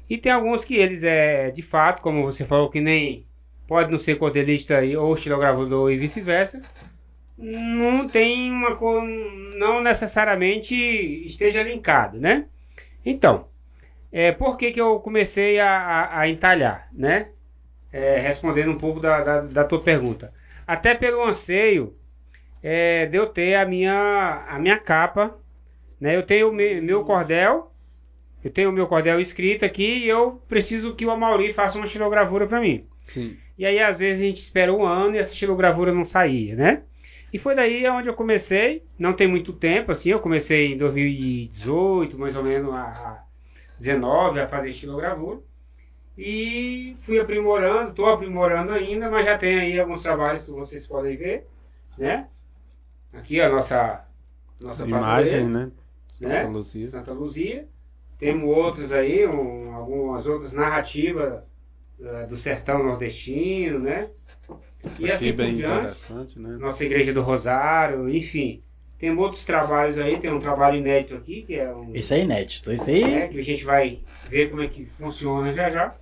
E 0.08 0.18
tem 0.18 0.32
alguns 0.32 0.64
que 0.64 0.74
eles 0.74 1.02
é, 1.04 1.50
de 1.50 1.62
fato, 1.62 2.02
como 2.02 2.24
você 2.24 2.44
falou, 2.44 2.68
que 2.68 2.80
nem 2.80 3.26
pode 3.66 3.90
não 3.90 3.98
ser 3.98 4.16
cordelista 4.16 4.80
ou 4.98 5.14
estilogravador 5.14 5.90
e 5.90 5.96
vice-versa. 5.96 6.60
Não 7.38 8.06
tem 8.06 8.50
uma 8.50 8.76
não 9.56 9.82
necessariamente 9.82 10.74
esteja 11.26 11.62
linkado, 11.62 12.20
né? 12.20 12.46
Então, 13.04 13.48
é, 14.12 14.30
por 14.30 14.56
que, 14.58 14.72
que 14.72 14.80
eu 14.80 15.00
comecei 15.00 15.58
a, 15.58 15.70
a, 15.70 16.20
a 16.20 16.28
entalhar, 16.28 16.88
né? 16.92 17.30
É, 17.90 18.18
respondendo 18.18 18.70
um 18.70 18.78
pouco 18.78 19.00
da, 19.00 19.22
da, 19.22 19.40
da 19.40 19.64
tua 19.64 19.80
pergunta. 19.80 20.32
Até 20.66 20.94
pelo 20.94 21.24
anseio 21.24 21.96
é, 22.62 23.06
de 23.06 23.16
eu 23.16 23.26
ter 23.26 23.54
a 23.56 23.66
minha, 23.66 24.44
a 24.48 24.58
minha 24.58 24.78
capa, 24.78 25.36
né? 26.00 26.16
Eu 26.16 26.22
tenho 26.24 26.52
me- 26.52 26.80
meu 26.80 27.04
cordel, 27.04 27.72
eu 28.44 28.50
tenho 28.50 28.70
o 28.70 28.72
meu 28.72 28.86
cordel 28.86 29.20
escrito 29.20 29.64
aqui 29.64 29.98
e 29.98 30.08
eu 30.08 30.42
preciso 30.48 30.94
que 30.94 31.06
o 31.06 31.10
Amauri 31.10 31.52
faça 31.52 31.78
uma 31.78 31.86
estilogravura 31.86 32.46
para 32.46 32.60
mim. 32.60 32.86
Sim. 33.04 33.36
E 33.58 33.66
aí, 33.66 33.78
às 33.80 33.98
vezes, 33.98 34.22
a 34.22 34.24
gente 34.26 34.42
espera 34.42 34.72
um 34.72 34.84
ano 34.84 35.14
e 35.16 35.18
essa 35.18 35.32
estilogravura 35.32 35.92
não 35.92 36.04
saía, 36.04 36.56
né? 36.56 36.82
E 37.32 37.38
foi 37.38 37.54
daí 37.54 37.86
onde 37.88 38.08
eu 38.08 38.14
comecei, 38.14 38.84
não 38.98 39.12
tem 39.14 39.26
muito 39.26 39.52
tempo, 39.52 39.92
assim, 39.92 40.10
eu 40.10 40.20
comecei 40.20 40.74
em 40.74 40.76
2018, 40.78 42.18
mais 42.18 42.36
ou 42.36 42.44
menos, 42.44 42.74
a, 42.74 42.82
a 42.82 43.24
19, 43.78 44.40
a 44.40 44.48
fazer 44.48 44.70
estilogravura. 44.70 45.40
E 46.16 46.94
fui 47.00 47.18
aprimorando, 47.18 47.90
estou 47.90 48.06
aprimorando 48.06 48.72
ainda, 48.72 49.10
mas 49.10 49.24
já 49.24 49.38
tem 49.38 49.58
aí 49.58 49.80
alguns 49.80 50.02
trabalhos 50.02 50.44
que 50.44 50.50
vocês 50.50 50.86
podem 50.86 51.16
ver, 51.16 51.46
né? 51.96 52.28
Aqui 53.12 53.40
a 53.40 53.48
nossa, 53.48 54.04
nossa 54.62 54.84
Imagem, 54.86 55.48
né? 55.48 55.70
né? 56.20 56.40
Santa 56.40 56.48
Luzia. 56.48 56.86
Santa 56.86 57.12
Luzia. 57.12 57.68
Temos 58.18 58.44
outros 58.56 58.92
aí, 58.92 59.26
um- 59.26 59.74
algumas 59.74 60.26
outras 60.26 60.52
narrativas 60.52 61.42
eh, 62.00 62.26
do 62.26 62.36
sertão 62.36 62.82
nordestino, 62.82 63.78
né? 63.80 64.08
E 64.84 64.86
Aqui 64.86 65.12
assim 65.12 65.32
bem 65.32 65.50
por 65.52 65.56
diante, 65.56 65.74
interessante, 65.78 66.38
né? 66.38 66.56
nossa 66.58 66.84
igreja 66.84 67.12
do 67.12 67.22
Rosário, 67.22 68.08
enfim. 68.08 68.62
Tem 68.98 69.10
outros 69.16 69.44
trabalhos 69.44 69.98
aí, 69.98 70.18
tem 70.18 70.30
um 70.32 70.38
trabalho 70.38 70.76
inédito 70.76 71.14
aqui, 71.14 71.42
que 71.42 71.54
é 71.56 71.72
um. 71.74 71.94
Isso 71.94 72.14
é 72.14 72.20
inédito. 72.20 72.72
Isso 72.72 72.88
aí. 72.88 73.04
né, 73.04 73.28
que 73.28 73.38
a 73.40 73.44
gente 73.44 73.64
vai 73.64 74.00
ver 74.28 74.50
como 74.50 74.62
é 74.62 74.68
que 74.68 74.84
funciona 74.86 75.52
já 75.52 75.68
já. 75.70 75.92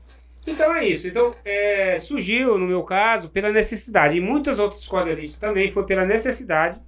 Então 0.46 0.74
é 0.74 0.86
isso. 0.86 1.08
Então 1.08 1.34
é, 1.44 1.98
surgiu, 2.00 2.58
no 2.58 2.66
meu 2.66 2.82
caso, 2.82 3.28
pela 3.30 3.50
necessidade. 3.50 4.16
E 4.16 4.20
muitos 4.20 4.58
outros 4.58 4.86
quadrilistas 4.88 5.38
também 5.38 5.72
foi 5.72 5.84
pela 5.86 6.04
necessidade 6.04 6.78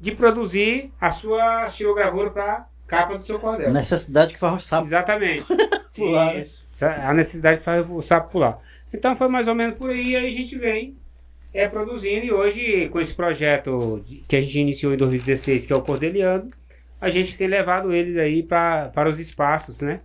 de 0.00 0.12
produzir 0.12 0.90
a 1.00 1.12
sua 1.12 1.66
estilogravura 1.68 2.30
para 2.30 2.66
capa 2.86 3.16
do 3.16 3.22
seu 3.22 3.38
cordel. 3.38 3.72
Necessidade 3.72 4.32
que 4.32 4.38
faz 4.38 4.56
o 4.56 4.60
sapo. 4.60 4.86
Exatamente. 4.86 5.44
Pular, 5.94 6.34
né? 6.34 6.40
Isso. 6.40 6.66
A 6.82 7.12
necessidade 7.12 7.58
de 7.58 7.64
fazer 7.64 7.90
o 7.90 8.02
sapo 8.02 8.30
pular. 8.30 8.58
Então 8.92 9.14
foi 9.14 9.28
mais 9.28 9.46
ou 9.46 9.54
menos 9.54 9.76
por 9.76 9.90
aí, 9.90 10.16
aí 10.16 10.28
a 10.28 10.32
gente 10.32 10.56
vem 10.56 10.96
é, 11.52 11.68
produzindo 11.68 12.24
e 12.24 12.32
hoje 12.32 12.88
com 12.88 13.00
esse 13.00 13.14
projeto 13.14 14.02
que 14.26 14.34
a 14.34 14.40
gente 14.40 14.58
iniciou 14.58 14.94
em 14.94 14.96
2016, 14.96 15.66
que 15.66 15.72
é 15.72 15.76
o 15.76 15.82
Cordeliano, 15.82 16.48
a 17.00 17.10
gente 17.10 17.36
tem 17.36 17.48
levado 17.48 17.92
eles 17.92 18.16
aí 18.16 18.42
pra, 18.42 18.88
para 18.94 19.10
os 19.10 19.18
espaços, 19.18 19.80
né? 19.80 20.00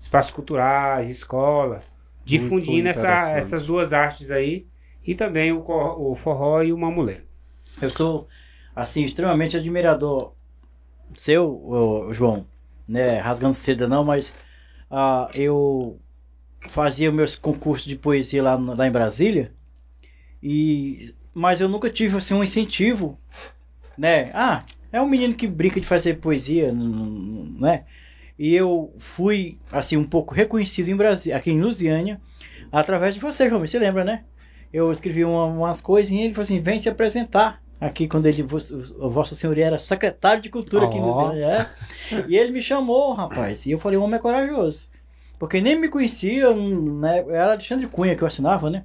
Espaços 0.00 0.32
culturais, 0.32 1.10
escola, 1.10 1.80
difundindo 2.24 2.88
essa, 2.88 3.30
essas 3.32 3.66
duas 3.66 3.92
artes 3.92 4.30
aí 4.30 4.66
e 5.04 5.14
também 5.14 5.52
o, 5.52 5.64
o 5.66 6.14
forró 6.16 6.62
e 6.62 6.72
o 6.72 6.78
mamulé. 6.78 7.22
Eu 7.80 7.90
sou, 7.90 8.28
assim, 8.74 9.02
extremamente 9.04 9.56
admirador 9.56 10.32
seu, 11.14 12.08
João. 12.12 12.46
Né? 12.86 13.18
Rasgando 13.18 13.54
seda 13.54 13.86
não, 13.88 14.04
mas 14.04 14.32
ah, 14.90 15.28
eu 15.34 15.98
fazia 16.68 17.10
meus 17.12 17.36
concursos 17.36 17.86
de 17.86 17.96
poesia 17.96 18.42
lá, 18.42 18.54
lá 18.56 18.86
em 18.86 18.90
Brasília. 18.90 19.52
E, 20.42 21.14
mas 21.34 21.60
eu 21.60 21.68
nunca 21.68 21.90
tive 21.90 22.16
assim, 22.16 22.34
um 22.34 22.44
incentivo. 22.44 23.18
Né? 23.96 24.30
Ah, 24.34 24.64
é 24.92 25.00
um 25.00 25.08
menino 25.08 25.34
que 25.34 25.46
brinca 25.46 25.80
de 25.80 25.86
fazer 25.86 26.14
poesia, 26.14 26.72
né? 26.72 27.84
E 28.38 28.54
eu 28.54 28.94
fui, 28.98 29.58
assim, 29.70 29.96
um 29.98 30.04
pouco 30.04 30.34
reconhecido 30.34 30.88
em 30.88 30.96
Brasília, 30.96 31.36
aqui 31.36 31.50
em 31.50 31.60
Lusiânia, 31.60 32.20
através 32.72 33.14
de 33.14 33.20
você, 33.20 33.48
João. 33.48 33.60
Você 33.60 33.78
lembra, 33.78 34.02
né? 34.02 34.24
eu 34.72 34.90
escrevi 34.92 35.24
uma- 35.24 35.46
umas 35.46 35.80
coisinhas 35.80 36.22
e 36.22 36.24
ele 36.26 36.34
falou 36.34 36.44
assim: 36.44 36.60
vem 36.60 36.78
se 36.78 36.88
apresentar. 36.88 37.62
Aqui, 37.80 38.06
quando 38.06 38.26
ele, 38.26 38.42
o, 38.42 39.06
o 39.06 39.10
Vossa 39.10 39.34
Senhoria 39.34 39.66
era 39.66 39.78
secretário 39.78 40.42
de 40.42 40.50
cultura 40.50 40.86
aqui 40.86 40.98
em 40.98 41.00
Ó. 41.00 41.06
Lusiana. 41.06 41.70
É. 42.12 42.24
E 42.28 42.36
ele 42.36 42.52
me 42.52 42.60
chamou, 42.60 43.14
rapaz. 43.14 43.64
E 43.64 43.70
eu 43.70 43.78
falei: 43.78 43.96
o 43.96 44.02
homem 44.02 44.16
é 44.16 44.22
corajoso. 44.22 44.88
Porque 45.38 45.60
nem 45.62 45.80
me 45.80 45.88
conhecia, 45.88 46.54
né? 46.54 47.24
Era 47.28 47.52
Alexandre 47.52 47.86
Cunha 47.86 48.14
que 48.14 48.22
eu 48.22 48.28
assinava, 48.28 48.68
né? 48.68 48.84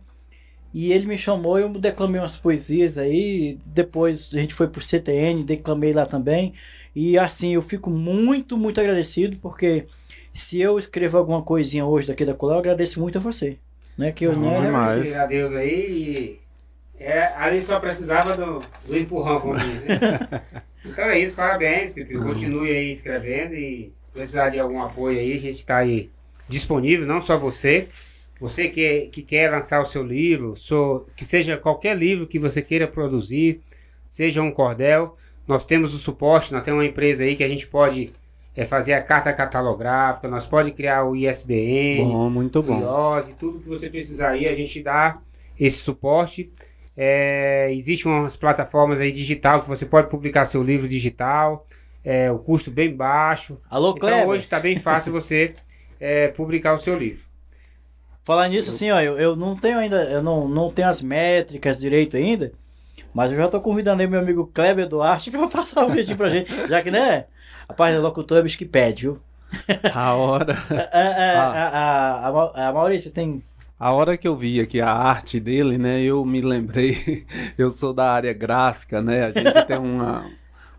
E 0.74 0.91
ele 0.91 1.06
me 1.06 1.18
chamou, 1.18 1.60
eu 1.60 1.70
declamei 1.70 2.20
umas 2.20 2.38
poesias 2.38 2.98
aí. 2.98 3.58
Depois 3.66 4.30
a 4.34 4.39
gente 4.39 4.54
foi 4.54 4.68
pro 4.68 4.82
CTN, 4.82 5.43
declamei 5.43 5.91
lá 5.91 6.06
também. 6.06 6.54
E 6.96 7.18
assim, 7.18 7.54
eu 7.54 7.62
fico 7.62 7.89
muito, 7.89 8.58
muito 8.58 8.80
agradecido, 8.80 9.38
porque 9.41 9.86
se 10.34 10.60
eu 10.60 10.80
escrevo 10.80 11.18
alguma 11.18 11.41
coisinha 11.41 11.86
hoje 11.86 12.08
daqui 12.08 12.26
da 12.26 12.34
colar, 12.34 12.56
eu 12.56 12.60
agradeço 12.60 13.00
muito 13.00 13.18
a 13.18 13.22
você. 13.22 13.58
Né? 13.98 14.12
Que 14.12 14.26
eu, 14.26 14.34
Não, 14.34 14.41
né, 14.41 14.62
demais. 14.62 15.14
A 15.16 15.26
Deus 15.26 15.54
aí 15.56 15.72
e 15.72 16.45
é, 17.06 17.34
ali 17.38 17.64
só 17.64 17.80
precisava 17.80 18.36
do, 18.36 18.60
do 18.88 18.97
empurrão, 18.97 19.39
como 19.39 19.58
diz, 19.58 19.84
né? 19.86 20.41
então 20.86 21.06
é 21.06 21.20
isso, 21.20 21.36
parabéns, 21.36 21.91
Pipi. 21.93 22.18
Continue 22.18 22.72
aí 22.72 22.91
escrevendo 22.91 23.53
e 23.56 23.91
se 24.03 24.12
precisar 24.12 24.49
de 24.49 24.60
algum 24.60 24.82
apoio 24.82 25.20
aí, 25.20 25.34
a 25.34 25.39
gente 25.39 25.60
está 25.60 25.78
aí 25.78 26.10
disponível, 26.49 27.06
não 27.06 27.22
só 27.22 27.38
você. 27.38 27.88
Você 28.39 28.68
que, 28.68 29.10
que 29.14 29.22
quer 29.22 29.49
lançar 29.49 29.82
o 29.82 29.86
seu 29.86 30.03
livro, 30.03 30.56
so- 30.58 31.06
que 31.16 31.24
seja 31.24 31.56
qualquer 31.58 31.97
livro 31.97 32.28
que 32.28 32.38
você 32.38 32.62
queira 32.62 32.86
produzir, 32.88 33.62
seja 34.12 34.41
um 34.41 34.51
cordel, 34.51 35.18
nós 35.47 35.66
temos 35.66 35.93
o 35.93 35.97
suporte, 35.97 36.51
nós 36.51 36.64
temos 36.64 36.80
uma 36.82 36.86
empresa 36.86 37.24
aí 37.24 37.36
que 37.36 37.43
a 37.43 37.47
gente 37.47 37.66
pode 37.68 38.12
é, 38.56 38.66
fazer 38.66 38.93
a 38.93 39.01
carta 39.01 39.32
catalográfica, 39.32 40.28
nós 40.28 40.45
pode 40.45 40.72
criar 40.72 41.06
o 41.06 41.16
ISBN, 41.16 42.03
Bom, 42.03 42.30
muito 42.30 42.62
bom. 42.62 42.78
Biose, 42.80 43.34
tudo 43.36 43.60
que 43.60 43.70
você 43.70 43.89
precisar 43.89 44.32
aí, 44.32 44.47
a 44.47 44.56
gente 44.56 44.82
dá 44.82 45.18
esse 45.60 45.78
suporte. 45.78 46.51
É, 46.98 47.74
Existem 47.74 48.12
umas 48.12 48.36
plataformas 48.38 49.00
aí 49.00 49.12
digital 49.12 49.62
que 49.62 49.68
você 49.68 49.86
pode 49.86 50.10
publicar 50.10 50.46
seu 50.46 50.64
livro 50.64 50.88
digital, 50.88 51.68
é, 52.04 52.32
o 52.32 52.39
custo 52.39 52.72
bem 52.72 52.96
baixo. 52.96 53.58
Alô, 53.70 53.91
Então 53.91 54.00
Kleber. 54.10 54.28
hoje 54.28 54.43
está 54.43 54.60
bem 54.60 54.78
fácil 54.80 55.12
você 55.12 55.54
é, 56.00 56.28
publicar 56.30 56.74
o 56.76 56.80
seu 56.80 56.98
livro. 56.98 57.24
Falar 58.24 58.48
nisso, 58.48 58.72
assim, 58.72 58.89
ó, 58.89 59.00
eu, 59.00 59.20
eu 59.20 59.36
não 59.36 59.56
tenho 59.56 59.78
ainda, 59.78 60.04
eu 60.10 60.24
não, 60.24 60.48
não 60.48 60.72
tenho 60.72 60.88
as 60.89 61.00
métricas 61.02 61.80
direito 61.80 62.18
ainda, 62.18 62.52
mas 63.14 63.32
eu 63.32 63.38
já 63.38 63.48
tô 63.48 63.62
convidando 63.62 64.02
aí 64.02 64.08
meu 64.08 64.20
amigo 64.20 64.50
Kleber 64.54 64.88
Duarte 64.88 65.30
pra 65.32 65.48
passar 65.48 65.86
um 65.86 65.91
vídeo 65.91 66.18
pra 66.18 66.30
gente, 66.30 66.50
já 66.68 66.82
que, 66.82 66.89
né, 66.89 67.26
rapaz, 67.70 67.96
o 67.96 68.02
locutor 68.02 68.39
é 68.39 68.41
bicho 68.41 68.58
que 68.58 68.66
pede, 68.66 69.04
viu? 69.04 69.20
A 69.93 70.14
hora, 70.16 70.58
É, 70.72 70.98
é, 71.34 71.36
a, 71.38 71.70
a, 71.70 72.28
a, 72.28 72.32
Ma- 72.32 72.52
a 72.56 72.74
Maurício, 72.74 73.12
tem... 73.12 73.43
a 73.80 73.92
hora 73.92 74.18
que 74.18 74.28
eu 74.28 74.36
vi 74.36 74.60
aqui 74.60 74.80
a 74.80 74.92
arte 74.92 75.40
dele, 75.40 75.78
né, 75.78 76.02
eu 76.02 76.26
me 76.26 76.42
lembrei, 76.42 77.26
eu 77.58 77.72
sou 77.72 77.94
da 77.94 78.12
área 78.12 78.34
gráfica, 78.34 79.02
né, 79.02 79.26
a 79.26 79.32
gente 79.32 79.66
tem 79.66 79.78
uma, 79.78 80.30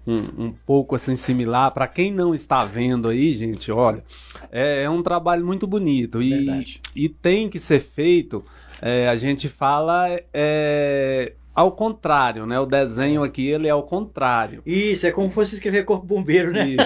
um, 0.07 0.47
um 0.47 0.53
pouco 0.65 0.95
assim 0.95 1.17
similar. 1.17 1.71
Para 1.73 1.87
quem 1.87 2.13
não 2.13 2.35
está 2.35 2.65
vendo 2.65 3.09
aí, 3.09 3.33
gente, 3.33 3.71
olha, 3.71 4.03
é, 4.51 4.85
é 4.85 4.91
um 4.91 5.03
trabalho 5.03 5.45
muito 5.45 5.67
bonito 5.67 6.23
e, 6.23 6.31
Verdade. 6.31 6.81
e 6.95 7.09
tem 7.09 7.49
que 7.49 7.59
ser 7.61 7.81
feito. 7.81 8.45
é, 8.81 9.09
a 9.09 9.17
gente 9.17 9.49
fala 9.49 10.09
é, 10.33 11.33
ao 11.57 11.73
contrário, 11.73 12.45
né? 12.45 12.61
O 12.61 12.67
desenho 12.67 13.23
aqui 13.25 13.49
ele 13.49 13.67
é 13.67 13.71
ao 13.71 13.83
contrário. 13.83 14.61
Isso, 14.67 15.07
é 15.07 15.11
como 15.11 15.29
se 15.29 15.35
fosse 15.35 15.55
escrever 15.55 15.87
Corpo 15.87 16.05
Bombeiro, 16.05 16.53
né? 16.53 16.69
E... 16.69 16.77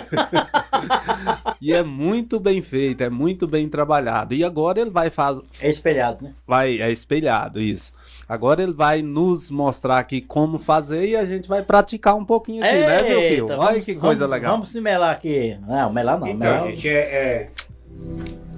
e 1.61 1.73
é 1.73 1.83
muito 1.83 2.39
bem 2.39 2.63
feito, 2.63 3.03
é 3.03 3.11
muito 3.11 3.49
bem 3.49 3.69
trabalhado. 3.69 4.33
E 4.33 4.45
agora 4.45 4.81
ele 4.81 4.91
vai 4.91 5.11
fazer. 5.11 5.43
É 5.61 5.69
espelhado, 5.69 6.25
né? 6.25 6.33
Vai, 6.47 6.81
é 6.81 6.89
espelhado, 6.93 7.61
isso. 7.61 7.93
Agora 8.29 8.63
ele 8.63 8.73
vai 8.73 9.03
nos 9.03 9.51
mostrar 9.51 9.99
aqui 9.99 10.21
como 10.21 10.57
fazer 10.57 11.05
e 11.05 11.17
a 11.17 11.25
gente 11.25 11.49
vai 11.49 11.65
praticar 11.65 12.15
um 12.15 12.25
pouquinho 12.25 12.63
assim, 12.63 12.73
né, 12.73 13.03
meu 13.03 13.21
Eita, 13.21 13.35
tio? 13.35 13.45
Olha 13.47 13.57
vamos- 13.57 13.85
que 13.85 13.95
coisa 13.97 14.21
vamos- 14.21 14.31
legal. 14.31 14.53
Vamos 14.53 14.69
se 14.69 14.81
melar 14.81 15.13
aqui. 15.13 15.59
Não, 15.67 15.93
melar 15.93 16.21
não. 16.21 16.29
Então, 16.29 16.39
melar... 16.39 16.71
gente, 16.71 16.89
é, 16.89 16.93
é- 16.95 17.51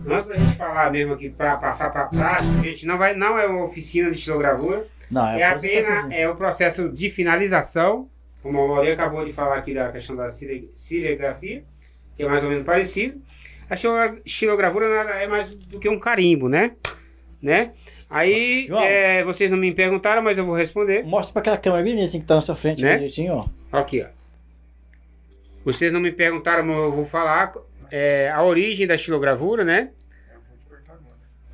antes 0.07 0.27
da 0.27 0.37
gente 0.37 0.55
falar 0.57 0.91
mesmo 0.91 1.15
aqui, 1.15 1.31
para 1.31 1.57
passar 1.57 1.91
para 1.91 2.07
prática, 2.07 2.61
a 2.61 2.63
gente 2.63 2.87
não, 2.87 2.99
vai, 2.99 3.15
não 3.15 3.39
é 3.39 3.47
uma 3.47 3.65
oficina 3.65 4.11
de 4.11 4.19
estilogravura, 4.19 4.85
Não, 5.11 5.27
é 5.29 5.41
é, 5.41 5.45
apenas 5.47 6.11
é 6.11 6.29
o 6.29 6.37
processo 6.37 6.89
de 6.89 7.11
finalização, 7.11 8.09
como 8.43 8.61
a 8.61 8.67
Mauri 8.69 8.91
acabou 8.91 9.25
de 9.25 9.33
falar 9.33 9.59
aqui 9.59 9.73
da 9.75 9.91
questão 9.93 10.17
da 10.17 10.31
cire- 10.31 10.71
ciregrafia, 10.75 11.65
que 12.17 12.23
é 12.23 12.29
mais 12.29 12.43
ou 12.43 12.51
menos 12.51 12.65
parecido. 12.65 13.21
A 13.71 13.77
nada 14.89 15.11
é 15.13 15.27
mais 15.29 15.55
do 15.55 15.79
que 15.79 15.89
um 15.89 15.99
carimbo, 15.99 16.49
né? 16.49 16.73
né? 17.41 17.73
Aí, 18.11 18.67
João. 18.69 18.83
é, 18.85 19.25
vocês 19.25 19.51
não 19.51 19.57
me 19.57 19.73
perguntaram, 19.73 20.21
mas 20.21 20.37
eu 20.37 20.45
vou 20.45 20.55
responder. 20.55 21.03
Mostra 21.05 21.33
pra 21.33 21.41
aquela 21.41 21.57
câmera 21.57 21.83
bem 21.83 22.05
assim 22.05 22.21
que 22.21 22.27
tá 22.27 22.35
na 22.35 22.43
sua 22.43 22.55
frente, 22.55 22.83
Né? 22.83 22.95
direitinho, 22.97 23.33
ó. 23.35 23.79
Aqui, 23.79 24.03
ó. 24.03 24.07
Vocês 25.65 25.93
não 25.93 26.01
me 26.01 26.11
perguntaram, 26.13 26.65
mas 26.65 26.77
eu 26.77 26.93
vou 26.93 27.07
falar 27.07 27.55
é, 27.93 28.30
a 28.30 28.43
origem 28.43 28.86
da 28.86 28.97
xilogravura, 28.97 29.62
né? 29.64 29.90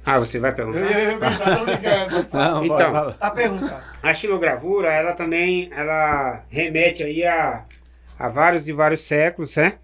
Ah, 0.05 0.19
você 0.19 0.39
vai 0.39 0.55
perguntar? 0.55 0.81
Não, 2.33 2.65
Então. 2.65 2.93
vai, 2.93 3.05
vai. 3.05 3.13
Tá 3.15 3.31
perguntando. 3.31 3.83
A 4.03 4.15
xilogravura, 4.15 4.91
ela 4.93 5.13
também, 5.15 5.69
ela 5.73 6.45
remete 6.49 7.03
aí 7.03 7.25
a, 7.25 7.65
a 8.19 8.29
vários 8.29 8.67
e 8.67 8.73
vários 8.73 9.03
séculos, 9.07 9.55
né? 9.57 9.75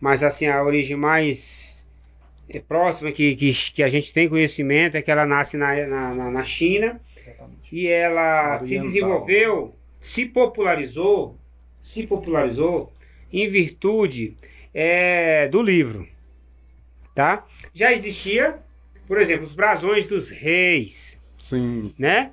Mas 0.00 0.22
assim, 0.22 0.46
a 0.46 0.62
origem 0.62 0.96
mais 0.96 1.84
eh, 2.48 2.60
próxima 2.60 3.10
que, 3.10 3.34
que, 3.34 3.52
que 3.72 3.82
a 3.82 3.88
gente 3.88 4.12
tem 4.12 4.28
conhecimento 4.28 4.96
é 4.96 5.02
que 5.02 5.10
ela 5.10 5.26
nasce 5.26 5.56
na, 5.56 5.74
na, 5.86 6.14
na- 6.14 6.30
na 6.30 6.44
China 6.44 7.00
e 7.72 7.86
ela 7.88 8.58
se 8.60 8.64
Oriental. 8.66 8.86
desenvolveu, 8.86 9.74
se 10.00 10.26
popularizou, 10.26 11.36
se 11.82 12.06
popularizou 12.06 12.92
em 13.32 13.48
virtude 13.50 14.36
eh, 14.74 15.48
do 15.48 15.62
livro, 15.62 16.06
tá? 17.14 17.44
Já 17.74 17.92
existia, 17.92 18.56
por 19.06 19.20
exemplo, 19.20 19.44
os 19.44 19.54
brasões 19.54 20.08
dos 20.08 20.30
reis, 20.30 21.18
Sim. 21.38 21.92
né? 21.98 22.32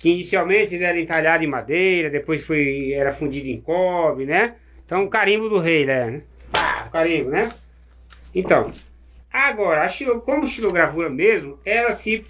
Que 0.00 0.10
inicialmente 0.10 0.82
era 0.82 0.98
entalhado 0.98 1.44
em 1.44 1.46
madeira, 1.46 2.08
depois 2.10 2.44
foi 2.44 2.92
era 2.92 3.12
fundido 3.14 3.48
em 3.48 3.60
cobre, 3.60 4.24
né? 4.26 4.54
Então 4.86 5.04
o 5.04 5.10
carimbo 5.10 5.48
do 5.48 5.58
rei, 5.58 5.84
né? 5.86 6.22
Pá, 6.50 6.86
o 6.88 6.90
carimbo, 6.90 7.30
né? 7.30 7.50
Então, 8.34 8.70
agora, 9.32 9.82
a 9.84 9.88
xilo- 9.88 10.20
como 10.20 10.46
xilogravura 10.46 11.10
mesmo, 11.10 11.58
ela 11.64 11.94
se 11.94 12.24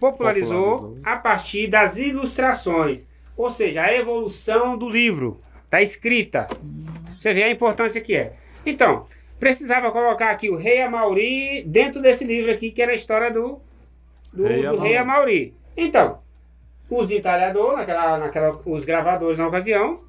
popularizou, 0.00 0.72
Popularizou. 0.78 0.98
a 1.04 1.16
partir 1.16 1.68
das 1.68 1.96
ilustrações, 1.96 3.06
ou 3.36 3.50
seja, 3.50 3.82
a 3.82 3.94
evolução 3.94 4.76
do 4.76 4.88
livro, 4.88 5.40
da 5.70 5.80
escrita. 5.82 6.46
Você 7.16 7.32
vê 7.32 7.42
a 7.44 7.50
importância 7.50 8.00
que 8.00 8.14
é. 8.14 8.34
Então, 8.64 9.06
precisava 9.38 9.90
colocar 9.90 10.30
aqui 10.30 10.48
o 10.48 10.56
rei 10.56 10.80
Amauri 10.80 11.62
dentro 11.64 12.00
desse 12.00 12.24
livro 12.24 12.52
aqui, 12.52 12.70
que 12.70 12.82
era 12.82 12.92
a 12.92 12.96
história 12.96 13.30
do, 13.30 13.60
do, 14.32 14.44
Rei 14.46 14.62
do 14.62 14.68
Amauri. 14.68 14.88
rei 14.88 14.96
Amauri. 14.96 15.54
Então, 15.76 16.18
os 16.88 17.10
entalhadores, 17.10 17.78
naquela, 17.78 18.18
naquela, 18.18 18.60
os 18.64 18.84
gravadores 18.84 19.38
na 19.38 19.48
ocasião, 19.48 20.00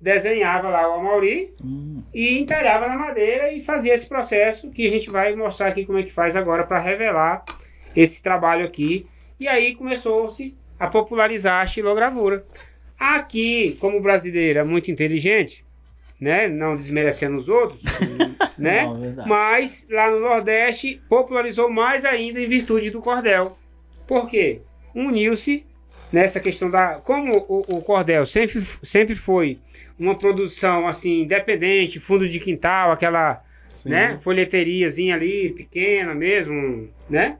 desenhava 0.00 0.68
lá 0.68 0.88
o 0.88 1.00
Amauri 1.00 1.52
Hum, 1.62 2.02
e 2.14 2.38
entalhava 2.38 2.88
na 2.88 2.96
madeira 2.96 3.52
e 3.52 3.62
fazia 3.62 3.94
esse 3.94 4.08
processo 4.08 4.70
que 4.70 4.86
a 4.86 4.90
gente 4.90 5.10
vai 5.10 5.34
mostrar 5.34 5.68
aqui 5.68 5.84
como 5.84 5.98
é 5.98 6.02
que 6.02 6.12
faz 6.12 6.36
agora 6.36 6.64
para 6.64 6.80
revelar 6.80 7.44
esse 7.94 8.22
trabalho 8.22 8.64
aqui. 8.64 9.06
E 9.38 9.46
aí 9.46 9.74
começou-se 9.74 10.56
a 10.78 10.86
popularizar 10.86 11.62
a 11.62 11.66
xilogravura. 11.66 12.44
Aqui, 12.98 13.76
como 13.80 14.00
brasileiro 14.00 14.58
é 14.58 14.64
muito 14.64 14.90
inteligente, 14.90 15.64
né, 16.20 16.48
não 16.48 16.76
desmerecendo 16.76 17.38
os 17.38 17.48
outros, 17.48 17.82
né? 18.58 18.84
não. 18.84 19.26
Mas 19.26 19.86
lá 19.90 20.10
no 20.10 20.20
Nordeste 20.20 21.00
popularizou 21.08 21.70
mais 21.70 22.04
ainda 22.04 22.40
em 22.40 22.48
virtude 22.48 22.90
do 22.90 23.00
cordel. 23.00 23.56
Por 24.06 24.28
quê? 24.28 24.60
Uniu-se 24.94 25.64
nessa 26.12 26.40
questão 26.40 26.68
da. 26.68 26.96
Como 26.96 27.36
o, 27.48 27.76
o 27.76 27.82
cordel 27.82 28.26
sempre, 28.26 28.66
sempre 28.82 29.14
foi 29.14 29.58
uma 29.98 30.16
produção 30.16 30.88
assim, 30.88 31.22
independente, 31.22 32.00
fundo 32.00 32.28
de 32.28 32.40
quintal, 32.40 32.90
aquela 32.90 33.42
Sim. 33.68 33.90
né, 33.90 34.18
folheteriazinha 34.22 35.14
ali, 35.14 35.52
pequena 35.52 36.14
mesmo, 36.14 36.88
né? 37.08 37.38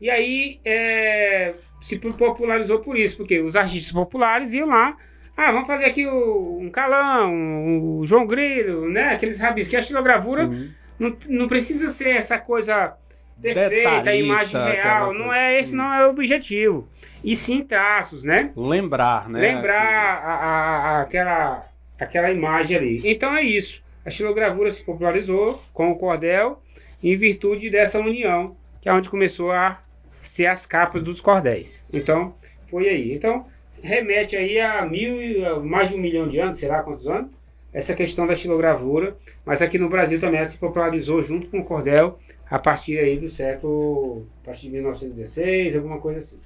E 0.00 0.10
aí 0.10 0.60
é, 0.64 1.54
se 1.82 1.98
popularizou 1.98 2.80
por 2.80 2.98
isso, 2.98 3.16
porque 3.16 3.40
os 3.40 3.56
artistas 3.56 3.92
populares 3.92 4.52
iam 4.52 4.68
lá. 4.68 4.96
Ah, 5.36 5.50
vamos 5.50 5.66
fazer 5.66 5.86
aqui 5.86 6.06
o- 6.06 6.58
um 6.60 6.70
calão, 6.70 7.32
um, 7.32 7.98
o 7.98 8.06
João 8.06 8.26
Grilo, 8.26 8.88
né? 8.90 9.14
Aqueles 9.14 9.40
rabiscos. 9.40 9.70
Que 9.70 9.76
a 9.76 9.82
xilogravura 9.82 10.46
Sim. 10.46 10.70
não, 10.98 11.16
não 11.28 11.48
precisa 11.48 11.90
ser 11.90 12.10
essa 12.10 12.38
coisa 12.38 12.94
perfeita, 13.40 14.10
a 14.10 14.14
imagem 14.16 14.62
real. 14.62 15.12
Não 15.14 15.32
é 15.32 15.58
esse, 15.58 15.74
não 15.74 15.92
é 15.92 16.06
o 16.06 16.10
objetivo. 16.10 16.88
E 17.24 17.34
sim 17.36 17.62
traços, 17.62 18.24
né? 18.24 18.50
Lembrar, 18.56 19.28
né? 19.28 19.40
Lembrar 19.40 19.80
a, 19.82 20.34
a- 20.34 20.76
a- 20.98 21.00
aquela, 21.02 21.66
aquela 21.98 22.30
imagem 22.30 22.76
ali. 22.76 23.00
Então 23.04 23.34
é 23.36 23.42
isso. 23.42 23.82
A 24.04 24.10
xilogravura 24.10 24.72
se 24.72 24.84
popularizou 24.84 25.62
com 25.72 25.90
o 25.90 25.96
cordel 25.96 26.60
em 27.02 27.16
virtude 27.16 27.70
dessa 27.70 27.98
união, 28.00 28.56
que 28.80 28.88
é 28.88 28.92
onde 28.92 29.08
começou 29.08 29.52
a 29.52 29.80
ser 30.22 30.46
as 30.46 30.66
capas 30.66 31.02
dos 31.02 31.20
cordéis. 31.20 31.84
Então, 31.92 32.34
foi 32.68 32.88
aí. 32.88 33.12
Então, 33.14 33.46
remete 33.82 34.36
aí 34.36 34.60
a 34.60 34.84
mil, 34.86 35.20
e- 35.20 35.44
a 35.44 35.56
mais 35.58 35.90
de 35.90 35.96
um 35.96 36.00
milhão 36.00 36.28
de 36.28 36.38
anos, 36.40 36.58
sei 36.58 36.68
lá 36.68 36.82
quantos 36.82 37.06
anos, 37.08 37.30
essa 37.72 37.94
questão 37.94 38.26
da 38.26 38.34
xilogravura. 38.34 39.16
Mas 39.44 39.60
aqui 39.60 39.78
no 39.78 39.88
Brasil 39.88 40.20
também 40.20 40.38
ela 40.40 40.48
se 40.48 40.58
popularizou 40.58 41.22
junto 41.22 41.48
com 41.48 41.58
o 41.60 41.64
cordel 41.64 42.18
a 42.50 42.58
partir 42.58 42.98
aí 42.98 43.18
do 43.18 43.30
século, 43.30 44.26
a 44.42 44.46
partir 44.46 44.62
de 44.66 44.72
1916, 44.74 45.74
alguma 45.76 45.98
coisa 45.98 46.20
assim. 46.20 46.38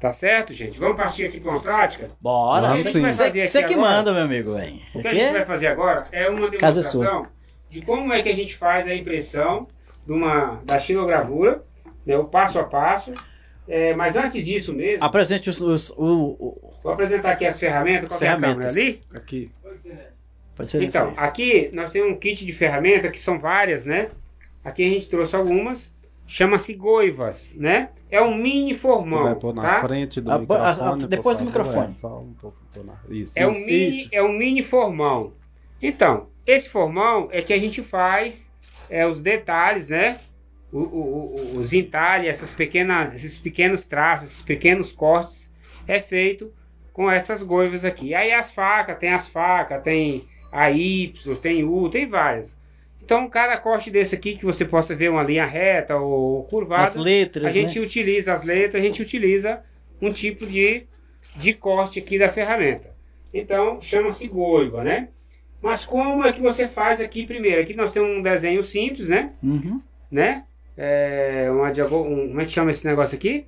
Tá 0.00 0.12
certo, 0.12 0.52
gente? 0.52 0.78
Vamos 0.78 0.96
partir 0.96 1.24
aqui 1.26 1.40
para 1.40 1.50
uma 1.52 1.60
prática? 1.60 2.10
Bora. 2.20 2.68
Vamos 2.68 2.92
sim. 2.92 3.00
Você 3.00 3.62
que 3.62 3.72
agora? 3.74 3.90
manda, 3.90 4.12
meu 4.12 4.22
amigo, 4.24 4.54
velho. 4.54 4.78
O 4.94 5.00
que 5.00 5.08
a 5.08 5.14
gente 5.14 5.32
vai 5.32 5.44
fazer 5.46 5.68
agora 5.68 6.04
é 6.12 6.28
uma 6.28 6.50
demonstração 6.50 7.26
de 7.70 7.80
como 7.80 8.12
é 8.12 8.20
que 8.22 8.28
a 8.28 8.34
gente 8.34 8.54
faz 8.56 8.86
a 8.86 8.94
impressão 8.94 9.66
de 10.04 10.12
uma, 10.12 10.60
da 10.64 10.78
xilogravura, 10.78 11.62
né, 12.04 12.18
o 12.18 12.24
passo 12.24 12.58
a 12.58 12.64
passo. 12.64 13.14
É, 13.66 13.94
mas 13.94 14.16
antes 14.16 14.44
disso 14.44 14.74
mesmo, 14.74 15.02
Apresente 15.02 15.48
os, 15.48 15.60
os- 15.60 15.90
o, 15.90 15.96
o- 16.38 16.74
vou 16.82 16.92
apresentar 16.92 17.30
aqui 17.32 17.46
as 17.46 17.58
ferramentas. 17.58 18.08
Qual 18.08 18.18
que 18.18 18.24
é 18.24 18.28
a 18.28 18.34
câmera 18.34 18.70
Ferramentas. 18.70 18.76
ali? 18.76 19.02
Aqui. 19.14 19.50
Pode 20.56 20.70
ser 20.70 20.82
Então, 20.82 21.06
nesse 21.08 21.18
aqui 21.20 21.70
nós 21.72 21.90
temos 21.90 22.12
um 22.12 22.16
kit 22.18 22.44
de 22.44 22.52
ferramenta 22.52 23.08
que 23.10 23.18
são 23.18 23.38
várias, 23.40 23.86
né? 23.86 24.10
Aqui 24.64 24.84
a 24.84 24.88
gente 24.88 25.08
trouxe 25.08 25.34
algumas. 25.34 25.92
Chama-se 26.26 26.72
goivas, 26.74 27.54
né? 27.56 27.90
É 28.10 28.20
um 28.22 28.34
mini 28.34 28.72
Vai 28.72 28.78
formão, 28.80 29.34
pôr 29.34 29.54
na 29.54 29.62
tá? 29.62 29.80
frente 29.86 30.20
do 30.22 30.30
ah, 30.30 30.38
microfone. 30.38 31.04
ah, 31.04 31.06
depois 31.06 31.36
por 31.36 31.42
do 31.42 31.46
microfone. 31.48 31.88
É, 31.88 31.90
só 31.92 32.18
um 32.20 32.32
pouco. 32.34 32.56
pôr 32.72 32.84
na- 32.84 32.94
Isso. 33.10 33.32
É 33.36 33.46
um, 33.46 33.50
Isso, 33.52 33.66
mini, 33.66 33.88
isso. 33.90 34.08
é 34.12 34.22
um 34.22 34.32
mini 34.32 34.62
formão. 34.62 35.32
Então, 35.82 36.28
esse 36.46 36.68
formão 36.70 37.28
é 37.30 37.42
que 37.42 37.52
a 37.52 37.58
gente 37.58 37.82
faz 37.82 38.34
é, 38.88 39.06
os 39.06 39.20
detalhes, 39.20 39.88
né? 39.90 40.18
O, 40.78 40.80
o- 40.80 41.58
os 41.60 41.72
entalhes, 41.72 42.28
essas 42.28 42.52
pequenas, 42.54 43.14
esses 43.14 43.38
pequenos 43.38 43.86
traços, 43.86 44.30
esses 44.30 44.42
pequenos 44.42 44.90
cortes, 44.92 45.50
é 45.86 46.00
feito 46.00 46.52
com 46.92 47.10
essas 47.10 47.42
goivas 47.42 47.84
aqui. 47.84 48.14
Aí 48.14 48.32
as 48.32 48.52
facas, 48.52 48.98
tem 48.98 49.12
as 49.12 49.28
facas, 49.28 49.82
tem 49.82 50.24
a 50.50 50.70
Y, 50.70 51.36
tem 51.40 51.64
U, 51.64 51.88
tem 51.88 52.08
várias. 52.08 52.58
Então, 53.02 53.28
cada 53.28 53.56
corte 53.58 53.90
desse 53.90 54.14
aqui, 54.14 54.36
que 54.36 54.44
você 54.44 54.64
possa 54.64 54.94
ver 54.94 55.10
uma 55.10 55.22
linha 55.22 55.44
reta 55.44 55.96
ou 55.96 56.44
curvada, 56.44 56.84
As 56.86 56.94
letras, 56.96 57.44
a 57.44 57.50
gente 57.50 57.78
né? 57.78 57.84
utiliza 57.84 58.32
as 58.32 58.42
letras, 58.44 58.82
a 58.82 58.86
gente 58.86 59.02
utiliza 59.02 59.62
um 60.00 60.10
tipo 60.10 60.46
de, 60.46 60.86
de 61.36 61.52
corte 61.52 61.98
aqui 61.98 62.18
da 62.18 62.30
ferramenta. 62.32 62.94
Então, 63.32 63.80
chama-se 63.80 64.26
goiva, 64.26 64.82
né? 64.82 65.08
Mas 65.60 65.84
como 65.84 66.24
é 66.24 66.32
que 66.32 66.40
você 66.40 66.66
faz 66.66 67.00
aqui 67.00 67.26
primeiro? 67.26 67.60
Aqui 67.60 67.74
nós 67.74 67.92
temos 67.92 68.10
um 68.16 68.22
desenho 68.22 68.64
simples, 68.64 69.08
né? 69.08 69.32
Uhum. 69.42 69.80
né? 70.10 70.44
É, 70.76 71.48
uma 71.50 71.70
diago- 71.72 72.02
um, 72.02 72.28
como 72.28 72.40
é 72.40 72.44
que 72.44 72.50
chama 72.52 72.70
esse 72.72 72.84
negócio 72.86 73.16
aqui? 73.16 73.46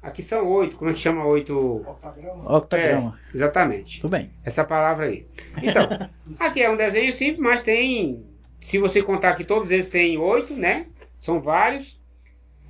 Aqui 0.00 0.22
são 0.22 0.46
oito. 0.46 0.76
Como 0.76 0.90
é 0.90 0.94
que 0.94 1.00
chama 1.00 1.24
oito? 1.26 1.84
Octagrama. 1.86 2.56
Octagrama. 2.56 3.18
Exatamente. 3.34 4.00
Tudo 4.00 4.12
bem. 4.12 4.30
Essa 4.44 4.64
palavra 4.64 5.06
aí. 5.06 5.26
Então, 5.62 5.82
aqui 6.38 6.62
é 6.62 6.70
um 6.70 6.76
desenho 6.76 7.12
simples, 7.12 7.40
mas 7.40 7.64
tem. 7.64 8.24
Se 8.60 8.78
você 8.78 9.02
contar 9.02 9.34
que 9.34 9.44
todos 9.44 9.70
eles 9.70 9.90
têm 9.90 10.16
oito, 10.16 10.54
né? 10.54 10.86
São 11.18 11.40
vários. 11.40 11.98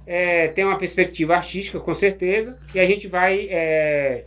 É, 0.07 0.49
tem 0.49 0.65
uma 0.65 0.79
perspectiva 0.79 1.37
artística, 1.37 1.79
com 1.79 1.95
certeza. 1.95 2.59
E 2.75 2.81
a 2.81 2.87
gente 2.87 3.07
vai. 3.07 3.47
É, 3.51 4.25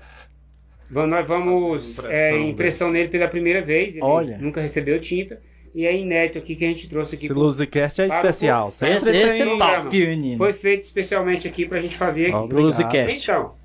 vamos, 0.91 1.09
nós 1.09 1.27
vamos. 1.27 1.97
É, 2.05 2.29
impressão 2.29 2.49
impressão 2.49 2.89
nele 2.91 3.09
pela 3.09 3.27
primeira 3.27 3.63
vez. 3.63 3.95
Ele 3.95 4.03
Olha. 4.03 4.37
nunca 4.37 4.61
recebeu 4.61 4.99
tinta. 4.99 5.41
E 5.74 5.86
é 5.86 5.95
inédito 5.95 6.38
aqui 6.38 6.55
que 6.55 6.65
a 6.65 6.67
gente 6.67 6.89
trouxe 6.89 7.15
aqui. 7.15 7.26
Esse 7.26 7.34
Luzicast 7.34 8.01
é 8.01 8.07
especial. 8.07 8.65
povo. 8.65 8.76
Sempre 8.76 9.17
Esse, 9.17 9.41
é 9.41 9.57
top, 9.57 10.07
menino. 10.07 10.38
Foi 10.38 10.53
feito 10.53 10.84
especialmente 10.84 11.47
aqui 11.47 11.65
pra 11.65 11.82
gente 11.82 11.95
fazer 11.95 12.34
aqui. 12.34 12.53
Luzicast. 12.53 13.17
Então, 13.17 13.55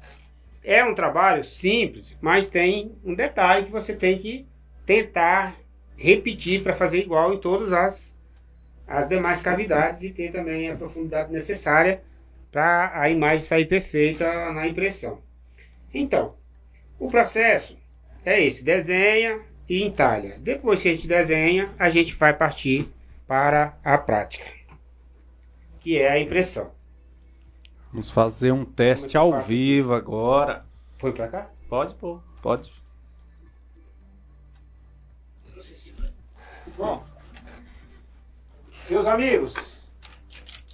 é 0.63 0.85
um 0.85 0.95
trabalho 0.95 1.45
simples, 1.45 2.17
mas 2.21 2.49
tem 2.49 2.93
um 3.05 3.15
detalhe 3.15 3.67
que 3.67 3.73
você 3.73 3.93
tem 3.93 4.19
que 4.19 4.47
tentar 4.85 5.57
repetir 5.97 6.63
para 6.63 6.75
fazer 6.75 6.99
igual 6.99 7.35
em 7.35 7.39
todas 7.39 7.73
as 7.73 8.17
as 8.87 9.09
demais 9.09 9.43
cavidades 9.43 10.05
e 10.05 10.11
ter 10.11 10.31
também 10.31 10.71
a 10.71 10.77
profundidade 10.77 11.33
necessária 11.33 12.03
para 12.53 12.93
a 12.95 13.11
imagem 13.11 13.45
sair 13.45 13.67
perfeita 13.67 14.53
na 14.53 14.67
impressão. 14.67 15.21
Então, 15.93 16.37
o 16.99 17.09
processo 17.09 17.77
é 18.25 18.43
esse: 18.43 18.65
desenha 18.65 19.41
e 19.69 19.83
entalha. 19.83 20.39
Depois 20.39 20.81
que 20.81 20.89
a 20.89 20.93
gente 20.93 21.09
desenha, 21.09 21.71
a 21.79 21.89
gente 21.91 22.14
vai 22.14 22.33
partir 22.33 22.89
para 23.27 23.77
a 23.85 23.99
prática, 23.99 24.45
que 25.81 25.99
é 25.99 26.11
a 26.11 26.19
impressão. 26.21 26.71
Vamos 27.93 28.11
fazer 28.11 28.53
um 28.53 28.64
teste 28.64 29.17
ao 29.17 29.41
vivo 29.41 29.95
agora. 29.95 30.64
Foi 30.99 31.12
para 31.12 31.29
cá? 31.29 31.51
Pode 31.69 31.95
pôr, 31.95 32.21
pode. 32.43 32.71
Bom, 36.77 37.03
meus 38.91 39.07
amigos, 39.07 39.81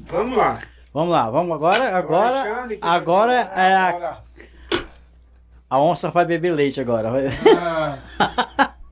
vamos 0.00 0.36
lá. 0.36 0.60
Vamos 0.92 1.12
lá, 1.12 1.30
vamos 1.30 1.54
agora. 1.54 1.96
Agora, 1.96 2.40
Alexandre, 2.40 2.78
agora 2.82 3.44
vai- 3.44 3.70
é 3.70 3.74
a, 3.76 4.22
a 5.70 5.80
onça 5.80 6.10
vai 6.10 6.24
beber 6.26 6.52
leite 6.52 6.80
agora. 6.80 7.10
Vai- 7.10 7.28
ah, 7.56 8.74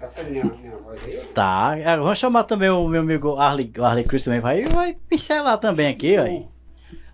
Essa 0.00 0.22
minha, 0.24 0.44
minha 0.44 0.76
voz 0.78 1.02
aí. 1.04 1.18
ó. 1.18 1.27
Tá, 1.38 1.76
vamos 1.98 2.18
chamar 2.18 2.42
também 2.42 2.68
o 2.68 2.88
meu 2.88 3.00
amigo 3.00 3.36
Arley, 3.36 3.70
o 3.78 3.84
Arley 3.84 4.02
Cruz 4.02 4.24
também. 4.24 4.40
Vai, 4.40 4.64
vai 4.64 4.96
pincelar 5.08 5.56
também 5.56 5.86
aqui, 5.86 6.16
vai. 6.16 6.48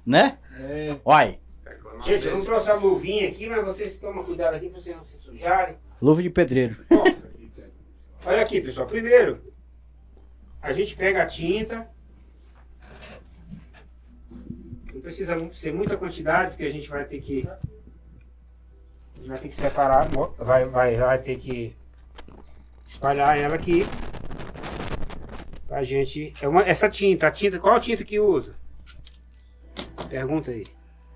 Né? 0.07 0.39
é, 0.59 0.97
Vai. 1.05 1.41
Gente, 2.03 2.29
eu 2.29 2.39
não 2.39 2.43
trouxe 2.43 2.71
a 2.71 2.75
luvinha 2.75 3.29
aqui, 3.29 3.47
mas 3.47 3.63
vocês 3.63 3.99
tomam 3.99 4.25
cuidado 4.25 4.55
aqui 4.55 4.71
para 4.71 4.81
vocês 4.81 4.97
não 4.97 5.05
se 5.05 5.19
sujarem. 5.19 5.77
Luva 6.01 6.23
de 6.23 6.31
pedreiro. 6.31 6.75
Bom, 6.89 7.05
olha 8.25 8.41
aqui, 8.41 8.63
pessoal. 8.63 8.87
Primeiro, 8.87 9.43
a 10.63 10.73
gente 10.73 10.97
pega 10.97 11.23
a 11.23 11.27
tinta. 11.27 11.87
Não 14.91 15.03
precisa 15.03 15.37
ser 15.53 15.75
muita 15.75 15.99
quantidade, 15.99 16.53
porque 16.53 16.65
a 16.65 16.73
gente 16.73 16.89
vai 16.89 17.05
ter 17.05 17.21
que. 17.21 17.47
A 17.47 19.19
gente 19.19 19.29
vai 19.29 19.39
ter 19.39 19.49
que 19.49 19.55
separar, 19.55 20.09
vai, 20.39 20.65
vai, 20.65 20.97
vai 20.97 21.19
ter 21.19 21.37
que 21.37 21.77
espalhar 22.87 23.39
ela 23.39 23.55
aqui. 23.55 23.85
Pra 25.75 25.83
gente. 25.83 26.33
É 26.41 26.47
uma, 26.47 26.63
essa 26.63 26.89
tinta, 26.89 27.27
a 27.27 27.33
tinta, 27.33 27.59
qual 27.59 27.81
tinta 27.81 28.05
que 28.05 28.21
usa? 28.21 28.55
Pergunta 30.09 30.53
aí. 30.53 30.65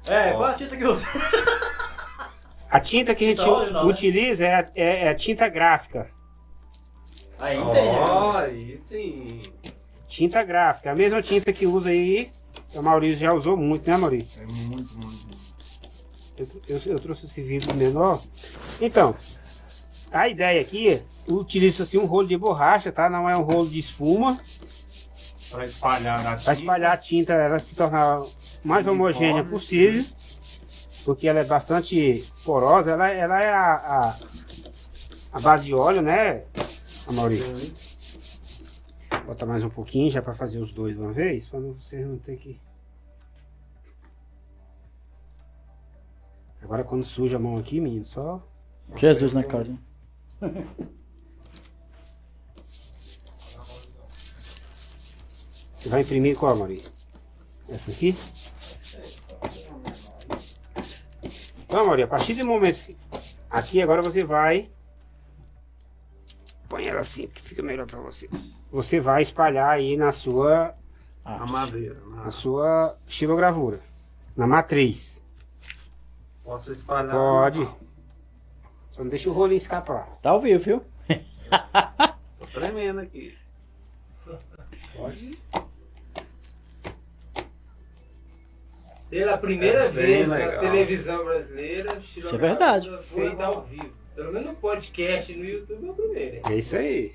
É, 0.04 0.32
qual 0.32 0.46
a 0.46 0.54
tinta 0.54 0.76
que 0.76 0.84
usa? 0.84 1.06
A 2.68 2.80
tinta 2.80 3.14
que 3.14 3.24
a 3.24 3.28
gente 3.28 3.38
não, 3.46 3.70
né? 3.72 3.82
utiliza 3.82 4.44
é, 4.44 4.54
a- 4.56 4.70
é- 4.76 5.04
é 5.04 5.08
a 5.08 5.14
tinta 5.14 5.48
gráfica. 5.48 6.10
Aí 7.38 7.56
Ó, 7.56 8.36
aí 8.36 8.76
sim. 8.76 9.42
Tinta 10.06 10.42
gráfica, 10.42 10.90
a 10.90 10.94
mesma 10.94 11.22
tinta 11.22 11.50
que 11.50 11.66
usa 11.66 11.88
aí. 11.88 12.30
O 12.74 12.82
Maurício 12.82 13.20
já 13.24 13.32
usou 13.32 13.56
muito, 13.56 13.88
né, 13.88 13.96
Maurício? 13.96 14.42
É 14.42 14.46
muito, 14.46 14.98
muito. 14.98 15.28
Eu, 16.36 16.46
eu- 16.76 16.92
eu 16.94 17.00
trouxe 17.00 17.24
esse 17.24 17.40
vidro 17.42 17.74
menor. 17.74 18.20
Então, 18.82 19.16
a 20.12 20.28
ideia 20.28 20.60
aqui, 20.60 21.02
utiliza 21.28 21.82
assim 21.82 21.98
um 21.98 22.06
rolo 22.06 22.28
de 22.28 22.36
borracha, 22.36 22.90
tá? 22.90 23.08
Não 23.10 23.28
é 23.28 23.36
um 23.36 23.42
rolo 23.42 23.68
de 23.68 23.78
espuma. 23.78 24.38
Pra 25.50 25.64
espalhar 25.64 26.26
a 26.26 26.36
Para 26.36 26.52
espalhar 26.52 26.92
a 26.92 26.96
tinta, 26.96 27.32
ela 27.32 27.58
se 27.58 27.74
tornar 27.74 28.20
o 28.20 28.26
mais 28.64 28.86
homogênea 28.86 29.44
possível. 29.44 30.04
Porque 31.04 31.26
ela 31.26 31.40
é 31.40 31.44
bastante 31.44 32.22
porosa. 32.44 32.90
Ela, 32.92 33.10
ela 33.10 33.40
é 33.42 33.50
a, 33.50 33.74
a, 33.74 34.18
a 35.32 35.40
base 35.40 35.66
de 35.66 35.74
óleo, 35.74 36.02
né, 36.02 36.42
Maurício? 37.12 37.88
Botar 39.26 39.46
mais 39.46 39.62
um 39.64 39.70
pouquinho 39.70 40.10
já 40.10 40.20
para 40.22 40.34
fazer 40.34 40.58
os 40.58 40.72
dois 40.72 40.94
de 40.94 41.00
uma 41.00 41.12
vez, 41.12 41.46
para 41.46 41.60
vocês 41.60 42.06
não 42.06 42.18
ter 42.18 42.36
que. 42.36 42.60
Agora 46.62 46.82
quando 46.84 47.04
suja 47.04 47.36
a 47.36 47.40
mão 47.40 47.56
aqui, 47.56 47.80
menino, 47.80 48.04
só. 48.04 48.42
Jesus 48.96 49.32
na 49.32 49.44
casa. 49.44 49.70
hein? 49.70 49.78
Você 55.74 55.88
vai 55.88 56.00
imprimir 56.02 56.36
qual, 56.36 56.56
Maurício? 56.56 56.90
Essa 57.68 57.90
aqui? 57.90 58.14
Então, 61.64 61.86
Maurício, 61.86 62.04
a 62.06 62.08
partir 62.08 62.34
do 62.34 62.44
momento 62.44 62.84
que- 62.84 62.96
aqui 63.50 63.80
agora 63.82 64.02
você 64.02 64.24
vai 64.24 64.70
põe 66.68 66.86
ela 66.86 67.00
assim, 67.00 67.28
que 67.28 67.40
fica 67.40 67.62
melhor 67.62 67.86
para 67.86 67.98
você. 68.00 68.28
Você 68.70 69.00
vai 69.00 69.22
espalhar 69.22 69.70
aí 69.70 69.96
na 69.96 70.12
sua 70.12 70.74
A 71.24 71.46
madeira. 71.46 71.98
na 72.10 72.24
né? 72.24 72.30
sua 72.30 72.94
estilogravura, 73.06 73.80
na 74.36 74.46
matriz. 74.46 75.22
Posso 76.44 76.72
espalhar? 76.72 77.12
Pode. 77.12 77.66
Só 78.98 79.04
não 79.04 79.08
deixa 79.10 79.30
o 79.30 79.32
rolinho 79.32 79.56
escapar. 79.58 80.08
Tá 80.20 80.30
ao 80.30 80.40
vivo, 80.40 80.58
viu? 80.64 80.84
Tô 82.40 82.46
tremendo 82.52 82.98
aqui. 82.98 83.32
Pode. 84.96 85.38
Pela 89.08 89.38
primeira 89.38 89.84
É, 89.84 89.88
vez 89.88 90.28
na 90.28 90.34
legal. 90.36 90.60
televisão 90.60 91.24
brasileira, 91.24 92.02
Isso 92.16 92.34
é 92.34 92.38
verdade. 92.38 92.98
feita 93.14 93.44
ao 93.44 93.62
vivo. 93.62 93.90
Pelo 94.16 94.32
menos 94.32 94.48
no 94.48 94.54
podcast 94.56 95.32
no 95.32 95.44
YouTube 95.44 95.86
é 95.86 95.90
o 95.90 95.94
primeiro. 95.94 96.34
hein? 96.36 96.42
É 96.50 96.54
isso 96.56 96.76
aí. 96.76 97.14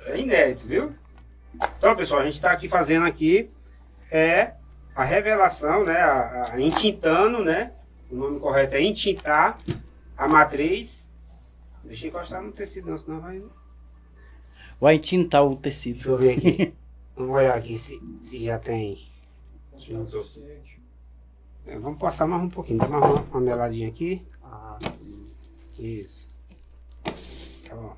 Isso 0.00 0.10
é 0.10 0.18
inédito, 0.20 0.66
viu? 0.66 0.92
Então, 1.78 1.94
pessoal, 1.94 2.22
a 2.22 2.24
gente 2.24 2.34
está 2.34 2.50
aqui 2.50 2.68
fazendo 2.68 3.06
aqui 3.06 3.48
é 4.10 4.54
a 4.96 5.04
revelação, 5.04 5.84
né? 5.84 5.98
A, 6.00 6.52
a, 6.54 6.60
entintando, 6.60 7.44
né? 7.44 7.72
O 8.10 8.16
nome 8.16 8.40
correto 8.40 8.74
é 8.74 8.82
entintar 8.82 9.56
a 10.18 10.26
matriz. 10.26 11.08
Deixa 11.92 12.06
eu 12.06 12.08
encostar 12.08 12.42
no 12.42 12.52
tecido, 12.52 12.90
não, 12.90 12.96
senão 12.96 13.20
vai. 13.20 13.44
Vai 14.80 14.98
tintar 14.98 15.44
o 15.44 15.50
Deixa 15.50 15.60
tecido. 15.60 16.08
eu 16.12 16.16
ver 16.16 16.38
aqui. 16.38 16.74
Vamos 17.14 17.36
olhar 17.36 17.54
aqui 17.54 17.78
se, 17.78 18.00
se 18.22 18.42
já 18.42 18.58
tem. 18.58 19.12
É, 21.66 21.78
vamos 21.78 21.98
passar 21.98 22.26
mais 22.26 22.42
um 22.42 22.48
pouquinho. 22.48 22.78
Dá 22.78 22.88
mais 22.88 23.04
uma, 23.04 23.20
uma 23.20 23.40
meladinha 23.42 23.88
aqui. 23.88 24.26
Ah, 24.42 24.78
sim. 25.68 25.94
Isso. 25.98 26.26
Tá 27.68 27.76
bom. 27.76 27.96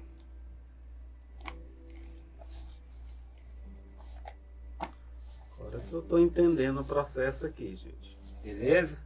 Agora 5.60 5.78
que 5.78 5.92
eu 5.92 6.02
tô 6.02 6.18
entendendo 6.18 6.80
o 6.80 6.84
processo 6.84 7.46
aqui, 7.46 7.76
gente. 7.76 8.18
Beleza? 8.42 8.98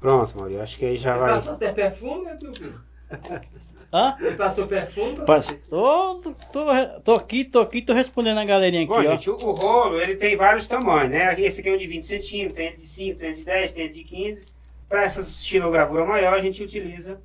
Pronto, 0.00 0.36
Maurício. 0.36 0.62
Acho 0.62 0.78
que 0.78 0.84
aí 0.84 0.96
já 0.96 1.16
vai. 1.16 1.30
Passou 1.34 1.52
até 1.52 1.72
perfume, 1.72 2.24
né, 2.24 2.34
Piu? 2.34 2.50
Hã? 3.92 4.16
Ele 4.20 4.34
passou 4.36 4.66
perfume 4.66 5.24
Passa- 5.24 5.56
Tô, 5.70 6.16
tô, 6.16 6.32
tô, 6.52 6.64
tô 7.04 7.14
aqui, 7.14 7.44
tô 7.44 7.60
aqui, 7.60 7.80
tô 7.80 7.92
respondendo 7.92 8.38
a 8.38 8.44
galerinha 8.44 8.82
aqui, 8.82 8.92
Bom, 8.92 8.98
ó. 8.98 9.02
gente, 9.02 9.30
o, 9.30 9.34
o 9.36 9.52
rolo 9.52 10.00
ele 10.00 10.16
tem 10.16 10.36
vários 10.36 10.66
tamanhos, 10.66 11.10
né? 11.10 11.40
Esse 11.40 11.60
aqui 11.60 11.68
é 11.68 11.74
um 11.74 11.78
de 11.78 11.86
20 11.86 12.02
centímetros, 12.04 12.56
tem 12.56 12.74
de 12.74 12.80
5, 12.80 13.18
tem 13.18 13.34
de 13.34 13.44
10, 13.44 13.72
tem 13.72 13.92
de 13.92 14.02
15. 14.04 14.44
Para 14.88 15.04
essa 15.04 15.20
estilogravura 15.20 16.04
maior, 16.04 16.34
a 16.34 16.40
gente 16.40 16.62
utiliza 16.62 17.20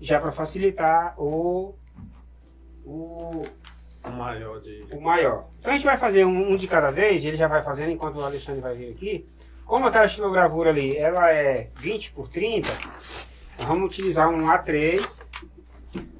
já 0.00 0.20
para 0.20 0.30
facilitar 0.32 1.14
o, 1.20 1.74
o, 2.84 3.42
O 4.04 4.10
maior 4.10 4.60
de. 4.60 4.84
o 4.92 5.00
maior. 5.00 5.46
Então 5.58 5.72
a 5.72 5.76
gente 5.76 5.84
vai 5.86 5.96
fazer 5.96 6.24
um, 6.24 6.52
um 6.52 6.56
de 6.56 6.66
cada 6.68 6.90
vez, 6.90 7.24
ele 7.24 7.36
já 7.36 7.48
vai 7.48 7.62
fazendo 7.62 7.90
enquanto 7.90 8.16
o 8.16 8.24
Alexandre 8.24 8.60
vai 8.60 8.74
vir 8.74 8.92
aqui. 8.92 9.26
Como 9.66 9.86
aquela 9.86 10.04
estilogravura 10.04 10.70
ali, 10.70 10.96
ela 10.96 11.30
é 11.32 11.70
20 11.76 12.12
por 12.12 12.28
30, 12.28 12.68
nós 12.68 13.26
vamos 13.64 13.86
utilizar 13.86 14.28
um 14.28 14.46
A3 14.46 15.28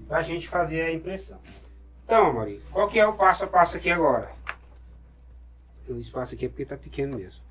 para 0.08 0.18
a 0.18 0.22
gente 0.22 0.48
fazer 0.48 0.82
a 0.82 0.92
impressão. 0.92 1.38
Então, 2.04 2.32
Maurício, 2.32 2.62
qual 2.70 2.88
que 2.88 2.98
é 2.98 3.06
o 3.06 3.14
passo 3.14 3.44
a 3.44 3.46
passo 3.46 3.76
aqui 3.76 3.90
agora? 3.90 4.30
O 5.88 5.96
espaço 5.96 6.34
aqui 6.34 6.46
é 6.46 6.48
porque 6.48 6.62
está 6.62 6.76
pequeno 6.76 7.16
mesmo. 7.16 7.42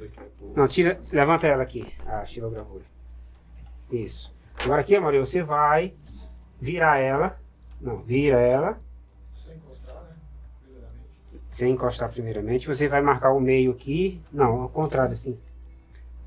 É 0.00 0.08
Não, 0.54 0.68
tira, 0.68 1.00
levanta 1.10 1.46
ela 1.46 1.62
aqui, 1.62 1.92
a 2.06 2.22
estilogravura. 2.22 2.84
Isso. 3.90 4.32
Agora 4.62 4.80
aqui, 4.80 4.98
Maria, 4.98 5.20
você 5.20 5.42
vai 5.42 5.94
virar 6.60 6.98
ela. 6.98 7.38
Não, 7.80 7.98
vira 8.02 8.38
ela. 8.38 8.80
Sem 11.50 11.72
encostar 11.72 12.10
primeiramente. 12.10 12.66
Você 12.66 12.86
vai 12.86 13.00
marcar 13.00 13.32
o 13.32 13.40
meio 13.40 13.72
aqui. 13.72 14.20
Não, 14.32 14.62
ao 14.62 14.68
contrário, 14.68 15.12
assim. 15.12 15.38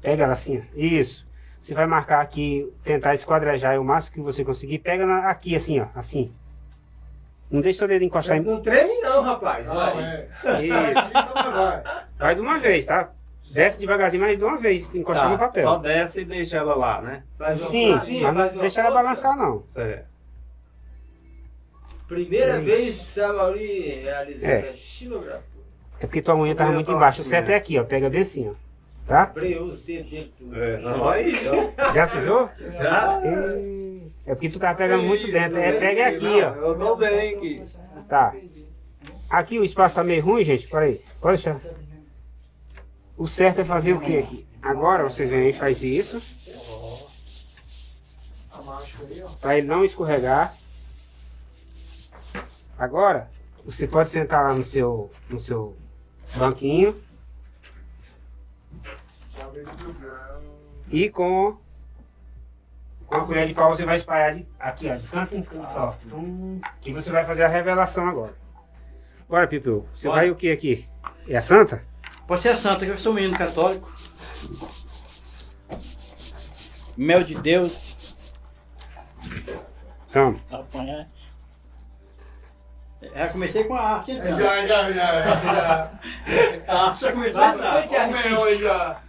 Pega 0.01 0.23
ela 0.23 0.33
assim, 0.33 0.59
ó. 0.59 0.63
Isso. 0.75 1.25
Você 1.61 1.75
vai 1.75 1.85
marcar 1.85 2.21
aqui, 2.21 2.67
tentar 2.83 3.13
esquadrejar 3.13 3.73
aí 3.73 3.77
o 3.77 3.83
máximo 3.83 4.15
que 4.15 4.21
você 4.21 4.43
conseguir. 4.43 4.79
Pega 4.79 5.05
na- 5.05 5.29
aqui, 5.29 5.55
assim, 5.55 5.79
ó. 5.79 5.85
Assim. 5.93 6.33
Não 7.51 7.61
deixa 7.61 7.85
o 7.85 7.87
dedo 7.87 8.03
encostar 8.03 8.37
em. 8.37 8.41
Não 8.41 8.59
treme 8.61 8.99
não, 9.01 9.21
rapaz. 9.21 9.67
Vai. 9.67 10.03
é. 10.03 10.27
Isso. 10.63 11.51
Vai. 11.53 11.83
Vai 12.17 12.35
de 12.35 12.41
uma 12.41 12.57
vez, 12.57 12.87
tá? 12.87 13.11
Desce 13.53 13.79
devagarzinho, 13.79 14.23
mas 14.23 14.37
de 14.37 14.43
uma 14.43 14.57
vez, 14.57 14.87
encostar 14.95 15.29
no 15.29 15.37
papel. 15.37 15.63
Só 15.63 15.77
desce 15.77 16.21
e 16.21 16.25
deixa 16.25 16.57
ela 16.57 16.73
lá, 16.73 16.99
né? 17.01 17.23
Faz 17.37 17.59
uma 17.61 17.69
Sim, 17.69 17.89
forcinha, 17.91 18.27
mas 18.31 18.37
faz 18.37 18.51
não 18.53 18.57
uma 18.57 18.61
deixa 18.61 18.81
ela 18.81 18.91
força. 18.91 19.03
balançar 19.03 19.37
não. 19.37 19.63
Certo. 19.73 20.05
Primeira 22.07 22.55
Isso. 22.57 22.65
vez 22.65 23.19
a 23.19 23.33
Mauri 23.33 24.01
realizando 24.01 24.51
É. 24.51 24.69
a 24.69 24.73
xilografia. 24.77 25.61
É 25.99 26.07
porque 26.07 26.21
tua 26.21 26.35
unha 26.35 26.55
tava 26.55 26.71
Eu 26.71 26.75
muito 26.75 26.91
embaixo. 26.91 27.21
O 27.21 27.25
certo 27.25 27.47
né? 27.49 27.53
é 27.53 27.57
aqui, 27.57 27.77
ó. 27.79 27.83
Pega 27.83 28.09
bem 28.09 28.21
assim, 28.21 28.49
ó. 28.49 28.53
Tá? 29.11 29.25
Breou 29.25 29.65
os 29.65 29.81
dedos 29.81 30.09
dele 30.09 30.33
tudo. 30.37 30.55
É, 30.55 30.77
não, 30.79 31.09
aí, 31.09 31.35
ó. 31.49 31.93
Já 31.93 32.05
sujou? 32.05 32.49
Já? 32.81 33.21
É 34.25 34.33
porque 34.33 34.49
tu 34.49 34.57
tava 34.57 34.77
pegando 34.77 35.03
muito 35.03 35.29
dentro. 35.29 35.59
É, 35.59 35.73
pega 35.73 36.07
aqui, 36.07 36.41
ó. 36.41 36.55
Eu 36.55 36.79
tô 36.79 36.95
bem 36.95 37.35
aqui. 37.35 37.65
Tá. 38.07 38.33
Aqui 39.29 39.59
o 39.59 39.65
espaço 39.65 39.95
tá 39.95 40.03
meio 40.05 40.23
ruim, 40.23 40.45
gente. 40.45 40.65
Peraí. 40.65 41.01
Pode 41.19 41.43
deixar. 41.43 41.59
O 43.17 43.27
certo 43.27 43.59
é 43.59 43.65
fazer 43.65 43.91
o 43.91 43.99
que 43.99 44.17
aqui? 44.17 44.47
Agora 44.61 45.03
você 45.03 45.25
vem 45.25 45.49
e 45.49 45.53
faz 45.53 45.83
isso. 45.83 46.17
A 48.53 48.61
marcha 48.61 48.97
aí, 49.03 49.21
ó. 49.25 49.27
Pra 49.41 49.57
ele 49.57 49.67
não 49.67 49.83
escorregar. 49.83 50.55
Agora, 52.79 53.29
você 53.65 53.85
pode 53.85 54.07
sentar 54.07 54.47
lá 54.47 54.53
no 54.53 54.63
seu, 54.63 55.11
no 55.29 55.37
seu 55.37 55.75
banquinho. 56.37 56.95
E 60.89 61.09
com, 61.09 61.57
com 63.07 63.15
a 63.15 63.25
colher 63.25 63.47
de 63.47 63.53
pau 63.53 63.73
você 63.73 63.85
vai 63.85 63.95
espalhar 63.95 64.33
de, 64.35 64.47
aqui, 64.59 64.89
ó, 64.89 64.95
de 64.95 65.07
canto 65.07 65.35
em 65.35 65.41
canto, 65.41 65.67
ó. 65.75 65.93
E 66.85 66.93
você 66.93 67.11
vai 67.11 67.25
fazer 67.25 67.43
a 67.43 67.47
revelação 67.47 68.07
agora. 68.07 68.35
Bora, 69.29 69.47
Pipiu. 69.47 69.87
Você 69.95 70.07
Bora. 70.07 70.21
vai 70.21 70.29
o 70.29 70.35
que 70.35 70.51
aqui? 70.51 70.87
É 71.27 71.37
a 71.37 71.41
santa? 71.41 71.83
Pode 72.27 72.41
ser 72.41 72.49
a 72.49 72.57
santa, 72.57 72.85
que 72.85 72.91
eu 72.91 72.99
sou 72.99 73.13
um 73.13 73.15
menino 73.15 73.37
católico. 73.37 73.91
Mel 76.97 77.23
de 77.23 77.35
Deus. 77.35 78.33
Apanhar. 80.51 81.07
Já 83.01 83.29
comecei 83.29 83.63
com 83.63 83.73
a 83.73 83.81
arte, 83.81 84.11
então. 84.11 84.37
Já, 84.37 84.67
já, 84.67 84.91
já, 84.91 85.23
já. 85.23 85.91
A 86.67 86.89
arte 86.89 87.01
já 87.01 87.11
começou. 87.11 87.41
Bastante 87.41 88.61
já. 88.61 89.01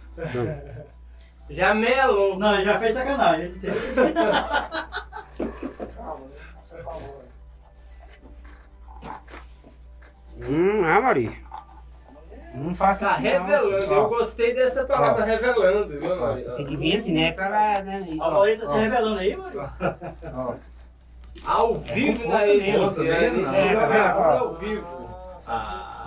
Já 1.49 1.73
melou. 1.73 2.37
Não, 2.37 2.63
já 2.63 2.79
fez 2.79 2.95
sacanagem. 2.95 3.53
Calma, 5.95 6.25
né? 6.25 6.39
Por 6.69 6.83
favor. 6.83 7.23
Hum, 10.49 10.83
ah, 10.85 10.99
Maria. 11.01 11.31
Não 12.55 12.73
faça 12.75 13.05
Tá 13.05 13.11
assim, 13.13 13.23
não. 13.23 13.31
revelando. 13.31 13.93
Ó, 13.93 13.95
Eu 13.95 14.09
gostei 14.09 14.53
dessa 14.53 14.85
palavra 14.85 15.25
revelando, 15.25 15.87
viu? 15.99 16.55
Tem 16.55 16.65
que 16.67 16.77
vir 16.77 16.95
assim, 16.97 17.13
né? 17.13 17.31
Pra 17.31 17.49
lá, 17.49 17.81
né? 17.81 18.05
A 18.11 18.15
Maurícia 18.31 18.67
tá 18.67 18.73
se 18.73 18.79
revelando 18.79 19.19
aí, 19.19 19.35
ó. 20.31 20.53
Ao 21.45 21.75
vivo 21.79 22.27
na 22.29 22.37
rede 22.37 22.61
mesmo, 22.71 22.85
Luciane. 22.85 23.41
né? 23.41 23.61
Xilogravura 23.67 24.33
É, 24.35 24.37
ao 24.37 24.53
vivo. 24.55 25.09
Ah, 25.47 26.02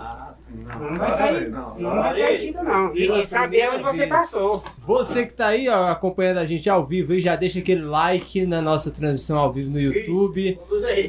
sim, 0.47 0.63
Não 0.63 0.97
vai 0.97 1.11
sair, 1.11 1.49
Não, 1.49 1.79
não 1.79 1.95
vai 1.95 2.13
sair 2.19 2.39
tinta, 2.39 2.63
não. 2.63 2.95
E, 2.95 3.11
e 3.11 3.25
saber 3.25 3.69
onde 3.69 3.83
você 3.83 4.07
passou. 4.07 4.57
Você 4.85 5.25
que 5.25 5.33
tá 5.33 5.47
aí, 5.47 5.67
ó, 5.67 5.87
acompanhando 5.87 6.37
a 6.37 6.45
gente 6.45 6.69
ao 6.69 6.85
vivo 6.85 7.13
aí, 7.13 7.19
já 7.19 7.35
deixa 7.35 7.59
aquele 7.59 7.83
like 7.83 8.45
na 8.45 8.61
nossa 8.61 8.91
transmissão 8.91 9.37
ao 9.37 9.51
vivo 9.51 9.71
no 9.71 9.79
YouTube. 9.79 10.59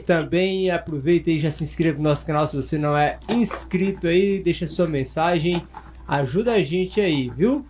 Também 0.05 0.70
aproveita 0.70 1.30
e 1.30 1.39
já 1.39 1.51
se 1.51 1.62
inscreva 1.64 1.99
no 1.99 2.05
nosso 2.05 2.26
canal 2.26 2.47
se 2.47 2.57
você 2.57 2.78
não 2.78 2.97
é 2.97 3.18
inscrito 3.28 4.09
aí, 4.09 4.41
deixa 4.41 4.66
sua 4.66 4.86
mensagem, 4.86 5.66
ajuda 6.07 6.55
a 6.55 6.62
gente 6.62 7.01
aí, 7.01 7.30
viu? 7.30 7.64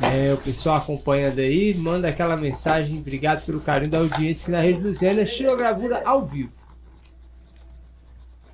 É, 0.00 0.32
o 0.32 0.38
pessoal 0.38 0.76
acompanhando 0.76 1.38
aí, 1.38 1.74
manda 1.74 2.08
aquela 2.08 2.36
mensagem, 2.36 2.98
obrigado 2.98 3.44
pelo 3.44 3.60
carinho 3.60 3.90
da 3.90 3.98
audiência 3.98 4.44
aqui 4.44 4.52
na 4.52 4.60
Rede 4.60 4.82
Luciana, 4.82 5.26
xilogravura 5.26 6.02
ao 6.04 6.24
vivo. 6.24 6.52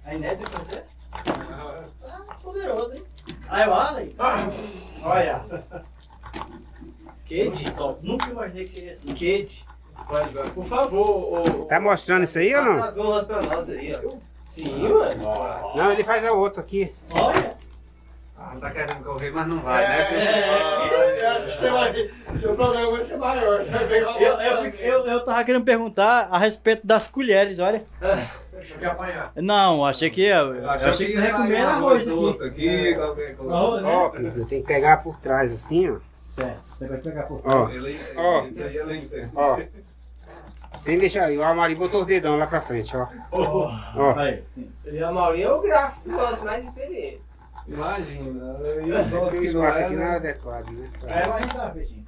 A 0.05 0.15
inédita 0.15 0.51
pra 0.51 0.59
você? 0.61 0.83
Poderoso, 2.53 2.95
hein? 2.95 3.05
Aí, 3.51 3.69
o 3.69 3.75
Allen. 3.75 4.15
Olha. 5.03 5.45
Kate, 7.29 7.71
Top. 7.77 7.99
Nunca 8.07 8.27
imaginei 8.31 8.65
que 8.65 8.71
seria 8.71 8.93
assim. 8.93 9.09
Kate, 9.09 9.67
vai, 10.09 10.29
por 10.55 10.65
favor, 10.65 11.47
ô, 11.47 11.65
Tá 11.67 11.79
mostrando 11.79 12.25
isso 12.25 12.39
aí 12.39 12.55
ou 12.57 12.63
passa 12.65 12.77
não? 12.79 12.85
as 12.85 12.99
honras 12.99 13.27
pra 13.27 13.43
nós 13.43 13.69
aí, 13.71 13.95
ó. 13.95 14.13
Sim, 14.49 14.89
mano. 14.89 15.75
Não, 15.77 15.93
ele 15.93 16.03
faz 16.05 16.25
a 16.25 16.33
outra 16.33 16.63
aqui. 16.63 16.91
Olha. 17.13 17.55
Ah, 18.39 18.57
tá 18.59 18.71
querendo 18.71 19.05
correr, 19.05 19.31
mas 19.31 19.47
não 19.47 19.61
vai, 19.61 19.85
É, 19.85 19.89
né? 20.11 21.21
Eu 21.21 21.29
acho 21.33 21.45
que 21.47 21.53
você 21.53 21.71
vai. 21.71 22.11
Seu 22.39 22.55
problema 22.55 22.91
vai 22.93 23.01
ser 23.03 23.17
maior. 23.19 23.63
Você 23.63 23.71
vai 23.73 23.87
pegar 23.87 24.23
Eu, 24.23 24.41
eu, 24.41 24.65
eu, 24.75 25.07
eu 25.07 25.21
tava 25.25 25.45
querendo 25.45 25.65
perguntar 25.65 26.29
a 26.31 26.39
respeito 26.39 26.87
das 26.87 27.09
colheres, 27.09 27.59
olha. 27.59 27.85
Deixa 28.59 28.79
eu 28.81 28.91
apanhar. 28.91 29.33
Não, 29.37 29.85
achei 29.85 30.11
que. 30.11 30.23
Eu, 30.23 30.69
Achou 30.71 30.91
achei 30.91 31.07
que 31.07 31.13
que 31.13 31.19
ia 31.19 31.25
recomenda 31.25 31.55
sair 31.57 31.65
arroz 31.67 32.07
doce 32.07 32.45
aqui. 32.45 32.69
aqui, 32.91 32.97
né? 32.97 33.35
Ó, 33.49 34.09
Pipiu, 34.11 34.45
tem 34.47 34.61
que 34.61 34.67
pegar 34.67 34.99
por 35.03 35.19
trás 35.21 35.53
assim, 35.53 35.91
ó. 35.91 35.99
Certo. 36.27 36.63
Você 36.79 36.87
vai 36.87 36.99
pegar 36.99 37.23
por 37.23 37.41
Ó, 37.45 37.69
Ele, 37.71 37.99
Ó. 38.17 38.45
Isso 38.47 38.63
aí 38.63 38.77
ele 38.77 38.97
entende. 38.99 39.31
ó. 39.35 39.59
Sem 40.77 40.99
deixar 40.99 41.25
aí. 41.25 41.39
O 41.39 41.43
Amari 41.43 41.75
botou 41.75 42.01
os 42.03 42.07
dedão 42.07 42.37
lá 42.37 42.47
pra 42.47 42.61
frente, 42.61 42.95
ó. 42.97 43.07
Ó. 43.33 44.19
Aí, 44.19 44.45
sim. 44.55 44.71
E 44.85 45.03
a 45.03 45.11
Maurinha 45.11 45.47
é 45.47 45.53
o 45.53 45.61
gráfico 45.63 46.11
nosso 46.11 46.45
mais 46.45 46.69
experiente. 46.69 47.23
Imagina. 47.67 48.59
Eu 48.87 49.05
sou 49.09 49.25
O 49.25 49.29
aqui 49.29 49.45
espaço 49.47 49.55
não 49.57 49.65
é, 49.65 49.85
aqui 49.85 49.95
não 49.97 50.03
é 50.03 50.09
né? 50.11 50.17
adequado, 50.17 50.71
né? 50.71 50.91
É, 51.07 51.27
mas 51.27 51.41
então, 51.43 51.71
Peixinho. 51.71 52.07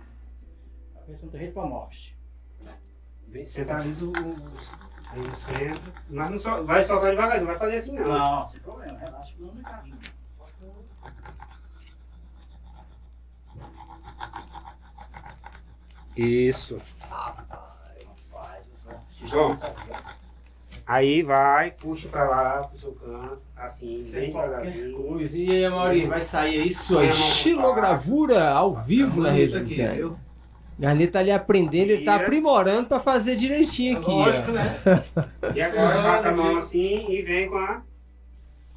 A 0.96 1.00
questão 1.06 1.28
do 1.30 1.36
rei 1.36 1.50
pra 1.50 1.62
morte. 1.64 2.16
Bem, 3.28 3.46
Centraliza 3.46 4.04
o, 4.04 4.10
os- 4.10 4.76
aí 5.12 5.20
no 5.20 5.34
centro. 5.34 5.92
Mas 6.08 6.30
não 6.30 6.38
só, 6.38 6.62
vai 6.62 6.84
soltar 6.84 7.10
devagar, 7.10 7.38
não 7.40 7.46
vai 7.46 7.58
fazer 7.58 7.76
assim 7.76 7.92
não. 7.92 8.06
Não, 8.08 8.46
sem 8.46 8.60
problema, 8.60 8.98
relaxa 8.98 9.32
que 9.34 9.42
não 9.42 9.52
me 9.52 9.60
encaixa. 9.60 9.92
Isso. 16.16 16.78
Eu 19.22 19.26
sou. 19.26 19.54
Aí 20.86 21.22
vai, 21.22 21.70
puxa 21.70 22.08
pra 22.08 22.24
lá, 22.28 22.64
pro 22.64 22.76
seu 22.78 22.92
canto, 22.92 23.40
assim, 23.56 24.02
Sem 24.02 24.22
bem 24.22 24.32
devagarzinho. 24.32 24.96
coisa. 25.02 25.38
E 25.38 25.64
aí, 25.64 25.70
Maurinho, 25.70 26.08
vai 26.08 26.20
sair 26.20 26.62
aí 26.62 26.72
sua 26.72 26.96
Põe 27.02 27.06
a 27.06 27.10
mão 27.10 27.18
por 27.20 27.24
xilogravura 27.26 28.48
ao 28.50 28.74
vivo 28.74 29.22
na 29.22 29.30
rede 29.30 29.52
Bonito 29.52 29.72
aqui, 29.72 30.16
Garneta 30.80 31.12
tá 31.12 31.18
ali 31.18 31.30
aprendendo, 31.30 31.90
ele 31.90 32.04
tá 32.04 32.16
aprimorando 32.16 32.88
pra 32.88 32.98
fazer 33.00 33.36
direitinho 33.36 33.98
aqui. 33.98 34.10
Lógico, 34.10 34.50
ó. 34.50 34.54
né? 34.54 34.80
E 35.54 35.60
agora 35.60 36.02
passa 36.02 36.28
a 36.30 36.32
mão 36.32 36.56
assim 36.56 37.06
e 37.10 37.20
vem 37.20 37.50
com 37.50 37.58
a. 37.58 37.82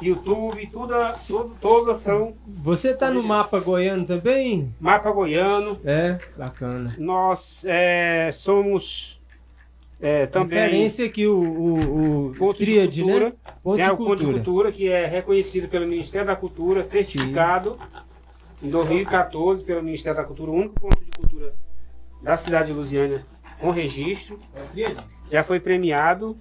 YouTube, 0.00 0.66
tudo, 0.68 0.94
tudo, 1.26 1.56
todas 1.60 1.98
são 1.98 2.34
Você 2.46 2.94
tá 2.94 3.10
no 3.10 3.22
mapa 3.22 3.58
goiano 3.58 4.06
também? 4.06 4.72
mapa 4.80 5.10
goiano. 5.10 5.78
É, 5.84 6.18
bacana. 6.36 6.94
Nós 6.98 7.64
é, 7.66 8.30
somos 8.32 9.20
é, 10.00 10.26
também 10.26 10.58
Referência 10.60 11.06
aqui 11.06 11.26
o, 11.26 11.34
o, 11.36 12.26
o 12.28 12.32
ponto 12.38 12.56
Tríade, 12.58 12.92
de 12.92 13.02
cultura. 13.02 13.24
né? 13.26 13.32
Ponto 13.62 13.76
Tem 13.76 13.84
de 13.84 13.90
o 13.90 13.96
Ponto 13.96 14.16
de 14.16 14.24
Cultura. 14.24 14.44
Cultura, 14.44 14.72
que 14.72 14.88
é 14.90 15.06
reconhecido 15.06 15.68
pelo 15.68 15.86
Ministério 15.86 16.26
da 16.26 16.36
Cultura, 16.36 16.84
certificado 16.84 17.76
em 18.62 18.70
2014 18.70 19.64
pelo 19.64 19.82
Ministério 19.82 20.16
da 20.20 20.24
Cultura, 20.24 20.50
o 20.52 20.54
único 20.54 20.80
ponto 20.80 21.04
de 21.04 21.10
cultura 21.10 21.54
da 22.22 22.36
cidade 22.36 22.68
de 22.68 22.74
Lusiânia 22.74 23.24
com 23.60 23.70
registro. 23.70 24.38
Já 25.30 25.42
foi 25.42 25.58
premiado 25.58 26.36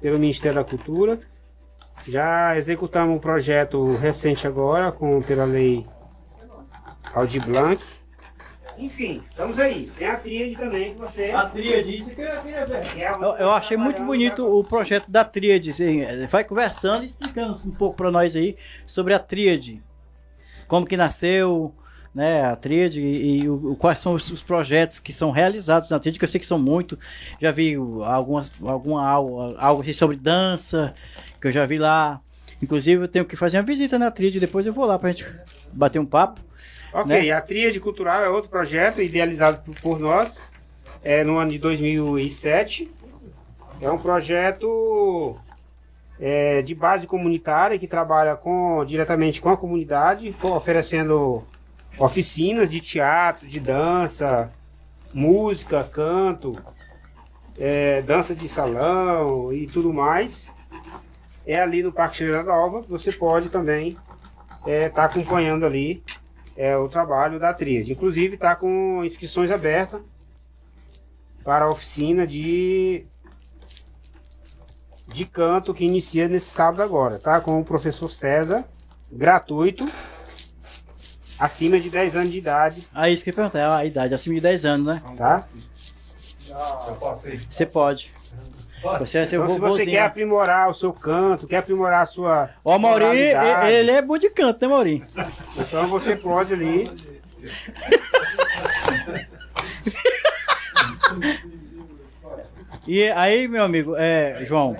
pelo 0.00 0.18
Ministério 0.18 0.56
da 0.56 0.64
Cultura. 0.68 1.20
Já 2.06 2.56
executamos 2.56 3.14
um 3.14 3.18
projeto 3.18 3.94
recente 3.96 4.46
agora, 4.46 4.90
com, 4.90 5.20
pela 5.22 5.44
lei 5.44 5.86
Aldir 7.14 7.44
Blanc. 7.44 7.82
Enfim, 8.78 9.22
estamos 9.28 9.58
aí. 9.58 9.90
Tem 9.98 10.08
a 10.08 10.16
tríade 10.16 10.56
também 10.56 10.94
que 10.94 11.00
você. 11.00 11.30
A 11.32 11.44
tríade, 11.46 11.94
isso 11.96 12.14
que 12.14 12.22
eu 12.22 12.40
queria 12.40 12.64
ver. 12.64 12.76
é 12.98 13.10
Eu, 13.12 13.34
eu 13.36 13.50
achei 13.50 13.76
muito 13.76 14.02
bonito 14.02 14.46
o 14.46 14.64
projeto 14.64 15.10
da 15.10 15.22
tríade. 15.24 15.70
assim, 15.70 16.00
vai 16.28 16.44
conversando 16.44 17.02
e 17.02 17.06
explicando 17.06 17.60
um 17.66 17.70
pouco 17.70 17.96
para 17.96 18.10
nós 18.10 18.34
aí 18.34 18.56
sobre 18.86 19.12
a 19.12 19.18
tríade. 19.18 19.82
Como 20.66 20.86
que 20.86 20.96
nasceu, 20.96 21.74
né, 22.14 22.42
a 22.44 22.56
tríade 22.56 23.02
e, 23.02 23.40
e 23.42 23.48
o- 23.50 23.72
o- 23.72 23.76
quais 23.76 23.98
são 23.98 24.14
os, 24.14 24.30
os 24.30 24.42
projetos 24.42 24.98
que 24.98 25.12
são 25.12 25.30
realizados 25.30 25.90
na 25.90 25.98
tríade, 25.98 26.18
que 26.18 26.24
eu 26.24 26.28
sei 26.28 26.40
que 26.40 26.46
são 26.46 26.58
muito. 26.58 26.98
Já 27.38 27.52
vi 27.52 27.74
algumas, 28.06 28.50
alguma, 28.64 29.06
algo, 29.06 29.54
algo 29.58 29.94
sobre 29.94 30.16
dança, 30.16 30.94
que 31.40 31.48
eu 31.48 31.52
já 31.52 31.66
vi 31.66 31.78
lá. 31.78 32.20
Inclusive 32.62 33.04
eu 33.04 33.08
tenho 33.08 33.24
que 33.24 33.36
fazer 33.36 33.56
uma 33.56 33.62
visita 33.62 33.98
na 33.98 34.10
tríade, 34.10 34.38
depois 34.38 34.66
eu 34.66 34.72
vou 34.72 34.84
lá 34.84 34.98
pra 34.98 35.10
gente 35.10 35.26
bater 35.72 35.98
um 35.98 36.06
papo. 36.06 36.40
Ok, 36.92 37.28
né? 37.28 37.30
a 37.30 37.40
Tríade 37.40 37.78
Cultural 37.78 38.22
é 38.22 38.28
outro 38.28 38.50
projeto 38.50 39.00
idealizado 39.00 39.62
por, 39.80 39.98
nós, 39.98 40.42
é 41.02 41.22
no 41.22 41.38
ano 41.38 41.52
de 41.52 41.58
2007. 41.58 42.90
É 43.80 43.90
um 43.90 43.96
projeto 43.96 45.36
é, 46.18 46.60
de 46.62 46.74
base 46.74 47.06
comunitária 47.06 47.78
que 47.78 47.86
trabalha 47.86 48.36
com, 48.36 48.84
diretamente 48.84 49.40
com 49.40 49.48
a 49.48 49.56
comunidade, 49.56 50.34
oferecendo 50.42 51.44
oficinas 51.98 52.70
de 52.70 52.80
teatro, 52.80 53.46
de 53.46 53.60
dança, 53.60 54.52
música, 55.14 55.82
canto, 55.84 56.58
é, 57.58 58.02
dança 58.02 58.34
de 58.34 58.48
salão 58.48 59.52
e 59.52 59.66
tudo 59.66 59.92
mais. 59.92 60.52
É 61.46 61.60
ali 61.60 61.82
no 61.82 61.92
Parque 61.92 62.14
Estrela 62.14 62.42
Nova, 62.42 62.82
você 62.82 63.12
pode 63.12 63.48
também 63.48 63.96
estar 64.66 65.04
acompanhando 65.06 65.64
ali 65.64 66.02
é 66.56 66.76
o 66.76 66.90
trabalho 66.90 67.40
da 67.40 67.54
Tríade. 67.54 67.92
Inclusive 67.92 68.34
está 68.34 68.54
com 68.54 69.02
inscrições 69.02 69.50
abertas 69.50 70.02
para 71.42 71.64
a 71.64 71.70
oficina 71.70 72.26
de 72.26 73.06
de 75.08 75.24
canto 75.24 75.72
que 75.72 75.84
inicia 75.84 76.28
nesse 76.28 76.50
sábado 76.50 76.82
agora, 76.82 77.18
tá? 77.18 77.40
Com 77.40 77.58
o 77.58 77.64
professor 77.64 78.10
César, 78.10 78.64
gratuito, 79.10 79.88
acima 81.38 81.80
de 81.80 81.90
10 81.90 82.14
anos 82.14 82.30
de 82.30 82.38
idade, 82.38 82.86
Aí 82.94 83.14
isso 83.14 83.24
que 83.24 83.30
eu 83.30 83.32
ia 83.32 83.36
perguntar, 83.36 83.76
a 83.76 83.84
idade 83.84 84.14
acima 84.14 84.36
de 84.36 84.40
10 84.42 84.64
anos, 84.66 84.86
né? 84.86 85.02
tá? 85.16 85.48
Eu 86.86 86.94
posso 86.96 87.28
ir. 87.28 87.40
Você 87.50 87.66
pode. 87.66 88.12
Você 88.98 89.18
Então, 89.24 89.48
se 89.48 89.58
você 89.58 89.84
quer 89.86 90.02
aprimorar 90.02 90.70
o 90.70 90.74
seu 90.74 90.92
canto, 90.92 91.46
quer 91.46 91.58
aprimorar 91.58 92.02
a 92.02 92.06
sua 92.06 92.50
Ó, 92.64 92.76
o 92.76 92.78
Mauri, 92.78 93.04
oralidade, 93.04 93.72
ele 93.72 93.90
é 93.90 94.00
bom 94.00 94.16
de 94.16 94.30
canto, 94.30 94.60
né, 94.62 94.68
Mauri? 94.68 95.02
então 95.58 95.86
você 95.88 96.16
pode 96.16 96.54
ali 96.54 96.90
E 102.86 103.08
aí, 103.10 103.46
meu 103.46 103.62
amigo, 103.62 103.94
é, 103.96 104.44
João, 104.46 104.76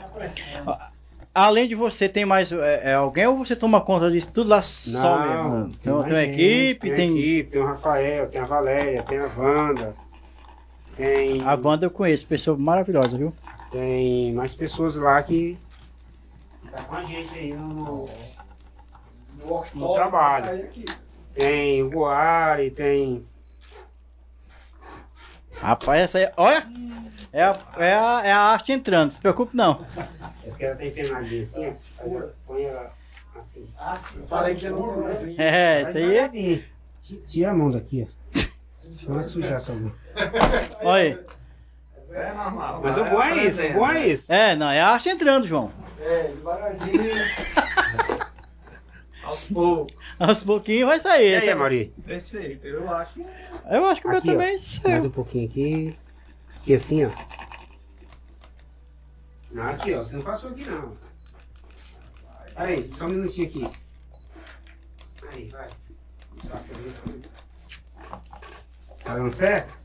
além 1.34 1.68
de 1.68 1.74
você, 1.74 2.08
tem 2.08 2.24
mais 2.24 2.50
é, 2.50 2.90
é 2.90 2.94
alguém 2.94 3.26
ou 3.26 3.36
você 3.36 3.54
toma 3.54 3.80
conta 3.80 4.10
disso 4.10 4.32
tudo 4.32 4.50
lá 4.50 4.62
só 4.62 5.18
mesmo? 5.20 5.70
Tem, 5.82 5.92
mais 5.92 6.06
tem 6.06 6.14
uma 6.14 6.22
equipe, 6.22 6.88
tem, 6.88 6.94
tem. 6.94 7.18
equipe, 7.18 7.50
tem 7.50 7.62
o 7.62 7.66
Rafael, 7.66 8.28
tem 8.28 8.40
a 8.40 8.46
Valéria, 8.46 9.02
tem 9.02 9.18
a 9.18 9.30
Wanda, 9.36 9.94
tem, 10.96 11.34
A 11.44 11.54
Wanda 11.54 11.86
eu 11.86 11.90
conheço, 11.90 12.26
pessoa 12.26 12.56
maravilhosa, 12.56 13.16
viu? 13.16 13.32
Tem 13.70 14.32
mais 14.32 14.54
pessoas 14.54 14.96
lá 14.96 15.22
que 15.22 15.58
tá 16.70 16.82
com 16.84 16.94
a 16.96 17.02
gente 17.04 17.34
aí 17.38 17.52
no, 17.54 18.08
no 19.74 19.94
trabalho. 19.94 20.68
Tem 21.34 21.82
o 21.82 21.90
Goari, 21.90 22.70
tem. 22.70 23.26
Rapaz, 25.60 26.00
essa 26.02 26.18
aí, 26.18 26.30
olha, 26.36 26.66
é 27.32 27.42
a, 27.44 27.60
é 27.76 27.94
a, 27.94 28.22
é 28.24 28.32
a 28.32 28.40
arte 28.40 28.72
entrando, 28.72 29.04
não 29.04 29.10
se 29.10 29.20
preocupe 29.20 29.54
não. 29.56 29.84
É 30.44 30.48
porque 30.48 30.64
ela 30.64 30.76
tá 30.76 30.86
empinadinha 30.86 31.42
assim, 31.42 31.66
ó. 31.68 31.72
Aí 32.02 32.14
ela 32.14 32.34
põe 32.46 32.62
ela 32.64 32.92
assim. 33.38 33.68
Falei 34.28 34.54
que 34.54 34.68
não 34.70 35.06
É, 35.38 35.82
isso 35.82 35.96
aí, 35.98 36.16
é- 36.16 36.24
Assim, 36.24 36.64
ti- 37.02 37.22
Tira 37.26 37.50
a 37.50 37.54
mão 37.54 37.70
daqui, 37.70 38.08
ó. 38.08 38.40
Não 39.06 39.14
vai 39.14 39.22
sujar 39.22 39.60
sua 39.60 39.74
mão. 39.74 39.92
olha 40.82 41.02
aí. 41.02 41.39
É 42.12 42.32
normal. 42.32 42.80
Mas 42.82 42.96
o 42.98 43.04
bom 43.04 43.22
é 43.22 43.46
isso, 43.46 43.64
o 43.66 43.72
bom 43.72 43.88
é 43.90 44.08
isso. 44.08 44.32
É, 44.32 44.56
não, 44.56 44.70
é 44.70 44.80
a 44.80 44.88
arte 44.90 45.08
entrando, 45.08 45.46
João. 45.46 45.72
É, 46.00 46.22
devagarzinho. 46.28 47.00
Aos 49.22 49.44
poucos. 49.48 49.94
Aos 50.18 50.42
pouquinhos 50.42 50.88
vai 50.88 50.98
sair. 51.00 51.30
E 51.30 51.34
aí, 51.36 51.46
Essa- 51.48 51.56
Mauri? 51.56 51.92
Desse 51.98 52.30
jeito, 52.32 52.66
eu 52.66 52.90
acho 52.92 53.14
que 53.14 53.26
eu 53.70 53.84
acho 53.86 54.00
que 54.00 54.06
o 54.06 54.10
meu 54.10 54.18
Aqui, 54.18 54.28
ó. 54.28 54.32
também 54.32 54.50
Mais 54.52 54.62
saiu. 54.64 55.04
um 55.04 55.10
pouquinho 55.10 55.48
aqui. 55.48 55.98
Aqui 56.56 56.74
assim, 56.74 57.04
ó. 57.04 57.10
Não, 59.52 59.68
aqui, 59.68 59.94
ó. 59.94 59.98
Você 59.98 60.16
não 60.16 60.22
passou 60.22 60.50
aqui, 60.50 60.64
não. 60.64 60.96
Aí, 62.56 62.90
só 62.94 63.04
um 63.04 63.08
minutinho 63.08 63.46
aqui. 63.48 63.68
Aí, 65.32 65.48
vai. 65.48 65.68
Tá 69.04 69.14
dando 69.14 69.32
certo? 69.32 69.79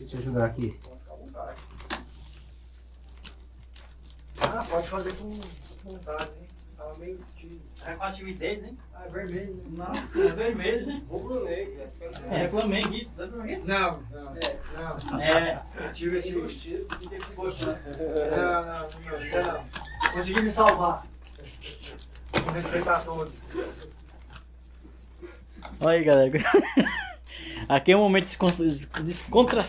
Deixa 0.00 0.16
eu 0.16 0.20
te 0.22 0.28
ajudar 0.28 0.46
aqui. 0.46 0.80
Ah, 4.40 4.64
pode 4.68 4.88
fazer 4.88 5.14
com 5.14 5.28
vontade, 5.84 6.30
hein? 6.40 6.48
Tava 6.74 6.98
meio 6.98 7.20
tímido. 7.36 7.60
É 7.84 7.92
com 7.94 8.02
a 8.04 8.10
timidez, 8.10 8.64
hein? 8.64 8.78
Ah, 8.94 9.04
é 9.04 9.08
vermelho. 9.10 9.54
né? 9.56 9.62
Nossa, 9.76 10.22
é 10.22 10.32
vermelho, 10.32 10.90
hein? 10.90 11.06
Rubro 11.06 11.44
negro. 11.44 11.82
É, 12.30 12.36
reclamei 12.38 12.82
disso, 12.84 13.10
tá 13.14 13.26
isso? 13.46 13.66
Não, 13.66 14.00
não. 14.10 14.36
É, 14.36 14.58
não. 14.74 15.20
É, 15.20 15.62
Eu 15.78 15.92
tive 15.92 16.16
esse 16.16 16.32
gostinho. 16.32 16.86
Não, 16.88 18.62
não, 18.62 18.88
não, 18.88 19.52
não. 19.52 20.12
Consegui 20.12 20.40
me 20.40 20.50
salvar. 20.50 21.06
Vou 22.42 22.52
respeitar 22.54 23.00
todos. 23.04 23.34
olha 25.78 25.90
aí, 25.90 26.04
galera. 26.04 26.30
Aqui 27.68 27.92
é 27.92 27.96
um 27.96 28.00
momento 28.00 28.24
de 28.24 28.30
descon- 28.30 29.02
descontra... 29.04 29.64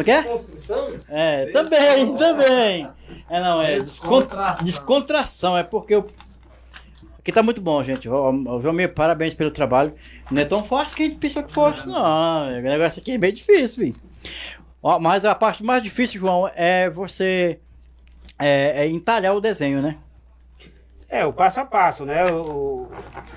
é 0.00 0.04
que 0.04 0.10
é? 0.10 0.22
Construção? 0.22 0.94
É, 1.08 1.46
também, 1.46 2.16
também. 2.16 2.88
É, 3.28 3.40
não, 3.40 3.60
é 3.62 3.80
descon- 3.80 4.20
Descontração. 4.20 4.64
descontração. 4.64 5.58
É 5.58 5.62
porque 5.62 5.94
eu... 5.94 6.06
Aqui 7.18 7.32
tá 7.32 7.42
muito 7.42 7.60
bom, 7.60 7.82
gente. 7.82 8.08
Meu 8.08 8.88
parabéns 8.88 9.34
pelo 9.34 9.50
trabalho. 9.50 9.92
Não 10.30 10.40
é 10.40 10.44
tão 10.44 10.62
fácil 10.62 10.96
que 10.96 11.02
a 11.02 11.06
gente 11.06 11.18
pensa 11.18 11.42
que 11.42 11.52
fosse, 11.52 11.88
não. 11.88 12.46
O 12.48 12.62
negócio 12.62 13.00
aqui 13.00 13.12
é 13.12 13.18
bem 13.18 13.34
difícil, 13.34 13.84
filho. 13.84 13.96
Ó, 14.80 15.00
mas 15.00 15.24
a 15.24 15.34
parte 15.34 15.64
mais 15.64 15.82
difícil, 15.82 16.20
João, 16.20 16.48
é 16.54 16.88
você 16.88 17.58
é, 18.38 18.84
é 18.84 18.88
entalhar 18.88 19.34
o 19.34 19.40
desenho, 19.40 19.82
né? 19.82 19.96
É, 21.08 21.24
o 21.24 21.32
passo 21.32 21.60
a 21.60 21.64
passo, 21.64 22.04
né, 22.04 22.24
o, 22.32 22.88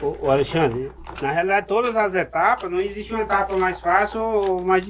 o, 0.01 0.17
o 0.21 0.31
Alexandre? 0.31 0.91
Na 1.21 1.31
realidade, 1.31 1.67
todas 1.67 1.95
as 1.95 2.15
etapas, 2.15 2.69
não 2.69 2.81
existe 2.81 3.13
uma 3.13 3.23
etapa 3.23 3.55
mais 3.57 3.79
fácil 3.79 4.21
ou 4.21 4.61
mais, 4.63 4.89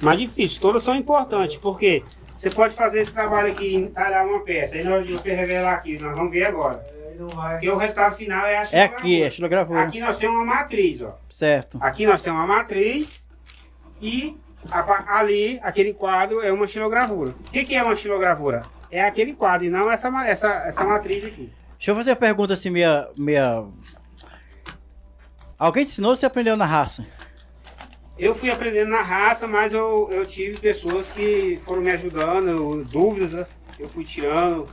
mais 0.00 0.18
difícil. 0.18 0.60
Todas 0.60 0.82
são 0.82 0.94
importantes, 0.94 1.56
porque 1.56 2.04
você 2.36 2.50
pode 2.50 2.74
fazer 2.74 3.00
esse 3.00 3.12
trabalho 3.12 3.50
aqui, 3.50 3.74
entalhar 3.74 4.24
uma 4.26 4.44
peça, 4.44 4.76
aí 4.76 4.84
na 4.84 4.94
hora 4.94 5.04
de 5.04 5.12
você 5.12 5.34
revelar 5.34 5.74
aqui, 5.74 6.00
nós 6.00 6.16
vamos 6.16 6.30
ver 6.30 6.44
agora. 6.44 6.84
Porque 7.16 7.70
o 7.70 7.76
resultado 7.76 8.16
final 8.16 8.44
é 8.46 8.58
a 8.58 8.66
É 8.72 8.82
aqui, 8.84 9.22
é 9.22 9.30
xilogravura. 9.30 9.30
xilogravura. 9.30 9.82
Aqui 9.82 10.00
nós 10.00 10.18
temos 10.18 10.36
uma 10.36 10.44
matriz, 10.44 11.00
ó. 11.00 11.16
Certo. 11.28 11.78
Aqui 11.80 12.06
nós 12.06 12.22
temos 12.22 12.40
uma 12.40 12.46
matriz 12.46 13.26
e 14.00 14.36
a 14.70 15.18
ali, 15.18 15.60
aquele 15.62 15.92
quadro 15.94 16.40
é 16.40 16.52
uma 16.52 16.66
xilogravura. 16.66 17.30
O 17.30 17.50
que, 17.50 17.64
que 17.64 17.74
é 17.74 17.82
uma 17.82 17.94
xilogravura? 17.94 18.62
É 18.90 19.02
aquele 19.02 19.32
quadro 19.34 19.66
e 19.66 19.70
não 19.70 19.90
essa, 19.90 20.08
essa, 20.26 20.48
essa 20.66 20.84
matriz 20.84 21.24
aqui. 21.24 21.52
Deixa 21.84 21.90
eu 21.90 21.96
fazer 21.96 22.10
uma 22.12 22.16
pergunta 22.16 22.54
assim, 22.54 22.70
meia. 22.70 23.10
meia... 23.14 23.62
Alguém 25.58 25.84
te 25.84 25.90
ensinou 25.90 26.12
ou 26.12 26.16
você 26.16 26.24
aprendeu 26.24 26.56
na 26.56 26.64
raça? 26.64 27.04
Eu 28.18 28.34
fui 28.34 28.50
aprendendo 28.50 28.88
na 28.88 29.02
raça, 29.02 29.46
mas 29.46 29.74
eu, 29.74 30.08
eu 30.10 30.24
tive 30.24 30.58
pessoas 30.58 31.10
que 31.10 31.60
foram 31.62 31.82
me 31.82 31.90
ajudando, 31.90 32.82
dúvidas 32.86 33.34
né? 33.34 33.46
eu 33.78 33.86
fui 33.86 34.02
tirando. 34.02 34.66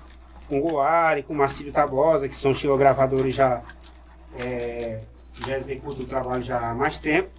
com 0.47 0.59
o 0.59 0.61
Goari, 0.61 1.23
com 1.23 1.33
o 1.33 1.35
Marcílio 1.35 1.73
Tabosa, 1.73 2.29
que 2.29 2.35
são 2.35 2.53
xilogravadores 2.53 3.35
já, 3.35 3.61
é, 4.39 5.01
já 5.45 5.57
executam 5.57 6.05
o 6.05 6.07
trabalho 6.07 6.41
já 6.41 6.69
há 6.69 6.73
mais 6.73 6.97
tempo. 6.97 7.29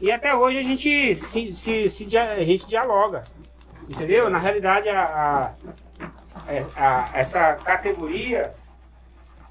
E 0.00 0.10
até 0.10 0.34
hoje 0.34 0.58
a 0.58 0.62
gente 0.62 1.14
se, 1.14 1.52
se, 1.52 1.88
se 1.88 2.18
a 2.18 2.42
gente 2.42 2.66
dialoga. 2.66 3.22
Entendeu? 3.88 4.28
Na 4.28 4.38
realidade, 4.38 4.88
a, 4.88 5.04
a- 5.04 5.54
a- 6.76 7.10
essa 7.14 7.54
categoria 7.54 8.52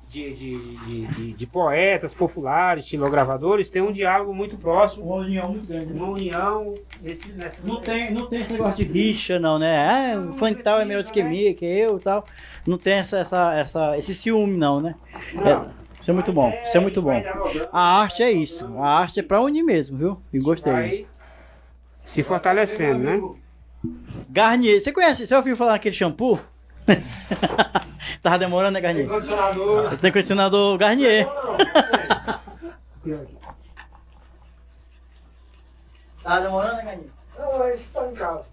de, 0.09 0.33
de, 0.33 0.57
de, 0.57 1.07
de- 1.07 1.33
de 1.33 1.47
poetas 1.47 2.13
populares, 2.13 2.85
xilogravadores, 2.87 3.69
tem 3.69 3.81
um 3.81 3.91
diálogo 3.91 4.33
muito 4.33 4.57
próximo, 4.57 5.05
Uma 5.05 5.17
união 5.17 5.49
muito 5.51 5.67
grande. 5.67 5.85
né? 5.85 5.93
uma 6.01 6.09
união 6.09 6.73
nesse, 7.01 7.31
nessa 7.33 7.61
Não 7.63 7.79
tem, 7.79 8.11
não 8.11 8.25
tem 8.25 8.41
esse 8.41 8.53
negócio 8.53 8.83
de 8.83 8.91
rixa, 8.91 9.37
não, 9.39 9.59
né? 9.59 10.13
Ah, 10.15 10.19
o 10.19 10.33
fã 10.33 10.51
de 10.51 10.63
tal 10.63 10.79
é 10.81 10.85
melhor 10.85 11.03
do 11.03 11.11
que 11.11 11.21
mim, 11.23 11.53
que 11.53 11.63
eu 11.65 11.97
e 11.97 11.99
tal. 12.01 12.25
Não 12.65 12.77
tem 12.77 12.93
essa, 12.95 13.19
essa, 13.19 13.53
essa, 13.53 13.97
esse 13.97 14.13
ciúme, 14.15 14.57
não, 14.57 14.81
né? 14.81 14.95
Não. 15.33 15.77
Isso 16.01 16.09
é 16.09 16.13
muito 16.13 16.31
bom, 16.33 16.51
isso 16.63 16.75
é 16.75 16.79
muito 16.79 17.01
bom. 17.01 17.09
Vai 17.11 17.21
dialogando. 17.21 17.69
A 17.71 18.01
arte 18.01 18.23
é 18.23 18.31
isso. 18.31 18.65
A 18.79 18.99
arte 18.99 19.19
é 19.19 19.23
pra 19.23 19.41
unir 19.41 19.61
mesmo, 19.63 19.97
viu? 19.97 20.21
E 20.33 20.39
gostei. 20.39 21.05
se 22.03 22.23
fortalecendo, 22.23 22.99
né? 23.03 23.21
Garnier, 24.29 24.81
você 24.81 24.91
conhece? 24.91 25.27
Você 25.27 25.35
ouviu 25.35 25.55
falar 25.55 25.73
naquele 25.73 25.93
shampoo? 25.95 26.39
Tava 28.21 28.39
demorando, 28.39 28.73
né, 28.73 28.81
Garnier? 28.81 29.07
Condicionador. 29.07 29.97
Tem 29.97 30.11
condicionador 30.11 30.77
Garnier. 30.77 31.27
Tava 36.23 36.41
demorando, 36.41 36.75
né, 36.77 36.83
Garnier? 36.83 37.09
Não, 37.37 37.67
esse 37.69 37.91
tá 37.91 38.05
em 38.09 38.13
casa. 38.13 38.45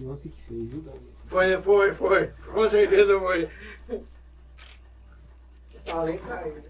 Nossa, 0.00 0.28
que 0.30 0.40
feio, 0.42 0.66
viu, 0.66 0.80
Davi? 0.80 0.98
Foi, 1.26 1.60
foi, 1.60 1.94
foi. 1.94 2.32
Com 2.52 2.68
certeza 2.68 3.18
foi. 3.18 3.50
Tá 5.84 5.94
além 5.94 6.18
caído. 6.18 6.62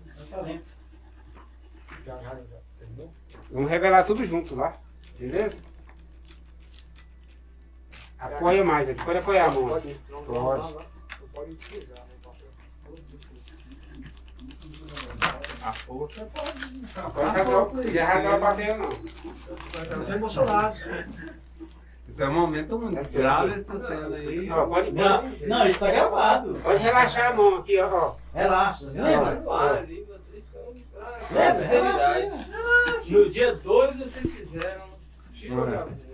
Já, 2.04 2.16
já, 2.18 2.22
já. 2.22 2.40
Entendeu? 2.80 3.10
Vamos 3.50 3.70
revelar 3.70 4.02
tudo 4.02 4.24
junto 4.24 4.56
lá, 4.56 4.76
beleza? 5.18 5.58
Apoia 8.20 8.62
mais 8.64 8.88
aqui, 8.88 9.02
pode 9.04 9.18
apoiar 9.18 9.46
a 9.46 9.50
mão 9.50 9.74
assim. 9.74 9.96
Pode. 10.26 10.74
né? 10.74 10.80
papel. 12.22 12.48
A 15.62 15.72
força 15.72 16.30
pode. 16.34 17.12
Pode 17.12 17.30
rasgar, 17.30 17.92
já 17.92 18.04
rasgar 18.04 18.36
o 18.36 18.40
papel 18.40 18.78
não. 18.78 18.90
Eu 18.90 20.06
tô 20.06 20.12
emocionado. 20.12 20.78
Isso 22.08 22.22
é 22.22 22.28
um 22.28 22.34
momento 22.34 22.78
muito 22.78 23.12
grave 23.12 23.60
essa 23.60 23.78
cena 23.86 24.16
aí. 24.16 24.50
Ó, 24.50 24.66
pode, 24.66 24.92
Não, 24.92 25.22
não, 25.46 25.66
isso 25.66 25.78
tá 25.78 25.90
gravado. 25.90 26.54
pode 26.62 26.82
relaxar 26.82 27.30
a 27.30 27.34
mão 27.34 27.56
aqui, 27.56 27.78
ó. 27.78 28.14
Relaxa. 28.34 28.86
Posteridade. 31.28 32.50
No 33.10 33.30
dia 33.30 33.54
2 33.54 33.96
vocês 33.96 34.34
fizeram 34.34 34.82
hein? 35.42 36.09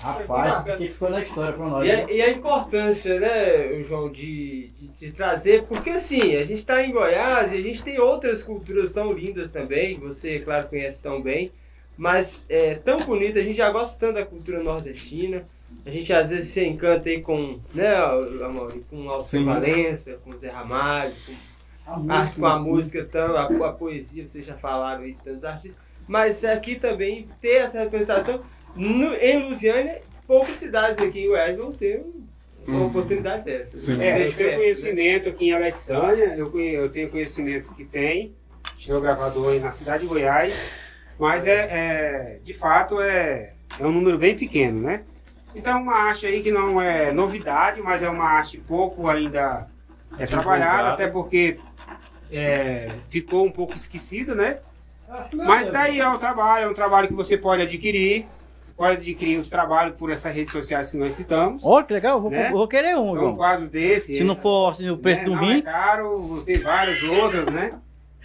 Rapaz, 0.00 0.60
isso 0.60 0.72
aqui 0.72 0.88
ficou 0.88 1.10
na 1.10 1.20
história 1.20 1.52
pra 1.52 1.66
nós. 1.66 1.88
E 1.88 1.90
a, 1.90 2.10
e 2.10 2.22
a 2.22 2.30
importância, 2.30 3.18
né, 3.18 3.82
João, 3.82 4.10
de, 4.10 4.68
de, 4.78 4.88
de 4.88 5.12
trazer, 5.12 5.64
porque 5.64 5.90
assim, 5.90 6.36
a 6.36 6.44
gente 6.44 6.60
está 6.60 6.82
em 6.84 6.92
Goiás 6.92 7.52
e 7.52 7.58
a 7.58 7.62
gente 7.62 7.82
tem 7.82 7.98
outras 7.98 8.44
culturas 8.44 8.92
tão 8.92 9.12
lindas 9.12 9.50
também, 9.50 9.98
você, 9.98 10.38
claro, 10.38 10.68
conhece 10.68 11.02
tão 11.02 11.20
bem, 11.20 11.50
mas 11.96 12.46
é 12.48 12.76
tão 12.76 12.98
bonita, 12.98 13.40
a 13.40 13.42
gente 13.42 13.56
já 13.56 13.70
gosta 13.70 13.98
tanto 13.98 14.14
da 14.14 14.24
cultura 14.24 14.62
nordestina, 14.62 15.44
a 15.84 15.90
gente 15.90 16.12
às 16.12 16.30
vezes 16.30 16.50
se 16.50 16.64
encanta 16.64 17.08
aí 17.08 17.20
com, 17.20 17.58
né, 17.74 17.94
Amaury, 17.96 18.84
com 18.88 19.10
Alceu. 19.10 19.44
Valença, 19.44 20.18
com 20.24 20.38
Zé 20.38 20.48
Ramalho, 20.48 21.14
com 21.84 22.12
arte 22.12 22.38
com 22.38 22.46
a 22.46 22.58
música, 22.58 23.04
tão, 23.04 23.36
a, 23.36 23.46
a 23.46 23.72
poesia, 23.72 24.28
vocês 24.28 24.46
já 24.46 24.54
falaram 24.54 25.02
aí 25.02 25.12
de 25.12 25.22
tantos 25.22 25.44
artistas, 25.44 25.82
mas 26.06 26.44
aqui 26.44 26.76
também 26.76 27.28
ter 27.40 27.56
essa 27.56 27.80
representação, 27.80 28.42
no- 28.78 29.14
em 29.14 29.48
Lusiânia, 29.48 30.00
poucas 30.26 30.56
cidades 30.56 30.98
aqui 31.02 31.24
em 31.24 31.28
Goiás 31.28 31.56
vão 31.56 31.72
ter 31.72 32.02
uma 32.66 32.80
Hum. 32.80 32.86
oportunidade 32.86 33.44
dessa. 33.44 33.78
Sim. 33.78 34.00
É, 34.00 34.26
eu 34.28 34.32
tenho 34.34 34.50
né? 34.50 34.56
conhecimento 34.56 35.28
aqui 35.28 35.48
em 35.48 35.52
Alexânia, 35.52 36.34
eu, 36.36 36.50
conhe- 36.50 36.74
eu 36.76 36.88
tenho 36.90 37.08
conhecimento 37.10 37.72
que 37.74 37.84
tem 37.84 38.34
xilogravador 38.76 39.52
aí 39.52 39.60
na 39.60 39.70
cidade 39.70 40.02
de 40.02 40.08
Goiás, 40.08 40.54
mas 41.18 41.46
é, 41.46 41.52
é, 41.70 42.38
de 42.44 42.52
fato 42.54 43.00
é, 43.00 43.52
é 43.78 43.86
um 43.86 43.90
número 43.92 44.18
bem 44.18 44.36
pequeno, 44.36 44.80
né? 44.82 45.02
Então 45.54 45.72
é 45.78 45.80
uma 45.80 45.94
arte 45.94 46.26
aí 46.26 46.42
que 46.42 46.52
não 46.52 46.80
é 46.80 47.10
novidade, 47.10 47.80
mas 47.80 48.02
é 48.02 48.08
uma 48.08 48.24
arte 48.24 48.58
pouco 48.58 49.08
ainda 49.08 49.66
é 50.18 50.26
trabalhada, 50.26 50.90
até 50.90 51.08
porque 51.08 51.58
é, 52.30 52.90
ficou 53.08 53.46
um 53.46 53.50
pouco 53.50 53.74
esquecida, 53.74 54.34
né? 54.34 54.58
Mas 55.32 55.70
tá 55.70 55.82
aí, 55.84 55.98
é 56.00 56.08
um 56.08 56.18
trabalho, 56.18 56.66
é 56.66 56.68
um 56.68 56.74
trabalho 56.74 57.08
que 57.08 57.14
você 57.14 57.36
pode 57.38 57.62
adquirir, 57.62 58.26
pode 58.78 58.96
adquirir 58.98 59.38
os 59.40 59.50
trabalhos 59.50 59.96
por 59.96 60.10
essas 60.10 60.32
redes 60.32 60.52
sociais 60.52 60.90
que 60.90 60.96
nós 60.96 61.10
citamos. 61.12 61.60
Olha 61.64 61.84
que 61.84 61.92
legal, 61.92 62.20
vou, 62.20 62.30
Né? 62.30 62.50
vou 62.50 62.68
querer 62.68 62.96
um, 62.96 63.16
É 63.16 63.20
um 63.20 63.36
quadro 63.36 63.66
desse. 63.66 64.16
Se 64.16 64.22
não 64.24 64.36
for 64.36 64.70
assim, 64.70 64.88
o 64.88 64.96
preço 64.96 65.20
né, 65.22 65.24
do 65.26 65.34
rim, 65.34 65.58
É 65.58 65.62
caro, 65.62 66.42
tem 66.46 66.58
várias 66.58 67.02
outras, 67.02 67.46
né? 67.46 67.72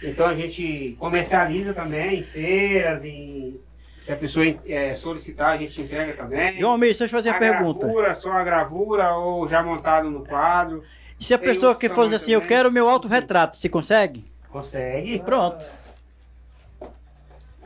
Então 0.02 0.26
a 0.26 0.34
gente 0.34 0.96
comercializa 0.98 1.74
também 1.74 2.20
em 2.20 2.22
feiras, 2.22 3.04
em... 3.04 3.58
se 4.00 4.12
a 4.12 4.16
pessoa 4.16 4.46
é, 4.66 4.94
solicitar, 4.94 5.50
a 5.52 5.56
gente 5.56 5.80
entrega 5.82 6.12
também. 6.14 6.58
João 6.58 6.72
Almeida, 6.72 6.96
deixa 6.98 7.04
eu 7.04 7.08
fazer 7.18 7.30
a 7.30 7.36
a 7.36 7.38
pergunta. 7.38 7.80
gravura, 7.86 8.14
só 8.14 8.30
a 8.32 8.44
gravura 8.44 9.14
ou 9.16 9.48
já 9.48 9.62
montado 9.62 10.08
no 10.10 10.24
quadro. 10.24 10.82
E 11.18 11.24
se 11.24 11.34
a 11.34 11.38
tem 11.38 11.48
pessoa 11.48 11.74
que 11.74 11.88
fosse 11.88 12.14
assim, 12.14 12.32
eu 12.32 12.40
também. 12.40 12.56
quero 12.56 12.70
meu 12.72 12.88
autorretrato, 12.88 13.56
você 13.56 13.68
consegue? 13.68 14.24
Consegue. 14.50 15.18
Pronto. 15.20 15.64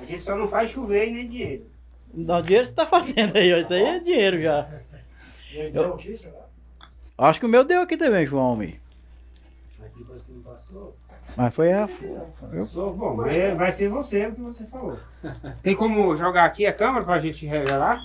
A 0.01 0.05
gente 0.07 0.23
só 0.23 0.35
não 0.37 0.49
faz 0.49 0.71
chover 0.71 1.11
nem 1.11 1.29
dinheiro. 1.29 1.67
Não, 2.13 2.43
dinheiro 2.43 2.67
você 2.67 2.75
tá 2.75 2.87
fazendo 2.87 3.37
aí, 3.37 3.53
ó. 3.53 3.59
Isso 3.59 3.73
aí 3.73 3.83
é 3.83 4.01
dinheiro 4.01 4.43
já. 4.43 4.69
E 5.51 6.17
será? 6.17 6.47
Acho 7.17 7.41
que 7.41 7.47
o 7.47 7.49
meu 7.49 7.65
deu 7.65 7.81
aqui 7.81 7.97
também, 7.97 8.27
João. 8.27 8.53
Aqui 8.61 8.79
você 10.05 10.25
não 10.31 10.43
passou? 10.43 10.95
Mas 11.37 11.55
foi 11.55 11.73
a. 11.73 11.89
Passou? 11.89 12.95
Bom, 12.95 13.17
mas 13.17 13.57
vai 13.57 13.73
ser 13.73 13.89
você 13.89 14.27
o 14.27 14.35
que 14.35 14.41
você 14.41 14.65
falou. 14.67 14.99
Tem 15.63 15.75
como 15.75 16.17
jogar 16.17 16.45
aqui 16.45 16.67
a 16.67 16.73
câmera 16.73 17.05
pra 17.05 17.19
gente 17.19 17.47
revelar? 17.47 18.01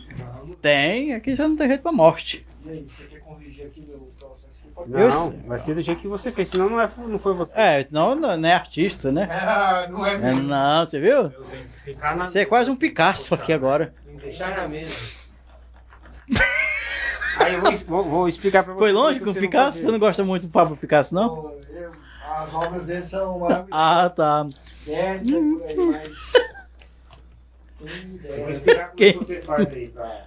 Tem, 0.62 1.14
aqui 1.14 1.36
já 1.36 1.48
não 1.48 1.56
tem 1.56 1.68
jeito 1.68 1.82
pra 1.82 1.92
morte. 1.92 2.46
E 2.66 2.70
aí, 2.70 2.86
você 2.88 3.06
quer 3.06 3.20
corrigir 3.20 3.66
aqui 3.68 3.82
meu 3.82 4.00
processo? 4.00 4.53
Não, 4.88 5.32
vai 5.48 5.60
ser 5.60 5.76
do 5.76 5.82
jeito 5.82 6.02
que 6.02 6.08
você 6.08 6.32
fez, 6.32 6.50
senão 6.50 6.70
não, 6.70 6.82
é, 6.82 6.90
não 7.08 7.20
foi 7.20 7.34
você. 7.34 7.52
É, 7.56 7.88
não, 7.92 8.16
não 8.16 8.36
não 8.36 8.50
é 8.50 8.54
artista, 8.54 9.12
né? 9.12 9.28
Ah, 9.32 9.88
não 9.90 10.06
é 10.06 10.16
É, 10.16 10.18
mesmo. 10.18 10.44
não, 10.44 10.86
você 10.86 11.00
viu? 11.00 11.12
Eu 11.12 11.30
tenho 11.30 11.64
que 11.64 11.70
ficar 11.70 12.16
na 12.16 12.28
Você 12.28 12.40
é 12.40 12.46
quase 12.46 12.70
um 12.72 12.76
Picasso 12.76 13.34
aqui 13.34 13.54
agora. 13.54 13.94
deixar 14.22 14.56
na 14.58 14.68
mesa. 14.68 15.22
Aí 17.40 17.54
eu 17.56 17.62
vou, 17.62 17.78
vou, 17.88 18.04
vou 18.04 18.28
explicar 18.28 18.64
pra 18.64 18.74
você. 18.74 18.80
Foi 18.80 18.92
longe 18.92 19.20
como 19.20 19.34
com 19.34 19.38
o 19.40 19.42
Picasso? 19.42 19.80
Você 19.80 19.92
não 19.92 20.00
gosta 20.00 20.24
muito 20.24 20.48
do 20.48 20.52
Pablo 20.52 20.78
Picasso, 20.78 21.14
não? 21.16 21.54
Eu- 21.72 21.92
As 22.32 22.54
obras 22.54 22.86
dele 22.86 23.04
são 23.04 23.40
maravilhosas. 23.40 23.70
Ah, 23.72 24.10
tá. 24.10 24.46
Por 24.86 24.94
aí, 24.94 25.76
mas. 25.76 26.34
Eu 27.84 28.38
vou 28.44 28.50
explicar 28.50 28.92
como 28.92 29.26
você 29.26 29.42
faz 29.42 29.68
aí 29.74 29.88
pra. 29.90 30.26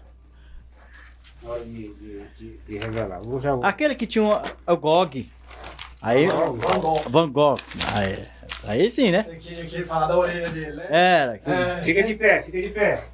Na 1.47 1.53
hora 1.53 1.65
de, 1.65 1.95
de, 1.95 2.23
de, 2.39 2.59
de 2.67 2.79
revelar. 2.79 3.21
Vou 3.21 3.41
já. 3.41 3.55
Aquele 3.63 3.95
que 3.95 4.07
tinha 4.07 4.25
o, 4.25 4.73
o 4.73 4.77
Gog. 4.77 5.31
Aí. 6.03 6.27
Van 6.27 6.79
Gogh. 6.81 7.03
Van 7.09 7.31
Gogh. 7.31 7.59
Aí, 7.95 8.27
aí 8.65 8.91
sim, 8.91 9.11
né? 9.11 9.25
Eu 9.29 9.37
queria, 9.37 9.61
eu 9.63 9.67
queria 9.67 9.87
falar 9.87 10.07
da 10.09 10.17
orelha 10.19 10.51
dele, 10.51 10.73
né? 10.77 10.87
Era. 10.91 11.39
que- 11.39 11.51
É. 11.51 11.83
Fica 11.83 12.03
de 12.03 12.15
pé, 12.15 12.43
fica 12.43 12.61
de 12.61 12.69
pé. 12.71 13.05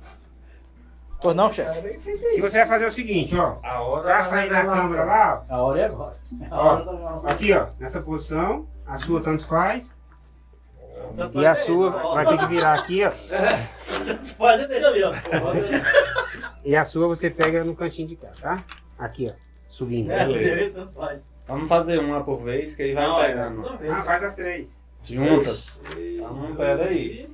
Pô, 1.20 1.32
não, 1.32 1.52
chefe. 1.52 1.78
O 1.78 2.34
que 2.34 2.40
você 2.40 2.59
vai 2.59 2.66
fazer 2.66 2.84
é 2.86 2.88
o 2.88 2.92
seguinte, 2.92 3.36
ó. 3.36 3.56
A 3.62 3.80
hora 3.80 4.02
Pra 4.02 4.24
sair 4.24 4.50
na 4.50 4.64
câmera 4.64 5.04
lá, 5.04 5.44
A 5.48 5.62
hora 5.62 5.80
é 5.80 5.84
agora. 5.84 6.16
A 6.50 6.56
Ó, 6.59 6.72
hora 6.74 6.84
ó. 6.90 7.28
Aqui, 7.28 7.52
ó. 7.52 7.66
Nessa 7.78 8.00
posição. 8.00 8.66
A 8.84 8.96
sua 8.96 9.20
tanto 9.20 9.46
faz. 9.46 9.92
Tanto 11.16 11.40
E 11.40 11.46
a 11.46 11.54
faz 11.54 11.64
sua 11.66 11.96
aí, 12.09 12.14
vai 12.14 12.26
ter 12.26 12.38
que 12.38 12.46
virar 12.46 12.72
aqui, 12.74 13.04
ó. 13.04 13.12
Pode 14.36 14.66
dele 14.66 14.84
ali, 14.84 15.02
ó. 15.04 15.12
E 16.64 16.76
a 16.76 16.84
sua 16.84 17.09
você 17.09 17.28
pega 17.28 17.64
no 17.64 17.74
cantinho 17.74 18.09
de 18.09 18.16
cá, 18.16 18.30
tá? 18.40 18.64
Aqui, 18.98 19.32
ó. 19.32 19.34
Subindo. 19.68 20.10
É, 20.12 20.70
tanto 20.70 20.93
faz. 20.93 21.20
Vamos 21.47 21.68
fazer 21.68 21.98
uma 21.98 22.22
por 22.22 22.39
vez, 22.39 22.74
que 22.74 22.82
aí 22.82 22.93
vai 22.94 23.05
Não, 23.05 23.20
é, 23.22 23.28
pegando. 23.28 23.78
vez. 23.78 23.93
Ah, 23.93 24.02
faz 24.05 24.22
as 24.22 24.34
três. 24.34 24.80
Juntas. 25.02 25.66
Então, 25.98 26.55
pera 26.56 26.84
aí. 26.84 27.28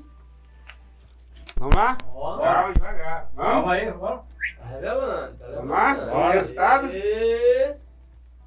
Vamos 1.57 1.75
lá? 1.77 1.97
Calma, 1.97 2.73
devagar. 2.73 3.31
Vamos? 3.35 3.53
Calma 3.53 3.73
aí, 3.73 3.93
bora. 3.93 4.21
Tá 4.59 4.67
revelando. 4.67 5.37
Tá 5.37 5.47
Vamos 5.57 5.71
lá? 5.71 5.95
Vamos 5.95 6.35
resultado? 6.35 6.87
Aê. 6.87 7.75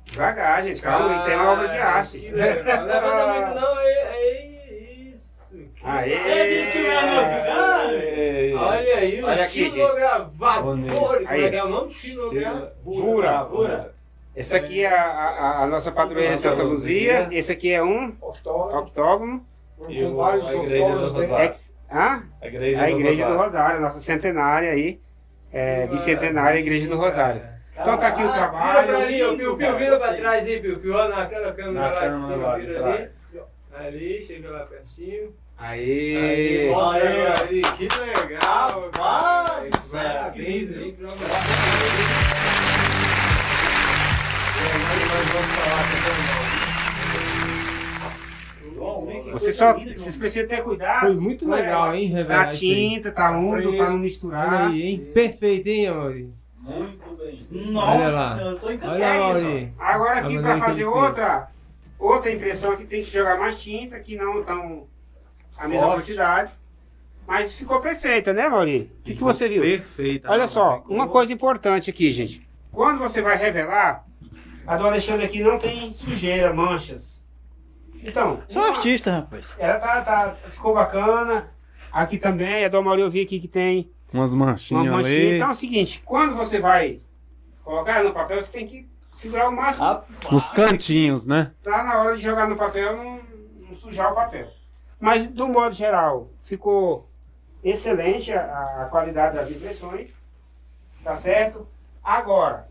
Devagar, 0.06 0.64
gente. 0.64 0.82
Calma, 0.82 1.16
isso 1.18 1.28
aí 1.28 1.34
é 1.34 1.38
uma 1.38 1.52
obra 1.52 1.68
de 1.68 1.78
arte. 1.78 2.30
Não 2.32 2.38
levanta 2.38 3.34
muito 3.34 3.62
não, 3.62 3.80
é, 3.80 3.92
é 3.92 4.46
isso. 4.46 4.51
Aê! 5.84 6.10
Você 6.18 6.48
disse 6.50 6.72
que 6.72 6.78
não 6.80 6.86
ia 6.86 7.02
novidade? 7.02 8.54
Olha 8.54 8.98
aí, 8.98 9.22
o 9.22 9.26
Olha 9.26 9.44
aqui, 9.44 9.54
gente. 9.64 9.72
xilogravador. 9.74 10.62
Como 11.18 11.30
é 11.32 11.50
que 11.50 11.56
é 11.56 11.64
o 11.64 11.70
nome? 11.70 11.94
Xilogravura. 11.94 12.74
Vura, 12.84 13.44
vura. 13.44 13.96
Essa 14.36 14.58
aqui 14.58 14.84
é 14.86 14.94
a, 14.94 15.02
a- 15.04 15.64
a 15.64 15.68
nossa 15.68 15.92
padroeira 15.92 16.38
Santa 16.38 16.64
Luzia. 16.64 17.28
Esse 17.32 17.52
aqui 17.52 17.72
é 17.72 17.84
um 17.84 18.16
Octógono. 18.22 19.46
E 19.90 20.04
com 20.04 20.10
o- 20.12 20.16
vários 20.16 20.48
a 20.48 20.54
igreja 20.56 20.90
do 20.96 21.00
dentro. 21.00 21.22
Rosário. 21.22 21.52
Ah, 21.90 22.22
A 22.42 22.48
igreja, 22.48 22.84
a 22.84 22.90
igreja 22.92 23.26
do 23.26 23.32
Rosário. 23.32 23.44
Rosário, 23.44 23.82
nossa 23.82 24.00
centenária 24.00 24.72
aí. 24.72 25.00
É, 25.52 25.88
bicentenária, 25.88 26.58
a 26.58 26.62
igreja 26.62 26.88
do 26.88 26.96
Rosário. 26.96 27.42
Então 27.78 27.98
tá 27.98 28.08
aqui 28.08 28.24
o 28.24 28.32
trabalho. 28.32 28.80
Vira 28.88 28.94
pra 28.98 29.06
ali, 29.06 29.24
ô, 29.24 29.36
Piu, 29.36 29.58
Piu, 29.58 29.78
vira 29.78 29.98
pra 30.00 30.14
trás 30.14 30.48
aí, 30.48 30.60
Piu, 30.62 30.80
Piu, 30.80 30.94
olha 30.94 31.10
naquela 31.10 31.52
câmera 31.52 31.88
lá 31.92 32.08
de 32.08 32.20
cima, 32.22 32.58
vira 32.58 32.86
ali. 32.86 33.10
Ali, 33.74 34.24
chega 34.26 34.50
lá 34.52 34.60
pertinho. 34.66 35.34
Aí. 35.62 36.18
Aí, 36.18 36.70
mostra 36.72 37.08
Aí. 37.08 37.44
ali, 37.44 37.62
que 37.62 37.88
legal, 38.00 38.82
Rapaz 38.82 39.92
Parabéns 39.92 40.72
aí, 40.72 40.98
Você 49.34 49.54
só 49.54 49.74
vocês 49.78 50.18
precisam 50.18 50.48
ter 50.50 50.64
cuidado. 50.64 51.02
Foi 51.02 51.16
muito 51.16 51.48
legal, 51.48 51.94
hein, 51.96 52.08
revelar 52.08 52.46
Da 52.48 52.54
isso 52.54 52.64
aí. 52.66 52.90
tinta, 52.90 53.12
tá 53.12 53.32
úmido 53.32 53.78
pra 53.78 53.90
não 53.92 54.00
misturar. 54.00 54.48
Olha 54.48 54.68
aí, 54.70 54.82
hein? 54.82 55.12
Perfeito, 55.14 55.68
hein, 55.68 55.88
Amaury? 55.88 56.34
Muito 56.60 57.18
bem. 57.18 57.48
Nossa, 57.72 57.88
Olha 57.92 58.10
lá. 58.10 58.42
eu 58.42 58.60
tô 58.60 58.72
encantado. 58.72 59.00
Olha. 59.00 59.74
Agora 59.78 60.20
aqui 60.22 60.38
A 60.38 60.42
para 60.42 60.58
fazer 60.58 60.86
outra, 60.86 61.48
outra 62.00 62.32
impressão 62.32 62.72
aqui 62.72 62.86
tem 62.86 63.04
que 63.04 63.12
jogar 63.12 63.38
mais 63.38 63.62
tinta, 63.62 64.00
que 64.00 64.16
não 64.16 64.44
tão 64.44 64.88
a 65.64 65.68
mesma 65.68 65.86
Forte. 65.88 65.96
quantidade. 66.02 66.52
Mas 67.28 67.54
ficou 67.54 67.80
perfeita, 67.80 68.34
né, 68.34 68.50
Mauri? 68.50 68.92
O 69.00 69.04
que, 69.04 69.16
que 69.16 69.24
você 69.24 69.48
viu? 69.48 69.62
Perfeita. 69.62 70.30
Olha 70.32 70.48
só, 70.48 70.78
ficou- 70.82 70.96
uma 70.96 71.08
coisa 71.08 71.32
importante 71.32 71.90
aqui, 71.90 72.12
gente. 72.12 72.48
Quando 72.72 73.00
você 73.00 73.22
vai 73.22 73.38
revelar, 73.38 74.06
a 74.66 74.76
do 74.78 74.86
Alexandre 74.86 75.26
aqui 75.26 75.42
não 75.42 75.58
tem 75.60 75.94
sujeira, 75.94 76.54
manchas. 76.54 77.28
Então, 78.04 78.42
Sou 78.48 78.62
uma- 78.62 78.70
artista, 78.72 79.12
rapaz. 79.12 79.56
ela 79.60 79.78
tá, 79.80 80.02
tá- 80.02 80.36
ficou 80.50 80.74
bacana. 80.74 81.52
Aqui 81.92 82.18
também, 82.18 82.66
a 82.66 82.70
do 82.70 82.82
Mauri 82.82 83.02
eu 83.02 83.12
vi 83.12 83.22
aqui 83.22 83.40
que 83.40 83.48
tem 83.48 83.92
Umas 84.12 84.34
uma 84.34 84.48
manchinhas 84.48 84.86
manchinha. 84.88 85.00
ali. 85.28 85.36
Então 85.36 85.50
é 85.50 85.52
o 85.52 85.56
seguinte, 85.56 86.02
quando 86.06 86.36
você 86.36 86.60
vai 86.60 87.02
colocar 87.64 87.96
ela 88.00 88.10
no 88.10 88.14
papel, 88.14 88.42
você 88.42 88.52
tem 88.52 88.66
que 88.66 88.90
segurar 89.12 89.48
o 89.50 89.52
máximo 89.52 90.02
Nos 90.32 90.50
cantinhos, 90.50 91.26
né? 91.26 91.52
pra 91.62 91.84
na 91.84 92.02
hora 92.02 92.16
de 92.16 92.24
jogar 92.24 92.48
no 92.48 92.56
papel 92.56 92.96
não, 92.98 93.20
não 93.70 93.76
sujar 93.76 94.12
o 94.12 94.16
papel. 94.16 94.48
Mas, 95.02 95.28
do 95.28 95.48
modo 95.48 95.74
geral, 95.74 96.30
ficou 96.42 97.10
excelente 97.64 98.32
a, 98.32 98.84
a 98.84 98.86
qualidade 98.86 99.36
das 99.36 99.50
impressões. 99.50 100.12
Tá 101.04 101.16
certo? 101.16 101.68
Agora, 102.04 102.70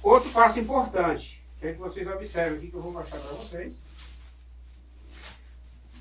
outro 0.00 0.30
passo 0.30 0.60
importante. 0.60 1.44
Quero 1.60 1.74
que 1.74 1.80
vocês 1.80 2.06
observem 2.06 2.58
aqui 2.58 2.68
que 2.68 2.76
eu 2.76 2.80
vou 2.80 2.92
mostrar 2.92 3.18
para 3.18 3.30
vocês. 3.30 3.82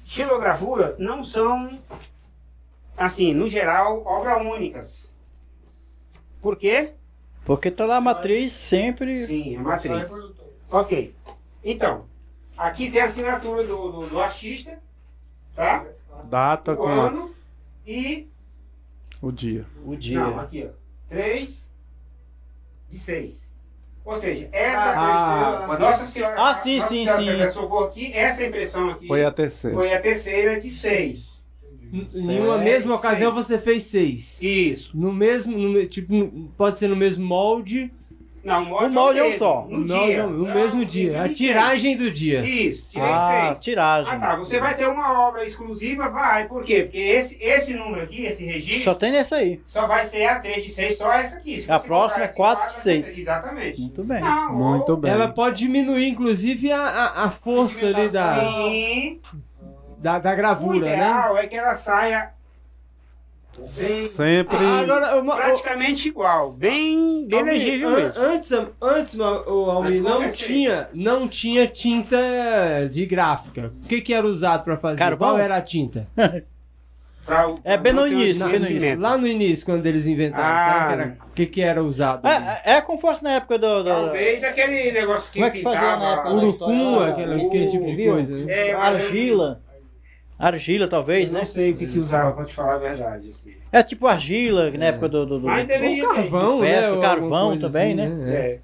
Xilogravura 0.06 0.96
não 1.00 1.24
são, 1.24 1.82
assim, 2.96 3.34
no 3.34 3.50
geral, 3.50 4.04
obras 4.06 4.40
únicas. 4.40 5.16
Por 6.40 6.56
quê? 6.56 6.94
Porque 7.44 7.72
tá 7.72 7.84
lá 7.86 7.98
a 7.98 8.02
matriz 8.02 8.54
sempre. 8.54 9.26
Sim, 9.26 9.58
a 9.58 9.62
matriz. 9.62 10.08
Ok. 10.70 11.16
Então, 11.64 12.06
aqui 12.56 12.92
tem 12.92 13.02
a 13.02 13.06
assinatura 13.06 13.64
do, 13.64 13.92
do, 13.92 14.08
do 14.08 14.20
artista, 14.20 14.80
tá? 15.58 15.86
Data 16.30 16.74
O 16.74 16.78
com 16.78 16.88
as- 17.02 17.12
ano 17.14 17.36
e. 17.86 18.28
o 19.22 19.32
dia. 19.32 19.66
O 19.86 19.96
dia. 19.96 20.20
Não, 20.20 20.40
aqui, 20.40 20.66
ó. 20.66 20.72
3 21.10 21.66
de 22.90 22.98
6. 23.00 23.52
Ou 24.06 24.16
seja, 24.16 24.48
essa 24.54 24.94
Ah, 24.96 25.64
impressão. 25.66 25.90
Nossa 25.92 26.06
Senhora. 26.08 26.36
Ah, 26.38 26.56
sim, 26.56 26.76
Nossa 26.78 26.88
sim, 26.88 27.06
Senhora 27.06 27.46
sim. 27.48 27.52
Socorro 27.52 27.86
aqui, 27.86 28.14
essa 28.14 28.46
impressão 28.46 28.90
aqui 28.92 29.06
Foi 29.08 29.26
a 29.26 29.32
terceira. 29.32 29.76
foi 29.76 29.94
a 29.94 30.00
terceira 30.02 30.60
de 30.62 30.70
6. 30.70 31.46
Em 32.14 32.40
uma 32.42 32.58
mesma 32.58 32.96
ocasião 32.96 33.32
Seis. 33.34 33.46
você 33.48 33.58
fez 33.60 33.84
seis. 33.84 34.42
Isso. 34.42 34.92
No 34.98 35.14
mesmo, 35.14 35.58
no 35.58 35.86
tipo, 35.88 36.50
pode 36.58 36.78
ser 36.80 36.90
no 36.90 36.96
mesmo 36.98 37.26
molde, 37.26 37.94
Não, 38.48 38.64
o 38.64 38.66
molde, 38.66 38.86
O 38.86 38.90
molde 38.94 39.20
é 39.20 39.24
um 39.26 39.34
só. 39.34 39.66
No 39.70 39.80
no, 39.80 39.86
dia. 40.06 40.26
no 40.28 40.46
mesmo 40.54 40.82
em 40.84 40.86
dia. 40.86 41.20
A 41.20 41.24
26. 41.28 41.38
tiragem 41.38 41.98
do 41.98 42.10
dia. 42.12 42.46
Isso, 42.46 42.92
tirei 42.92 43.08
Ah, 43.10 43.48
6. 43.54 43.60
tiragem. 43.64 44.14
Ah 44.14 44.20
tá, 44.20 44.36
você 44.38 44.60
vai 44.60 44.76
ter 44.76 44.88
uma 44.88 45.28
obra 45.28 45.44
exclusiva? 45.44 46.08
Vai. 46.10 46.48
Por 46.48 46.64
quê? 46.64 46.84
Porque 46.84 46.98
esse, 46.98 47.38
esse 47.42 47.74
número 47.74 48.04
aqui, 48.04 48.24
esse 48.24 48.46
registro, 48.46 48.84
Só 48.84 48.94
só, 48.94 48.96
tem 49.00 49.12
nessa 49.12 49.36
aí. 49.36 49.62
vai 49.88 50.04
ser 50.04 50.26
a 50.26 50.40
3 50.40 50.64
de 50.64 50.72
6, 50.72 50.98
só 50.98 51.12
essa 51.12 51.38
aqui. 51.38 51.60
Se 51.60 51.72
A 51.72 51.80
próxima 51.80 52.24
é 52.24 52.28
esse 52.28 52.36
4 52.38 52.58
quadro, 52.62 52.74
de 52.76 52.80
seis. 52.82 53.06
vai 53.06 53.16
ter- 53.16 53.22
Exatamente. 53.22 53.82
Muito 53.82 54.04
bem. 54.04 54.22
Não, 54.22 54.54
Muito 54.54 54.90
ou- 54.90 54.98
bem. 54.98 55.12
Ela 55.12 55.28
pode 55.28 55.58
diminuir, 55.60 56.08
inclusive, 56.08 56.72
a, 56.72 56.80
a, 56.82 57.24
a 57.26 57.30
força 57.32 57.86
ali 57.88 58.10
da, 58.10 58.40
Sim. 58.40 59.20
da, 59.98 60.20
da 60.20 60.34
O 60.34 60.36
gravura, 60.36 60.86
né? 60.86 60.94
ideal 60.96 61.38
é 61.38 61.48
que 61.48 61.56
ela 61.56 61.76
saia 61.76 62.30
bem, 63.58 64.04
Sempre. 64.04 64.58
Ah, 64.58 64.80
Agora, 64.80 65.20
uma, 65.20 65.36
praticamente 65.36 66.08
igual. 66.10 66.52
Bem, 66.52 67.26
bem 67.28 67.40
Almir, 67.40 67.54
legível 67.54 67.90
an- 67.90 67.96
mesmo. 67.96 68.22
Antes, 68.24 68.52
antes 68.82 69.16
o 69.16 69.24
Almir, 69.70 70.02
não 70.02 70.20
perfeito. 70.20 70.38
tinha, 70.48 70.90
não 70.94 71.28
tinha 71.28 71.68
tinta 71.68 72.18
de 72.90 73.06
gráfica. 73.06 73.74
O 73.84 73.88
que, 73.88 74.02
que 74.02 74.14
era 74.14 74.26
usado 74.26 74.64
para 74.64 74.78
fazer? 74.78 74.98
Carvão? 74.98 75.30
Qual 75.30 75.40
era 75.40 75.56
a 75.58 75.62
tinta? 75.62 76.08
Pra 77.26 77.50
o- 77.50 77.60
É 77.66 77.78
bem 77.78 77.92
no 77.92 78.08
início, 78.08 78.46
o 78.46 78.50
bem 78.50 78.58
no 78.58 78.66
esquecimento. 78.68 79.02
Lá 79.02 79.18
no 79.18 79.28
início, 79.28 79.66
quando 79.66 79.86
eles 79.86 80.06
inventaram, 80.06 80.46
Ah. 80.46 80.72
sabe 80.72 80.88
que 80.88 80.94
era- 80.94 81.18
o 81.30 81.34
que, 81.34 81.46
que 81.46 81.62
era 81.62 81.84
usado? 81.84 82.26
É, 82.26 82.62
é 82.78 82.80
como 82.82 82.98
fosse 83.00 83.22
na 83.22 83.34
época 83.34 83.58
do. 83.60 83.84
do- 83.84 83.90
Talvez 83.90 84.42
aquele 84.46 84.94
negócio 84.94 85.30
que 85.30 85.40
Como 85.40 85.46
é 85.46 85.52
que 85.52 85.62
fazia 85.62 85.98
na 85.98 86.14
época? 86.14 86.30
Urucum, 86.34 87.00
aquele, 87.02 87.36
o- 87.44 87.48
aquele 87.48 87.68
tipo 87.68 87.86
de 87.86 88.06
coisa. 88.06 88.34
Né? 88.34 88.70
É, 88.70 88.74
argila. 88.74 89.62
Argila, 90.40 90.88
talvez, 90.88 91.30
Eu 91.32 91.36
né? 91.36 91.40
não 91.42 91.48
sei 91.48 91.72
o 91.72 91.76
que, 91.78 91.88
que 91.88 91.98
usava, 91.98 92.32
pra 92.34 92.46
te 92.46 92.54
falar 92.54 92.76
a 92.76 92.78
verdade. 92.78 93.30
Assim. 93.32 93.56
É 93.72 93.82
tipo 93.82 94.06
argila, 94.06 94.70
na 94.72 94.86
época 94.86 95.10
do. 95.10 95.26
do, 95.26 95.40
do- 95.40 95.48
Ou 95.48 95.66
ter. 95.66 96.00
carvão, 96.02 96.60
né? 96.62 96.68
peça, 96.68 96.94
ou 96.96 97.02
carvão 97.02 97.58
também, 97.58 98.00
assim, 98.00 98.14
né? 98.16 98.34
É. 98.36 98.60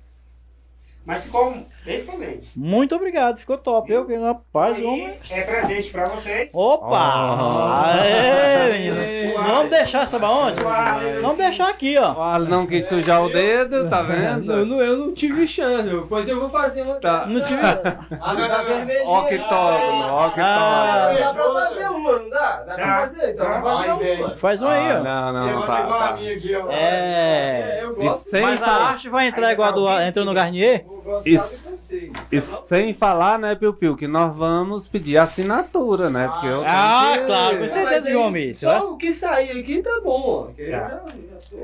Mas 1.05 1.23
ficou 1.23 1.65
excelente. 1.85 2.47
Muito 2.55 2.95
obrigado, 2.95 3.37
ficou 3.37 3.57
top. 3.57 3.91
Eu, 3.91 4.07
rapaz, 4.21 4.79
o 4.79 4.87
homem. 4.87 5.13
É 5.29 5.41
presente 5.41 5.91
pra 5.91 6.05
vocês. 6.05 6.51
Opa! 6.53 7.37
Oh. 7.39 7.99
Aê. 7.99 9.33
Não 9.33 9.43
vamos 9.43 9.69
deixar, 9.71 10.07
sabe 10.07 10.25
aonde? 10.25 10.57
Vamos 11.21 11.37
deixar 11.37 11.69
aqui, 11.69 11.97
ó. 11.97 12.39
Não 12.39 12.65
quis 12.65 12.87
sujar 12.87 13.23
o 13.23 13.29
dedo, 13.29 13.89
tá 13.89 13.99
Eu 14.03 14.05
vendo? 14.05 14.65
não, 14.65 14.79
eu 14.79 14.97
não 14.97 15.13
tive 15.13 15.45
chance, 15.47 15.89
depois 15.89 16.27
eu 16.27 16.39
vou 16.39 16.49
fazer 16.49 16.83
uma 16.83 16.95
Tá. 16.95 17.25
Não 17.25 17.41
tive. 17.41 17.61
Ah, 18.21 18.33
não, 18.33 18.47
tá 18.47 18.63
vermelhinha. 18.63 19.09
Octógono, 19.09 20.03
Ah, 20.03 20.27
octógono. 20.27 21.19
Dá 21.19 21.33
pra 21.33 21.53
fazer 21.53 21.89
uma, 21.89 22.19
não 22.19 22.29
dá? 22.29 22.63
Dá 22.63 22.73
pra 22.75 22.99
fazer, 22.99 23.31
então 23.31 23.45
vamos 23.61 23.71
fazer 23.85 23.91
uma. 24.21 24.37
Faz 24.37 24.61
um 24.61 24.67
aí, 24.67 24.91
Ah, 24.91 24.99
ó. 24.99 25.03
não, 25.03 25.33
não, 25.33 25.45
Negócio 25.47 25.67
tá, 25.67 25.83
tá. 26.07 26.13
minha 26.15 26.33
aqui, 26.35 26.55
ó. 26.55 26.71
É. 26.71 27.79
Eu 27.81 27.95
De 27.95 28.05
gosto. 28.05 28.29
sem 28.29 28.41
Mas 28.41 28.63
a 28.63 28.71
arte 28.71 29.09
vai 29.09 29.27
entrar 29.27 29.51
igual 29.51 29.69
a 29.69 29.71
do 29.71 30.01
entrou 30.01 30.25
no 30.25 30.33
Garnier? 30.33 30.85
Vocês. 31.03 31.91
e 32.31 32.41
sem 32.69 32.93
falar, 32.93 33.37
né, 33.37 33.55
Piu 33.55 33.73
Piu, 33.73 33.95
que 33.95 34.07
nós 34.07 34.35
vamos 34.35 34.87
pedir 34.87 35.17
assinatura, 35.17 36.09
né? 36.09 36.27
Porque 36.29 36.47
eu 36.47 36.63
Ah, 36.65 37.15
que- 37.19 37.25
claro, 37.25 37.57
com 37.59 37.67
certeza, 37.67 38.11
João 38.11 38.31
Mir. 38.31 38.55
Só 38.55 38.91
o 38.93 38.97
que 38.97 39.13
sair 39.13 39.59
aqui 39.59 39.81
tá 39.81 40.01
bom, 40.03 40.47
ó. 40.49 40.53
Que 40.53 40.71
Tá. 40.71 41.03
tô- 41.49 41.57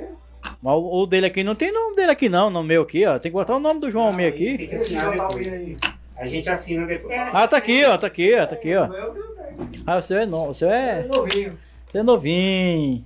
Mas 0.61 0.73
o 0.73 1.01
o 1.03 1.05
dele 1.07 1.25
aqui 1.27 1.43
não 1.43 1.55
tem 1.55 1.71
nome 1.71 1.95
dele 1.95 2.11
aqui, 2.11 2.27
não. 2.29 2.49
No 2.49 2.63
meu 2.63 2.81
aqui, 2.83 3.05
ó. 3.05 3.17
Tem 3.19 3.31
que 3.31 3.37
botar 3.37 3.55
o 3.55 3.59
nome 3.59 3.79
do 3.79 3.89
João 3.89 4.11
Mir 4.13 4.33
Tem 4.33 4.53
aqui. 4.55 4.67
que 4.67 4.75
assinar 4.75 5.11
depois. 5.11 5.77
A 6.17 6.27
gente 6.27 6.49
assina 6.49 6.85
depois. 6.85 7.13
É, 7.13 7.29
Ah, 7.33 7.47
tá 7.47 7.57
aqui, 7.57 7.85
ó. 7.85 7.97
Tá 7.97 8.07
aqui, 8.07 8.35
ó. 8.37 8.45
Tá 8.45 8.55
aqui, 8.55 8.75
ó. 8.75 8.87
Que 8.87 8.93
tenho. 8.93 9.83
Ah, 9.87 9.97
o 9.97 10.01
seu 10.03 10.17
é 10.19 10.25
novo. 10.25 10.51
O 10.51 10.53
seu 10.55 10.69
é. 10.69 11.03
Novinho. 11.03 11.57
Você 11.89 11.97
é 11.97 12.03
novinho. 12.03 13.05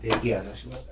Vem 0.00 0.12
aqui, 0.12 0.32
ó, 0.32 0.40
deixa 0.40 0.66
eu 0.66 0.70
botar. 0.72 0.89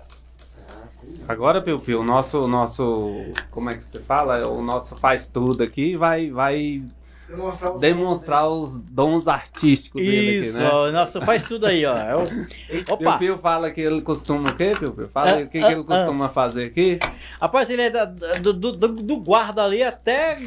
Agora, 1.29 1.61
Piu 1.61 1.79
Piu, 1.79 2.01
o 2.01 2.05
nosso, 2.05 2.47
nosso, 2.49 3.15
como 3.51 3.71
é 3.71 3.77
que 3.77 3.85
você 3.85 4.01
fala? 4.01 4.49
O 4.49 4.63
nosso 4.63 4.97
faz 4.97 5.29
tudo 5.29 5.63
aqui 5.63 5.97
vai, 5.97 6.31
vai 6.31 6.83
Demonstrar 7.29 7.75
os 7.75 7.81
demonstrar 7.81 8.49
os 8.49 8.81
dons 8.81 9.29
artísticos 9.29 10.01
dele 10.01 10.39
Isso, 10.39 10.65
aqui, 10.65 10.87
né? 10.87 10.91
Nossa, 10.93 11.21
faz 11.21 11.43
tudo 11.43 11.67
aí, 11.67 11.85
ó. 11.85 11.95
É 11.95 12.17
o... 12.17 12.25
Piu 12.27 12.85
Opa! 12.89 13.19
Piu 13.19 13.39
fala 13.39 13.71
que 13.71 13.83
ele 13.83 14.01
costuma 14.01 14.49
o 14.49 14.57
quê, 14.57 14.73
Piu 14.79 14.93
Piu? 14.93 15.09
Fala 15.09 15.33
Ah, 15.33 15.35
o 15.43 15.47
que, 15.49 15.59
que 15.59 15.65
ah, 15.65 15.73
ele 15.73 15.85
costuma 15.85 16.31
fazer 16.31 16.65
aqui. 16.65 16.99
Rapaz, 17.39 17.69
ele 17.69 17.83
é 17.83 17.91
da- 17.91 18.07
do, 18.07 18.55
do, 18.55 18.73
do- 18.73 19.21
guarda 19.21 19.63
ali 19.63 19.83
até 19.83 20.39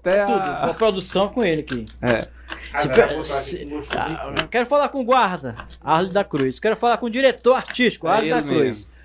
Até 0.00 0.24
tudo. 0.24 0.40
A 0.40 0.64
a... 0.70 0.74
produção 0.74 1.28
com 1.28 1.44
ele 1.44 1.60
aqui. 1.60 1.86
É. 2.02 2.26
Ah, 2.72 2.80
Se 2.80 2.90
aqui 2.90 3.24
se-. 3.24 3.68
Ah, 3.96 4.34
eu 4.40 4.48
quero 4.48 4.66
falar 4.66 4.88
com 4.88 5.00
o 5.00 5.04
guarda, 5.04 5.54
Arley 5.80 6.10
da 6.12 6.24
Cruz. 6.24 6.58
Quero 6.58 6.74
falar 6.74 6.96
com 6.96 7.06
o 7.06 7.10
diretor 7.10 7.54
artístico, 7.54 8.08
É 8.08 8.10
Arley 8.10 8.30
da 8.30 8.38
ele 8.38 8.48
Cruz. 8.48 8.62
mesmo. 8.62 8.95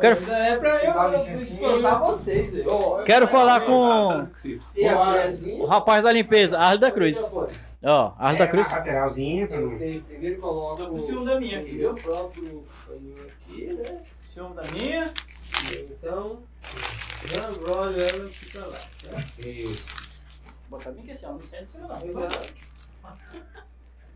Quero- 0.00 0.32
É 0.32 0.56
pra 0.56 0.84
eu, 0.84 0.92
eu 1.34 1.42
espantar 1.42 2.00
vocês. 2.04 2.52
Ó, 2.68 2.98
eu- 3.00 3.04
Quero 3.04 3.28
falar 3.28 3.60
com 3.62 4.08
a 4.10 4.26
colherzinha? 4.74 5.62
o 5.62 5.66
rapaz 5.66 6.02
da 6.04 6.12
limpeza, 6.12 6.58
Arley 6.58 6.78
da 6.78 6.90
Cruz. 6.90 7.30
Ó, 7.82 8.12
Arley 8.18 8.38
da 8.38 8.44
É, 8.44 8.48
Cruz. 8.48 8.70
lateralzinha, 8.72 9.46
Eu 9.50 10.00
Primeiro 10.02 10.40
coloco 10.40 10.76
Tô 10.76 10.88
com 10.90 10.96
o 10.96 11.02
ciúme 11.02 11.26
da 11.26 11.40
minha 11.40 11.60
aqui, 11.60 11.78
viu? 11.78 11.90
o 11.92 11.94
próprio 11.94 12.64
aqui, 13.48 13.66
né? 13.74 13.98
Ciúme 14.26 14.54
da 14.54 14.62
minha. 14.64 15.12
Então, 15.72 16.38
Não, 17.22 17.74
olha, 17.76 18.00
ela 18.02 18.28
fica 18.30 18.64
lá. 18.66 18.78
Isso. 19.44 19.84
Bota 20.70 20.90
bem 20.92 21.04
que 21.04 21.10
esse 21.12 21.26
ano 21.26 21.38
não 21.40 21.66
sai 21.66 21.98
do. 22.00 22.18
Exato. 22.20 22.52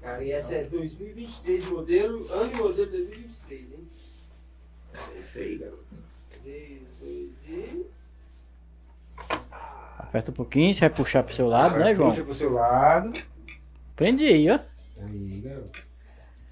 Cara, 0.01 0.23
e 0.25 0.33
essa 0.33 0.55
é 0.55 0.65
2023 0.65 1.65
modelo, 1.67 2.27
ano 2.33 2.51
e 2.53 2.57
modelo 2.57 2.91
2023, 2.91 3.61
hein? 3.73 3.74
É 5.15 5.19
isso 5.19 5.39
aí, 5.39 5.59
garoto. 5.59 5.85
3, 6.43 6.83
2 7.01 7.31
e. 7.49 7.87
Aperta 9.99 10.31
um 10.31 10.35
pouquinho, 10.35 10.73
você 10.75 10.81
vai 10.81 10.91
puxar 10.91 11.23
pro 11.23 11.35
seu 11.35 11.47
lado, 11.47 11.79
né, 11.79 11.95
João? 11.95 12.11
Puxa 12.11 12.25
pro 12.25 12.35
seu 12.35 12.53
lado. 12.53 13.13
Prende 13.97 14.25
aí, 14.25 14.51
ó. 14.51 14.59
Aí, 15.01 15.43
garoto. 15.45 15.81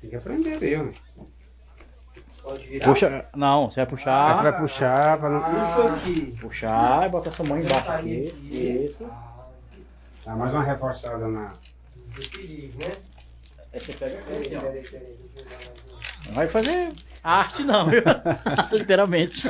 Tem 0.00 0.10
que 0.10 0.16
aprender 0.16 0.60
mesmo. 0.60 0.94
Pode 2.42 2.66
virar. 2.66 2.86
Puxa. 2.86 3.24
Não, 3.36 3.70
você 3.70 3.80
vai 3.80 3.86
puxar. 3.86 4.42
vai 4.42 4.58
puxar 4.58 5.18
pra 5.18 5.28
não. 5.28 5.40
Puxa 5.40 5.94
aqui. 5.94 6.36
Puxar 6.40 7.06
e 7.06 7.10
bota 7.10 7.28
essa 7.28 7.44
mão 7.44 7.58
embaixo 7.58 7.86
Sair 7.86 8.28
aqui. 8.28 8.84
Isso. 8.84 9.08
Dá 10.24 10.34
mais 10.34 10.52
uma 10.52 10.62
reforçada 10.62 11.28
na. 11.28 11.48
Né? 11.48 11.52
Aí 13.72 13.80
você 13.80 13.92
pega 13.92 14.16
ó. 14.16 14.68
um. 14.68 16.26
Não 16.26 16.34
vai 16.34 16.48
fazer 16.48 16.92
arte 17.22 17.62
não, 17.62 17.88
viu? 17.88 18.02
Literalmente. 18.72 19.48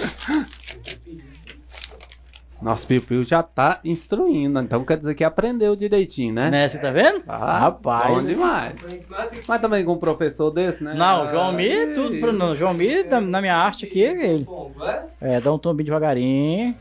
Nosso 2.61 2.86
Piu 2.86 3.24
já 3.24 3.43
tá 3.43 3.81
instruindo, 3.85 4.61
então 4.61 4.85
quer 4.85 4.97
dizer 4.97 5.16
que 5.16 5.24
aprendeu 5.24 5.74
direitinho, 5.74 6.32
né? 6.32 6.49
Né, 6.49 6.69
você 6.69 6.78
tá 6.78 6.93
vendo? 6.93 7.20
Ah, 7.27 7.59
Rapaz. 7.59 8.15
Bom 8.15 8.23
demais. 8.23 8.74
Mas 9.49 9.61
também 9.61 9.85
com 9.85 9.94
um 9.94 9.99
professor 9.99 10.49
desse, 10.53 10.85
né? 10.85 10.94
Não, 10.94 11.28
João 11.28 11.49
Ah, 11.49 11.53
Mi, 11.53 11.89
tudo 11.89 12.16
pro 12.20 12.32
não, 12.32 12.55
João 12.55 12.73
Mi, 12.73 13.03
na, 13.03 13.20
na 13.20 13.40
minha 13.40 13.57
arte 13.57 13.86
aqui, 13.86 14.05
é 14.05 14.27
ele. 14.35 14.47
É, 15.20 15.40
dá 15.40 15.53
um 15.53 15.59
tombinho 15.59 15.86
devagarinho. 15.86 16.77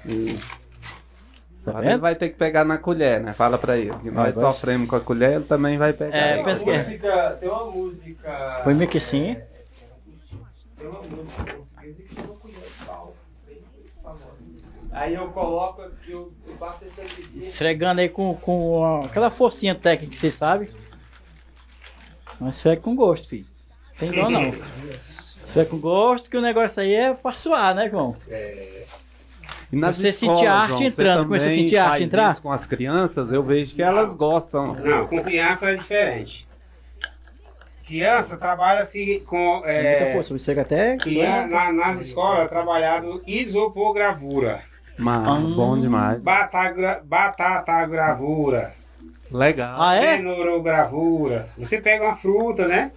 Tá 1.65 1.73
Mas 1.73 1.81
ele 1.83 1.91
vendo? 1.91 2.01
vai 2.01 2.15
ter 2.15 2.29
que 2.29 2.35
pegar 2.35 2.63
na 2.63 2.77
colher, 2.77 3.19
né? 3.21 3.33
Fala 3.33 3.57
pra 3.57 3.77
ele. 3.77 3.93
Que 4.03 4.11
nós 4.11 4.35
sofremos 4.35 4.87
com 4.87 4.95
a 4.95 4.99
colher, 4.99 5.33
ele 5.35 5.45
também 5.45 5.79
vai 5.79 5.93
pegar. 5.93 6.15
É, 6.15 6.43
pensa 6.43 6.63
que 6.63 6.69
é. 6.69 6.77
música. 6.77 7.37
Tem 7.39 7.49
uma 7.49 7.65
música. 7.65 8.61
Põe 8.63 8.73
meio 8.75 8.89
que 8.89 8.97
assim. 8.99 9.35
Tem 10.81 10.89
uma 10.89 11.01
música 11.03 11.43
portuguesa 11.43 11.93
que 11.95 12.15
chama 12.15 12.35
Colher 12.37 12.57
de 12.57 12.85
Pau. 12.85 13.13
Aí 14.91 15.13
eu 15.13 15.27
coloco 15.29 15.83
aqui, 15.83 16.11
eu, 16.11 16.33
eu 16.47 16.55
passo 16.55 16.85
essa 16.85 17.03
vizinha. 17.03 17.45
Esfregando 17.45 18.01
aí 18.01 18.09
com, 18.09 18.33
com 18.33 19.03
aquela 19.05 19.29
forcinha 19.29 19.75
técnica 19.75 20.11
que 20.11 20.19
vocês 20.19 20.33
sabem. 20.33 20.69
Mas 22.39 22.55
esfrega 22.55 22.81
com 22.81 22.95
gosto, 22.95 23.27
filho. 23.29 23.45
Tem 23.99 24.11
dó 24.11 24.27
não. 24.27 24.49
Esfrega 25.45 25.69
com 25.69 25.77
gosto, 25.77 26.31
que 26.31 26.37
o 26.37 26.41
negócio 26.41 26.81
aí 26.81 26.95
é 26.95 27.13
pra 27.13 27.31
suar, 27.33 27.75
né, 27.75 27.87
João? 27.87 28.15
E 29.71 29.75
nas 29.75 29.99
Você 29.99 30.09
escolas, 30.09 30.39
sentir 30.39 30.47
a 30.47 30.55
arte 30.55 30.67
João, 30.69 30.79
você 30.79 30.85
entrando, 30.87 31.25
começa 31.25 31.45
a 31.45 31.49
também 31.49 31.63
sentir 31.63 31.77
a 31.77 31.89
arte 31.89 32.03
entrar? 32.03 32.39
com 32.41 32.51
as 32.51 32.65
crianças, 32.65 33.31
eu 33.31 33.43
vejo 33.43 33.75
que 33.75 33.83
elas 33.83 34.15
gostam. 34.15 34.73
Não, 34.73 35.05
com 35.05 35.23
criança 35.23 35.69
é 35.69 35.75
diferente. 35.75 36.50
Criança 37.95 38.37
trabalha 38.37 38.79
assim 38.81 39.19
com. 39.25 39.61
Tem 39.63 39.73
muita 39.73 39.87
É, 39.89 40.13
força, 40.13 40.33
você 40.37 40.53
até. 40.61 40.95
criança, 40.95 41.47
na- 41.47 41.73
nas 41.73 41.99
escolas 41.99 42.45
é 42.45 42.47
trabalhado 42.47 43.21
isopogravura, 43.27 44.61
Mas, 44.97 45.27
Ah. 45.27 45.35
bom 45.55 45.77
demais. 45.77 46.21
batagra, 46.23 47.01
batatagravura, 47.03 48.73
Legal. 49.29 49.81
Ah, 49.81 49.95
é? 49.95 50.21
Você 51.57 51.79
pega 51.81 52.03
uma 52.05 52.15
fruta, 52.15 52.67
né? 52.67 52.91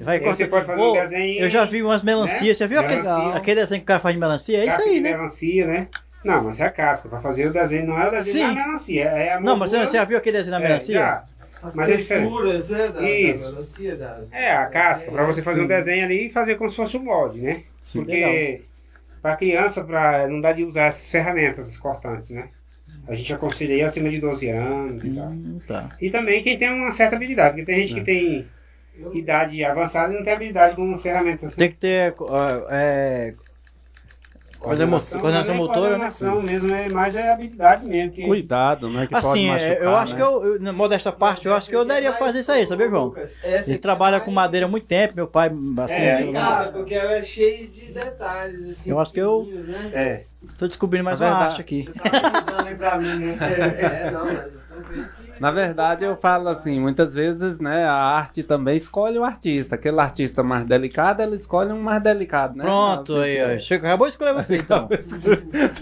Vai 0.00 0.20
você 0.20 0.46
pode 0.46 0.66
fazer 0.66 0.80
um 0.80 0.92
desenho, 0.92 1.42
Eu 1.42 1.48
já 1.50 1.64
vi 1.64 1.82
umas 1.82 2.02
melancias. 2.02 2.56
Você 2.58 2.66
viu 2.68 2.78
aquele, 2.80 3.02
Melancia. 3.02 3.34
aquele 3.36 3.60
desenho 3.60 3.80
que 3.80 3.84
o 3.84 3.86
cara 3.86 3.98
faz 4.00 4.14
de 4.14 4.20
melancia? 4.20 4.58
É 4.58 4.66
isso 4.66 4.80
aí, 4.82 5.00
né? 5.00 5.10
melancia, 5.12 5.66
né? 5.66 5.88
Não, 6.24 6.44
mas 6.44 6.60
é 6.60 6.64
a 6.66 6.70
casca. 6.70 7.08
Pra 7.08 7.20
fazer 7.20 7.46
o 7.46 7.52
desenho 7.52 7.86
não 7.88 8.00
é 8.00 8.06
o 8.08 8.10
desenho 8.12 8.48
Sim. 8.48 8.54
da 8.54 8.64
melancia, 8.66 9.04
é 9.04 9.32
a 9.34 9.40
Não, 9.40 9.56
mas 9.56 9.70
você, 9.72 9.86
já 9.96 10.04
viu 10.04 10.18
aquele 10.18 10.36
desenho 10.38 10.56
da 10.58 10.64
é, 10.64 10.68
melancia? 10.68 10.94
já. 10.98 11.24
As 11.62 11.74
Mas 11.74 11.88
é 11.88 11.92
texturas, 11.92 12.68
né? 12.68 12.88
Da, 12.88 13.10
Isso. 13.10 13.44
da 13.44 13.50
melancia, 13.50 13.96
da. 13.96 14.24
É, 14.30 14.52
a 14.52 14.66
casca, 14.66 15.10
pra 15.10 15.24
você 15.24 15.42
fazer 15.42 15.60
um 15.60 15.62
Sim. 15.62 15.68
desenho 15.68 16.04
ali 16.04 16.26
e 16.26 16.32
fazer 16.32 16.54
como 16.56 16.70
se 16.70 16.76
fosse 16.76 16.96
um 16.96 17.04
molde, 17.04 17.40
né? 17.40 17.62
Sim. 17.80 18.00
Porque 18.00 18.62
pra 19.20 19.36
criança, 19.36 19.82
pra, 19.82 20.28
não 20.28 20.40
dá 20.40 20.52
de 20.52 20.64
usar 20.64 20.86
essas 20.86 21.10
ferramentas 21.10 21.78
cortantes, 21.78 22.30
né? 22.30 22.48
A 23.06 23.14
gente 23.14 23.32
aconselha 23.32 23.86
acima 23.86 24.10
de 24.10 24.20
12 24.20 24.48
anos 24.50 25.04
e 25.04 25.10
tal. 25.10 25.28
Hum, 25.28 25.60
tá. 25.66 25.88
E 26.00 26.10
também 26.10 26.42
quem 26.42 26.58
tem 26.58 26.70
uma 26.70 26.92
certa 26.92 27.16
habilidade, 27.16 27.56
porque 27.56 27.64
tem 27.72 27.86
gente 27.86 27.94
que 27.94 28.04
tem 28.04 28.46
idade 29.14 29.64
avançada 29.64 30.12
e 30.12 30.16
não 30.16 30.24
tem 30.24 30.34
habilidade 30.34 30.76
com 30.76 30.98
ferramentas. 30.98 31.54
Tem 31.54 31.70
que 31.70 31.76
ter 31.76 32.14
é, 32.70 33.34
coordenação, 34.58 35.20
coordenação 35.20 35.54
mas 35.54 35.56
é 35.56 35.66
motora, 35.66 35.80
né? 35.80 35.88
coordenação 36.10 36.42
mesmo, 36.42 36.74
é 36.74 36.88
mais 36.88 37.14
é 37.16 37.32
habilidade 37.32 37.86
mesmo. 37.86 38.12
Que... 38.12 38.22
Cuidado, 38.26 38.88
né? 38.90 39.06
Que 39.06 39.12
pode 39.14 39.26
Assim, 39.26 39.48
é, 39.48 39.52
machucar, 39.52 39.82
eu 39.82 39.96
acho 39.96 40.12
né? 40.12 40.16
que 40.18 40.22
eu, 40.26 40.44
eu, 40.46 40.60
na 40.60 40.72
modesta 40.72 41.12
parte, 41.12 41.46
eu 41.46 41.54
acho 41.54 41.68
que 41.68 41.76
eu 41.76 41.84
daria 41.84 42.10
pra 42.10 42.18
fazer 42.18 42.40
isso 42.40 42.52
aí, 42.52 42.66
sabe, 42.66 42.88
João? 42.88 43.14
Ele 43.42 43.78
trabalha 43.78 44.16
é 44.16 44.20
com 44.20 44.30
madeira 44.30 44.66
há 44.66 44.68
muito 44.68 44.86
tempo, 44.88 45.14
meu 45.16 45.26
pai, 45.26 45.50
assim, 45.84 45.94
É, 45.94 46.22
eu 46.22 46.32
Cara, 46.32 46.72
porque 46.72 46.94
ela 46.94 47.12
é 47.14 47.22
cheia 47.22 47.66
de 47.66 47.92
detalhes, 47.92 48.68
assim. 48.70 48.90
Eu 48.90 48.98
acho 49.00 49.12
que 49.12 49.20
eu- 49.20 49.44
Né? 49.44 49.90
É. 49.92 50.24
tô 50.58 50.66
descobrindo 50.66 51.04
mais 51.04 51.20
uma 51.20 51.28
arte 51.30 51.60
aqui. 51.60 51.82
Você 51.84 51.92
tá 52.10 52.28
avisando 52.38 52.68
aí 52.68 52.74
pra 52.74 52.98
mim, 52.98 53.16
né? 53.18 53.38
É, 53.78 54.10
não, 54.10 54.24
mas 54.24 54.38
eu 54.44 54.50
tô 54.68 54.88
vendo 54.88 55.08
que. 55.08 55.17
Na 55.40 55.50
verdade, 55.50 56.04
eu 56.04 56.16
falo 56.16 56.48
assim, 56.48 56.80
muitas 56.80 57.14
vezes, 57.14 57.60
né, 57.60 57.84
a 57.84 57.94
arte 57.94 58.42
também 58.42 58.76
escolhe 58.76 59.18
o 59.18 59.24
artista. 59.24 59.74
Aquele 59.74 60.00
artista 60.00 60.42
mais 60.42 60.64
delicado, 60.66 61.22
ela 61.22 61.34
escolhe 61.34 61.72
um 61.72 61.80
mais 61.80 62.02
delicado, 62.02 62.56
né? 62.56 62.64
Pronto, 62.64 63.16
aí, 63.16 63.56
ó. 63.56 63.58
Chega, 63.58 63.88
acabou 63.88 64.06
de 64.06 64.12
escolher 64.14 64.34
você, 64.34 64.56
então. 64.58 64.88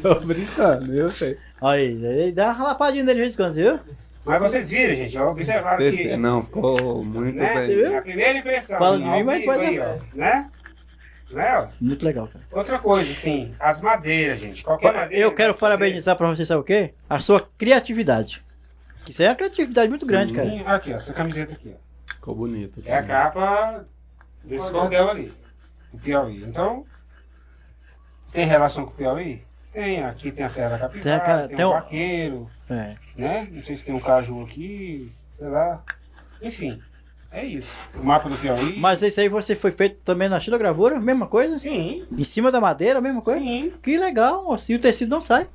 Tô 0.02 0.14
brincando, 0.20 0.94
eu 0.94 1.10
sei. 1.10 1.38
Aí, 1.60 2.06
aí 2.06 2.32
dá 2.32 2.52
uma 2.52 2.64
lapadinha 2.64 3.04
nele 3.04 3.16
de 3.16 3.20
vez 3.22 3.34
em 3.34 3.36
quando, 3.36 3.54
viu? 3.54 3.80
Mas 4.24 4.42
vocês 4.42 4.68
viram, 4.68 4.94
gente, 4.94 5.12
já 5.12 5.24
observaram 5.24 5.78
que. 5.78 6.16
Não, 6.16 6.42
ficou 6.42 7.04
muito 7.04 7.36
né? 7.36 7.66
bem. 7.66 7.96
A 7.96 8.02
primeira 8.02 8.38
impressão. 8.38 8.76
Fala 8.76 8.98
de 8.98 9.04
ao 9.04 9.16
mim, 9.18 9.22
mas 9.22 9.38
depois 9.38 9.60
aí, 9.60 9.78
é- 9.78 9.82
ó, 9.82 10.16
Né? 10.16 10.50
Né, 11.30 11.58
ó? 11.58 11.68
Muito 11.80 12.04
legal, 12.04 12.28
cara. 12.28 12.44
Outra 12.52 12.78
coisa, 12.78 13.10
assim, 13.10 13.52
as 13.58 13.80
madeiras, 13.80 14.40
gente. 14.40 14.64
Qualquer 14.64 14.92
madeira. 14.92 15.24
Eu 15.24 15.32
quero 15.32 15.52
né, 15.52 15.58
parabenizar 15.58 16.16
pra 16.16 16.28
você, 16.28 16.44
sabe 16.44 16.60
o 16.60 16.64
quê? 16.64 16.92
A 17.08 17.20
sua 17.20 17.40
criatividade. 17.56 18.44
Isso 19.08 19.22
aí 19.22 19.26
é 19.28 19.30
uma 19.30 19.36
criatividade 19.36 19.88
muito 19.88 20.06
grande, 20.06 20.32
cara. 20.32 20.48
Sim, 20.50 20.62
Aqui, 20.66 20.92
ó, 20.92 20.96
essa 20.96 21.12
camiseta 21.12 21.52
aqui, 21.52 21.74
ó. 21.74 22.14
Ficou 22.14 22.34
bonito. 22.34 22.82
É 22.84 22.96
a 22.96 23.02
capa 23.02 23.84
desse 24.44 24.70
cordel 24.70 25.10
ali. 25.10 25.32
O 25.92 25.98
Piauí. 25.98 26.42
Então, 26.44 26.84
tem 28.32 28.46
relação 28.46 28.84
com 28.84 28.90
o 28.92 28.94
Piauí? 28.94 29.42
Tem, 29.72 30.02
aqui 30.04 30.32
tem 30.32 30.44
a 30.44 30.48
Serra 30.48 30.70
da 30.70 30.78
Capivara, 30.78 31.02
Tem 31.18 31.26
cara- 31.26 31.48
tem, 31.48 31.56
tem 31.56 31.64
um 31.64 31.68
um- 31.68 31.72
vaqueiro, 31.72 32.50
É. 32.70 32.96
né? 33.16 33.48
Não 33.52 33.62
sei 33.62 33.76
se 33.76 33.84
tem 33.84 33.94
um 33.94 34.00
caju 34.00 34.42
aqui, 34.42 35.12
sei 35.38 35.48
lá. 35.48 35.82
Enfim, 36.40 36.80
é 37.30 37.44
isso. 37.44 37.72
O 37.94 38.02
mapa 38.04 38.28
do 38.28 38.36
Piauí. 38.38 38.78
Mas 38.78 39.02
esse 39.02 39.20
aí 39.20 39.28
você 39.28 39.54
foi 39.54 39.70
feito 39.70 40.02
também 40.04 40.28
na 40.30 40.40
xilogravura, 40.40 40.98
mesma 40.98 41.26
coisa? 41.26 41.58
Sim, 41.58 42.06
Em 42.10 42.24
cima 42.24 42.50
da 42.50 42.60
madeira, 42.60 43.00
mesma 43.02 43.20
coisa? 43.20 43.38
sim. 43.40 43.72
Que 43.82 43.98
legal, 43.98 44.44
ó, 44.48 44.56
se 44.56 44.74
o 44.74 44.78
tecido 44.78 45.10
não 45.10 45.20
sai. 45.20 45.46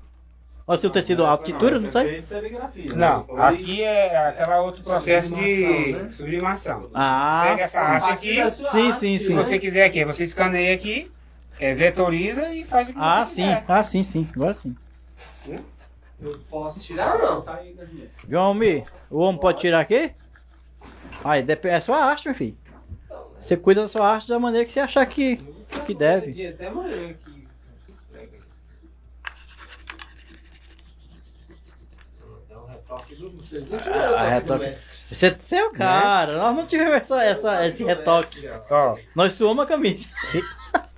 Ó, 0.71 0.77
se 0.77 0.87
o 0.87 0.89
tecido, 0.89 1.25
a 1.25 1.31
altura 1.31 1.79
não 1.79 1.89
serigrafia. 1.89 2.95
Não, 2.95 3.27
aqui 3.37 3.83
é 3.83 4.15
aquele 4.29 4.55
outro 4.55 4.83
processo 4.83 5.35
de 5.35 5.55
Sublimação, 5.61 5.91
né? 5.91 6.13
sublimação. 6.13 6.89
Ah, 6.93 7.43
Pega 7.49 7.63
essa 7.63 7.79
arte 7.81 8.11
aqui, 8.11 8.35
Sim, 8.35 8.41
arte, 8.41 8.69
sim, 8.69 8.93
sim. 8.93 9.17
se 9.17 9.33
você 9.33 9.59
quiser 9.59 9.83
aqui, 9.83 10.05
você 10.05 10.23
escaneia 10.23 10.73
aqui, 10.73 11.11
é, 11.59 11.75
vetoriza 11.75 12.53
e 12.53 12.63
faz 12.63 12.87
o 12.87 12.93
que 12.93 12.97
ah, 12.97 13.25
você 13.25 13.35
sim, 13.35 13.41
quiser. 13.41 13.65
ah, 13.67 13.83
sim, 13.83 14.03
sim, 14.03 14.29
agora 14.33 14.53
sim. 14.53 14.75
Eu 16.21 16.39
posso 16.49 16.79
tirar 16.79 17.19
ou 17.19 17.43
não? 17.43 17.45
João 18.29 18.53
Mi, 18.53 18.85
o 19.09 19.19
homem 19.19 19.41
pode 19.41 19.59
tirar 19.59 19.81
aqui? 19.81 20.13
Aí, 21.21 21.45
é 21.63 21.81
sua 21.81 21.97
arte, 21.97 22.27
meu 22.29 22.35
filho. 22.35 22.57
Você 23.41 23.57
cuida 23.57 23.81
da 23.81 23.89
sua 23.89 24.07
arte 24.07 24.27
da 24.29 24.39
maneira 24.39 24.65
que 24.65 24.71
você 24.71 24.79
achar 24.79 25.05
que, 25.05 25.35
que 25.85 25.93
deve. 25.93 26.47
Até 26.47 26.67
amanhã 26.67 27.09
aqui. 27.09 27.41
Dá 32.49 32.61
um 32.61 32.67
retoque 32.67 33.15
do. 33.15 33.40
Vocês 33.51 33.69
não 33.69 33.77
tiveram 33.77 34.09
toque 34.13 34.21
do 34.23 34.29
retoque. 34.29 34.75
Você, 35.11 35.37
você 35.39 35.55
é 35.57 35.65
o 35.65 35.71
cara, 35.71 36.37
nós 36.37 36.55
não 36.55 36.65
tivemos 36.65 36.93
essa, 36.95 37.23
essa, 37.23 37.67
esse 37.67 37.83
retoque. 37.83 38.49
Ó, 38.69 38.95
Nós 39.15 39.33
suamos 39.33 39.63
a 39.63 39.67
camisa. 39.67 40.09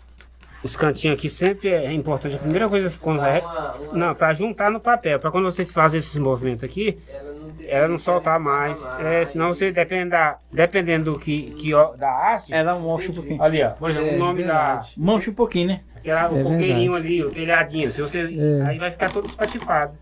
os 0.63 0.75
cantinhos 0.77 1.17
aqui 1.17 1.27
sempre 1.29 1.69
é 1.69 1.91
importante. 1.91 2.35
A 2.35 2.39
primeira 2.39 2.69
coisa 2.69 2.95
quando 3.01 3.23
é. 3.25 3.39
uma- 3.41 3.73
uma- 3.75 3.93
Não, 3.97 4.15
para 4.15 4.33
juntar 4.33 4.71
no 4.71 4.79
papel. 4.79 5.19
Para 5.19 5.29
quando 5.31 5.43
você 5.45 5.65
fazer 5.65 5.97
esses 5.97 6.15
movimentos 6.15 6.63
aqui, 6.63 6.97
Ela 7.09 7.33
não, 7.33 7.51
ela 7.67 7.87
não 7.89 7.99
soltar 7.99 8.39
mais. 8.39 8.81
É, 8.99 9.25
senão 9.25 9.53
você 9.53 9.71
depende 9.71 10.11
da, 10.11 10.37
dependendo 10.51 11.11
do 11.13 11.19
que, 11.19 11.51
que 11.51 11.73
ó, 11.73 11.93
da 11.95 12.09
arte. 12.09 12.53
Ela 12.53 12.75
mancha 12.79 13.11
um 13.11 13.15
pouquinho. 13.15 13.41
Ali, 13.43 13.61
ó. 13.63 13.69
Por 13.71 13.89
exemplo, 13.91 14.09
É, 14.09 14.15
o 14.15 14.19
nome 14.19 14.43
verdade. 14.43 14.93
Mancha 14.97 15.31
um 15.31 15.33
pouquinho, 15.33 15.67
né? 15.67 15.81
da. 15.95 15.99
Aquela, 15.99 16.31
o 16.31 16.39
É 16.39 16.43
coqueirinho 16.43 16.95
ali, 16.95 17.23
o 17.23 17.31
telhadinho. 17.31 17.91
Se 17.91 18.01
você, 18.01 18.19
É. 18.21 18.69
Aí 18.69 18.77
vai 18.77 18.91
ficar 18.91 19.11
todo 19.11 19.25
espatifado. 19.25 19.97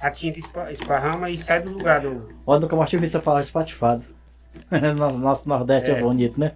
A 0.00 0.10
tinta 0.10 0.38
espa- 0.38 0.70
esparrama 0.70 1.30
e 1.30 1.38
sai 1.38 1.62
do 1.62 1.70
lugar 1.70 2.00
do. 2.00 2.28
Olha, 2.46 2.60
nunca 2.60 2.76
mais 2.76 2.90
tive 2.90 3.06
essa 3.06 3.20
palavra 3.20 3.42
espatifado. 3.42 4.04
No- 4.96 5.18
Nosso 5.18 5.48
Nordeste 5.48 5.90
é. 5.90 5.94
É. 5.94 6.00
bonito, 6.00 6.38
né? 6.38 6.52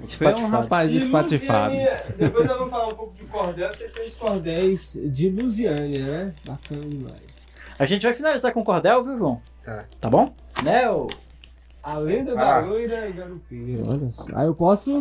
Você 0.00 0.24
é 0.26 0.36
um 0.36 0.48
rapaz 0.48 0.90
E 0.90 0.96
espatifado. 0.98 1.74
Depois 2.18 2.46
nós 2.46 2.58
vamos 2.58 2.70
falar 2.70 2.88
um 2.88 2.94
pouco 2.94 3.14
de 3.14 3.24
cordel. 3.24 3.72
Você 3.72 3.88
fez 3.88 4.14
cordéis 4.16 4.98
de 5.02 5.30
Lusiânia, 5.30 6.04
né? 6.04 6.34
Bacana 6.46 6.82
demais. 6.82 7.22
A 7.78 7.84
gente 7.86 8.02
vai 8.02 8.12
finalizar 8.12 8.52
com 8.52 8.62
cordel, 8.62 9.02
viu, 9.02 9.16
João? 9.16 9.42
Tá. 9.64 9.84
Tá 10.00 10.10
bom? 10.10 10.34
Né, 10.62 10.90
ô? 10.90 11.08
A 11.88 11.98
lenda 11.98 12.34
Vai 12.34 12.44
da 12.62 12.66
loira 12.68 13.10
garupeira. 13.12 13.82
Olha 13.88 14.10
só. 14.10 14.24
Aí 14.34 14.46
eu 14.48 14.54
posso 14.56 14.98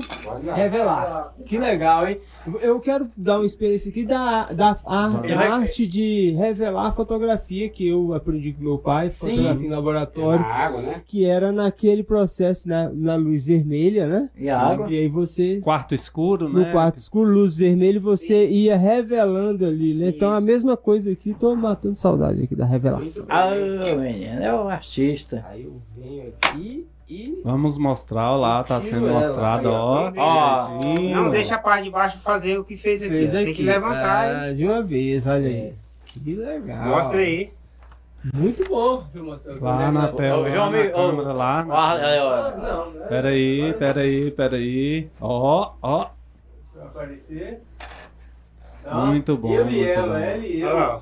revelar. 0.56 1.34
Que 1.44 1.57
legal, 1.57 2.07
hein? 2.07 2.20
Eu 2.62 2.80
quero 2.80 3.10
dar 3.18 3.38
uma 3.40 3.45
experiência 3.45 3.90
aqui 3.90 4.06
da, 4.06 4.45
da 4.53 4.76
a- 4.86 5.07
a 5.36 5.53
arte 5.56 5.88
de 5.88 6.32
revelar 6.38 6.88
a 6.88 6.91
fotografia 6.91 7.70
que 7.70 7.88
eu 7.88 8.14
aprendi 8.14 8.53
com 8.53 8.64
meu 8.64 8.78
pai, 8.78 9.10
fotografia 9.10 9.66
em 9.66 9.70
Na 9.70 9.78
laboratório, 9.78 10.45
água, 10.45 10.80
né? 10.82 11.02
que 11.07 11.26
era 11.26 11.52
naquele 11.52 12.03
processo 12.03 12.68
na, 12.70 12.88
na 12.90 13.16
luz 13.16 13.48
vermelha, 13.48 14.06
né? 14.06 14.30
E 14.38 14.48
a 14.48 14.60
água? 14.60 14.88
E 14.88 14.95
aí 14.99 15.07
você 15.07 15.60
Quarto 15.62 15.95
escuro, 15.95 16.48
né? 16.48 16.66
no 16.68 16.72
quarto 16.72 16.98
escuro, 16.99 17.32
luz 17.32 17.56
vermelha, 17.56 17.99
você 17.99 18.48
ia 18.48 18.78
revelando 18.78 19.66
ali, 19.66 19.95
né? 19.95 20.10
Então 20.10 20.32
a 20.32 20.40
mesma 20.40 20.78
coisa 20.78 21.12
aqui, 21.12 21.34
tô 21.34 21.56
matando 21.56 21.95
saudade 21.95 22.44
aqui 22.44 22.56
da 22.56 22.66
revelação. 22.66 23.26
Ah, 23.28 23.49
menino, 23.98 24.44
é 24.44 24.53
o 24.53 24.68
artista. 24.68 25.44
Aí 25.49 25.64
eu 25.64 25.82
venho 25.98 26.32
aqui 26.44 26.74
e. 27.07 27.41
Vamos 27.44 27.77
mostrar, 27.77 28.32
ó 28.32 28.38
lá, 28.38 28.64
tá 28.64 28.80
sendo 28.82 29.07
Ela, 29.07 29.19
mostrado, 29.19 29.69
ó. 29.69 30.11
ó. 30.15 30.69
Não 30.84 31.30
deixa 31.30 31.56
a 31.56 31.60
parte 31.60 31.84
de 31.86 31.90
baixo 31.91 32.18
fazer 32.19 32.57
o 32.57 32.64
que 32.64 32.76
fez 32.77 33.02
aqui. 33.03 33.11
Fez 33.11 33.36
aqui. 33.36 33.45
Tem 33.45 33.53
que 33.53 33.64
levantar. 33.64 34.44
Ah, 34.45 34.53
de 34.53 34.65
uma 34.65 34.82
vez, 34.82 35.27
olha 35.27 35.48
aí. 35.48 35.73
Que 36.06 36.34
legal. 36.36 36.86
Mostra 36.86 37.19
aí. 37.19 37.52
Muito 38.34 38.68
bom. 38.68 39.06
Eu 39.14 39.23
Lá 39.61 39.91
na 39.91 40.07
tela, 40.07 40.48
lá 40.49 40.69
na 40.72 40.90
câmera, 40.90 41.34
lá. 41.34 41.64
na- 41.64 43.03
é? 43.03 43.07
Pera 43.07 43.30
aí, 43.30 43.73
pera 43.73 44.02
aí, 44.02 44.32
pera 44.32 44.56
aí. 44.57 45.10
Ó, 45.22 45.73
ó. 45.82 45.98
Deixa 46.73 46.77
eu 46.77 46.84
aparecer. 46.86 47.61
Muito 48.91 49.38
bom, 49.38 49.52
Eu 49.53 49.61
e 49.69 49.76
muito 49.76 49.88
ela, 49.90 50.07
bom. 50.07 50.15
ela 50.18 50.38
e 50.38 50.64
Olha 50.64 50.72
eu. 50.72 50.76
lá. 50.76 50.95
ó. 50.98 51.02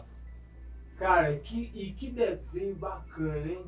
Cara, 0.97 1.33
que, 1.33 1.71
e 1.73 1.91
que 1.91 2.09
desenho 2.11 2.75
bacana, 2.75 3.37
hein? 3.47 3.59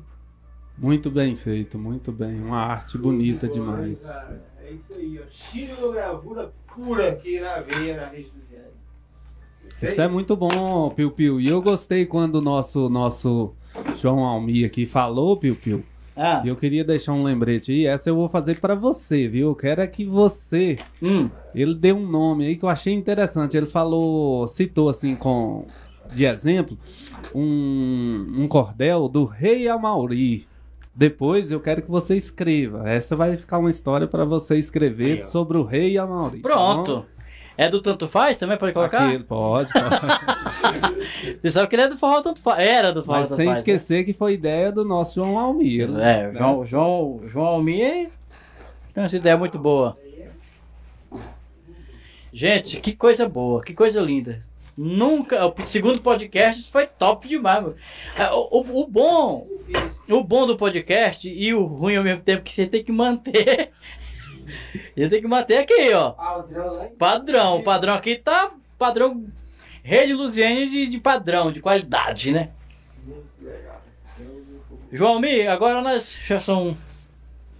Muito 0.78 1.10
bem 1.10 1.34
feito, 1.34 1.78
muito 1.78 2.12
bem. 2.12 2.40
Uma 2.40 2.58
arte 2.58 2.98
bonita 2.98 3.46
Muito 3.46 3.58
bom, 3.60 3.70
hein, 3.72 3.76
demais. 3.76 4.06
cara? 4.06 4.44
É 4.62 4.70
isso 4.72 4.92
aí, 4.94 5.18
ó. 5.18 5.30
Xilogravura 5.30 6.52
pura 6.74 7.08
aqui 7.08 7.40
na 7.40 7.60
veia, 7.60 7.96
na 7.96 8.06
rede 8.08 8.30
do 8.30 8.42
Zé. 8.42 8.66
Isso 9.82 10.00
é 10.00 10.06
muito 10.08 10.36
bom, 10.36 10.90
Piu 10.90 11.10
Piu. 11.10 11.40
E 11.40 11.48
eu 11.48 11.60
gostei 11.62 12.04
quando 12.06 12.36
o 12.36 12.40
nosso, 12.40 12.88
nosso 12.88 13.52
João 13.96 14.20
Almi 14.24 14.64
aqui 14.64 14.86
falou, 14.86 15.36
Piu 15.36 15.56
Piu. 15.56 15.82
Ah, 16.16 16.40
E 16.44 16.48
eu 16.48 16.56
queria 16.56 16.82
deixar 16.82 17.12
um 17.12 17.22
lembrete 17.22 17.70
aí. 17.72 17.86
Essa 17.86 18.08
eu 18.08 18.16
vou 18.16 18.28
fazer 18.28 18.58
pra 18.58 18.74
você, 18.74 19.28
viu? 19.28 19.48
Eu 19.48 19.54
quero 19.54 19.82
é 19.82 19.86
que 19.86 20.04
você. 20.04 20.78
hum. 21.02 21.28
Ele 21.54 21.74
deu 21.74 21.96
um 21.96 22.06
nome 22.08 22.46
aí 22.46 22.56
que 22.56 22.64
eu 22.64 22.68
achei 22.70 22.92
interessante. 22.94 23.56
Ele 23.56 23.66
falou, 23.66 24.46
citou 24.48 24.88
assim 24.88 25.14
com 25.14 25.66
de 26.12 26.24
exemplo 26.24 26.78
um, 27.34 28.26
um 28.38 28.48
cordel 28.48 29.08
do 29.08 29.24
rei 29.24 29.68
Amauri. 29.68 30.46
Depois 30.96 31.52
eu 31.52 31.60
quero 31.60 31.82
que 31.82 31.90
você 31.90 32.16
escreva. 32.16 32.88
Essa 32.88 33.14
vai 33.14 33.36
ficar 33.36 33.58
uma 33.58 33.70
história 33.70 34.06
pra 34.06 34.24
você 34.24 34.56
escrever 34.56 35.18
Aí, 35.20 35.26
sobre 35.26 35.58
o 35.58 35.62
rei 35.62 35.98
Amauri. 35.98 36.40
tá 36.40 36.48
Pronto. 36.48 37.04
É 37.58 37.68
do 37.68 37.80
Tanto 37.82 38.08
Faz 38.08 38.38
também? 38.38 38.56
Pode 38.58 38.72
colocar? 38.72 39.06
Pode, 39.24 39.24
pode. 39.24 39.70
Você 41.42 41.50
sabe 41.50 41.68
que 41.68 41.74
ele 41.74 41.82
é 41.82 41.88
do 41.88 41.96
Forró 41.96 42.20
Tanto 42.20 42.40
Faz. 42.40 42.58
Era 42.66 42.92
do 42.92 43.02
Forró 43.02 43.20
Mas 43.20 43.28
Tanto 43.28 43.36
sem 43.38 43.46
Faz. 43.46 43.58
esquecer 43.58 44.04
que 44.04 44.12
foi 44.12 44.34
ideia 44.34 44.70
do 44.72 44.84
nosso 44.84 45.14
João 45.16 45.38
Almir. 45.38 45.88
né? 45.90 46.20
É, 46.20 46.32
né? 46.32 46.38
João, 46.38 46.66
João, 46.66 47.20
João 47.26 47.46
Almir 47.46 48.10
tem 48.94 49.04
essa 49.04 49.16
ideia 49.16 49.36
muito 49.38 49.58
boa. 49.58 49.96
Gente, 52.32 52.80
que 52.80 52.94
coisa 52.94 53.28
boa, 53.28 53.62
que 53.62 53.72
coisa 53.74 54.00
linda. 54.00 54.42
Nunca, 54.76 55.46
o 55.46 55.54
segundo 55.64 56.00
podcast 56.02 56.70
foi 56.70 56.86
top 56.86 57.26
demais. 57.26 57.62
mano. 57.62 57.74
É, 58.14 58.30
O, 58.32 58.48
o- 58.60 58.82
o 58.82 58.86
bom, 58.86 59.46
o 60.08 60.22
bom 60.24 60.46
do 60.46 60.56
podcast 60.56 61.28
e 61.28 61.54
o 61.54 61.64
ruim 61.64 61.96
ao 61.96 62.04
mesmo 62.04 62.22
tempo 62.22 62.42
que 62.42 62.52
você 62.52 62.66
tem 62.66 62.82
que 62.84 62.92
manter. 62.92 63.70
Você 64.96 65.08
tem 65.08 65.20
que 65.20 65.26
manter 65.26 65.58
aqui, 65.58 65.92
ó. 65.92 66.12
Padrão 66.12 66.84
em 66.84 66.88
Padrão. 66.94 67.56
O 67.58 67.62
padrão 67.64 67.94
aqui 67.94 68.14
tá 68.14 68.52
padrão 68.78 69.26
Rede 69.82 70.12
Luziane 70.14 70.70
de, 70.70 70.86
de 70.86 71.00
padrão, 71.00 71.50
de 71.50 71.60
qualidade, 71.60 72.30
né? 72.30 72.50
João 74.92 75.18
Mi, 75.20 75.46
agora 75.46 75.82
nós 75.82 76.16
já 76.26 76.40
são. 76.40 76.76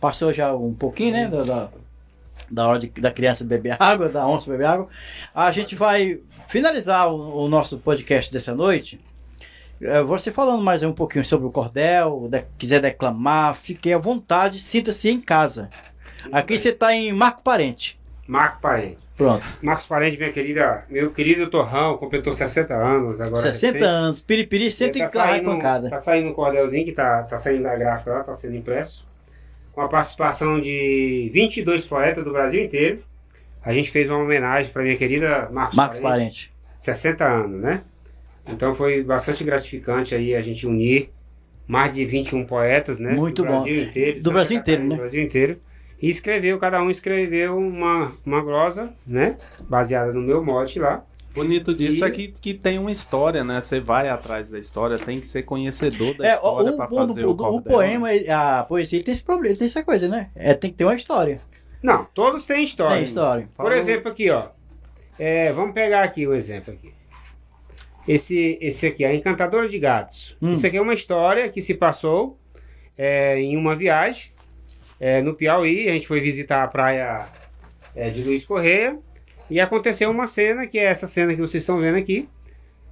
Passou 0.00 0.32
já 0.32 0.54
um 0.54 0.72
pouquinho, 0.74 1.12
né? 1.12 1.26
Da, 1.28 1.42
da, 1.42 1.68
da 2.50 2.68
hora 2.68 2.78
de- 2.78 2.88
da 3.00 3.10
criança 3.10 3.42
beber 3.44 3.76
água, 3.82 4.08
da 4.08 4.26
onça 4.26 4.48
beber 4.50 4.66
água. 4.66 4.88
A 5.34 5.50
gente 5.50 5.74
vai 5.74 6.20
finalizar 6.46 7.12
o, 7.12 7.44
o 7.44 7.48
nosso 7.48 7.78
podcast 7.78 8.32
dessa 8.32 8.54
noite. 8.54 9.00
Eh, 9.80 10.02
Você 10.02 10.32
falando 10.32 10.62
mais 10.62 10.82
um 10.82 10.92
pouquinho 10.92 11.24
sobre 11.24 11.46
o 11.46 11.50
cordel, 11.50 12.28
de- 12.30 12.44
quiser 12.58 12.80
declamar, 12.80 13.54
fique 13.54 13.92
à 13.92 13.98
vontade, 13.98 14.58
sinta-se 14.58 15.08
em 15.10 15.20
casa. 15.20 15.68
Aqui 16.32 16.58
você 16.58 16.70
está 16.70 16.92
em 16.94 17.12
Marco 17.12 17.42
Parente. 17.42 17.98
Marco 18.26 18.60
Parente. 18.60 18.98
Pronto. 19.16 19.44
Marcos 19.62 19.86
Parente, 19.86 20.18
minha 20.18 20.30
querida, 20.32 20.84
meu 20.90 21.10
querido 21.10 21.48
Torrão, 21.48 21.96
completou 21.96 22.34
60 22.34 22.74
anos 22.74 23.18
agora. 23.18 23.40
60 23.40 23.72
recente. 23.72 23.84
anos, 23.84 24.20
piripiri, 24.20 24.70
senta 24.70 24.98
em 24.98 25.02
tá 25.02 25.08
e 25.08 25.12
saindo, 25.12 25.44
pancada. 25.46 25.88
tá 25.88 26.00
saindo 26.00 26.28
um 26.28 26.32
cordelzinho 26.34 26.84
que 26.84 26.92
tá, 26.92 27.22
tá 27.22 27.38
saindo 27.38 27.62
da 27.62 27.74
gráfica 27.76 28.12
lá, 28.12 28.24
tá 28.24 28.36
sendo 28.36 28.56
impresso. 28.56 29.06
Com 29.72 29.80
a 29.80 29.88
participação 29.88 30.60
de 30.60 31.30
22 31.32 31.86
poetas 31.86 32.24
do 32.24 32.32
Brasil 32.32 32.62
inteiro. 32.64 33.02
A 33.62 33.72
gente 33.72 33.90
fez 33.90 34.08
uma 34.08 34.18
homenagem 34.18 34.70
para 34.70 34.82
minha 34.82 34.96
querida 34.96 35.48
Marcos, 35.50 35.76
Marcos 35.76 35.98
Parente. 36.00 36.50
Parente. 36.50 36.52
60 36.80 37.24
anos, 37.24 37.60
né? 37.62 37.82
Então 38.48 38.74
foi 38.74 39.02
bastante 39.02 39.42
gratificante 39.44 40.14
aí 40.14 40.34
a 40.34 40.40
gente 40.42 40.66
unir 40.66 41.10
mais 41.66 41.92
de 41.94 42.04
21 42.04 42.46
poetas, 42.46 42.98
né? 43.00 43.12
Muito 43.12 43.42
do 43.42 43.48
bom. 43.48 43.54
Brasil 43.56 43.82
inteiro. 43.82 44.22
Do 44.22 44.30
Brasil 44.30 44.58
inteiro, 44.58 44.80
Catarina, 44.82 44.88
né? 44.88 44.96
Do 44.96 45.00
Brasil 45.02 45.24
inteiro. 45.24 45.60
E 46.00 46.10
escreveu, 46.10 46.58
cada 46.58 46.80
um 46.82 46.90
escreveu 46.90 47.56
uma, 47.56 48.12
uma 48.24 48.40
glosa, 48.42 48.92
né? 49.06 49.36
Baseada 49.68 50.12
no 50.12 50.20
meu 50.20 50.44
mote 50.44 50.78
lá. 50.78 51.04
Bonito 51.34 51.74
disso 51.74 52.04
E- 52.04 52.08
é 52.08 52.10
que, 52.10 52.28
que 52.28 52.54
tem 52.54 52.78
uma 52.78 52.90
história, 52.90 53.42
né? 53.44 53.60
Você 53.60 53.80
vai 53.80 54.08
atrás 54.08 54.48
da 54.48 54.58
história, 54.58 54.98
tem 54.98 55.20
que 55.20 55.28
ser 55.28 55.42
conhecedor 55.42 56.16
da 56.16 56.26
É, 56.26 56.32
o, 56.32 56.34
história 56.36 56.72
o, 56.72 56.76
do- 56.76 56.94
fazer 56.94 57.22
do- 57.22 57.28
o, 57.28 57.32
o 57.32 57.36
cordel, 57.36 57.62
poema, 57.62 58.08
né? 58.08 58.16
ele- 58.16 58.30
a 58.30 58.62
poesia 58.64 59.02
tem 59.02 59.12
esse 59.12 59.24
problema, 59.24 59.56
tem 59.56 59.66
essa 59.66 59.82
coisa, 59.82 60.08
né? 60.08 60.30
É, 60.34 60.54
tem 60.54 60.70
que 60.70 60.76
ter 60.76 60.84
uma 60.84 60.94
história. 60.94 61.40
Não, 61.82 62.04
todos 62.14 62.46
têm 62.46 62.62
história. 62.64 62.96
Tem 62.96 63.04
história. 63.04 63.48
Por 63.56 63.72
exemplo, 63.72 64.10
aqui, 64.10 64.30
ó. 64.30 64.48
É, 65.18 65.52
vamos 65.52 65.74
pegar 65.74 66.04
aqui 66.04 66.26
o 66.26 66.34
exemplo 66.34 66.72
aqui. 66.72 66.92
Esse, 68.06 68.58
esse 68.60 68.86
aqui, 68.86 69.04
a 69.04 69.14
Encantadora 69.14 69.68
de 69.68 69.78
Gatos. 69.78 70.36
Hum. 70.40 70.54
Isso 70.54 70.66
aqui 70.66 70.76
é 70.76 70.80
uma 70.80 70.94
história 70.94 71.48
que 71.48 71.60
se 71.60 71.74
passou 71.74 72.38
é, 72.96 73.38
em 73.38 73.56
uma 73.56 73.74
viagem 73.74 74.30
é, 75.00 75.20
no 75.20 75.34
Piauí. 75.34 75.88
A 75.88 75.92
gente 75.92 76.06
foi 76.06 76.20
visitar 76.20 76.62
a 76.62 76.68
praia 76.68 77.26
é, 77.94 78.08
de 78.10 78.22
Luiz 78.22 78.46
Correia 78.46 78.98
e 79.50 79.60
aconteceu 79.60 80.10
uma 80.10 80.26
cena, 80.26 80.66
que 80.66 80.78
é 80.78 80.84
essa 80.84 81.08
cena 81.08 81.34
que 81.34 81.40
vocês 81.40 81.62
estão 81.62 81.80
vendo 81.80 81.96
aqui. 81.96 82.28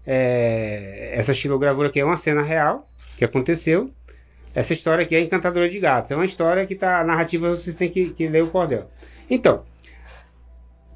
É, 0.07 1.15
essa 1.15 1.32
estilogravura 1.32 1.89
aqui 1.89 2.01
é 2.01 2.05
uma 2.05 2.16
cena 2.16 2.43
real 2.43 2.89
que 3.16 3.24
aconteceu. 3.24 3.91
Essa 4.55 4.73
história 4.73 5.05
aqui 5.05 5.16
é 5.16 5.20
Encantadora 5.20 5.69
de 5.69 5.78
Gatos. 5.81 6.11
É 6.11 6.15
uma 6.15 6.24
história 6.24 6.66
que 6.66 6.74
tá 6.74 7.01
a 7.01 7.05
narrativa, 7.05 7.51
vocês 7.51 7.77
têm 7.77 7.91
que, 7.91 8.11
que 8.11 8.28
ler 8.28 8.45
o 8.45 8.51
cordel. 8.51 8.89
Então, 9.28 9.65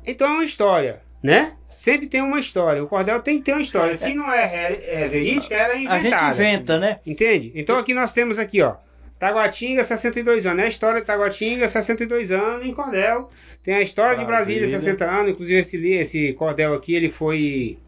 então 0.07 0.27
é 0.27 0.31
uma 0.31 0.45
história, 0.45 1.01
né? 1.23 1.53
Sempre 1.71 2.07
tem 2.09 2.21
uma 2.23 2.39
história. 2.39 2.83
O 2.83 2.89
cordel 2.89 3.21
tem 3.23 3.39
que 3.39 3.45
ter 3.45 3.53
uma 3.53 3.61
história. 3.63 3.97
Se 3.97 4.15
não 4.15 4.33
é, 4.33 4.45
re- 4.45 4.85
é 4.87 5.09
verídica, 5.09 5.55
ela 5.55 5.75
é 5.75 5.77
A 5.77 5.81
inventada. 5.99 6.35
gente 6.35 6.49
inventa, 6.49 6.79
né? 6.79 6.99
Entende? 7.07 7.53
Então 7.55 7.79
aqui 7.79 7.95
nós 7.95 8.13
temos 8.13 8.39
aqui, 8.39 8.61
ó. 8.63 8.75
Taguatinga, 9.19 9.83
62 9.85 10.47
anos. 10.47 10.61
É 10.61 10.67
a 10.67 10.69
história 10.69 11.01
de 11.01 11.07
Taguatinga, 11.07 11.69
62 11.69 12.31
anos 12.31 12.65
em 12.67 12.73
cordel. 12.75 13.29
Tem 13.65 13.75
a 13.75 13.83
história 13.83 14.17
de 14.19 14.25
Brasília, 14.25 14.69
Brasília. 14.69 14.81
60 14.81 15.05
anos. 15.11 15.31
Inclusive 15.33 15.59
esse, 15.61 15.89
esse 15.93 16.33
cordel 16.35 16.75
aqui, 16.75 16.95
ele 16.95 17.11
foi... 17.11 17.79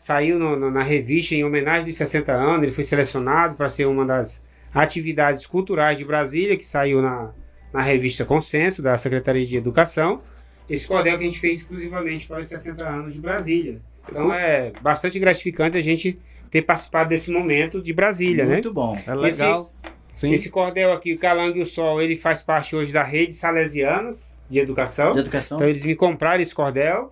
Saiu 0.00 0.38
no- 0.38 0.56
no- 0.56 0.70
na 0.70 0.82
revista 0.82 1.34
em 1.34 1.44
homenagem 1.44 1.88
dos 1.88 1.96
60 1.98 2.32
anos. 2.32 2.62
Ele 2.64 2.72
foi 2.72 2.84
selecionado 2.84 3.54
para 3.56 3.68
ser 3.70 3.84
uma 3.86 4.04
das 4.04 4.42
atividades 4.74 5.46
culturais 5.46 5.98
de 5.98 6.04
Brasília, 6.04 6.56
que 6.56 6.64
saiu 6.64 7.00
na, 7.02 7.30
na 7.72 7.82
revista 7.82 8.24
Consenso, 8.24 8.82
da 8.82 8.96
Secretaria 8.96 9.46
de 9.46 9.56
Educação. 9.56 10.20
Esse 10.68 10.86
cordel 10.86 11.18
que 11.18 11.24
a 11.24 11.26
gente 11.26 11.40
fez 11.40 11.60
exclusivamente 11.60 12.26
para 12.26 12.40
os 12.40 12.48
60 12.48 12.88
anos 12.88 13.14
de 13.14 13.20
Brasília. 13.20 13.80
Então 14.08 14.32
é 14.32 14.72
bastante 14.80 15.18
gratificante 15.18 15.76
a 15.76 15.80
gente 15.82 16.18
ter 16.50 16.62
participado 16.62 17.08
desse 17.10 17.30
momento 17.30 17.80
de 17.82 17.92
Brasília, 17.92 18.44
né? 18.44 18.54
Muito 18.54 18.72
bom. 18.72 18.98
É 19.06 19.14
legal. 19.14 19.60
Esse- 19.60 19.72
Sim. 20.12 20.34
Esse 20.34 20.50
cordel 20.50 20.92
aqui, 20.92 21.14
o 21.14 21.18
Calango 21.18 21.56
e 21.56 21.62
o 21.62 21.66
Sol, 21.66 22.02
ele 22.02 22.16
faz 22.18 22.42
parte 22.42 22.76
hoje 22.76 22.92
da 22.92 23.02
rede 23.02 23.32
Salesianos 23.32 24.38
de 24.50 24.58
Educação. 24.58 25.14
De 25.14 25.20
educação. 25.20 25.56
Então 25.56 25.68
eles 25.68 25.82
me 25.84 25.94
compraram 25.96 26.42
esse 26.42 26.54
cordel. 26.54 27.08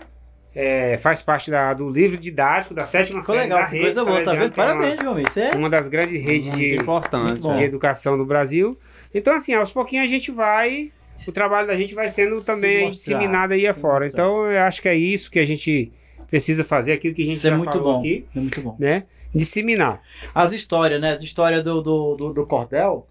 é, 0.52 0.98
faz 0.98 1.22
parte 1.22 1.48
da- 1.48 1.72
do 1.72 1.88
livro 1.88 2.16
didático 2.16 2.74
da 2.74 2.82
sétima 2.82 3.20
Ficou 3.20 3.36
série 3.36 3.46
legal, 3.46 3.60
da 3.60 3.66
que 3.66 3.72
rede 3.74 3.84
coisa 3.84 4.04
boa, 4.04 4.24
tá 4.24 4.32
vendo? 4.32 4.44
é 4.46 4.50
Parabéns, 4.50 5.00
João. 5.00 5.20
Isso 5.20 5.38
é. 5.38 5.54
Uma 5.54 5.70
das 5.70 5.86
grandes 5.86 6.20
redes 6.20 6.46
Muito 6.46 6.58
de, 6.58 6.74
importante. 6.74 7.40
Muito 7.40 7.56
de 7.56 7.62
é. 7.62 7.66
educação 7.66 8.18
do 8.18 8.24
Brasil. 8.26 8.76
Então, 9.14 9.32
assim, 9.36 9.54
aos 9.54 9.70
pouquinhos 9.72 10.06
a 10.06 10.08
gente 10.10 10.32
vai 10.32 10.90
o 11.26 11.32
trabalho 11.32 11.66
da 11.66 11.76
gente 11.76 11.94
vai 11.94 12.10
sendo 12.10 12.38
Se 12.40 12.46
também 12.46 12.86
mostrar, 12.86 12.98
disseminado 13.18 13.52
aí 13.52 13.60
se 13.60 13.66
afora. 13.66 14.04
mostrar. 14.04 14.24
Então 14.24 14.50
eu 14.50 14.60
acho 14.62 14.80
que 14.82 14.88
é 14.88 14.94
isso 14.96 15.30
que 15.30 15.38
a 15.38 15.44
gente 15.46 15.92
precisa 16.28 16.64
fazer, 16.64 16.92
aquilo 16.92 17.14
que 17.14 17.22
a 17.22 17.24
gente 17.26 17.36
Isso 17.36 17.46
é 17.46 17.50
já 17.50 17.56
muito 17.58 17.72
falou 17.72 17.94
bom. 17.94 17.98
aqui, 18.00 18.24
É 18.34 18.40
muito 18.40 18.60
bom. 18.62 18.76
né? 18.78 19.04
Disseminar. 19.34 20.00
As 20.34 20.52
histórias, 20.52 21.00
né? 21.00 21.10
As 21.12 21.22
histórias 21.22 21.62
do, 21.62 21.80
do, 21.80 22.16
do, 22.16 22.32
do 22.32 22.46
Cordel. 22.46 23.06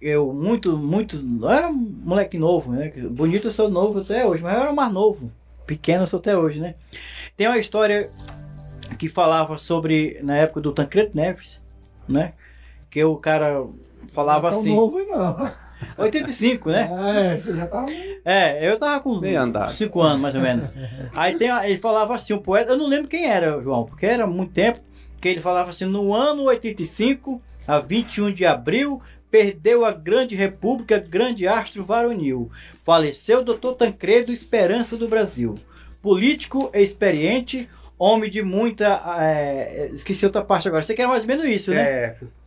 Eu, 0.00 0.32
muito, 0.32 0.76
muito. 0.76 1.16
Eu 1.42 1.50
era 1.50 1.68
um 1.68 1.72
moleque 2.04 2.38
novo, 2.38 2.70
né? 2.72 2.92
Bonito 3.10 3.48
eu 3.48 3.52
sou 3.52 3.68
novo 3.68 4.00
até 4.00 4.24
hoje, 4.24 4.42
mas 4.42 4.54
eu 4.56 4.62
era 4.62 4.72
mais 4.72 4.92
novo. 4.92 5.30
Pequeno 5.66 6.04
eu 6.04 6.06
sou 6.06 6.20
até 6.20 6.36
hoje, 6.36 6.60
né? 6.60 6.74
Tem 7.36 7.46
uma 7.48 7.58
história 7.58 8.08
que 8.98 9.08
falava 9.08 9.58
sobre, 9.58 10.18
na 10.22 10.36
época 10.36 10.60
do 10.60 10.72
Tancredo 10.72 11.10
Neves, 11.14 11.60
né? 12.08 12.32
Que 12.90 13.02
o 13.04 13.16
cara 13.16 13.66
falava 14.12 14.50
Não 14.50 14.56
é 14.56 14.60
assim. 14.60 14.74
novo, 14.74 14.98
não. 15.04 15.50
85, 15.96 16.70
né? 16.70 16.90
É, 17.32 17.36
você 17.36 17.54
já 17.54 17.66
tá. 17.66 17.86
É, 18.24 18.68
eu 18.68 18.78
tava 18.78 19.00
com 19.00 19.18
Meio 19.18 19.40
andado. 19.40 19.72
5 19.72 20.00
anos, 20.00 20.20
mais 20.20 20.34
ou 20.34 20.40
menos. 20.40 20.68
Aí 21.14 21.36
tem, 21.36 21.48
ele 21.64 21.78
falava 21.78 22.14
assim, 22.14 22.32
um 22.32 22.38
poeta, 22.38 22.72
eu 22.72 22.78
não 22.78 22.86
lembro 22.86 23.08
quem 23.08 23.26
era, 23.26 23.60
João, 23.62 23.84
porque 23.84 24.06
era 24.06 24.26
muito 24.26 24.52
tempo, 24.52 24.80
que 25.20 25.28
ele 25.28 25.40
falava 25.40 25.70
assim, 25.70 25.84
no 25.84 26.14
ano 26.14 26.44
85, 26.44 27.42
a 27.66 27.80
21 27.80 28.32
de 28.32 28.46
abril, 28.46 29.02
perdeu 29.30 29.84
a 29.84 29.92
grande 29.92 30.34
república, 30.34 30.98
grande 30.98 31.46
astro 31.46 31.84
varonil. 31.84 32.50
Faleceu 32.84 33.40
o 33.40 33.44
doutor 33.44 33.74
Tancredo, 33.74 34.32
esperança 34.32 34.96
do 34.96 35.08
Brasil. 35.08 35.56
Político 36.00 36.70
experiente, 36.72 37.68
homem 37.98 38.30
de 38.30 38.42
muita... 38.42 39.02
é, 39.20 39.90
esqueci 39.92 40.24
outra 40.24 40.42
parte 40.42 40.68
agora. 40.68 40.82
Você 40.82 40.94
quer 40.94 41.06
mais 41.06 41.22
ou 41.22 41.28
menos 41.28 41.44
isso, 41.46 41.72
né? 41.72 41.84
Certo. 41.84 42.37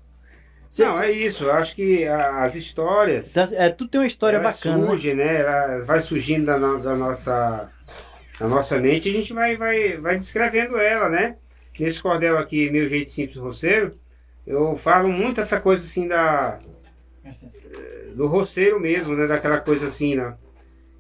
Cê- 0.72 0.86
Não, 0.86 1.02
é 1.04 1.12
isso. 1.12 1.44
Eu 1.44 1.52
acho 1.54 1.76
que 1.76 2.08
as 2.08 2.56
histórias. 2.56 3.30
Então, 3.30 3.48
é, 3.52 3.70
tudo 3.70 3.92
tem 3.92 4.02
uma 4.02 4.08
história 4.08 4.40
bacana. 4.40 4.78
né? 4.78 4.88
Surge, 4.88 5.14
né? 5.14 5.42
Ela 5.42 5.80
vai 5.84 6.02
surgindo 6.02 6.46
da, 6.46 6.58
no- 6.58 6.82
da 6.82 6.96
nossa, 6.96 7.70
da 8.40 8.48
nossa 8.48 8.78
mente 8.80 9.10
e 9.10 9.12
a 9.12 9.16
gente 9.16 9.34
vai, 9.34 9.58
vai, 9.58 9.98
vai 9.98 10.18
descrevendo 10.18 10.78
ela, 10.80 11.10
né? 11.10 11.36
Nesse 11.78 12.02
cordel 12.02 12.38
aqui, 12.38 12.70
Meu 12.70 12.88
Jeito 12.88 13.10
Simples 13.12 13.38
Roceiro, 13.38 13.98
eu 14.48 14.78
falo 14.78 15.10
muito 15.10 15.42
essa 15.42 15.60
coisa 15.60 15.84
assim 15.86 16.08
da, 16.08 16.60
do 18.16 18.28
roceiro 18.28 18.80
mesmo, 18.80 19.16
né? 19.16 19.28
Daquela 19.28 19.60
coisa 19.60 19.88
assim, 19.88 20.16
né? 20.16 20.36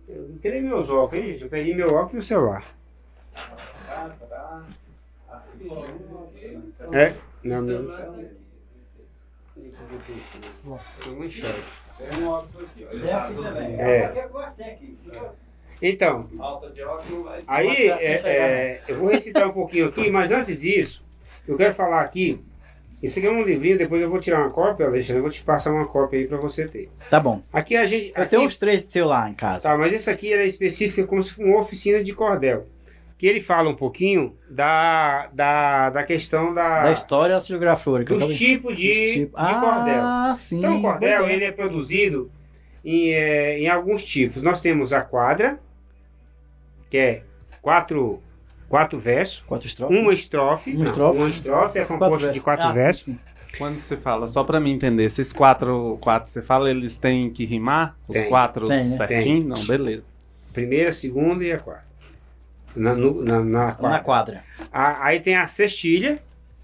Eu 0.08 0.38
Cadê 0.44 0.60
meus 0.60 0.90
óculos, 0.90 1.24
hein, 1.24 1.32
gente? 1.32 1.44
Eu 1.44 1.50
perdi 1.50 1.74
meu 1.74 1.94
óculos 1.94 2.12
e 2.12 2.16
meu 2.16 2.24
celular. 2.24 2.66
É? 6.94 7.16
Não, 7.44 7.62
meu. 7.62 8.41
Eu 11.06 11.26
enxergo. 11.26 11.60
É. 13.80 14.12
Então, 15.82 16.30
aí 17.48 17.88
é, 17.88 18.14
é, 18.24 18.82
eu 18.88 19.00
vou 19.00 19.10
recitar 19.10 19.48
um 19.48 19.52
pouquinho 19.52 19.88
aqui, 19.88 20.12
mas 20.12 20.32
antes 20.32 20.62
disso, 20.62 21.04
eu 21.48 21.58
quero 21.58 21.74
falar 21.74 22.02
aqui. 22.02 22.40
Esse 23.02 23.18
aqui 23.18 23.28
é 23.28 23.32
um 23.32 23.42
livrinho, 23.42 23.80
depois 23.80 24.00
eu 24.00 24.10
vou 24.10 24.20
tirar 24.20 24.42
uma 24.42 24.52
cópia, 24.52 24.86
Alexandre. 24.86 25.18
Eu 25.18 25.24
vou 25.24 25.32
te 25.32 25.42
passar 25.44 25.72
uma 25.72 25.88
cópia 25.88 26.20
aí 26.20 26.28
pra 26.28 26.38
você 26.38 26.68
ter. 26.68 26.88
Tá 27.10 27.20
bom. 27.20 27.42
Aqui 27.52 27.76
a 27.76 27.88
gente. 27.88 28.14
Eu 28.16 28.22
Aqui, 28.22 28.30
tenho 28.30 28.44
uns 28.44 28.58
três 28.58 28.84
seu 28.84 29.08
lá 29.08 29.28
em 29.28 29.34
casa. 29.34 29.64
Tá, 29.64 29.76
mas 29.76 29.92
esse 29.92 30.08
aqui 30.08 30.32
é 30.32 30.46
específico 30.46 31.08
como 31.08 31.24
se 31.24 31.32
fosse 31.32 31.44
uma 31.44 31.62
oficina 31.62 32.04
de 32.04 32.14
cordel. 32.14 32.68
Que 33.22 33.28
ele 33.28 33.40
fala 33.40 33.70
um 33.70 33.76
pouquinho 33.76 34.36
da, 34.50 35.28
da, 35.32 35.92
da 35.92 36.04
questão 36.04 36.56
da, 36.56 36.86
Da 36.86 36.92
história 36.92 37.36
eu 38.14 38.18
dos 38.18 38.36
tipos 38.36 38.76
de, 38.76 39.28
dos 39.28 39.30
de 39.30 39.60
cordel. 39.60 40.02
Ah, 40.04 40.34
sim. 40.36 40.58
Então, 40.58 40.80
o 40.80 40.82
cordel 40.82 41.30
ele 41.30 41.46
é 41.46 41.52
produzido 41.52 42.32
em, 42.84 43.14
eh, 43.14 43.60
em 43.60 43.68
alguns 43.68 44.04
tipos. 44.04 44.42
Nós 44.42 44.60
temos 44.60 44.92
a 44.92 45.02
quadra, 45.02 45.60
que 46.90 46.98
é 46.98 47.24
quatro, 47.62 48.24
quatro 48.68 48.98
versos, 49.00 49.44
Quatro 49.46 49.68
estrofes. 49.68 50.00
uma 50.00 50.14
estrofe. 50.16 50.72
Uma 50.72 50.84
não, 50.86 50.90
estrofe. 50.92 51.20
Uma 51.20 51.30
estrofe 51.30 51.78
é 51.78 51.86
Quatro 51.86 52.00
composta 52.00 52.32
de 52.32 52.40
quatro 52.42 52.66
Ah, 52.66 52.70
sim, 52.70 52.74
versos. 52.74 53.04
sim. 53.04 53.20
Quando 53.56 53.84
você 53.84 53.98
fala, 53.98 54.28
só 54.28 54.44
pra 54.44 54.60
mim 54.60 54.72
entender, 54.72 55.04
esses 55.04 55.32
quatro, 55.32 56.00
quatro 56.02 56.32
você 56.32 56.42
fala, 56.42 56.72
eles 56.72 56.96
têm 56.96 57.30
que 57.30 57.46
rimar? 57.46 57.96
Os 58.08 58.18
Tem. 58.18 58.28
quatro 58.30 58.68
Tem, 58.68 58.86
né? 58.86 58.98
certinho? 58.98 59.48
Não, 59.48 59.64
beleza. 59.64 60.04
Primeira, 60.52 60.92
segunda 60.92 61.44
e 61.46 61.52
a 61.52 61.60
quarta. 61.60 61.91
Na, 62.76 62.94
no- 62.96 63.22
na, 63.24 63.44
na 63.44 63.72
quarta. 63.74 63.90
Na 63.90 64.00
quadra. 64.00 64.44
A- 64.72 65.06
aí 65.06 65.20
tem 65.20 65.36
a 65.36 65.48
cestilha, 65.48 66.20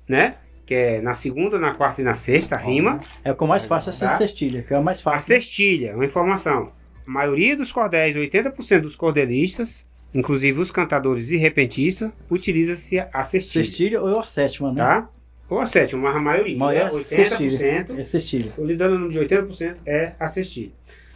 né? 0.07 0.35
Que 0.65 0.73
é 0.73 1.01
na 1.01 1.13
segunda, 1.15 1.57
na 1.57 1.73
quarta 1.73 2.01
e 2.01 2.03
na 2.03 2.13
sexta, 2.13 2.57
rima. 2.57 2.99
É 3.23 3.31
o 3.31 3.35
que 3.35 3.43
eu 3.43 3.47
mais 3.47 3.65
faço 3.65 3.89
essa 3.89 4.07
Tá. 4.07 4.17
cestilha, 4.17 4.61
que 4.63 4.73
é 4.73 4.77
o 4.77 4.83
mais 4.83 4.99
A 4.99 5.03
fácil. 5.03 5.27
cestilha, 5.27 5.93
uma 5.95 6.05
informação. 6.05 6.71
A 7.07 7.09
maioria 7.11 7.55
dos 7.55 7.71
cordéis, 7.71 8.15
80% 8.15 8.81
dos 8.81 8.95
cordelistas, 8.95 9.85
inclusive 10.13 10.59
os 10.59 10.71
cantadores 10.71 11.29
e 11.31 11.37
repentistas, 11.37 12.11
utiliza-se 12.29 12.99
a 12.99 13.23
cestilha. 13.23 13.63
Cestilha 13.63 14.01
ou 14.01 14.19
a 14.19 14.25
sétima, 14.27 14.71
né? 14.73 14.81
Tá? 14.83 15.09
Ou 15.49 15.61
a 15.61 15.65
sétima, 15.65 16.01
mas 16.03 16.15
a 16.17 16.19
maioria, 16.19 16.55
A 16.55 16.59
maioria 16.59 16.83
né? 16.85 16.89
é 16.89 16.93
80%, 16.93 17.03
cestilha. 17.05 17.85
É 17.97 18.03
cestilha. 18.03 18.51
o 18.57 18.61
número 18.65 19.09
de 19.11 19.19
80% 19.19 19.75
é 19.85 20.11
a 20.19 20.27
cestilha. 20.27 20.71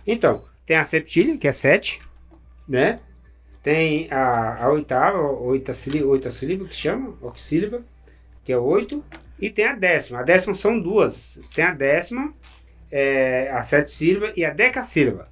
Então, 0.07 0.43
tem 0.65 0.77
a 0.77 0.85
septilha, 0.85 1.38
que 1.38 1.47
é 1.47 1.51
7, 1.51 1.99
né? 2.68 2.99
Tem 3.63 4.07
a, 4.11 4.63
a 4.65 4.71
oitava, 4.71 5.19
oita 5.19 5.73
sílaba, 5.73 6.07
oita 6.07 6.31
sílaba, 6.31 6.67
que 6.67 6.75
chama, 6.75 7.15
oxílaba, 7.21 7.83
que 8.43 8.51
é 8.51 8.57
8, 8.57 9.03
e 9.39 9.49
tem 9.51 9.65
a 9.65 9.75
décima. 9.75 10.19
A 10.19 10.23
décima 10.23 10.53
são 10.55 10.79
duas. 10.79 11.39
Tem 11.53 11.65
a 11.65 11.71
décima, 11.73 12.33
é, 12.91 13.49
a 13.51 13.63
sete 13.63 13.91
sílaba 13.91 14.33
e 14.35 14.43
a 14.43 14.49
decassílaba. 14.51 15.29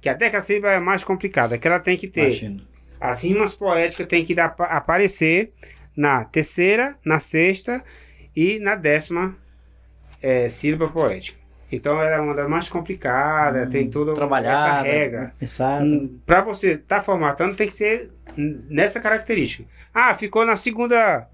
Que 0.00 0.08
a 0.08 0.14
decassílaba 0.14 0.70
é 0.72 0.78
mais 0.78 1.02
complicada, 1.02 1.58
que 1.58 1.66
ela 1.66 1.80
tem 1.80 1.96
que 1.96 2.06
ter 2.06 2.26
Imagino. 2.26 2.62
as 3.00 3.22
rimas 3.22 3.56
poéticas 3.56 4.06
têm 4.06 4.24
que 4.24 4.34
dar- 4.34 4.54
aparecer 4.58 5.52
na 5.96 6.24
terceira, 6.24 6.96
na 7.04 7.18
sexta 7.18 7.82
e 8.36 8.60
na 8.60 8.76
décima 8.76 9.36
é, 10.22 10.48
sílaba 10.48 10.88
poética. 10.88 11.38
Então 11.70 12.00
ela 12.00 12.16
é 12.16 12.20
uma 12.20 12.34
das 12.34 12.48
mais 12.48 12.68
complicadas, 12.68 13.68
tem 13.70 13.90
toda 13.90 14.12
essa 14.12 14.80
regra. 14.82 15.32
Para 16.24 16.40
você 16.40 16.72
estar 16.72 17.02
formatando 17.02 17.54
tem 17.54 17.68
que 17.68 17.74
ser 17.74 18.10
nessa 18.36 19.00
característica. 19.00 19.68
Ah, 19.92 20.14
ficou 20.14 20.46
na 20.46 20.56
segunda 20.56 21.28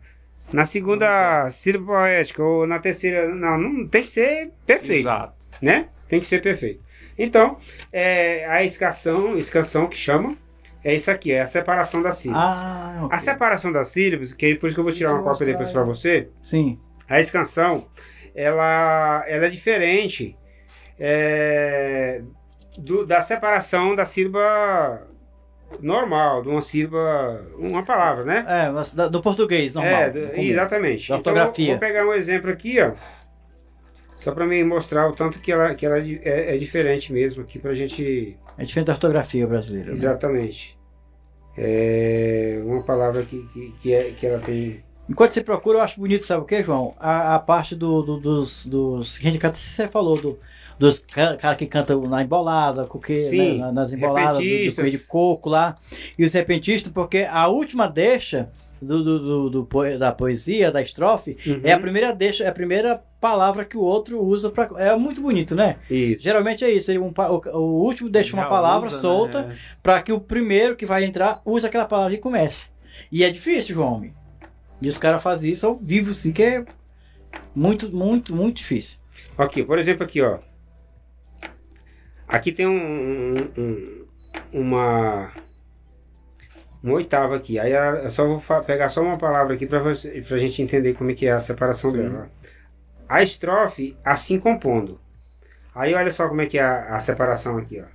na 0.52 0.66
segunda 0.66 1.50
sílaba 1.50 1.86
poética 1.86 2.42
ou 2.42 2.66
na 2.66 2.78
terceira, 2.78 3.34
não, 3.34 3.58
não 3.58 3.88
tem 3.88 4.02
que 4.02 4.10
ser 4.10 4.50
perfeito 4.66 5.08
Exato. 5.08 5.34
né? 5.62 5.88
Tem 6.08 6.20
que 6.20 6.26
ser 6.26 6.42
perfeito. 6.42 6.82
Então, 7.18 7.58
é, 7.92 8.44
a 8.46 8.62
escação, 8.64 9.38
escação 9.38 9.86
que 9.86 9.96
chama, 9.96 10.36
é 10.82 10.94
isso 10.94 11.10
aqui, 11.10 11.32
é 11.32 11.40
a 11.40 11.46
separação 11.46 12.02
das 12.02 12.18
sílabas. 12.18 12.44
Ah, 12.44 13.00
ok. 13.04 13.16
A 13.16 13.20
separação 13.20 13.72
das 13.72 13.88
sílabas, 13.88 14.34
que 14.34 14.46
é 14.46 14.54
por 14.56 14.66
isso 14.66 14.74
que 14.74 14.80
eu 14.80 14.84
vou 14.84 14.92
tirar 14.92 15.14
uma 15.14 15.22
cópia 15.22 15.46
depois 15.46 15.70
para 15.70 15.82
você, 15.82 16.28
Sim. 16.42 16.78
a 17.08 17.20
escansão, 17.20 17.86
ela, 18.34 19.24
ela 19.28 19.46
é 19.46 19.50
diferente 19.50 20.36
é, 20.98 22.22
do- 22.78 23.06
da 23.06 23.22
separação 23.22 23.94
da 23.94 24.04
sílaba 24.06 25.02
normal, 25.80 26.42
de 26.42 26.48
uma 26.48 26.62
sílaba, 26.62 27.44
uma 27.58 27.84
palavra, 27.84 28.24
né? 28.24 28.44
É, 28.48 29.08
do 29.08 29.20
português, 29.22 29.74
normal. 29.74 29.92
É, 30.02 30.10
do 30.10 30.18
exatamente. 30.40 31.08
Da 31.08 31.16
Então, 31.16 31.32
ortografia. 31.32 31.70
vou 31.72 31.78
pegar 31.78 32.06
um 32.06 32.12
exemplo 32.12 32.50
aqui, 32.50 32.80
ó. 32.80 32.92
Só 34.16 34.32
para 34.32 34.46
me 34.46 34.62
mostrar 34.64 35.08
o 35.08 35.12
tanto 35.14 35.38
que 35.40 35.50
ela, 35.52 35.74
que 35.74 35.84
ela 35.84 35.98
é, 35.98 36.54
é 36.54 36.56
diferente 36.56 37.12
mesmo 37.12 37.42
aqui 37.42 37.58
pra 37.58 37.74
gente. 37.74 38.38
É 38.56 38.64
diferente 38.64 38.86
da 38.86 38.92
ortografia 38.92 39.46
brasileira. 39.46 39.88
né? 39.88 39.92
Exatamente. 39.92 40.78
É 41.58 42.60
uma 42.64 42.82
palavra 42.82 43.22
que, 43.22 43.42
que, 43.52 43.72
que, 43.82 43.94
é, 43.94 44.10
que 44.12 44.26
ela 44.26 44.38
tem. 44.38 44.83
Enquanto 45.08 45.32
você 45.32 45.42
procura, 45.42 45.78
eu 45.78 45.82
acho 45.82 46.00
bonito, 46.00 46.24
sabe 46.24 46.42
o 46.42 46.46
que, 46.46 46.62
João? 46.62 46.94
A, 46.98 47.34
a 47.34 47.38
parte 47.38 47.74
do, 47.76 48.02
do- 48.02 48.18
dos, 48.20 48.64
dos. 48.64 49.16
Gente 49.20 49.38
canta, 49.38 49.58
você 49.58 49.86
falou 49.86 50.16
do, 50.20 50.38
dos 50.78 50.98
ca- 50.98 51.36
cara 51.36 51.56
que 51.56 51.66
cantam 51.66 52.00
na 52.02 52.22
embolada, 52.22 52.86
coque, 52.86 53.28
Sim, 53.28 53.36
né, 53.36 53.58
na- 53.58 53.72
nas 53.72 53.92
emboladas, 53.92 54.38
do, 54.38 54.82
do 54.82 54.90
de 54.90 54.98
coco 54.98 55.50
lá. 55.50 55.76
E 56.18 56.24
os 56.24 56.32
repentistas, 56.32 56.90
porque 56.90 57.26
a 57.30 57.46
última 57.48 57.86
deixa 57.86 58.48
do, 58.80 59.04
do, 59.04 59.50
do- 59.50 59.64
do 59.66 59.98
da 59.98 60.10
poesia, 60.10 60.72
da 60.72 60.80
estrofe, 60.80 61.36
é 61.62 61.72
a 61.72 61.78
primeira 61.78 62.12
deixa, 62.14 62.44
é 62.44 62.48
a 62.48 62.52
primeira 62.52 63.02
palavra 63.20 63.64
que 63.66 63.76
o 63.76 63.80
outro 63.82 64.22
usa 64.22 64.48
para 64.50 64.70
É 64.82 64.96
muito 64.96 65.20
bonito, 65.20 65.54
né? 65.54 65.76
Isso. 65.90 66.22
Geralmente 66.22 66.64
é 66.64 66.70
isso. 66.70 66.90
ele- 66.90 66.98
um 66.98 67.12
o, 67.14 67.58
o 67.58 67.82
último 67.84 68.08
deixa 68.08 68.32
uma 68.34 68.44
Já 68.44 68.48
palavra 68.48 68.88
usa, 68.88 68.98
solta 68.98 69.42
né? 69.42 69.54
para 69.82 70.00
que 70.00 70.12
o 70.12 70.20
primeiro 70.20 70.76
que 70.76 70.86
vai 70.86 71.04
entrar 71.04 71.42
use 71.44 71.66
aquela 71.66 71.84
palavra 71.84 72.14
e 72.14 72.18
comece. 72.18 72.68
E 73.12 73.22
é 73.22 73.28
difícil, 73.28 73.74
João. 73.74 74.02
E 74.84 74.88
os 74.88 74.98
caras 74.98 75.22
fazem 75.22 75.50
isso 75.50 75.66
ao 75.66 75.74
vivo, 75.74 76.12
sim, 76.12 76.30
que 76.30 76.42
é 76.42 76.66
muito, 77.54 77.90
muito, 77.90 78.36
muito 78.36 78.58
difícil. 78.58 78.98
Aqui, 79.38 79.64
por 79.64 79.78
exemplo, 79.78 80.04
aqui, 80.04 80.20
ó. 80.20 80.40
Aqui 82.28 82.52
tem 82.52 82.66
um, 82.66 83.32
um- 83.32 83.52
um- 83.56 84.06
uma 84.52 85.32
uma 86.82 86.94
oitava 86.96 87.34
aqui. 87.34 87.58
Aí 87.58 87.74
a- 87.74 88.02
eu 88.04 88.10
só 88.10 88.26
vou 88.26 88.42
pegar 88.62 88.90
só 88.90 89.00
uma 89.02 89.16
palavra 89.16 89.54
aqui 89.54 89.66
para 89.66 89.78
você, 89.78 90.20
pra 90.20 90.36
gente 90.36 90.60
entender 90.60 90.92
como 90.92 91.10
é 91.10 91.14
que 91.14 91.26
é 91.26 91.32
a 91.32 91.40
separação 91.40 91.90
Sim. 91.90 91.96
dela. 92.02 92.30
A 93.08 93.22
estrofe 93.22 93.96
assim 94.04 94.38
compondo. 94.38 95.00
Aí 95.74 95.94
olha 95.94 96.12
só 96.12 96.28
como 96.28 96.42
é 96.42 96.46
que 96.46 96.58
é 96.58 96.62
a, 96.62 96.96
a 96.96 97.00
separação 97.00 97.56
aqui, 97.56 97.80
ó. 97.80 97.86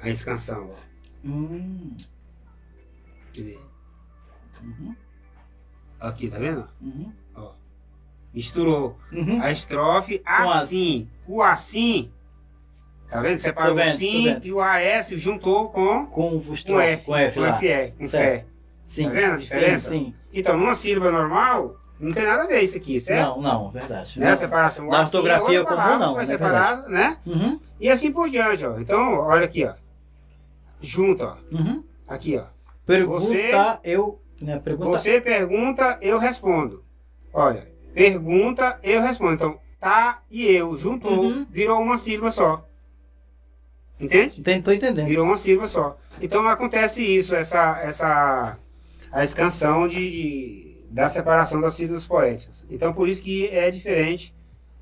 a 0.00 0.08
escansão. 0.08 0.70
ó. 0.72 1.28
Hum. 1.28 1.94
Quer 3.34 3.40
dizer, 3.42 3.58
Uhum. 4.64 4.94
Aqui, 6.00 6.30
tá 6.30 6.38
vendo? 6.38 6.66
Uhum. 6.80 7.12
Misturou 8.32 8.98
Uhum. 9.12 9.40
a 9.40 9.52
estrofe 9.52 10.18
Com 10.18 10.24
as- 10.50 10.62
assim. 10.64 11.08
O 11.26 11.40
assim. 11.42 12.10
Tá 13.08 13.20
vendo? 13.20 13.38
Separou 13.38 13.76
vendo, 13.76 13.94
o 13.94 13.98
sim 13.98 14.38
e 14.42 14.52
o 14.52 14.60
AS 14.60 15.08
juntou 15.10 15.68
com, 15.70 16.06
Com 16.06 16.36
o 16.36 16.42
com 16.44 16.52
estrofe, 16.52 16.82
F. 16.84 17.04
com 17.06 17.14
F 17.16 17.34
com 17.34 17.40
lá. 17.40 17.58
FE, 17.58 17.92
com 17.96 18.08
fé. 18.08 18.44
Sim. 18.86 19.04
Tá 19.04 19.10
vendo 19.10 19.34
a 19.34 19.36
diferença? 19.36 19.88
Sim, 19.90 20.06
sim. 20.06 20.14
Então, 20.32 20.56
numa 20.58 20.74
sílaba 20.74 21.12
normal, 21.12 21.76
não 22.00 22.12
tem 22.12 22.24
nada 22.26 22.42
a 22.42 22.46
ver 22.48 22.62
isso 22.62 22.76
aqui, 22.76 23.00
certo? 23.00 23.36
Não, 23.36 23.40
não, 23.40 23.70
verdade. 23.70 24.18
Né? 24.18 24.34
Separação. 24.36 24.86
Na 24.88 24.96
assim 24.96 25.02
é 25.02 25.04
ortografia 25.04 25.60
outra 25.60 25.76
comum, 25.76 25.98
não, 25.98 26.20
é 26.20 26.26
separado, 26.26 26.88
né? 26.90 27.18
Uhum. 27.24 27.60
E 27.78 27.88
assim 27.88 28.10
por 28.10 28.28
diante, 28.28 28.66
ó. 28.66 28.80
Então, 28.80 29.14
olha 29.20 29.44
aqui, 29.44 29.64
ó. 29.64 29.74
Junto, 30.80 31.22
ó. 31.24 31.36
Uhum. 31.52 31.84
Aqui, 32.08 32.36
ó. 32.36 32.46
Pergunta, 32.84 33.20
Você- 33.26 33.52
eu. 33.84 34.20
Né, 34.44 34.58
pergunta. 34.58 34.98
Você 34.98 35.20
pergunta, 35.20 35.98
eu 36.02 36.18
respondo. 36.18 36.84
Olha, 37.32 37.66
pergunta, 37.94 38.78
eu 38.82 39.00
respondo. 39.00 39.32
Então, 39.34 39.58
tá 39.80 40.22
e 40.30 40.46
eu 40.46 40.76
juntou, 40.76 41.24
Uhum. 41.24 41.46
virou 41.50 41.80
uma 41.80 41.96
sílaba 41.98 42.30
só. 42.30 42.68
Entende? 43.98 44.42
Tô 44.62 44.72
entendendo. 44.72 45.06
Virou 45.06 45.24
uma 45.24 45.36
sílaba 45.38 45.68
só. 45.68 45.98
Então 46.20 46.46
acontece 46.48 47.02
isso, 47.02 47.34
essa, 47.34 47.80
essa 47.82 48.58
a 49.10 49.24
escansão 49.24 49.86
de, 49.88 50.10
de- 50.10 50.76
da 50.90 51.08
separação 51.08 51.60
das 51.60 51.74
sílabas 51.74 52.04
poéticas. 52.04 52.66
Então 52.70 52.92
por 52.92 53.08
isso 53.08 53.22
que 53.22 53.46
é 53.48 53.70
diferente 53.70 54.34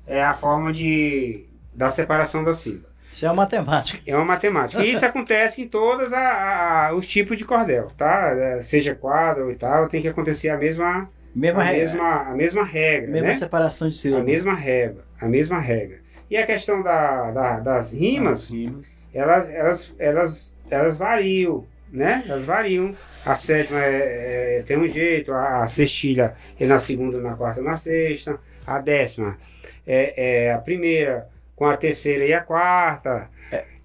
é 0.05 0.23
a 0.23 0.33
forma 0.33 0.73
de 0.73 1.45
da 1.73 1.89
separação 1.91 2.43
da 2.43 2.53
sílaba. 2.53 2.89
Isso 3.13 3.25
é 3.25 3.29
uma 3.29 3.35
matemática. 3.43 4.01
É 4.05 4.15
uma 4.15 4.25
matemática. 4.25 4.83
E 4.83 4.91
isso 4.93 5.05
acontece 5.05 5.61
em 5.61 5.67
todos 5.67 6.11
a- 6.11 6.17
a- 6.19 6.87
a- 6.87 6.93
os 6.95 7.07
tipos 7.07 7.37
de 7.37 7.45
cordel, 7.45 7.91
tá? 7.97 8.29
É, 8.35 8.63
Seja 8.63 8.95
quadro 8.95 9.51
e 9.51 9.55
tal, 9.55 9.87
tem 9.87 10.01
que 10.01 10.07
acontecer 10.07 10.49
a 10.49 10.57
mesma, 10.57 11.09
Mesma 11.35 11.61
a 11.61 11.63
regra. 11.63 11.79
mesma, 11.85 12.21
a 12.29 12.35
mesma 12.35 12.63
regra, 12.65 13.11
Mesma 13.11 13.27
né? 13.29 13.33
separação 13.35 13.87
de 13.87 13.95
A 13.95 13.97
sílabas. 13.97 14.25
mesma 14.25 14.53
regra, 14.55 15.03
a 15.21 15.27
mesma 15.27 15.59
regra. 15.59 15.97
E 16.29 16.37
a 16.37 16.45
questão 16.45 16.81
da, 16.81 17.31
da- 17.31 17.59
das 17.59 17.93
rimas, 17.93 18.43
As 18.45 18.49
rimas. 18.49 18.85
elas, 19.13 19.49
elas, 19.51 19.93
elas, 19.99 20.55
elas 20.71 20.97
variam, 20.97 21.65
né? 21.91 22.23
Elas 22.27 22.43
variam. 22.45 22.93
A 23.25 23.35
sétima 23.35 23.79
é, 23.79 24.57
é- 24.59 24.63
tem 24.63 24.77
um 24.77 24.87
jeito, 24.87 25.31
a, 25.31 25.63
a 25.63 25.67
sextilha 25.67 26.33
é 26.59 26.65
na 26.65 26.79
segunda, 26.79 27.19
na 27.21 27.35
quarta, 27.35 27.61
na 27.61 27.77
sexta. 27.77 28.39
A 28.65 28.79
décima 28.79 29.37
é, 29.85 30.47
é 30.47 30.53
a 30.53 30.57
primeira 30.57 31.27
com 31.63 31.69
a 31.69 31.77
terceira 31.77 32.25
e 32.25 32.33
a 32.33 32.41
quarta. 32.41 33.29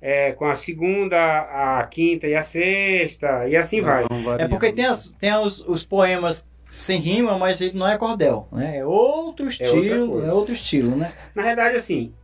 É, 0.01 0.33
com 0.33 0.47
a 0.47 0.55
segunda, 0.55 1.19
a 1.19 1.85
quinta 1.85 2.27
e 2.27 2.35
a 2.35 2.43
sexta, 2.45 3.49
e 3.49 3.57
assim 3.57 3.81
vai. 3.83 4.05
É 4.39 4.47
porque 4.47 4.73
tem, 4.73 4.85
as, 4.85 5.09
tem 5.19 5.35
os, 5.35 5.61
os 5.61 5.85
poemas 5.85 6.45
sem 6.71 7.01
rima, 7.01 7.37
mas 7.37 7.61
ele 7.61 7.77
não 7.77 7.89
é 7.89 7.99
cordel, 7.99 8.47
né? 8.53 8.79
É 8.79 8.87
outro 8.87 9.49
estilo, 9.49 10.13
coisa. 10.13 10.29
é 10.29 10.33
outro 10.33 10.55
estilo, 10.55 10.97
né? 10.97 11.13
Na 11.35 11.43
verdade, 11.43 11.77
assim, 11.77 12.15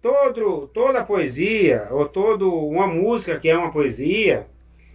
todo, 0.00 0.68
toda 0.72 1.04
poesia, 1.04 1.88
ou 1.90 2.06
toda 2.06 2.44
uma 2.44 2.86
música 2.86 3.38
que 3.40 3.48
é 3.48 3.58
uma 3.58 3.72
poesia, 3.72 4.46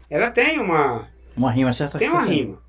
ela 0.09 0.31
tem 0.31 0.57
uma, 0.57 1.09
Uma 1.35 1.51
rima 1.51 1.73
certa 1.73 1.99
tem 1.99 2.09
uma 2.09 2.23
rima. 2.23 2.59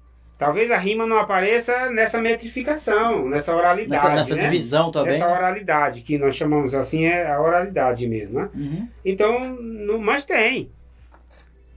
Talvez 0.44 0.70
a 0.70 0.78
rima 0.78 1.06
não 1.06 1.18
apareça 1.18 1.90
nessa 1.90 2.20
metrificação, 2.20 3.28
nessa 3.28 3.54
oralidade, 3.54 3.90
Nessa, 4.02 4.14
nessa 4.14 4.36
né? 4.36 4.42
divisão 4.44 4.90
também. 4.90 5.14
Essa 5.14 5.28
oralidade, 5.28 6.00
que 6.02 6.18
nós 6.18 6.34
chamamos 6.34 6.74
assim, 6.74 7.04
é 7.04 7.30
a 7.30 7.40
oralidade 7.40 8.08
mesmo, 8.08 8.40
né? 8.40 8.48
Uhum. 8.54 8.88
Então, 9.04 9.40
no, 9.40 9.98
mas 10.00 10.26
tem, 10.26 10.70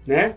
né? 0.06 0.36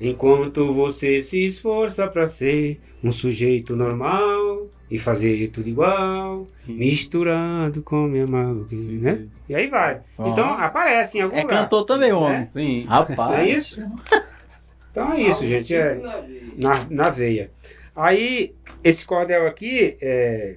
Enquanto 0.00 0.72
você 0.74 1.22
se 1.22 1.44
esforça 1.46 2.06
para 2.08 2.28
ser 2.28 2.80
um 3.02 3.12
sujeito 3.12 3.76
normal 3.76 4.68
e 4.90 4.98
fazer 4.98 5.48
tudo 5.50 5.68
igual, 5.68 6.46
misturando 6.66 7.82
com 7.82 8.02
minha 8.06 8.26
mão, 8.26 8.66
Sim. 8.68 8.98
né? 8.98 9.24
E 9.48 9.54
aí 9.54 9.66
vai. 9.68 10.00
Ó. 10.18 10.28
Então 10.28 10.54
aparece 10.54 11.18
em 11.18 11.22
algum 11.22 11.36
É 11.36 11.42
lugar. 11.42 11.62
cantor 11.62 11.84
também, 11.84 12.12
homem. 12.12 12.40
né? 12.40 12.48
Sim. 12.52 12.84
Não 12.84 12.92
é 12.94 12.98
Rapaz. 12.98 13.48
isso? 13.56 13.80
Então 14.94 15.12
é 15.12 15.22
isso, 15.22 15.44
gente. 15.44 15.74
É 15.74 15.94
na 15.96 16.20
veia. 16.20 16.42
na, 16.56 16.86
na 16.88 17.10
veia. 17.10 17.50
Aí, 17.96 18.54
esse 18.84 19.04
cordel 19.04 19.44
aqui, 19.48 19.96
é, 20.00 20.56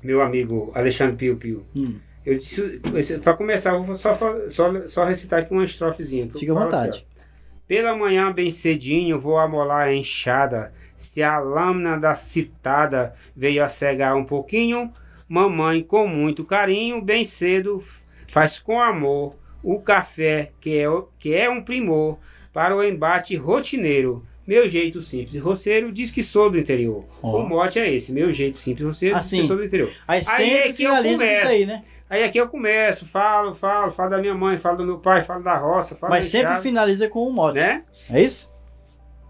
meu 0.00 0.22
amigo 0.22 0.70
Alexandre 0.76 1.16
Pio 1.16 1.36
Pio, 1.36 1.66
Hum. 1.74 1.96
eu 2.24 2.38
disse, 2.38 2.80
para 3.22 3.34
começar, 3.34 3.74
eu 3.74 3.82
vou 3.82 3.96
só, 3.96 4.14
só, 4.48 4.86
só 4.86 5.04
recitar 5.04 5.40
aqui 5.40 5.52
uma 5.52 5.64
estrofezinha. 5.64 6.28
Fica 6.32 6.52
à 6.52 6.54
vontade. 6.54 6.88
assim. 6.90 7.04
Pela 7.66 7.96
manhã 7.96 8.30
bem 8.32 8.52
cedinho 8.52 9.18
vou 9.20 9.38
amolar 9.38 9.88
a 9.88 9.92
enxada, 9.94 10.72
se 10.96 11.20
a 11.20 11.40
lâmina 11.40 11.98
da 11.98 12.14
citada 12.14 13.12
veio 13.36 13.64
a 13.64 13.68
cegar 13.68 14.14
um 14.14 14.24
pouquinho, 14.24 14.92
mamãe 15.28 15.82
com 15.82 16.06
muito 16.06 16.44
carinho, 16.44 17.02
bem 17.02 17.24
cedo 17.24 17.82
faz 18.28 18.60
com 18.60 18.80
amor 18.80 19.34
o 19.64 19.80
café 19.80 20.52
que 20.60 20.78
é, 20.78 20.86
que 21.18 21.34
é 21.34 21.50
um 21.50 21.60
primor 21.60 22.18
para 22.56 22.74
o 22.74 22.82
embate 22.82 23.36
rotineiro. 23.36 24.24
Meu 24.46 24.66
jeito 24.66 25.02
simples 25.02 25.34
e 25.34 25.38
roceiro 25.38 25.92
diz 25.92 26.10
que 26.10 26.22
sou 26.22 26.48
do 26.48 26.58
interior. 26.58 27.04
Ó. 27.22 27.42
O 27.42 27.46
mote 27.46 27.78
é 27.78 27.92
esse, 27.92 28.10
meu 28.12 28.32
jeito 28.32 28.56
simples 28.56 28.80
e 28.80 28.88
roceiro 28.88 29.14
diz 29.16 29.26
Assim. 29.26 29.40
que 29.42 29.46
sou 29.48 29.56
do 29.58 29.64
interior. 29.64 29.90
Aí 30.08 30.18
Aí 30.20 30.24
sempre 30.24 30.54
é 30.54 30.62
que 30.62 30.68
eu 30.68 30.74
finaliza 30.76 31.18
com 31.18 31.24
isso 31.24 31.32
começo. 31.42 31.48
aí, 31.48 31.66
né? 31.66 31.84
Aí 32.08 32.24
aqui 32.24 32.38
eu 32.38 32.48
começo, 32.48 33.06
falo, 33.08 33.54
falo, 33.56 33.92
falo 33.92 34.08
da 34.08 34.16
minha 34.18 34.34
mãe, 34.34 34.56
falo 34.58 34.78
do 34.78 34.86
meu 34.86 34.98
pai, 34.98 35.22
falo 35.24 35.42
da 35.42 35.56
roça, 35.58 35.96
falo 35.96 36.10
Mas 36.12 36.28
sempre 36.28 36.46
enxada, 36.46 36.62
finaliza 36.62 37.08
com 37.10 37.28
um 37.28 37.30
mote. 37.32 37.58
né? 37.58 37.82
É 38.10 38.22
isso? 38.22 38.50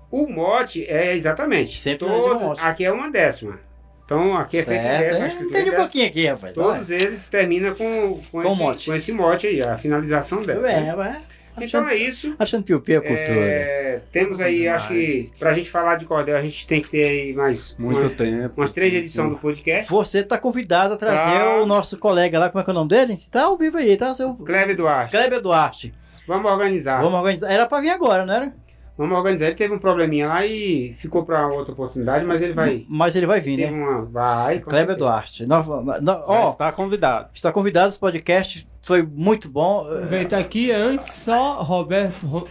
O 0.08 0.28
mote 0.28 0.84
é 0.86 1.16
exatamente. 1.16 1.76
Sempre 1.80 2.06
todos- 2.06 2.14
finaliza 2.22 2.38
com 2.38 2.48
mote. 2.50 2.60
Aqui 2.64 2.84
é 2.84 2.92
uma 2.92 3.10
décima. 3.10 3.58
Então 4.04 4.36
aqui 4.36 4.58
é 4.58 4.62
feito 4.62 4.80
certo. 4.82 5.18
décima, 5.18 5.56
É, 5.58 5.62
em 5.62 5.70
um 5.70 5.74
pouquinho 5.74 6.06
aqui, 6.06 6.26
rapaz. 6.28 6.52
Todos 6.54 6.90
eles 6.90 7.28
terminam 7.28 7.74
com, 7.74 8.20
com, 8.30 8.42
Com 8.42 8.44
esse, 8.44 8.56
mote. 8.62 8.86
com 8.90 8.94
esse 8.94 9.12
mote 9.12 9.46
aí, 9.48 9.60
a 9.62 9.76
finalização 9.78 10.38
Tudo 10.38 10.46
dela. 10.48 10.62
bem, 10.62 10.82
né? 10.84 11.22
Vai. 11.56 11.66
Então 11.66 11.88
é 11.88 11.94
isso. 11.96 12.34
Achando 12.38 12.62
piu-piu 12.64 12.98
é 12.98 13.00
cultura. 13.00 13.40
É, 13.40 14.00
temos 14.12 14.40
aí, 14.40 14.60
Demais. 14.60 14.82
acho 14.82 14.88
que 14.88 15.30
pra 15.38 15.52
gente 15.52 15.70
falar 15.70 15.96
de 15.96 16.04
cordel, 16.04 16.36
a 16.36 16.42
gente 16.42 16.66
tem 16.66 16.80
que 16.80 16.90
ter 16.90 17.04
aí 17.04 17.32
mais 17.32 17.76
Muito 17.78 18.00
uma- 18.00 18.10
tempo. 18.10 18.54
umas 18.60 18.72
três 18.72 18.92
sim, 18.92 18.98
edições 18.98 19.28
sim. 19.28 19.34
do 19.34 19.38
podcast. 19.40 19.90
Você 19.90 20.22
tá 20.22 20.38
convidado 20.38 20.94
a 20.94 20.96
trazer 20.96 21.38
Tá. 21.38 21.56
o 21.62 21.66
nosso 21.66 21.98
colega 21.98 22.38
lá, 22.38 22.48
como 22.50 22.60
é 22.60 22.64
que 22.64 22.70
é 22.70 22.72
o 22.72 22.74
nome 22.74 22.90
dele? 22.90 23.18
Tá 23.30 23.42
ao 23.44 23.56
vivo 23.56 23.78
aí, 23.78 23.96
tá? 23.96 24.14
Seu 24.14 24.34
Kleber 24.34 24.76
Duarte, 24.76 25.10
Kleber 25.16 25.40
Duarte. 25.40 25.92
vamos 26.26 26.50
organizar. 26.50 27.00
Vamos 27.00 27.18
organizar. 27.18 27.50
Era 27.50 27.66
pra 27.66 27.80
vir 27.80 27.90
agora, 27.90 28.24
não 28.26 28.34
era? 28.34 28.52
Vamos 28.98 29.18
organizar. 29.18 29.48
Ele 29.48 29.56
teve 29.56 29.74
um 29.74 29.78
probleminha 29.78 30.26
lá 30.26 30.46
e 30.46 30.94
ficou 30.98 31.22
pra 31.22 31.46
outra 31.48 31.70
oportunidade, 31.74 32.24
mas 32.24 32.40
ele 32.40 32.54
vai. 32.54 32.86
Mas 32.88 33.14
ele 33.14 33.26
vai 33.26 33.42
vir, 33.42 33.56
Teve 33.58 33.70
né? 33.70 33.76
uma. 33.78 34.06
Vai. 34.06 34.58
Kleber 34.60 34.86
certeza. 34.86 34.96
Duarte. 34.98 35.46
Nós- 35.46 35.66
nós- 36.02 36.22
Ó, 36.26 36.46
Ó, 36.46 36.50
está 36.52 36.72
convidado. 36.72 37.28
está 37.34 37.52
convidado 37.52 37.88
esse 37.90 37.98
podcast. 37.98 38.66
Foi 38.86 39.02
muito 39.02 39.48
bom. 39.50 39.80
Aproveitar 39.80 40.38
aqui 40.38 40.70
antes 40.70 41.10
só 41.12 41.60
Roberto, 41.60 42.24
Ro- 42.24 42.46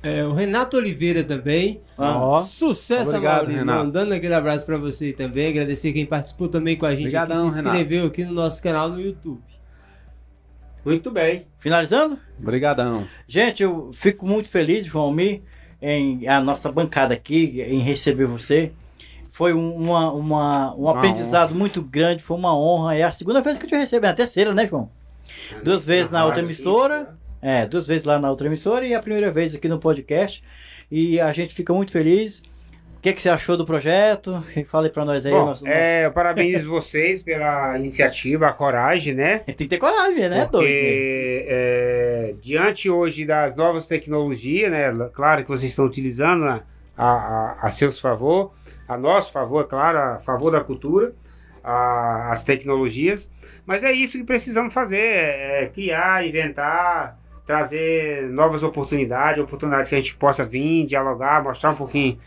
é, 0.00 0.24
o 0.24 0.32
Renato 0.32 0.76
Oliveira 0.76 1.24
também. 1.24 1.80
Ah, 1.98 2.38
Sucesso, 2.40 3.10
Obrigado, 3.16 3.40
Amaury. 3.40 3.54
Renato. 3.56 3.84
Mandando 3.84 4.14
aquele 4.14 4.34
abraço 4.34 4.64
pra 4.64 4.76
você 4.78 5.12
também. 5.12 5.48
Agradecer 5.48 5.92
quem 5.92 6.06
participou 6.06 6.48
também 6.48 6.76
com 6.76 6.86
a 6.86 6.90
gente 6.94 7.06
Obrigadão, 7.06 7.48
aqui, 7.48 7.56
se 7.56 7.58
inscreveu 7.64 8.06
aqui 8.06 8.24
no 8.24 8.32
nosso 8.32 8.62
canal 8.62 8.88
no 8.90 9.00
YouTube. 9.00 9.40
Muito 10.84 11.10
bem. 11.10 11.46
Finalizando? 11.58 12.16
Obrigadão. 12.40 13.06
Gente, 13.26 13.62
eu 13.64 13.90
fico 13.92 14.24
muito 14.26 14.48
feliz, 14.48 14.84
João 14.86 15.10
Mi, 15.12 15.42
em 15.80 16.28
a 16.28 16.40
nossa 16.40 16.70
bancada 16.70 17.12
aqui, 17.14 17.60
em 17.60 17.80
receber 17.80 18.26
você. 18.26 18.70
Foi 19.32 19.52
um- 19.52 19.74
uma, 19.74 20.12
uma, 20.12 20.74
um 20.76 20.82
Uma 20.82 20.92
aprendizado 20.96 21.54
muito 21.56 21.82
grande, 21.82 22.22
foi 22.22 22.36
uma 22.36 22.56
honra. 22.56 22.96
É 22.96 23.02
a 23.02 23.12
segunda 23.12 23.40
vez 23.40 23.58
que 23.58 23.64
eu 23.64 23.68
te 23.68 23.74
recebo, 23.76 24.06
é 24.06 24.10
a 24.10 24.14
terceira, 24.14 24.54
né, 24.54 24.66
João? 24.66 24.88
Duas 25.62 25.84
vezes 25.84 26.10
na 26.10 26.24
outra 26.24 26.40
emissora. 26.42 27.14
É, 27.40 27.66
duas 27.66 27.86
vezes 27.86 28.04
lá 28.04 28.18
na 28.18 28.30
outra 28.30 28.46
emissora 28.46 28.86
e 28.86 28.94
a 28.94 29.00
primeira 29.00 29.30
vez 29.30 29.54
aqui 29.54 29.68
no 29.68 29.78
podcast. 29.78 30.42
E 30.90 31.18
a 31.20 31.32
gente 31.32 31.54
fica 31.54 31.72
muito 31.72 31.90
feliz. 31.90 32.38
O 32.98 33.02
que, 33.02 33.12
que 33.12 33.20
você 33.20 33.28
achou 33.30 33.56
do 33.56 33.66
projeto? 33.66 34.44
Fale 34.68 34.88
pra 34.88 35.04
nós 35.04 35.26
aí. 35.26 35.32
Bom, 35.32 35.46
nosso- 35.46 35.66
é, 35.66 36.06
eu 36.06 36.12
parabenizo 36.12 36.68
vocês 36.70 37.20
pela 37.20 37.76
iniciativa, 37.76 38.46
a 38.46 38.52
coragem, 38.52 39.12
né? 39.14 39.38
Tem 39.46 39.54
que 39.56 39.66
ter 39.66 39.78
coragem, 39.78 40.28
né? 40.28 40.42
Porque, 40.42 40.56
Doido. 40.58 41.46
é, 41.48 42.34
diante 42.40 42.88
hoje 42.88 43.24
das 43.24 43.56
novas 43.56 43.88
tecnologias, 43.88 44.70
né? 44.70 44.92
Claro 45.12 45.42
que 45.42 45.48
vocês 45.48 45.72
estão 45.72 45.84
utilizando 45.84 46.44
a, 46.46 46.62
a, 46.96 47.56
a 47.62 47.70
seus 47.72 47.98
favor, 47.98 48.52
a 48.86 48.96
nosso 48.96 49.32
favor, 49.32 49.64
é 49.64 49.66
claro, 49.68 49.98
a 49.98 50.18
favor 50.20 50.52
da 50.52 50.60
cultura, 50.60 51.12
a- 51.64 52.30
as 52.30 52.44
tecnologias. 52.44 53.28
Mas 53.66 53.84
é 53.84 53.92
isso 53.92 54.18
que 54.18 54.24
precisamos 54.24 54.72
fazer: 54.72 54.98
é, 54.98 55.64
é 55.64 55.66
criar, 55.66 56.26
inventar, 56.26 57.18
trazer 57.46 58.28
novas 58.30 58.62
oportunidades, 58.62 59.42
oportunidades 59.42 59.88
que 59.88 59.94
a 59.94 60.00
gente 60.00 60.16
possa 60.16 60.44
vir, 60.44 60.86
dialogar, 60.86 61.42
mostrar 61.42 61.70
um 61.70 61.76
pouquinho 61.76 62.18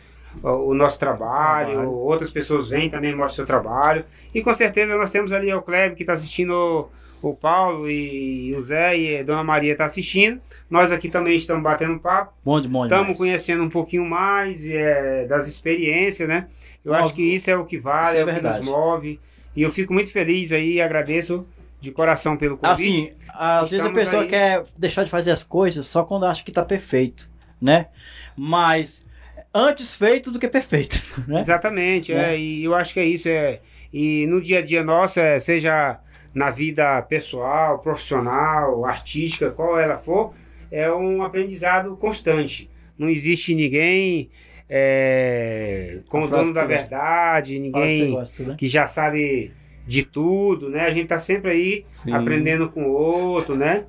o, 0.44 0.74
nosso 0.74 1.00
trabalho, 1.00 1.74
Trabalho. 1.74 1.92
outras 1.92 2.32
pessoas 2.32 2.70
vêm 2.70 2.90
também 2.90 3.12
mostram 3.12 3.34
o 3.34 3.36
seu 3.36 3.46
trabalho. 3.46 4.04
E 4.34 4.42
com 4.42 4.54
certeza 4.54 4.98
nós 4.98 5.12
temos 5.12 5.32
ali 5.32 5.54
o 5.54 5.62
Kleber 5.62 5.96
que 5.96 6.04
está 6.04 6.14
assistindo 6.14 6.90
o 7.22 7.34
Paulo 7.34 7.90
e 7.90 8.54
o 8.56 8.64
Zé 8.64 8.98
e 8.98 9.20
a 9.20 9.24
Dona 9.24 9.44
Maria 9.44 9.72
estão 9.72 9.86
assistindo. 9.86 10.40
Nós 10.70 10.92
aqui 10.92 11.10
também 11.10 11.36
estamos 11.38 11.64
batendo 11.64 11.94
um 11.94 12.00
papo. 12.00 12.34
Bom 12.44 12.60
de 12.60 12.68
bom 12.68 12.84
Estamos 12.84 13.18
conhecendo 13.18 13.64
um 13.64 13.70
pouquinho 13.70 14.06
mais 14.06 14.66
é, 14.70 15.26
das 15.26 15.48
experiências, 15.48 16.28
né? 16.28 16.48
Eu 16.84 16.92
Óbvio. 16.92 17.06
acho 17.06 17.16
que 17.16 17.36
isso 17.36 17.50
é 17.50 17.58
o 17.58 17.66
que 17.66 17.80
vale, 17.80 18.18
é 18.18 18.22
é, 18.22 18.24
o 18.26 18.28
que 18.28 18.42
nos 18.42 18.62
move. 18.62 19.20
E 19.56 19.62
eu 19.62 19.72
fico 19.72 19.94
muito 19.94 20.12
feliz 20.12 20.52
aí 20.52 20.74
e 20.74 20.82
agradeço 20.82 21.46
de 21.80 21.92
coração 21.92 22.36
pelo 22.36 22.58
convite. 22.58 22.74
Assim, 22.74 23.12
às 23.30 23.70
vezes 23.72 23.86
a 23.86 23.90
Estamos 23.90 24.00
pessoa 24.04 24.22
aí. 24.24 24.28
quer 24.28 24.64
deixar 24.78 25.04
de 25.04 25.10
fazer 25.10 25.32
as 25.32 25.44
coisas 25.44 25.86
só 25.88 26.04
quando 26.04 26.26
acha 26.26 26.44
que 26.44 26.52
tá 26.52 26.64
perfeito, 26.66 27.30
né? 27.62 27.88
Mas 28.36 29.06
antes 29.54 29.96
feito 29.96 30.32
do 30.32 30.40
que 30.40 30.48
perfeito, 30.48 30.98
né? 31.28 31.42
Exatamente, 31.42 32.14
Né? 32.14 32.36
é, 32.36 32.40
e 32.40 32.64
eu 32.64 32.74
acho 32.76 32.94
que 32.94 33.00
é 33.00 33.06
isso. 33.06 33.30
É, 33.30 33.60
e 33.94 34.26
no 34.28 34.42
dia 34.42 34.60
a 34.60 34.62
dia 34.62 34.84
nosso, 34.84 35.20
é, 35.20 35.40
seja 35.40 36.00
na 36.34 36.50
vida 36.52 37.02
pessoal, 37.04 37.80
profissional, 37.80 38.84
artística, 38.86 39.52
qual 39.52 39.80
ela 39.80 39.98
for, 39.98 40.34
é 40.72 40.92
um 40.92 41.24
aprendizado 41.24 41.96
constante. 41.96 42.70
Não 42.98 43.10
existe 43.10 43.54
ninguém 43.56 44.30
é, 44.70 46.00
como 46.10 46.28
dono 46.28 46.54
da 46.54 46.66
verdade, 46.66 47.60
ninguém 47.60 48.12
gosta, 48.12 48.44
né? 48.44 48.56
que 48.58 48.68
já 48.68 48.88
sabe 48.88 49.52
de 49.88 50.04
tudo, 50.04 50.70
né? 50.70 50.82
A 50.82 50.90
gente 50.92 51.08
tá 51.08 51.20
sempre 51.20 51.52
aí 51.52 51.86
Sim. 51.88 52.12
aprendendo 52.14 52.70
com 52.70 52.84
o 52.86 52.92
outro, 52.94 53.56
né? 53.56 53.86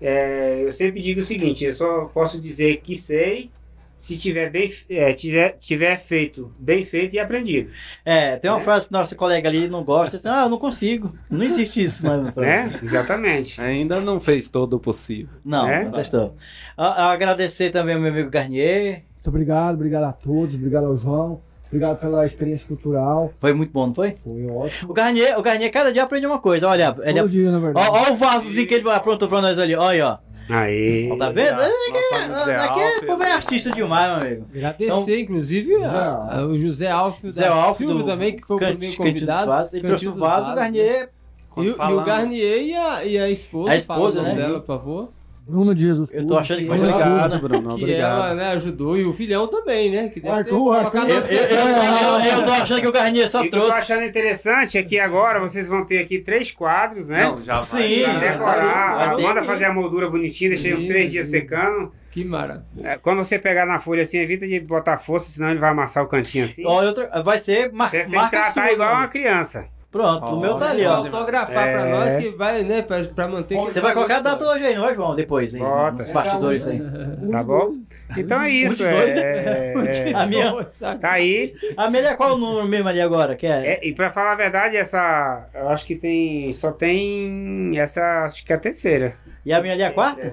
É, 0.00 0.62
eu 0.64 0.72
sempre 0.72 1.00
digo 1.02 1.20
o 1.20 1.24
seguinte, 1.24 1.64
eu 1.64 1.74
só 1.74 2.06
posso 2.06 2.40
dizer 2.40 2.78
que 2.78 2.96
sei 2.96 3.50
se 3.96 4.18
tiver 4.18 4.50
bem, 4.50 4.70
é, 4.90 5.12
tiver, 5.14 5.56
tiver 5.58 6.02
feito, 6.04 6.52
bem 6.58 6.84
feito 6.84 7.14
e 7.14 7.18
aprendido, 7.18 7.70
É, 8.04 8.36
tem 8.36 8.50
uma 8.50 8.58
Né? 8.58 8.64
frase 8.64 8.86
que 8.86 8.92
nossa 8.92 9.14
colega 9.14 9.48
ali 9.48 9.66
não 9.68 9.82
gosta, 9.84 10.16
assim, 10.18 10.28
ah, 10.28 10.42
eu 10.44 10.48
não 10.50 10.58
consigo. 10.58 11.14
Não 11.30 11.42
existe 11.44 11.82
isso, 11.82 12.06
né? 12.06 12.32
né? 12.36 12.80
Exatamente. 12.82 13.58
Ainda 13.60 14.00
não 14.00 14.20
fez 14.20 14.48
todo 14.48 14.74
o 14.74 14.80
possível. 14.80 15.34
Não, 15.44 15.70
É? 15.70 15.84
não 15.84 15.92
testou. 15.92 16.36
A- 16.76 17.12
Agradecer 17.12 17.70
também 17.70 17.94
ao 17.94 18.00
meu 18.00 18.10
amigo 18.12 18.28
Garnier. 18.28 19.04
Muito 19.24 19.28
obrigado, 19.30 19.74
obrigado 19.76 20.04
a 20.04 20.12
todos, 20.12 20.54
obrigado 20.54 20.84
ao 20.84 20.94
João, 20.98 21.40
obrigado 21.68 21.98
pela 21.98 22.26
experiência 22.26 22.68
cultural. 22.68 23.32
Foi 23.40 23.54
muito 23.54 23.72
bom, 23.72 23.86
não 23.86 23.94
foi? 23.94 24.10
Foi 24.22 24.46
ótimo. 24.46 24.90
O 24.90 24.92
Garnier, 24.94 25.38
o 25.38 25.42
Garnier 25.42 25.72
cada 25.72 25.90
dia 25.90 26.02
aprende 26.02 26.26
uma 26.26 26.38
coisa. 26.38 26.68
Olha, 26.68 26.94
ele, 27.02 27.20
Todo 27.20 27.30
dia, 27.30 27.50
na 27.50 27.58
verdade. 27.58 27.88
ó, 27.90 28.10
ó 28.10 28.12
o 28.12 28.16
vasozinho 28.16 28.66
que 28.66 28.74
ele 28.74 28.90
aprontou 28.90 29.26
pra 29.26 29.40
nós 29.40 29.58
ali. 29.58 29.74
Olha, 29.74 30.06
ó. 30.06 30.18
Aí. 30.54 31.08
Tá 31.18 31.30
vendo? 31.30 31.58
Aqui 31.58 32.80
é, 32.80 33.00
povo 33.06 33.22
é 33.22 33.32
artista 33.32 33.70
demais, 33.70 34.10
meu 34.18 34.26
amigo. 34.28 34.46
Agradecer, 34.54 35.20
inclusive, 35.20 35.74
a- 35.82 36.28
a- 36.40 36.44
o 36.46 36.58
José 36.58 36.90
Alfio 36.90 37.30
Zé 37.30 37.48
da 37.48 37.54
Alfio 37.54 37.86
Silva 37.86 38.02
do 38.02 38.06
também, 38.06 38.36
que 38.36 38.46
foi 38.46 38.56
o 38.56 38.58
primeiro 38.60 38.94
convidado. 38.98 39.46
Vasos. 39.46 39.72
Ele 39.72 39.86
trouxe 39.86 40.06
o 40.08 40.14
vaso, 40.14 40.52
o 40.52 40.54
Garnier. 40.54 41.08
E, 41.56 41.60
o- 41.60 41.64
e 41.64 41.92
o 41.94 42.04
Garnier 42.04 42.58
e 42.62 42.74
a, 42.74 43.04
e 43.06 43.18
a 43.18 43.30
esposa, 43.30 43.72
A 43.72 43.76
esposa, 43.76 44.16
fala 44.18 44.28
o 44.28 44.28
nome 44.28 44.28
né? 44.42 44.46
dela, 44.48 44.60
por 44.60 44.66
favor. 44.66 45.08
Bruno 45.46 45.74
de 45.74 45.84
Jesus. 45.84 46.10
Eu 46.12 46.26
tô 46.26 46.38
achando 46.38 46.58
que 46.58 46.64
ser 46.64 46.70
Obrigado, 46.72 47.34
Obrigado. 47.34 47.40
Bruno. 47.40 47.76
que 47.76 47.82
Obrigado. 47.82 48.16
ela 48.26 48.34
né, 48.34 48.48
ajudou, 48.52 48.96
e 48.96 49.04
o 49.04 49.12
filhão 49.12 49.46
também, 49.46 49.90
né? 49.90 50.08
Que 50.08 50.18
deve 50.20 50.34
Arthur, 50.34 50.76
Arthur. 50.76 51.00
Eu, 51.00 51.06
eu- 51.06 51.18
eu- 51.18 52.38
eu- 52.38 52.44
tô 52.44 52.50
achando 52.62 52.80
que 52.80 52.88
o 52.88 52.92
Garnier 52.92 53.28
só 53.28 53.44
E 53.44 53.48
o 53.48 53.50
que 53.50 53.56
eu 53.56 53.60
tô 53.60 53.66
trouxe. 53.68 53.92
achando 53.92 54.04
interessante 54.06 54.78
é 54.78 54.82
que 54.82 54.98
agora 54.98 55.40
vocês 55.40 55.66
vão 55.66 55.84
ter 55.84 55.98
aqui 55.98 56.18
três 56.20 56.50
quadros, 56.50 57.06
né? 57.06 57.24
Não, 57.24 57.40
já 57.42 57.54
vai. 57.56 57.62
Sim. 57.64 58.02
Pra 58.04 58.14
Ih, 58.14 58.20
decorar, 58.20 59.18
manda 59.20 59.40
que- 59.42 59.46
fazer 59.46 59.64
a 59.66 59.72
moldura 59.72 60.08
bonitinha, 60.08 60.50
deixei 60.50 60.74
uns 60.74 60.86
três 60.86 61.10
dias 61.10 61.28
secando. 61.28 61.92
Que 62.10 62.24
maravilha. 62.24 62.64
É, 62.82 62.96
Quando 62.96 63.18
você 63.18 63.38
pegar 63.38 63.66
na 63.66 63.80
folha 63.80 64.04
assim, 64.04 64.18
evita 64.18 64.46
de 64.46 64.60
botar 64.60 64.98
força, 64.98 65.30
senão 65.30 65.50
ele 65.50 65.58
vai 65.58 65.70
amassar 65.70 66.04
o 66.04 66.06
cantinho 66.06 66.44
assim. 66.44 66.62
Ó, 66.64 66.82
outra- 66.84 67.22
vai 67.22 67.38
ser 67.38 67.72
mar, 67.72 67.90
Você 67.90 67.98
tem 68.02 68.10
que 68.10 68.16
marca 68.16 68.30
tratar 68.36 68.52
sua, 68.52 68.72
igual 68.72 68.88
né? 68.88 68.94
uma 69.00 69.08
criança. 69.08 69.64
Pronto, 69.94 70.34
o 70.34 70.40
meu 70.40 70.58
tá 70.58 70.70
ali, 70.70 70.84
ó. 70.84 70.96
autografar 70.96 71.70
pra 71.72 71.86
É. 71.86 71.90
nós 71.92 72.16
que 72.16 72.30
vai, 72.30 72.64
né, 72.64 72.82
pra, 72.82 73.04
pra 73.04 73.28
manter. 73.28 73.54
Você 73.58 73.80
vai 73.80 73.94
colocar 73.94 74.16
a 74.16 74.20
data 74.20 74.44
hoje 74.44 74.66
aí, 74.66 74.74
não 74.74 74.82
vai, 74.82 74.92
João? 74.92 75.14
Depois, 75.14 75.54
aí, 75.54 75.60
Bota. 75.60 75.92
nos 75.92 76.10
bastidores 76.10 76.66
aí. 76.66 76.82
Tá 77.30 77.44
bom? 77.44 77.76
Então 78.16 78.42
é 78.42 78.50
isso. 78.50 78.82
É, 78.84 79.72
é, 79.72 80.12
A 80.12 80.26
minha, 80.26 80.52
tá 81.00 81.12
aí. 81.12 81.54
a 81.76 81.88
minha 81.88 82.08
é 82.08 82.14
qual 82.16 82.34
o 82.34 82.38
número 82.38 82.66
mesmo 82.66 82.88
ali 82.88 83.00
agora? 83.00 83.36
Que 83.36 83.46
é? 83.46 83.74
É, 83.74 83.86
e 83.86 83.94
pra 83.94 84.10
falar 84.10 84.32
a 84.32 84.36
verdade, 84.36 84.76
essa. 84.76 85.46
Eu 85.54 85.68
acho 85.68 85.86
que 85.86 85.94
tem. 85.94 86.52
Só 86.54 86.72
tem. 86.72 87.78
Essa. 87.78 88.24
Acho 88.24 88.44
que 88.44 88.52
é 88.52 88.56
a 88.56 88.58
terceira. 88.58 89.14
E 89.46 89.52
a 89.52 89.60
minha 89.62 89.74
ali 89.74 89.82
é 89.82 89.86
a 89.86 89.92
quarta? 89.92 90.28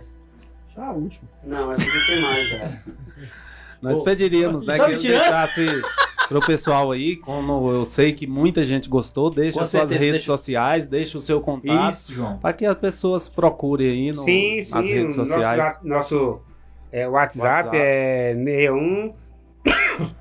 Ah, 0.76 0.88
a 0.88 0.92
última. 0.92 1.30
Não, 1.44 1.72
essa 1.72 1.84
não 1.86 2.06
tem 2.08 2.22
mais, 2.22 2.54
é. 2.54 2.80
Nós 3.80 3.98
Pô, 4.00 4.04
pediríamos, 4.06 4.66
né, 4.66 4.78
tá 4.78 4.86
que 4.86 4.92
ele 4.92 5.02
deixasse 5.08 5.82
pro 6.28 6.40
pessoal 6.40 6.92
aí, 6.92 7.16
como 7.18 7.72
eu 7.72 7.86
sei 7.86 8.14
que 8.14 8.26
muita 8.28 8.64
gente 8.64 8.88
gostou, 8.90 9.30
deixa 9.30 9.58
Com 9.58 9.64
as 9.64 9.70
suas 9.70 9.82
certeza, 9.84 10.00
redes 10.00 10.12
deixa- 10.14 10.26
sociais, 10.38 10.88
deixa 10.88 11.18
o 11.18 11.22
seu 11.22 11.42
contato, 11.42 11.94
Isso, 11.94 12.14
João. 12.14 12.38
para 12.38 12.54
que 12.54 12.66
as 12.66 12.76
pessoas 12.76 13.28
procurem 13.30 13.88
aí 13.88 14.12
no, 14.12 14.24
sim, 14.24 14.66
nas 14.70 14.86
sim. 14.86 14.94
redes 14.94 15.18
nosso, 15.18 15.32
sociais. 15.32 15.58
zap- 15.64 15.84
nosso 15.88 16.42
é, 16.92 17.08
WhatsApp, 17.08 17.48
WhatsApp. 17.70 17.78
é 17.78 18.34
61. 18.36 19.14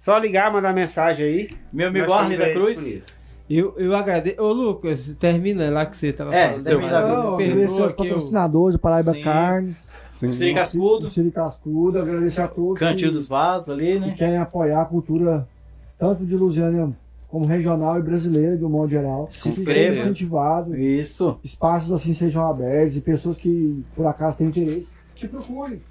Só 0.00 0.16
ligar, 0.16 0.50
mandar 0.50 0.72
mensagem 0.72 1.26
aí. 1.26 1.50
Meu 1.70 1.88
amigo 1.88 2.10
Arley 2.10 2.38
da 2.38 2.50
Cruz. 2.52 2.78
disponíveis. 2.78 3.13
Eu, 3.48 3.74
eu 3.76 3.94
agradeço. 3.94 4.40
Ô, 4.42 4.52
Lucas, 4.52 5.14
termina 5.20 5.68
lá 5.70 5.84
que 5.84 5.96
você 5.96 6.12
tava 6.12 6.34
É, 6.34 6.48
falando. 6.50 6.64
termina 6.64 6.98
agradecer 6.98 7.36
perdoa 7.36 7.82
aos 7.84 7.92
que 7.92 8.08
patrocinadores, 8.08 8.74
o 8.76 8.78
Paraíba 8.78 9.12
Sim. 9.12 9.20
Carnes, 9.22 9.88
Sim. 10.12 10.32
Siri 10.32 10.52
o 10.52 10.54
Cascudo. 10.54 11.10
Siri 11.10 11.30
Cascudo, 11.30 11.98
agradecer 11.98 12.40
a 12.40 12.48
todos 12.48 12.78
Cantinho 12.78 13.10
que, 13.10 13.16
dos 13.16 13.28
Vasos 13.28 13.68
ali, 13.68 13.94
que 13.94 13.98
né? 14.00 14.14
querem 14.16 14.38
apoiar 14.38 14.82
a 14.82 14.86
cultura 14.86 15.46
tanto 15.98 16.24
de 16.24 16.34
Lusiânia 16.34 16.90
como 17.28 17.44
regional 17.46 17.98
e 17.98 18.02
brasileira, 18.02 18.56
de 18.56 18.64
um 18.64 18.68
modo 18.70 18.90
geral. 18.90 19.26
Se 19.30 19.42
Que 19.42 19.48
inscreva. 19.60 19.94
seja 19.96 20.00
incentivado, 20.02 20.76
Isso. 20.76 21.38
espaços 21.44 21.92
assim 21.92 22.14
sejam 22.14 22.46
abertos 22.48 22.96
e 22.96 23.00
pessoas 23.00 23.36
que 23.36 23.84
por 23.94 24.06
acaso 24.06 24.36
têm 24.38 24.46
interesse, 24.46 24.88
que 25.16 25.28
procurem. 25.28 25.82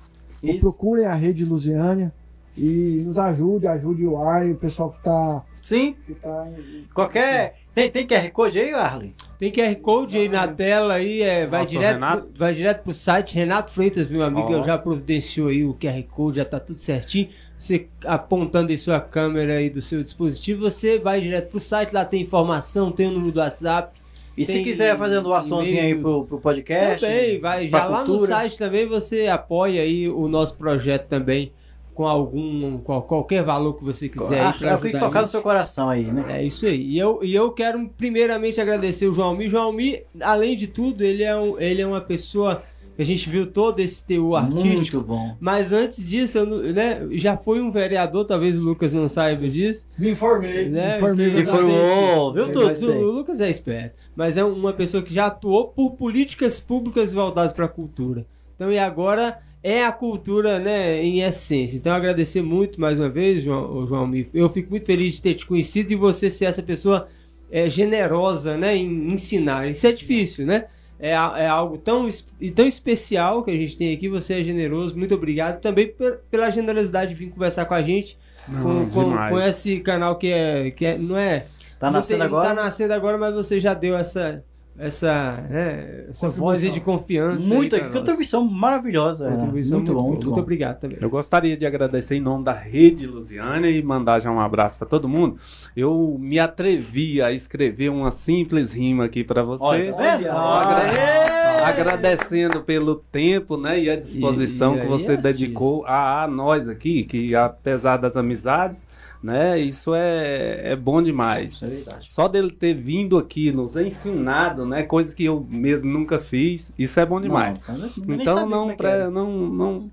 Ou 0.41 0.49
Isso. 0.49 0.59
procurem 0.59 1.05
a 1.05 1.13
rede 1.13 1.45
Lusiânia 1.45 2.11
e 2.57 3.03
nos 3.05 3.17
ajude, 3.17 3.67
ajude 3.67 4.07
o 4.07 4.17
ar 4.17 4.47
e 4.47 4.51
o 4.53 4.55
pessoal 4.55 4.89
que 4.89 4.97
está 4.97 5.43
Sim. 5.63 5.95
que 6.05 6.13
tá 6.15 6.45
em- 6.55 6.83
Qualquer. 6.93 7.55
Tem, 7.73 7.89
tem 7.89 8.05
QR 8.05 8.29
Code 8.31 8.59
aí, 8.59 8.71
Arley? 8.73 9.15
Tem 9.39 9.51
QR 9.51 9.73
Code 9.77 10.17
aí 10.17 10.29
na 10.29 10.47
tela 10.47 10.93
aí, 10.95 11.21
é, 11.23 11.47
vai, 11.47 11.65
direto, 11.65 11.93
Renato. 11.93 12.21
pro- 12.27 12.31
vai 12.37 12.53
direto 12.53 12.83
pro 12.83 12.93
site. 12.93 13.33
Renato 13.33 13.71
Freitas, 13.71 14.09
meu 14.11 14.23
amigo, 14.23 14.51
eu 14.51 14.63
já 14.63 14.77
providenciou 14.77 15.47
aí 15.47 15.63
o 15.65 15.73
QR 15.73 16.03
Code, 16.03 16.37
já 16.37 16.45
tá 16.45 16.59
tudo 16.59 16.79
certinho. 16.79 17.29
Você 17.57 17.87
apontando 18.05 18.71
aí 18.71 18.77
sua 18.77 18.99
câmera 18.99 19.53
aí 19.53 19.69
do 19.69 19.81
seu 19.81 20.03
dispositivo, 20.03 20.69
você 20.69 20.99
vai 20.99 21.21
direto 21.21 21.49
pro 21.49 21.59
site, 21.59 21.93
lá 21.93 22.03
tem 22.05 22.21
informação, 22.21 22.91
tem 22.91 23.07
o 23.07 23.11
número 23.11 23.31
do 23.31 23.39
WhatsApp. 23.39 23.97
E 24.37 24.45
se 24.45 24.53
Tem 24.53 24.63
quiser 24.63 24.97
fazer 24.97 25.15
uma 25.17 25.23
doaçãozinha 25.23 25.83
aí 25.83 25.95
pro, 25.95 26.25
pro 26.25 26.39
podcast. 26.39 26.99
Também, 27.05 27.39
vai. 27.39 27.67
Já 27.69 27.85
lá 27.85 28.03
no 28.03 28.19
site 28.19 28.57
também 28.57 28.85
você 28.85 29.27
apoia 29.27 29.81
aí 29.81 30.09
o 30.09 30.27
nosso 30.27 30.57
projeto 30.57 31.07
também 31.07 31.51
com 31.93 32.07
algum, 32.07 32.77
com 32.79 33.01
qualquer 33.01 33.43
valor 33.43 33.73
que 33.73 33.83
você 33.83 34.09
quiser 34.09 34.39
aí 34.39 34.53
Ah, 34.61 34.71
é 34.71 34.75
o 34.75 34.79
que 34.79 34.91
tocar 34.97 35.21
no 35.21 35.27
seu 35.27 35.41
coração 35.41 35.89
aí, 35.89 36.05
né? 36.05 36.25
É 36.39 36.43
isso 36.43 36.65
aí. 36.65 36.81
E 36.81 36.97
eu, 36.97 37.19
e 37.23 37.33
eu 37.33 37.51
quero 37.51 37.87
primeiramente 37.97 38.59
agradecer 38.59 39.07
o 39.07 39.13
João 39.13 39.29
Almir. 39.29 39.49
João 39.49 39.63
Almir, 39.65 40.05
além 40.19 40.55
de 40.55 40.67
tudo, 40.67 41.03
ele 41.03 41.23
é, 41.23 41.35
um, 41.35 41.59
ele 41.59 41.81
é 41.81 41.87
uma 41.87 42.01
pessoa 42.01 42.61
que 42.95 43.01
a 43.01 43.05
gente 43.05 43.27
viu 43.27 43.47
todo 43.47 43.79
esse 43.79 44.05
teor 44.05 44.35
artístico. 44.35 44.97
Muito 44.97 45.01
bom. 45.01 45.35
Mas 45.39 45.71
antes 45.73 46.07
disso, 46.07 46.37
eu 46.37 46.45
né, 46.73 47.07
já 47.13 47.35
foi 47.35 47.59
um 47.59 47.71
vereador, 47.71 48.25
talvez 48.25 48.57
o 48.57 48.61
Lucas 48.61 48.93
não 48.93 49.09
saiba 49.09 49.47
disso. 49.47 49.87
Me 49.97 50.11
informei, 50.11 50.69
Né, 50.69 50.91
me 50.91 50.97
informei. 50.97 51.29
Se 51.29 51.39
exatamente. 51.41 51.73
formou, 51.73 52.33
viu 52.33 52.51
tudo? 52.51 52.65
Mas 52.65 52.83
o, 52.83 52.91
o 52.91 53.11
Lucas 53.11 53.39
é 53.39 53.49
esperto. 53.49 53.95
Mas 54.15 54.37
é 54.37 54.43
uma 54.43 54.73
pessoa 54.73 55.01
que 55.01 55.13
já 55.13 55.25
atuou 55.25 55.69
por 55.69 55.91
políticas 55.91 56.59
públicas 56.59 57.13
voltadas 57.13 57.51
para 57.51 57.65
a 57.65 57.69
cultura. 57.69 58.25
Então, 58.55 58.71
e 58.71 58.77
agora 58.77 59.39
é 59.63 59.85
a 59.85 59.91
cultura, 59.93 60.59
né, 60.59 61.01
em 61.01 61.21
essência. 61.21 61.77
Então, 61.77 61.93
agradecer 61.93 62.41
muito 62.41 62.81
mais 62.81 62.99
uma 62.99 63.09
vez, 63.09 63.41
João, 63.43 63.87
João. 63.87 64.11
Eu 64.33 64.49
fico 64.49 64.69
muito 64.71 64.85
feliz 64.85 65.13
de 65.15 65.21
ter 65.21 65.35
te 65.35 65.45
conhecido 65.45 65.93
e 65.93 65.95
você 65.95 66.29
ser 66.29 66.45
essa 66.45 66.61
pessoa 66.61 67.07
é, 67.49 67.69
generosa, 67.69 68.57
né, 68.57 68.75
em 68.75 69.11
ensinar. 69.13 69.69
Isso 69.69 69.87
é 69.87 69.91
difícil, 69.93 70.45
né? 70.45 70.65
É, 70.99 71.11
é 71.11 71.47
algo 71.47 71.77
tão, 71.77 72.07
e 72.39 72.49
tão 72.51 72.65
especial 72.67 73.43
que 73.43 73.51
a 73.51 73.55
gente 73.57 73.77
tem 73.77 73.93
aqui. 73.93 74.07
Você 74.09 74.39
é 74.39 74.43
generoso. 74.43 74.97
Muito 74.97 75.13
obrigado 75.15 75.59
também 75.61 75.87
pe- 75.87 76.17
pela 76.31 76.49
generosidade 76.49 77.09
de 77.13 77.15
vir 77.15 77.29
conversar 77.29 77.65
com 77.65 77.73
a 77.73 77.81
gente. 77.81 78.17
com, 78.61 78.89
com, 78.89 79.03
demais. 79.09 79.31
com 79.33 79.39
esse 79.39 79.79
canal 79.81 80.17
que 80.17 80.27
é. 80.27 80.71
Que 80.71 80.85
é 80.85 80.97
não 80.97 81.17
é. 81.17 81.47
Tá 81.79 81.87
não 81.87 81.99
nascendo 81.99 82.19
tem- 82.19 82.27
agora? 82.27 82.47
Tá 82.49 82.53
nascendo 82.53 82.93
agora, 82.93 83.17
mas 83.17 83.33
você 83.33 83.59
já 83.59 83.73
deu 83.73 83.97
essa. 83.97 84.43
Essa, 84.77 85.45
né, 85.51 86.05
essa 86.09 86.29
voz 86.31 86.61
de 86.61 86.79
confiança. 86.79 87.43
aí 87.45 87.49
Muita 87.53 87.79
contribuição 87.91 88.43
maravilhosa. 88.43 89.25
Renan. 89.25 89.35
Contribuição 89.37 89.77
muito, 89.77 89.93
bom, 89.93 90.07
muito, 90.09 90.31
bom. 90.31 90.39
obrigado 90.39 90.79
também. 90.79 90.97
Eu 90.99 91.09
gostaria 91.11 91.55
de 91.55 91.63
agradecer 91.65 92.15
em 92.15 92.19
nome 92.19 92.43
da 92.43 92.53
Rede 92.53 93.05
Lusiana 93.05 93.67
e 93.69 93.83
mandar 93.83 94.19
já 94.19 94.31
um 94.31 94.39
abraço 94.39 94.77
para 94.79 94.87
todo 94.87 95.07
mundo. 95.07 95.37
Eu 95.77 96.17
me 96.19 96.39
atrevi 96.39 97.21
a 97.21 97.31
escrever 97.31 97.89
uma 97.89 98.11
simples 98.11 98.73
rima 98.73 99.05
aqui 99.05 99.23
para 99.23 99.43
você. 99.43 99.63
Olha, 99.63 99.93
tá 99.93 100.17
vendo? 100.17 100.29
Olha! 100.29 101.65
Agradecendo 101.65 102.61
pelo 102.61 102.95
tempo 102.95 103.55
né, 103.57 103.79
e 103.79 103.89
a 103.89 103.95
disposição 103.95 104.75
E- 104.75 104.79
e 104.79 104.81
que 104.81 104.87
você 104.87 105.13
é 105.13 105.17
dedicou 105.17 105.85
a, 105.85 106.23
a 106.23 106.27
nós 106.27 106.67
aqui, 106.67 107.03
que 107.03 107.35
apesar 107.35 107.97
das 107.97 108.17
amizades, 108.17 108.79
né, 109.23 109.57
isso 109.57 109.95
é, 109.95 110.73
é 110.73 110.75
bom 110.75 111.01
demais. 111.01 111.63
É. 111.63 111.83
Só 112.01 112.27
dele 112.27 112.51
ter 112.51 112.73
vindo 112.73 113.17
aqui, 113.17 113.53
nos 113.53 113.77
ensinado, 113.77 114.65
né, 114.65 114.83
coisas 114.83 115.13
que 115.13 115.23
eu 115.23 115.47
mesmo 115.49 115.89
nunca 115.89 116.19
fiz, 116.19 116.73
isso 116.77 116.99
é 116.99 117.05
bom 117.05 117.21
demais. 117.21 117.57
Não, 117.67 117.75
eu 117.75 117.91
nem 118.05 118.21
então 118.21 118.45
não, 118.45 118.69
é 118.69 118.71
que 118.73 118.77
pre- 118.77 118.87
era. 118.87 119.09
não, 119.09 119.31
não, 119.31 119.91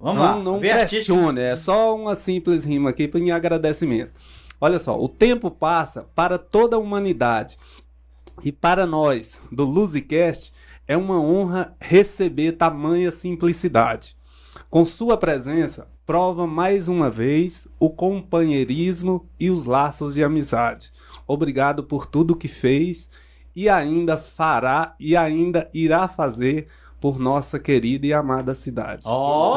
Vamos 0.00 0.16
não, 0.16 0.22
lá. 0.22 0.42
não 0.42 0.58
pressione, 0.58 1.40
é 1.40 1.54
só 1.54 1.94
uma 1.94 2.14
simples 2.14 2.64
rima 2.64 2.88
aqui 2.88 3.10
em 3.14 3.30
agradecimento. 3.30 4.12
Olha 4.58 4.78
só, 4.78 4.98
o 4.98 5.08
tempo 5.08 5.50
passa 5.50 6.06
para 6.14 6.38
toda 6.38 6.76
a 6.76 6.78
humanidade 6.78 7.58
e 8.42 8.50
para 8.50 8.86
nós 8.86 9.40
do 9.52 9.64
Luzicast 9.64 10.52
é 10.88 10.96
uma 10.96 11.20
honra 11.20 11.76
receber 11.78 12.52
tamanha 12.52 13.12
simplicidade. 13.12 14.16
Com 14.70 14.84
sua 14.84 15.16
presença, 15.16 15.88
prova 16.10 16.44
mais 16.44 16.88
uma 16.88 17.08
vez 17.08 17.68
o 17.78 17.88
companheirismo 17.88 19.24
e 19.38 19.48
os 19.48 19.64
laços 19.64 20.14
de 20.14 20.24
amizade. 20.24 20.90
Obrigado 21.24 21.84
por 21.84 22.04
tudo 22.04 22.34
que 22.34 22.48
fez 22.48 23.08
e 23.54 23.68
ainda 23.68 24.16
fará 24.16 24.96
e 24.98 25.16
ainda 25.16 25.70
irá 25.72 26.08
fazer 26.08 26.66
por 27.00 27.16
nossa 27.16 27.60
querida 27.60 28.08
e 28.08 28.12
amada 28.12 28.56
cidade. 28.56 29.04
Ó! 29.06 29.56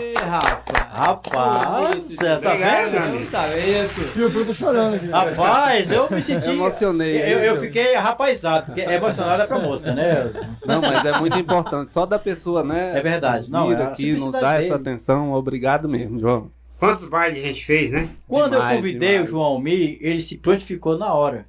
Ê, 0.00 0.07
rapaz. 0.28 0.78
Rapaz, 0.90 2.04
você 2.04 2.16
tá 2.38 2.52
Obrigado, 2.52 2.90
vendo? 2.90 3.30
talento. 3.30 4.00
Viu, 4.14 4.28
eu 4.30 4.46
tô 4.46 4.52
chorando 4.54 4.94
aqui. 4.94 5.08
Rapaz, 5.08 5.90
eu 5.90 6.08
me 6.10 6.22
senti. 6.22 6.46
Eu 6.46 6.52
emocionei. 6.54 7.16
Eu, 7.34 7.38
eu 7.40 7.60
fiquei 7.60 7.94
rapazado, 7.94 8.66
porque 8.66 8.80
emocionado 8.80 9.42
é 9.42 9.46
pra 9.46 9.58
moça, 9.58 9.94
né? 9.94 10.30
Não, 10.66 10.80
mas 10.80 11.04
é 11.04 11.18
muito 11.18 11.38
importante. 11.38 11.92
Só 11.92 12.06
da 12.06 12.18
pessoa, 12.18 12.62
né? 12.62 12.96
É 12.96 13.00
verdade. 13.00 13.50
Não, 13.50 13.68
vir 13.68 13.78
é 13.78 13.82
aqui, 13.84 14.12
nos 14.12 14.22
simplicidade 14.22 14.40
dar 14.40 14.60
essa 14.60 14.78
dele. 14.78 14.90
atenção. 14.90 15.32
Obrigado 15.32 15.88
mesmo, 15.88 16.18
João. 16.18 16.50
Quantos 16.78 17.08
bailes 17.08 17.42
a 17.42 17.46
gente 17.48 17.64
fez, 17.64 17.90
né? 17.90 18.08
Quando 18.28 18.52
eu 18.54 18.60
Demais, 18.60 18.76
convidei 18.76 19.08
demais. 19.10 19.28
o 19.28 19.30
João 19.32 19.42
Almi, 19.44 19.98
ele 20.00 20.22
se 20.22 20.36
prontificou 20.38 20.96
na 20.96 21.12
hora. 21.12 21.46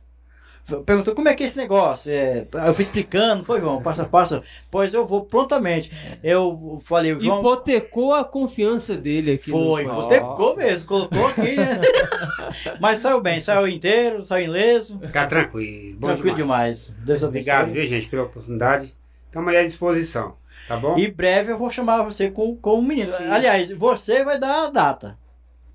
Perguntou 0.85 1.15
como 1.15 1.27
é 1.27 1.33
que 1.33 1.43
é 1.43 1.47
esse 1.47 1.57
negócio. 1.57 2.11
É, 2.11 2.47
eu 2.67 2.73
fui 2.73 2.83
explicando, 2.83 3.43
foi, 3.43 3.59
João, 3.59 3.81
passo 3.81 4.01
a 4.01 4.05
passo. 4.05 4.41
Pois 4.69 4.93
eu 4.93 5.05
vou 5.05 5.25
prontamente. 5.25 5.91
Eu 6.23 6.81
falei, 6.85 7.13
o 7.13 7.19
João. 7.19 7.39
Hipotecou 7.39 8.13
a 8.13 8.23
confiança 8.23 8.95
dele 8.95 9.33
aqui. 9.33 9.51
Foi, 9.51 9.83
no... 9.83 9.93
hipotecou 9.93 10.55
mesmo, 10.55 10.87
colocou 10.87 11.27
aqui, 11.27 11.55
né? 11.55 11.81
Mas 12.79 13.01
saiu 13.01 13.21
bem, 13.21 13.41
saiu 13.41 13.67
inteiro, 13.67 14.25
saiu 14.25 14.45
ileso. 14.45 14.99
Ficar 14.99 15.27
tranquilo. 15.27 15.97
Bom 15.99 16.07
tranquilo 16.07 16.35
demais. 16.35 16.87
demais. 16.87 17.05
Deus 17.05 17.23
abençoe. 17.23 17.51
Obrigado, 17.51 17.71
viu, 17.71 17.85
gente, 17.85 18.09
pela 18.09 18.23
oportunidade. 18.23 18.95
Estamos 19.25 19.49
aí 19.49 19.57
à 19.57 19.67
disposição, 19.67 20.35
tá 20.67 20.75
bom? 20.77 20.97
E 20.97 21.09
breve 21.09 21.51
eu 21.51 21.57
vou 21.57 21.69
chamar 21.69 22.03
você 22.03 22.31
com, 22.31 22.55
com 22.55 22.79
o 22.79 22.81
menino. 22.81 23.11
Sim. 23.13 23.29
Aliás, 23.29 23.71
você 23.71 24.23
vai 24.23 24.39
dar 24.39 24.65
a 24.65 24.69
data. 24.69 25.17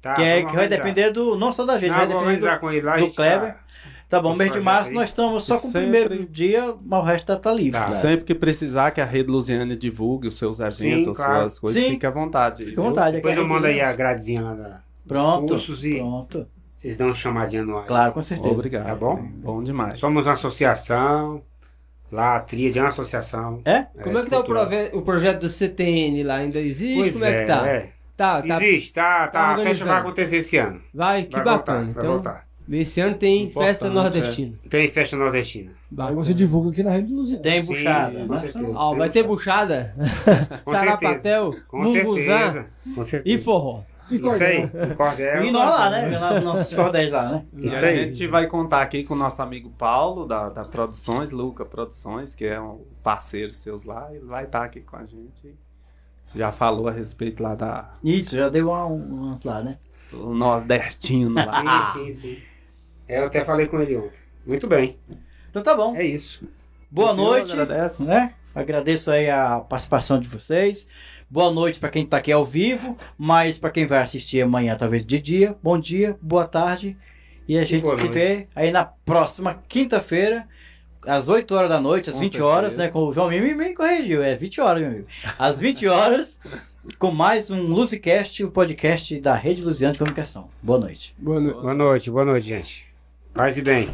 Tá, 0.05 0.12
que, 0.12 0.23
é, 0.23 0.45
que 0.45 0.55
vai 0.55 0.69
depender 0.69 1.11
do. 1.11 1.35
Não 1.35 1.51
só 1.51 1.65
da 1.65 1.79
gente, 1.79 1.93
Não, 1.93 1.97
vai 1.97 2.07
depender 2.07 2.51
do, 2.51 2.61
com 2.61 2.71
ele 2.71 2.83
lá. 2.83 2.97
do 2.97 3.05
gente 3.05 3.16
Kleber. 3.16 3.55
Tá... 3.55 3.61
Tá 4.09 4.20
bom, 4.20 4.35
mês 4.36 4.52
de 4.52 4.60
março 4.60 4.90
aí. 4.90 4.94
nós 4.94 5.09
estamos 5.09 5.44
só 5.44 5.59
com 5.59 5.66
o 5.66 5.70
Sempre- 5.70 6.05
primeiro 6.05 6.26
dia, 6.26 6.74
mas 6.85 7.01
o 7.01 7.02
resto 7.02 7.26
tá, 7.26 7.36
tá 7.36 7.52
livre. 7.52 7.72
Tá. 7.81 7.89
né? 7.89 7.97
Sempre 7.97 8.24
que 8.24 8.35
precisar 8.35 8.90
que 8.93 9.01
a 9.01 9.05
Rede 9.05 9.28
Lusiana 9.31 9.76
divulgue 9.76 10.28
os 10.28 10.39
seus 10.39 10.60
eventos, 10.60 11.16
claro. 11.16 11.40
suas 11.43 11.59
coisas, 11.59 11.82
Sim. 11.82 11.90
fique 11.90 12.06
à 12.06 12.10
vontade. 12.10 12.64
Fique 12.64 12.78
à 12.78 12.82
vontade. 12.82 13.16
Depois 13.16 13.36
eu 13.36 13.44
é 13.44 13.47
mando 13.47 13.66
aí 13.66 13.81
a 13.81 13.93
gradezinha 13.93 14.43
lá 14.43 14.55
da... 14.55 14.81
Pronto. 15.06 15.56
e- 15.56 15.98
Pronto. 15.98 16.47
Vocês 16.76 16.98
dão 16.98 17.09
uma 17.09 17.14
chamadinha 17.14 17.64
no 17.64 17.78
ar. 17.78 17.86
Claro, 17.86 18.12
com 18.12 18.22
certeza. 18.22 18.52
Obrigado. 18.55 18.86
Tá 18.86 18.94
bom? 18.94 19.16
Bom 19.16 19.62
demais. 19.62 19.98
Somos 20.01 20.26
uma 20.26 20.35
associação. 20.35 21.43
Lá, 22.12 22.36
a 22.36 22.40
tríade 22.40 22.78
é 22.78 22.82
uma 22.82 22.90
associação. 22.90 23.60
É? 23.64 23.86
Como 24.02 24.18
é 24.18 24.22
que 24.22 24.31
tá 24.31 24.39
o, 24.40 24.44
prove- 24.44 24.90
o 24.93 25.02
projeto 25.02 25.40
do 25.40 25.48
CTN 25.48 26.22
lá? 26.22 26.36
Ainda 26.36 26.60
existe? 26.60 26.94
Pois 27.01 27.12
Como 27.12 27.24
é, 27.24 27.40
que 27.40 27.44
tá? 27.47 27.66
é. 27.66 27.89
Tá, 28.16 28.43
tá. 28.43 28.62
Existe, 28.64 28.94
tá, 28.94 29.26
tá 29.26 29.32
tá. 29.32 29.55
a 29.55 29.59
festa 29.64 29.85
vai 29.86 29.98
acontecer 30.01 30.36
esse 30.36 30.56
ano. 30.59 30.81
Vai, 30.93 31.24
que 31.24 31.32
vai 31.35 31.44
bacana. 31.44 31.56
voltar, 31.56 31.74
vai 31.74 31.90
então, 31.90 32.12
voltar. 32.12 32.47
Esse 32.70 33.01
ano 33.01 33.15
tem 33.15 33.45
Importante, 33.45 33.66
festa 33.66 33.91
nordestina. 33.91 34.59
Tem 34.70 34.91
festa 34.91 35.16
nordestina. 35.16 35.73
Aí 35.99 36.15
você 36.15 36.32
divulga 36.32 36.70
aqui 36.70 36.82
na 36.82 36.91
Rede 36.91 37.12
Luziana. 37.12 37.43
Tem 37.43 37.61
Sim, 37.61 37.66
buchada. 37.66 38.27
com 38.27 38.32
né? 38.32 38.41
certeza. 38.41 38.73
Ó, 38.74 38.91
Tem 38.91 38.99
vai 38.99 39.11
ter 39.11 39.23
buchada. 39.23 39.95
sarapatel, 40.66 41.53
certeza. 43.05 43.23
e 43.24 43.39
forró. 43.39 43.82
E 44.11 44.16
aí. 44.16 44.65
o 44.93 44.97
Cordel. 44.97 45.45
E 45.45 45.51
nós 45.51 45.70
lá, 45.70 45.91
né? 45.91 46.19
Lá 46.19 46.35
nos 46.35 46.45
nossos 46.45 46.74
cordéis 46.74 47.11
lá, 47.11 47.32
né? 47.32 47.47
E 47.55 47.66
Isso 47.66 47.74
a 47.74 47.78
aí. 47.78 48.05
gente 48.05 48.27
vai 48.27 48.47
contar 48.47 48.82
aqui 48.82 49.03
com 49.03 49.15
o 49.15 49.16
nosso 49.16 49.41
amigo 49.41 49.70
Paulo, 49.70 50.27
da, 50.27 50.51
da 50.51 50.65
Produções, 50.65 51.31
Luca 51.31 51.65
Produções, 51.65 52.35
que 52.35 52.45
é 52.45 52.61
um 52.61 52.82
parceiro 53.03 53.51
seus 53.51 53.85
lá, 53.85 54.09
ele 54.12 54.27
vai 54.27 54.45
estar 54.45 54.62
aqui 54.62 54.81
com 54.81 54.97
a 54.97 55.07
gente. 55.07 55.57
Já 56.35 56.53
falou 56.53 56.89
a 56.89 56.91
respeito 56.91 57.43
lá 57.43 57.55
da, 57.55 57.95
Isso, 58.03 58.36
já 58.36 58.49
deu 58.49 58.69
uma, 58.69 58.86
um, 58.86 59.39
lá, 59.43 59.62
né? 59.62 59.78
do 60.11 60.35
nordestino 60.35 61.35
lá. 61.35 61.93
Sim, 61.93 62.07
sim, 62.07 62.15
sim. 62.15 62.39
É, 63.09 63.18
eu 63.18 63.26
até 63.26 63.44
falei 63.44 63.66
com 63.66 63.81
ele 63.81 63.97
ontem. 63.97 64.18
Muito 64.47 64.66
bem. 64.66 64.97
Então 65.51 65.62
tá 65.62 65.74
bom. 65.74 65.94
É 65.97 66.05
isso. 66.05 66.47
Boa 66.90 67.10
Eu 67.10 67.16
noite. 67.16 67.52
agradeço. 67.52 68.02
né? 68.05 68.35
Agradeço 68.55 69.10
aí 69.10 69.28
a 69.31 69.60
participação 69.60 70.20
de 70.20 70.28
vocês. 70.28 70.86
Boa 71.28 71.51
noite 71.51 71.81
para 71.81 71.89
quem 71.89 72.05
está 72.05 72.18
aqui 72.18 72.31
ao 72.31 72.44
vivo, 72.44 72.97
mas 73.18 73.59
para 73.59 73.70
quem 73.70 73.86
vai 73.86 73.98
assistir 74.01 74.40
amanhã, 74.43 74.76
talvez 74.76 75.05
de 75.05 75.18
dia. 75.18 75.56
Bom 75.62 75.78
dia, 75.78 76.16
boa 76.22 76.47
tarde. 76.47 76.97
E 77.48 77.59
a 77.59 77.64
gente 77.64 77.82
se 77.82 77.94
noite. 77.97 78.09
vê 78.09 78.47
aí 78.55 78.70
na 78.70 78.85
próxima 78.85 79.60
quinta-feira, 79.68 80.47
às 81.06 81.28
8 81.28 81.55
horas 81.55 81.68
da 81.68 81.81
noite, 81.81 82.09
às 82.10 82.16
Com 82.16 82.22
20 82.22 82.32
certeza. 82.32 82.51
horas, 82.52 82.76
né? 82.76 82.89
Com 82.89 83.01
o 83.09 83.12
João 83.12 83.28
Mimi 83.28 83.55
me 83.55 83.74
corrigiu, 83.74 84.22
é 84.22 84.35
20 84.36 84.60
horas, 84.60 84.82
meu 84.82 84.90
amigo. 84.93 85.06
Às 85.39 85.59
20 85.60 85.86
horas, 85.89 86.39
com 86.98 87.10
mais 87.10 87.51
um 87.51 87.62
Luzicast, 87.62 88.44
o 88.44 88.51
podcast 88.51 89.20
da 89.20 89.35
Rede 89.35 89.62
Luziana 89.62 89.93
de 89.93 89.98
Comunicação. 89.98 90.48
Boa 90.62 90.78
noite. 90.78 91.14
Boa 91.18 91.40
noite. 91.40 91.60
Boa 91.60 91.74
noite, 91.74 92.10
boa 92.10 92.24
noite, 92.24 92.47
gente. 92.47 92.84
Paz 93.35 93.56
e 93.59 93.62
bem. 93.62 93.89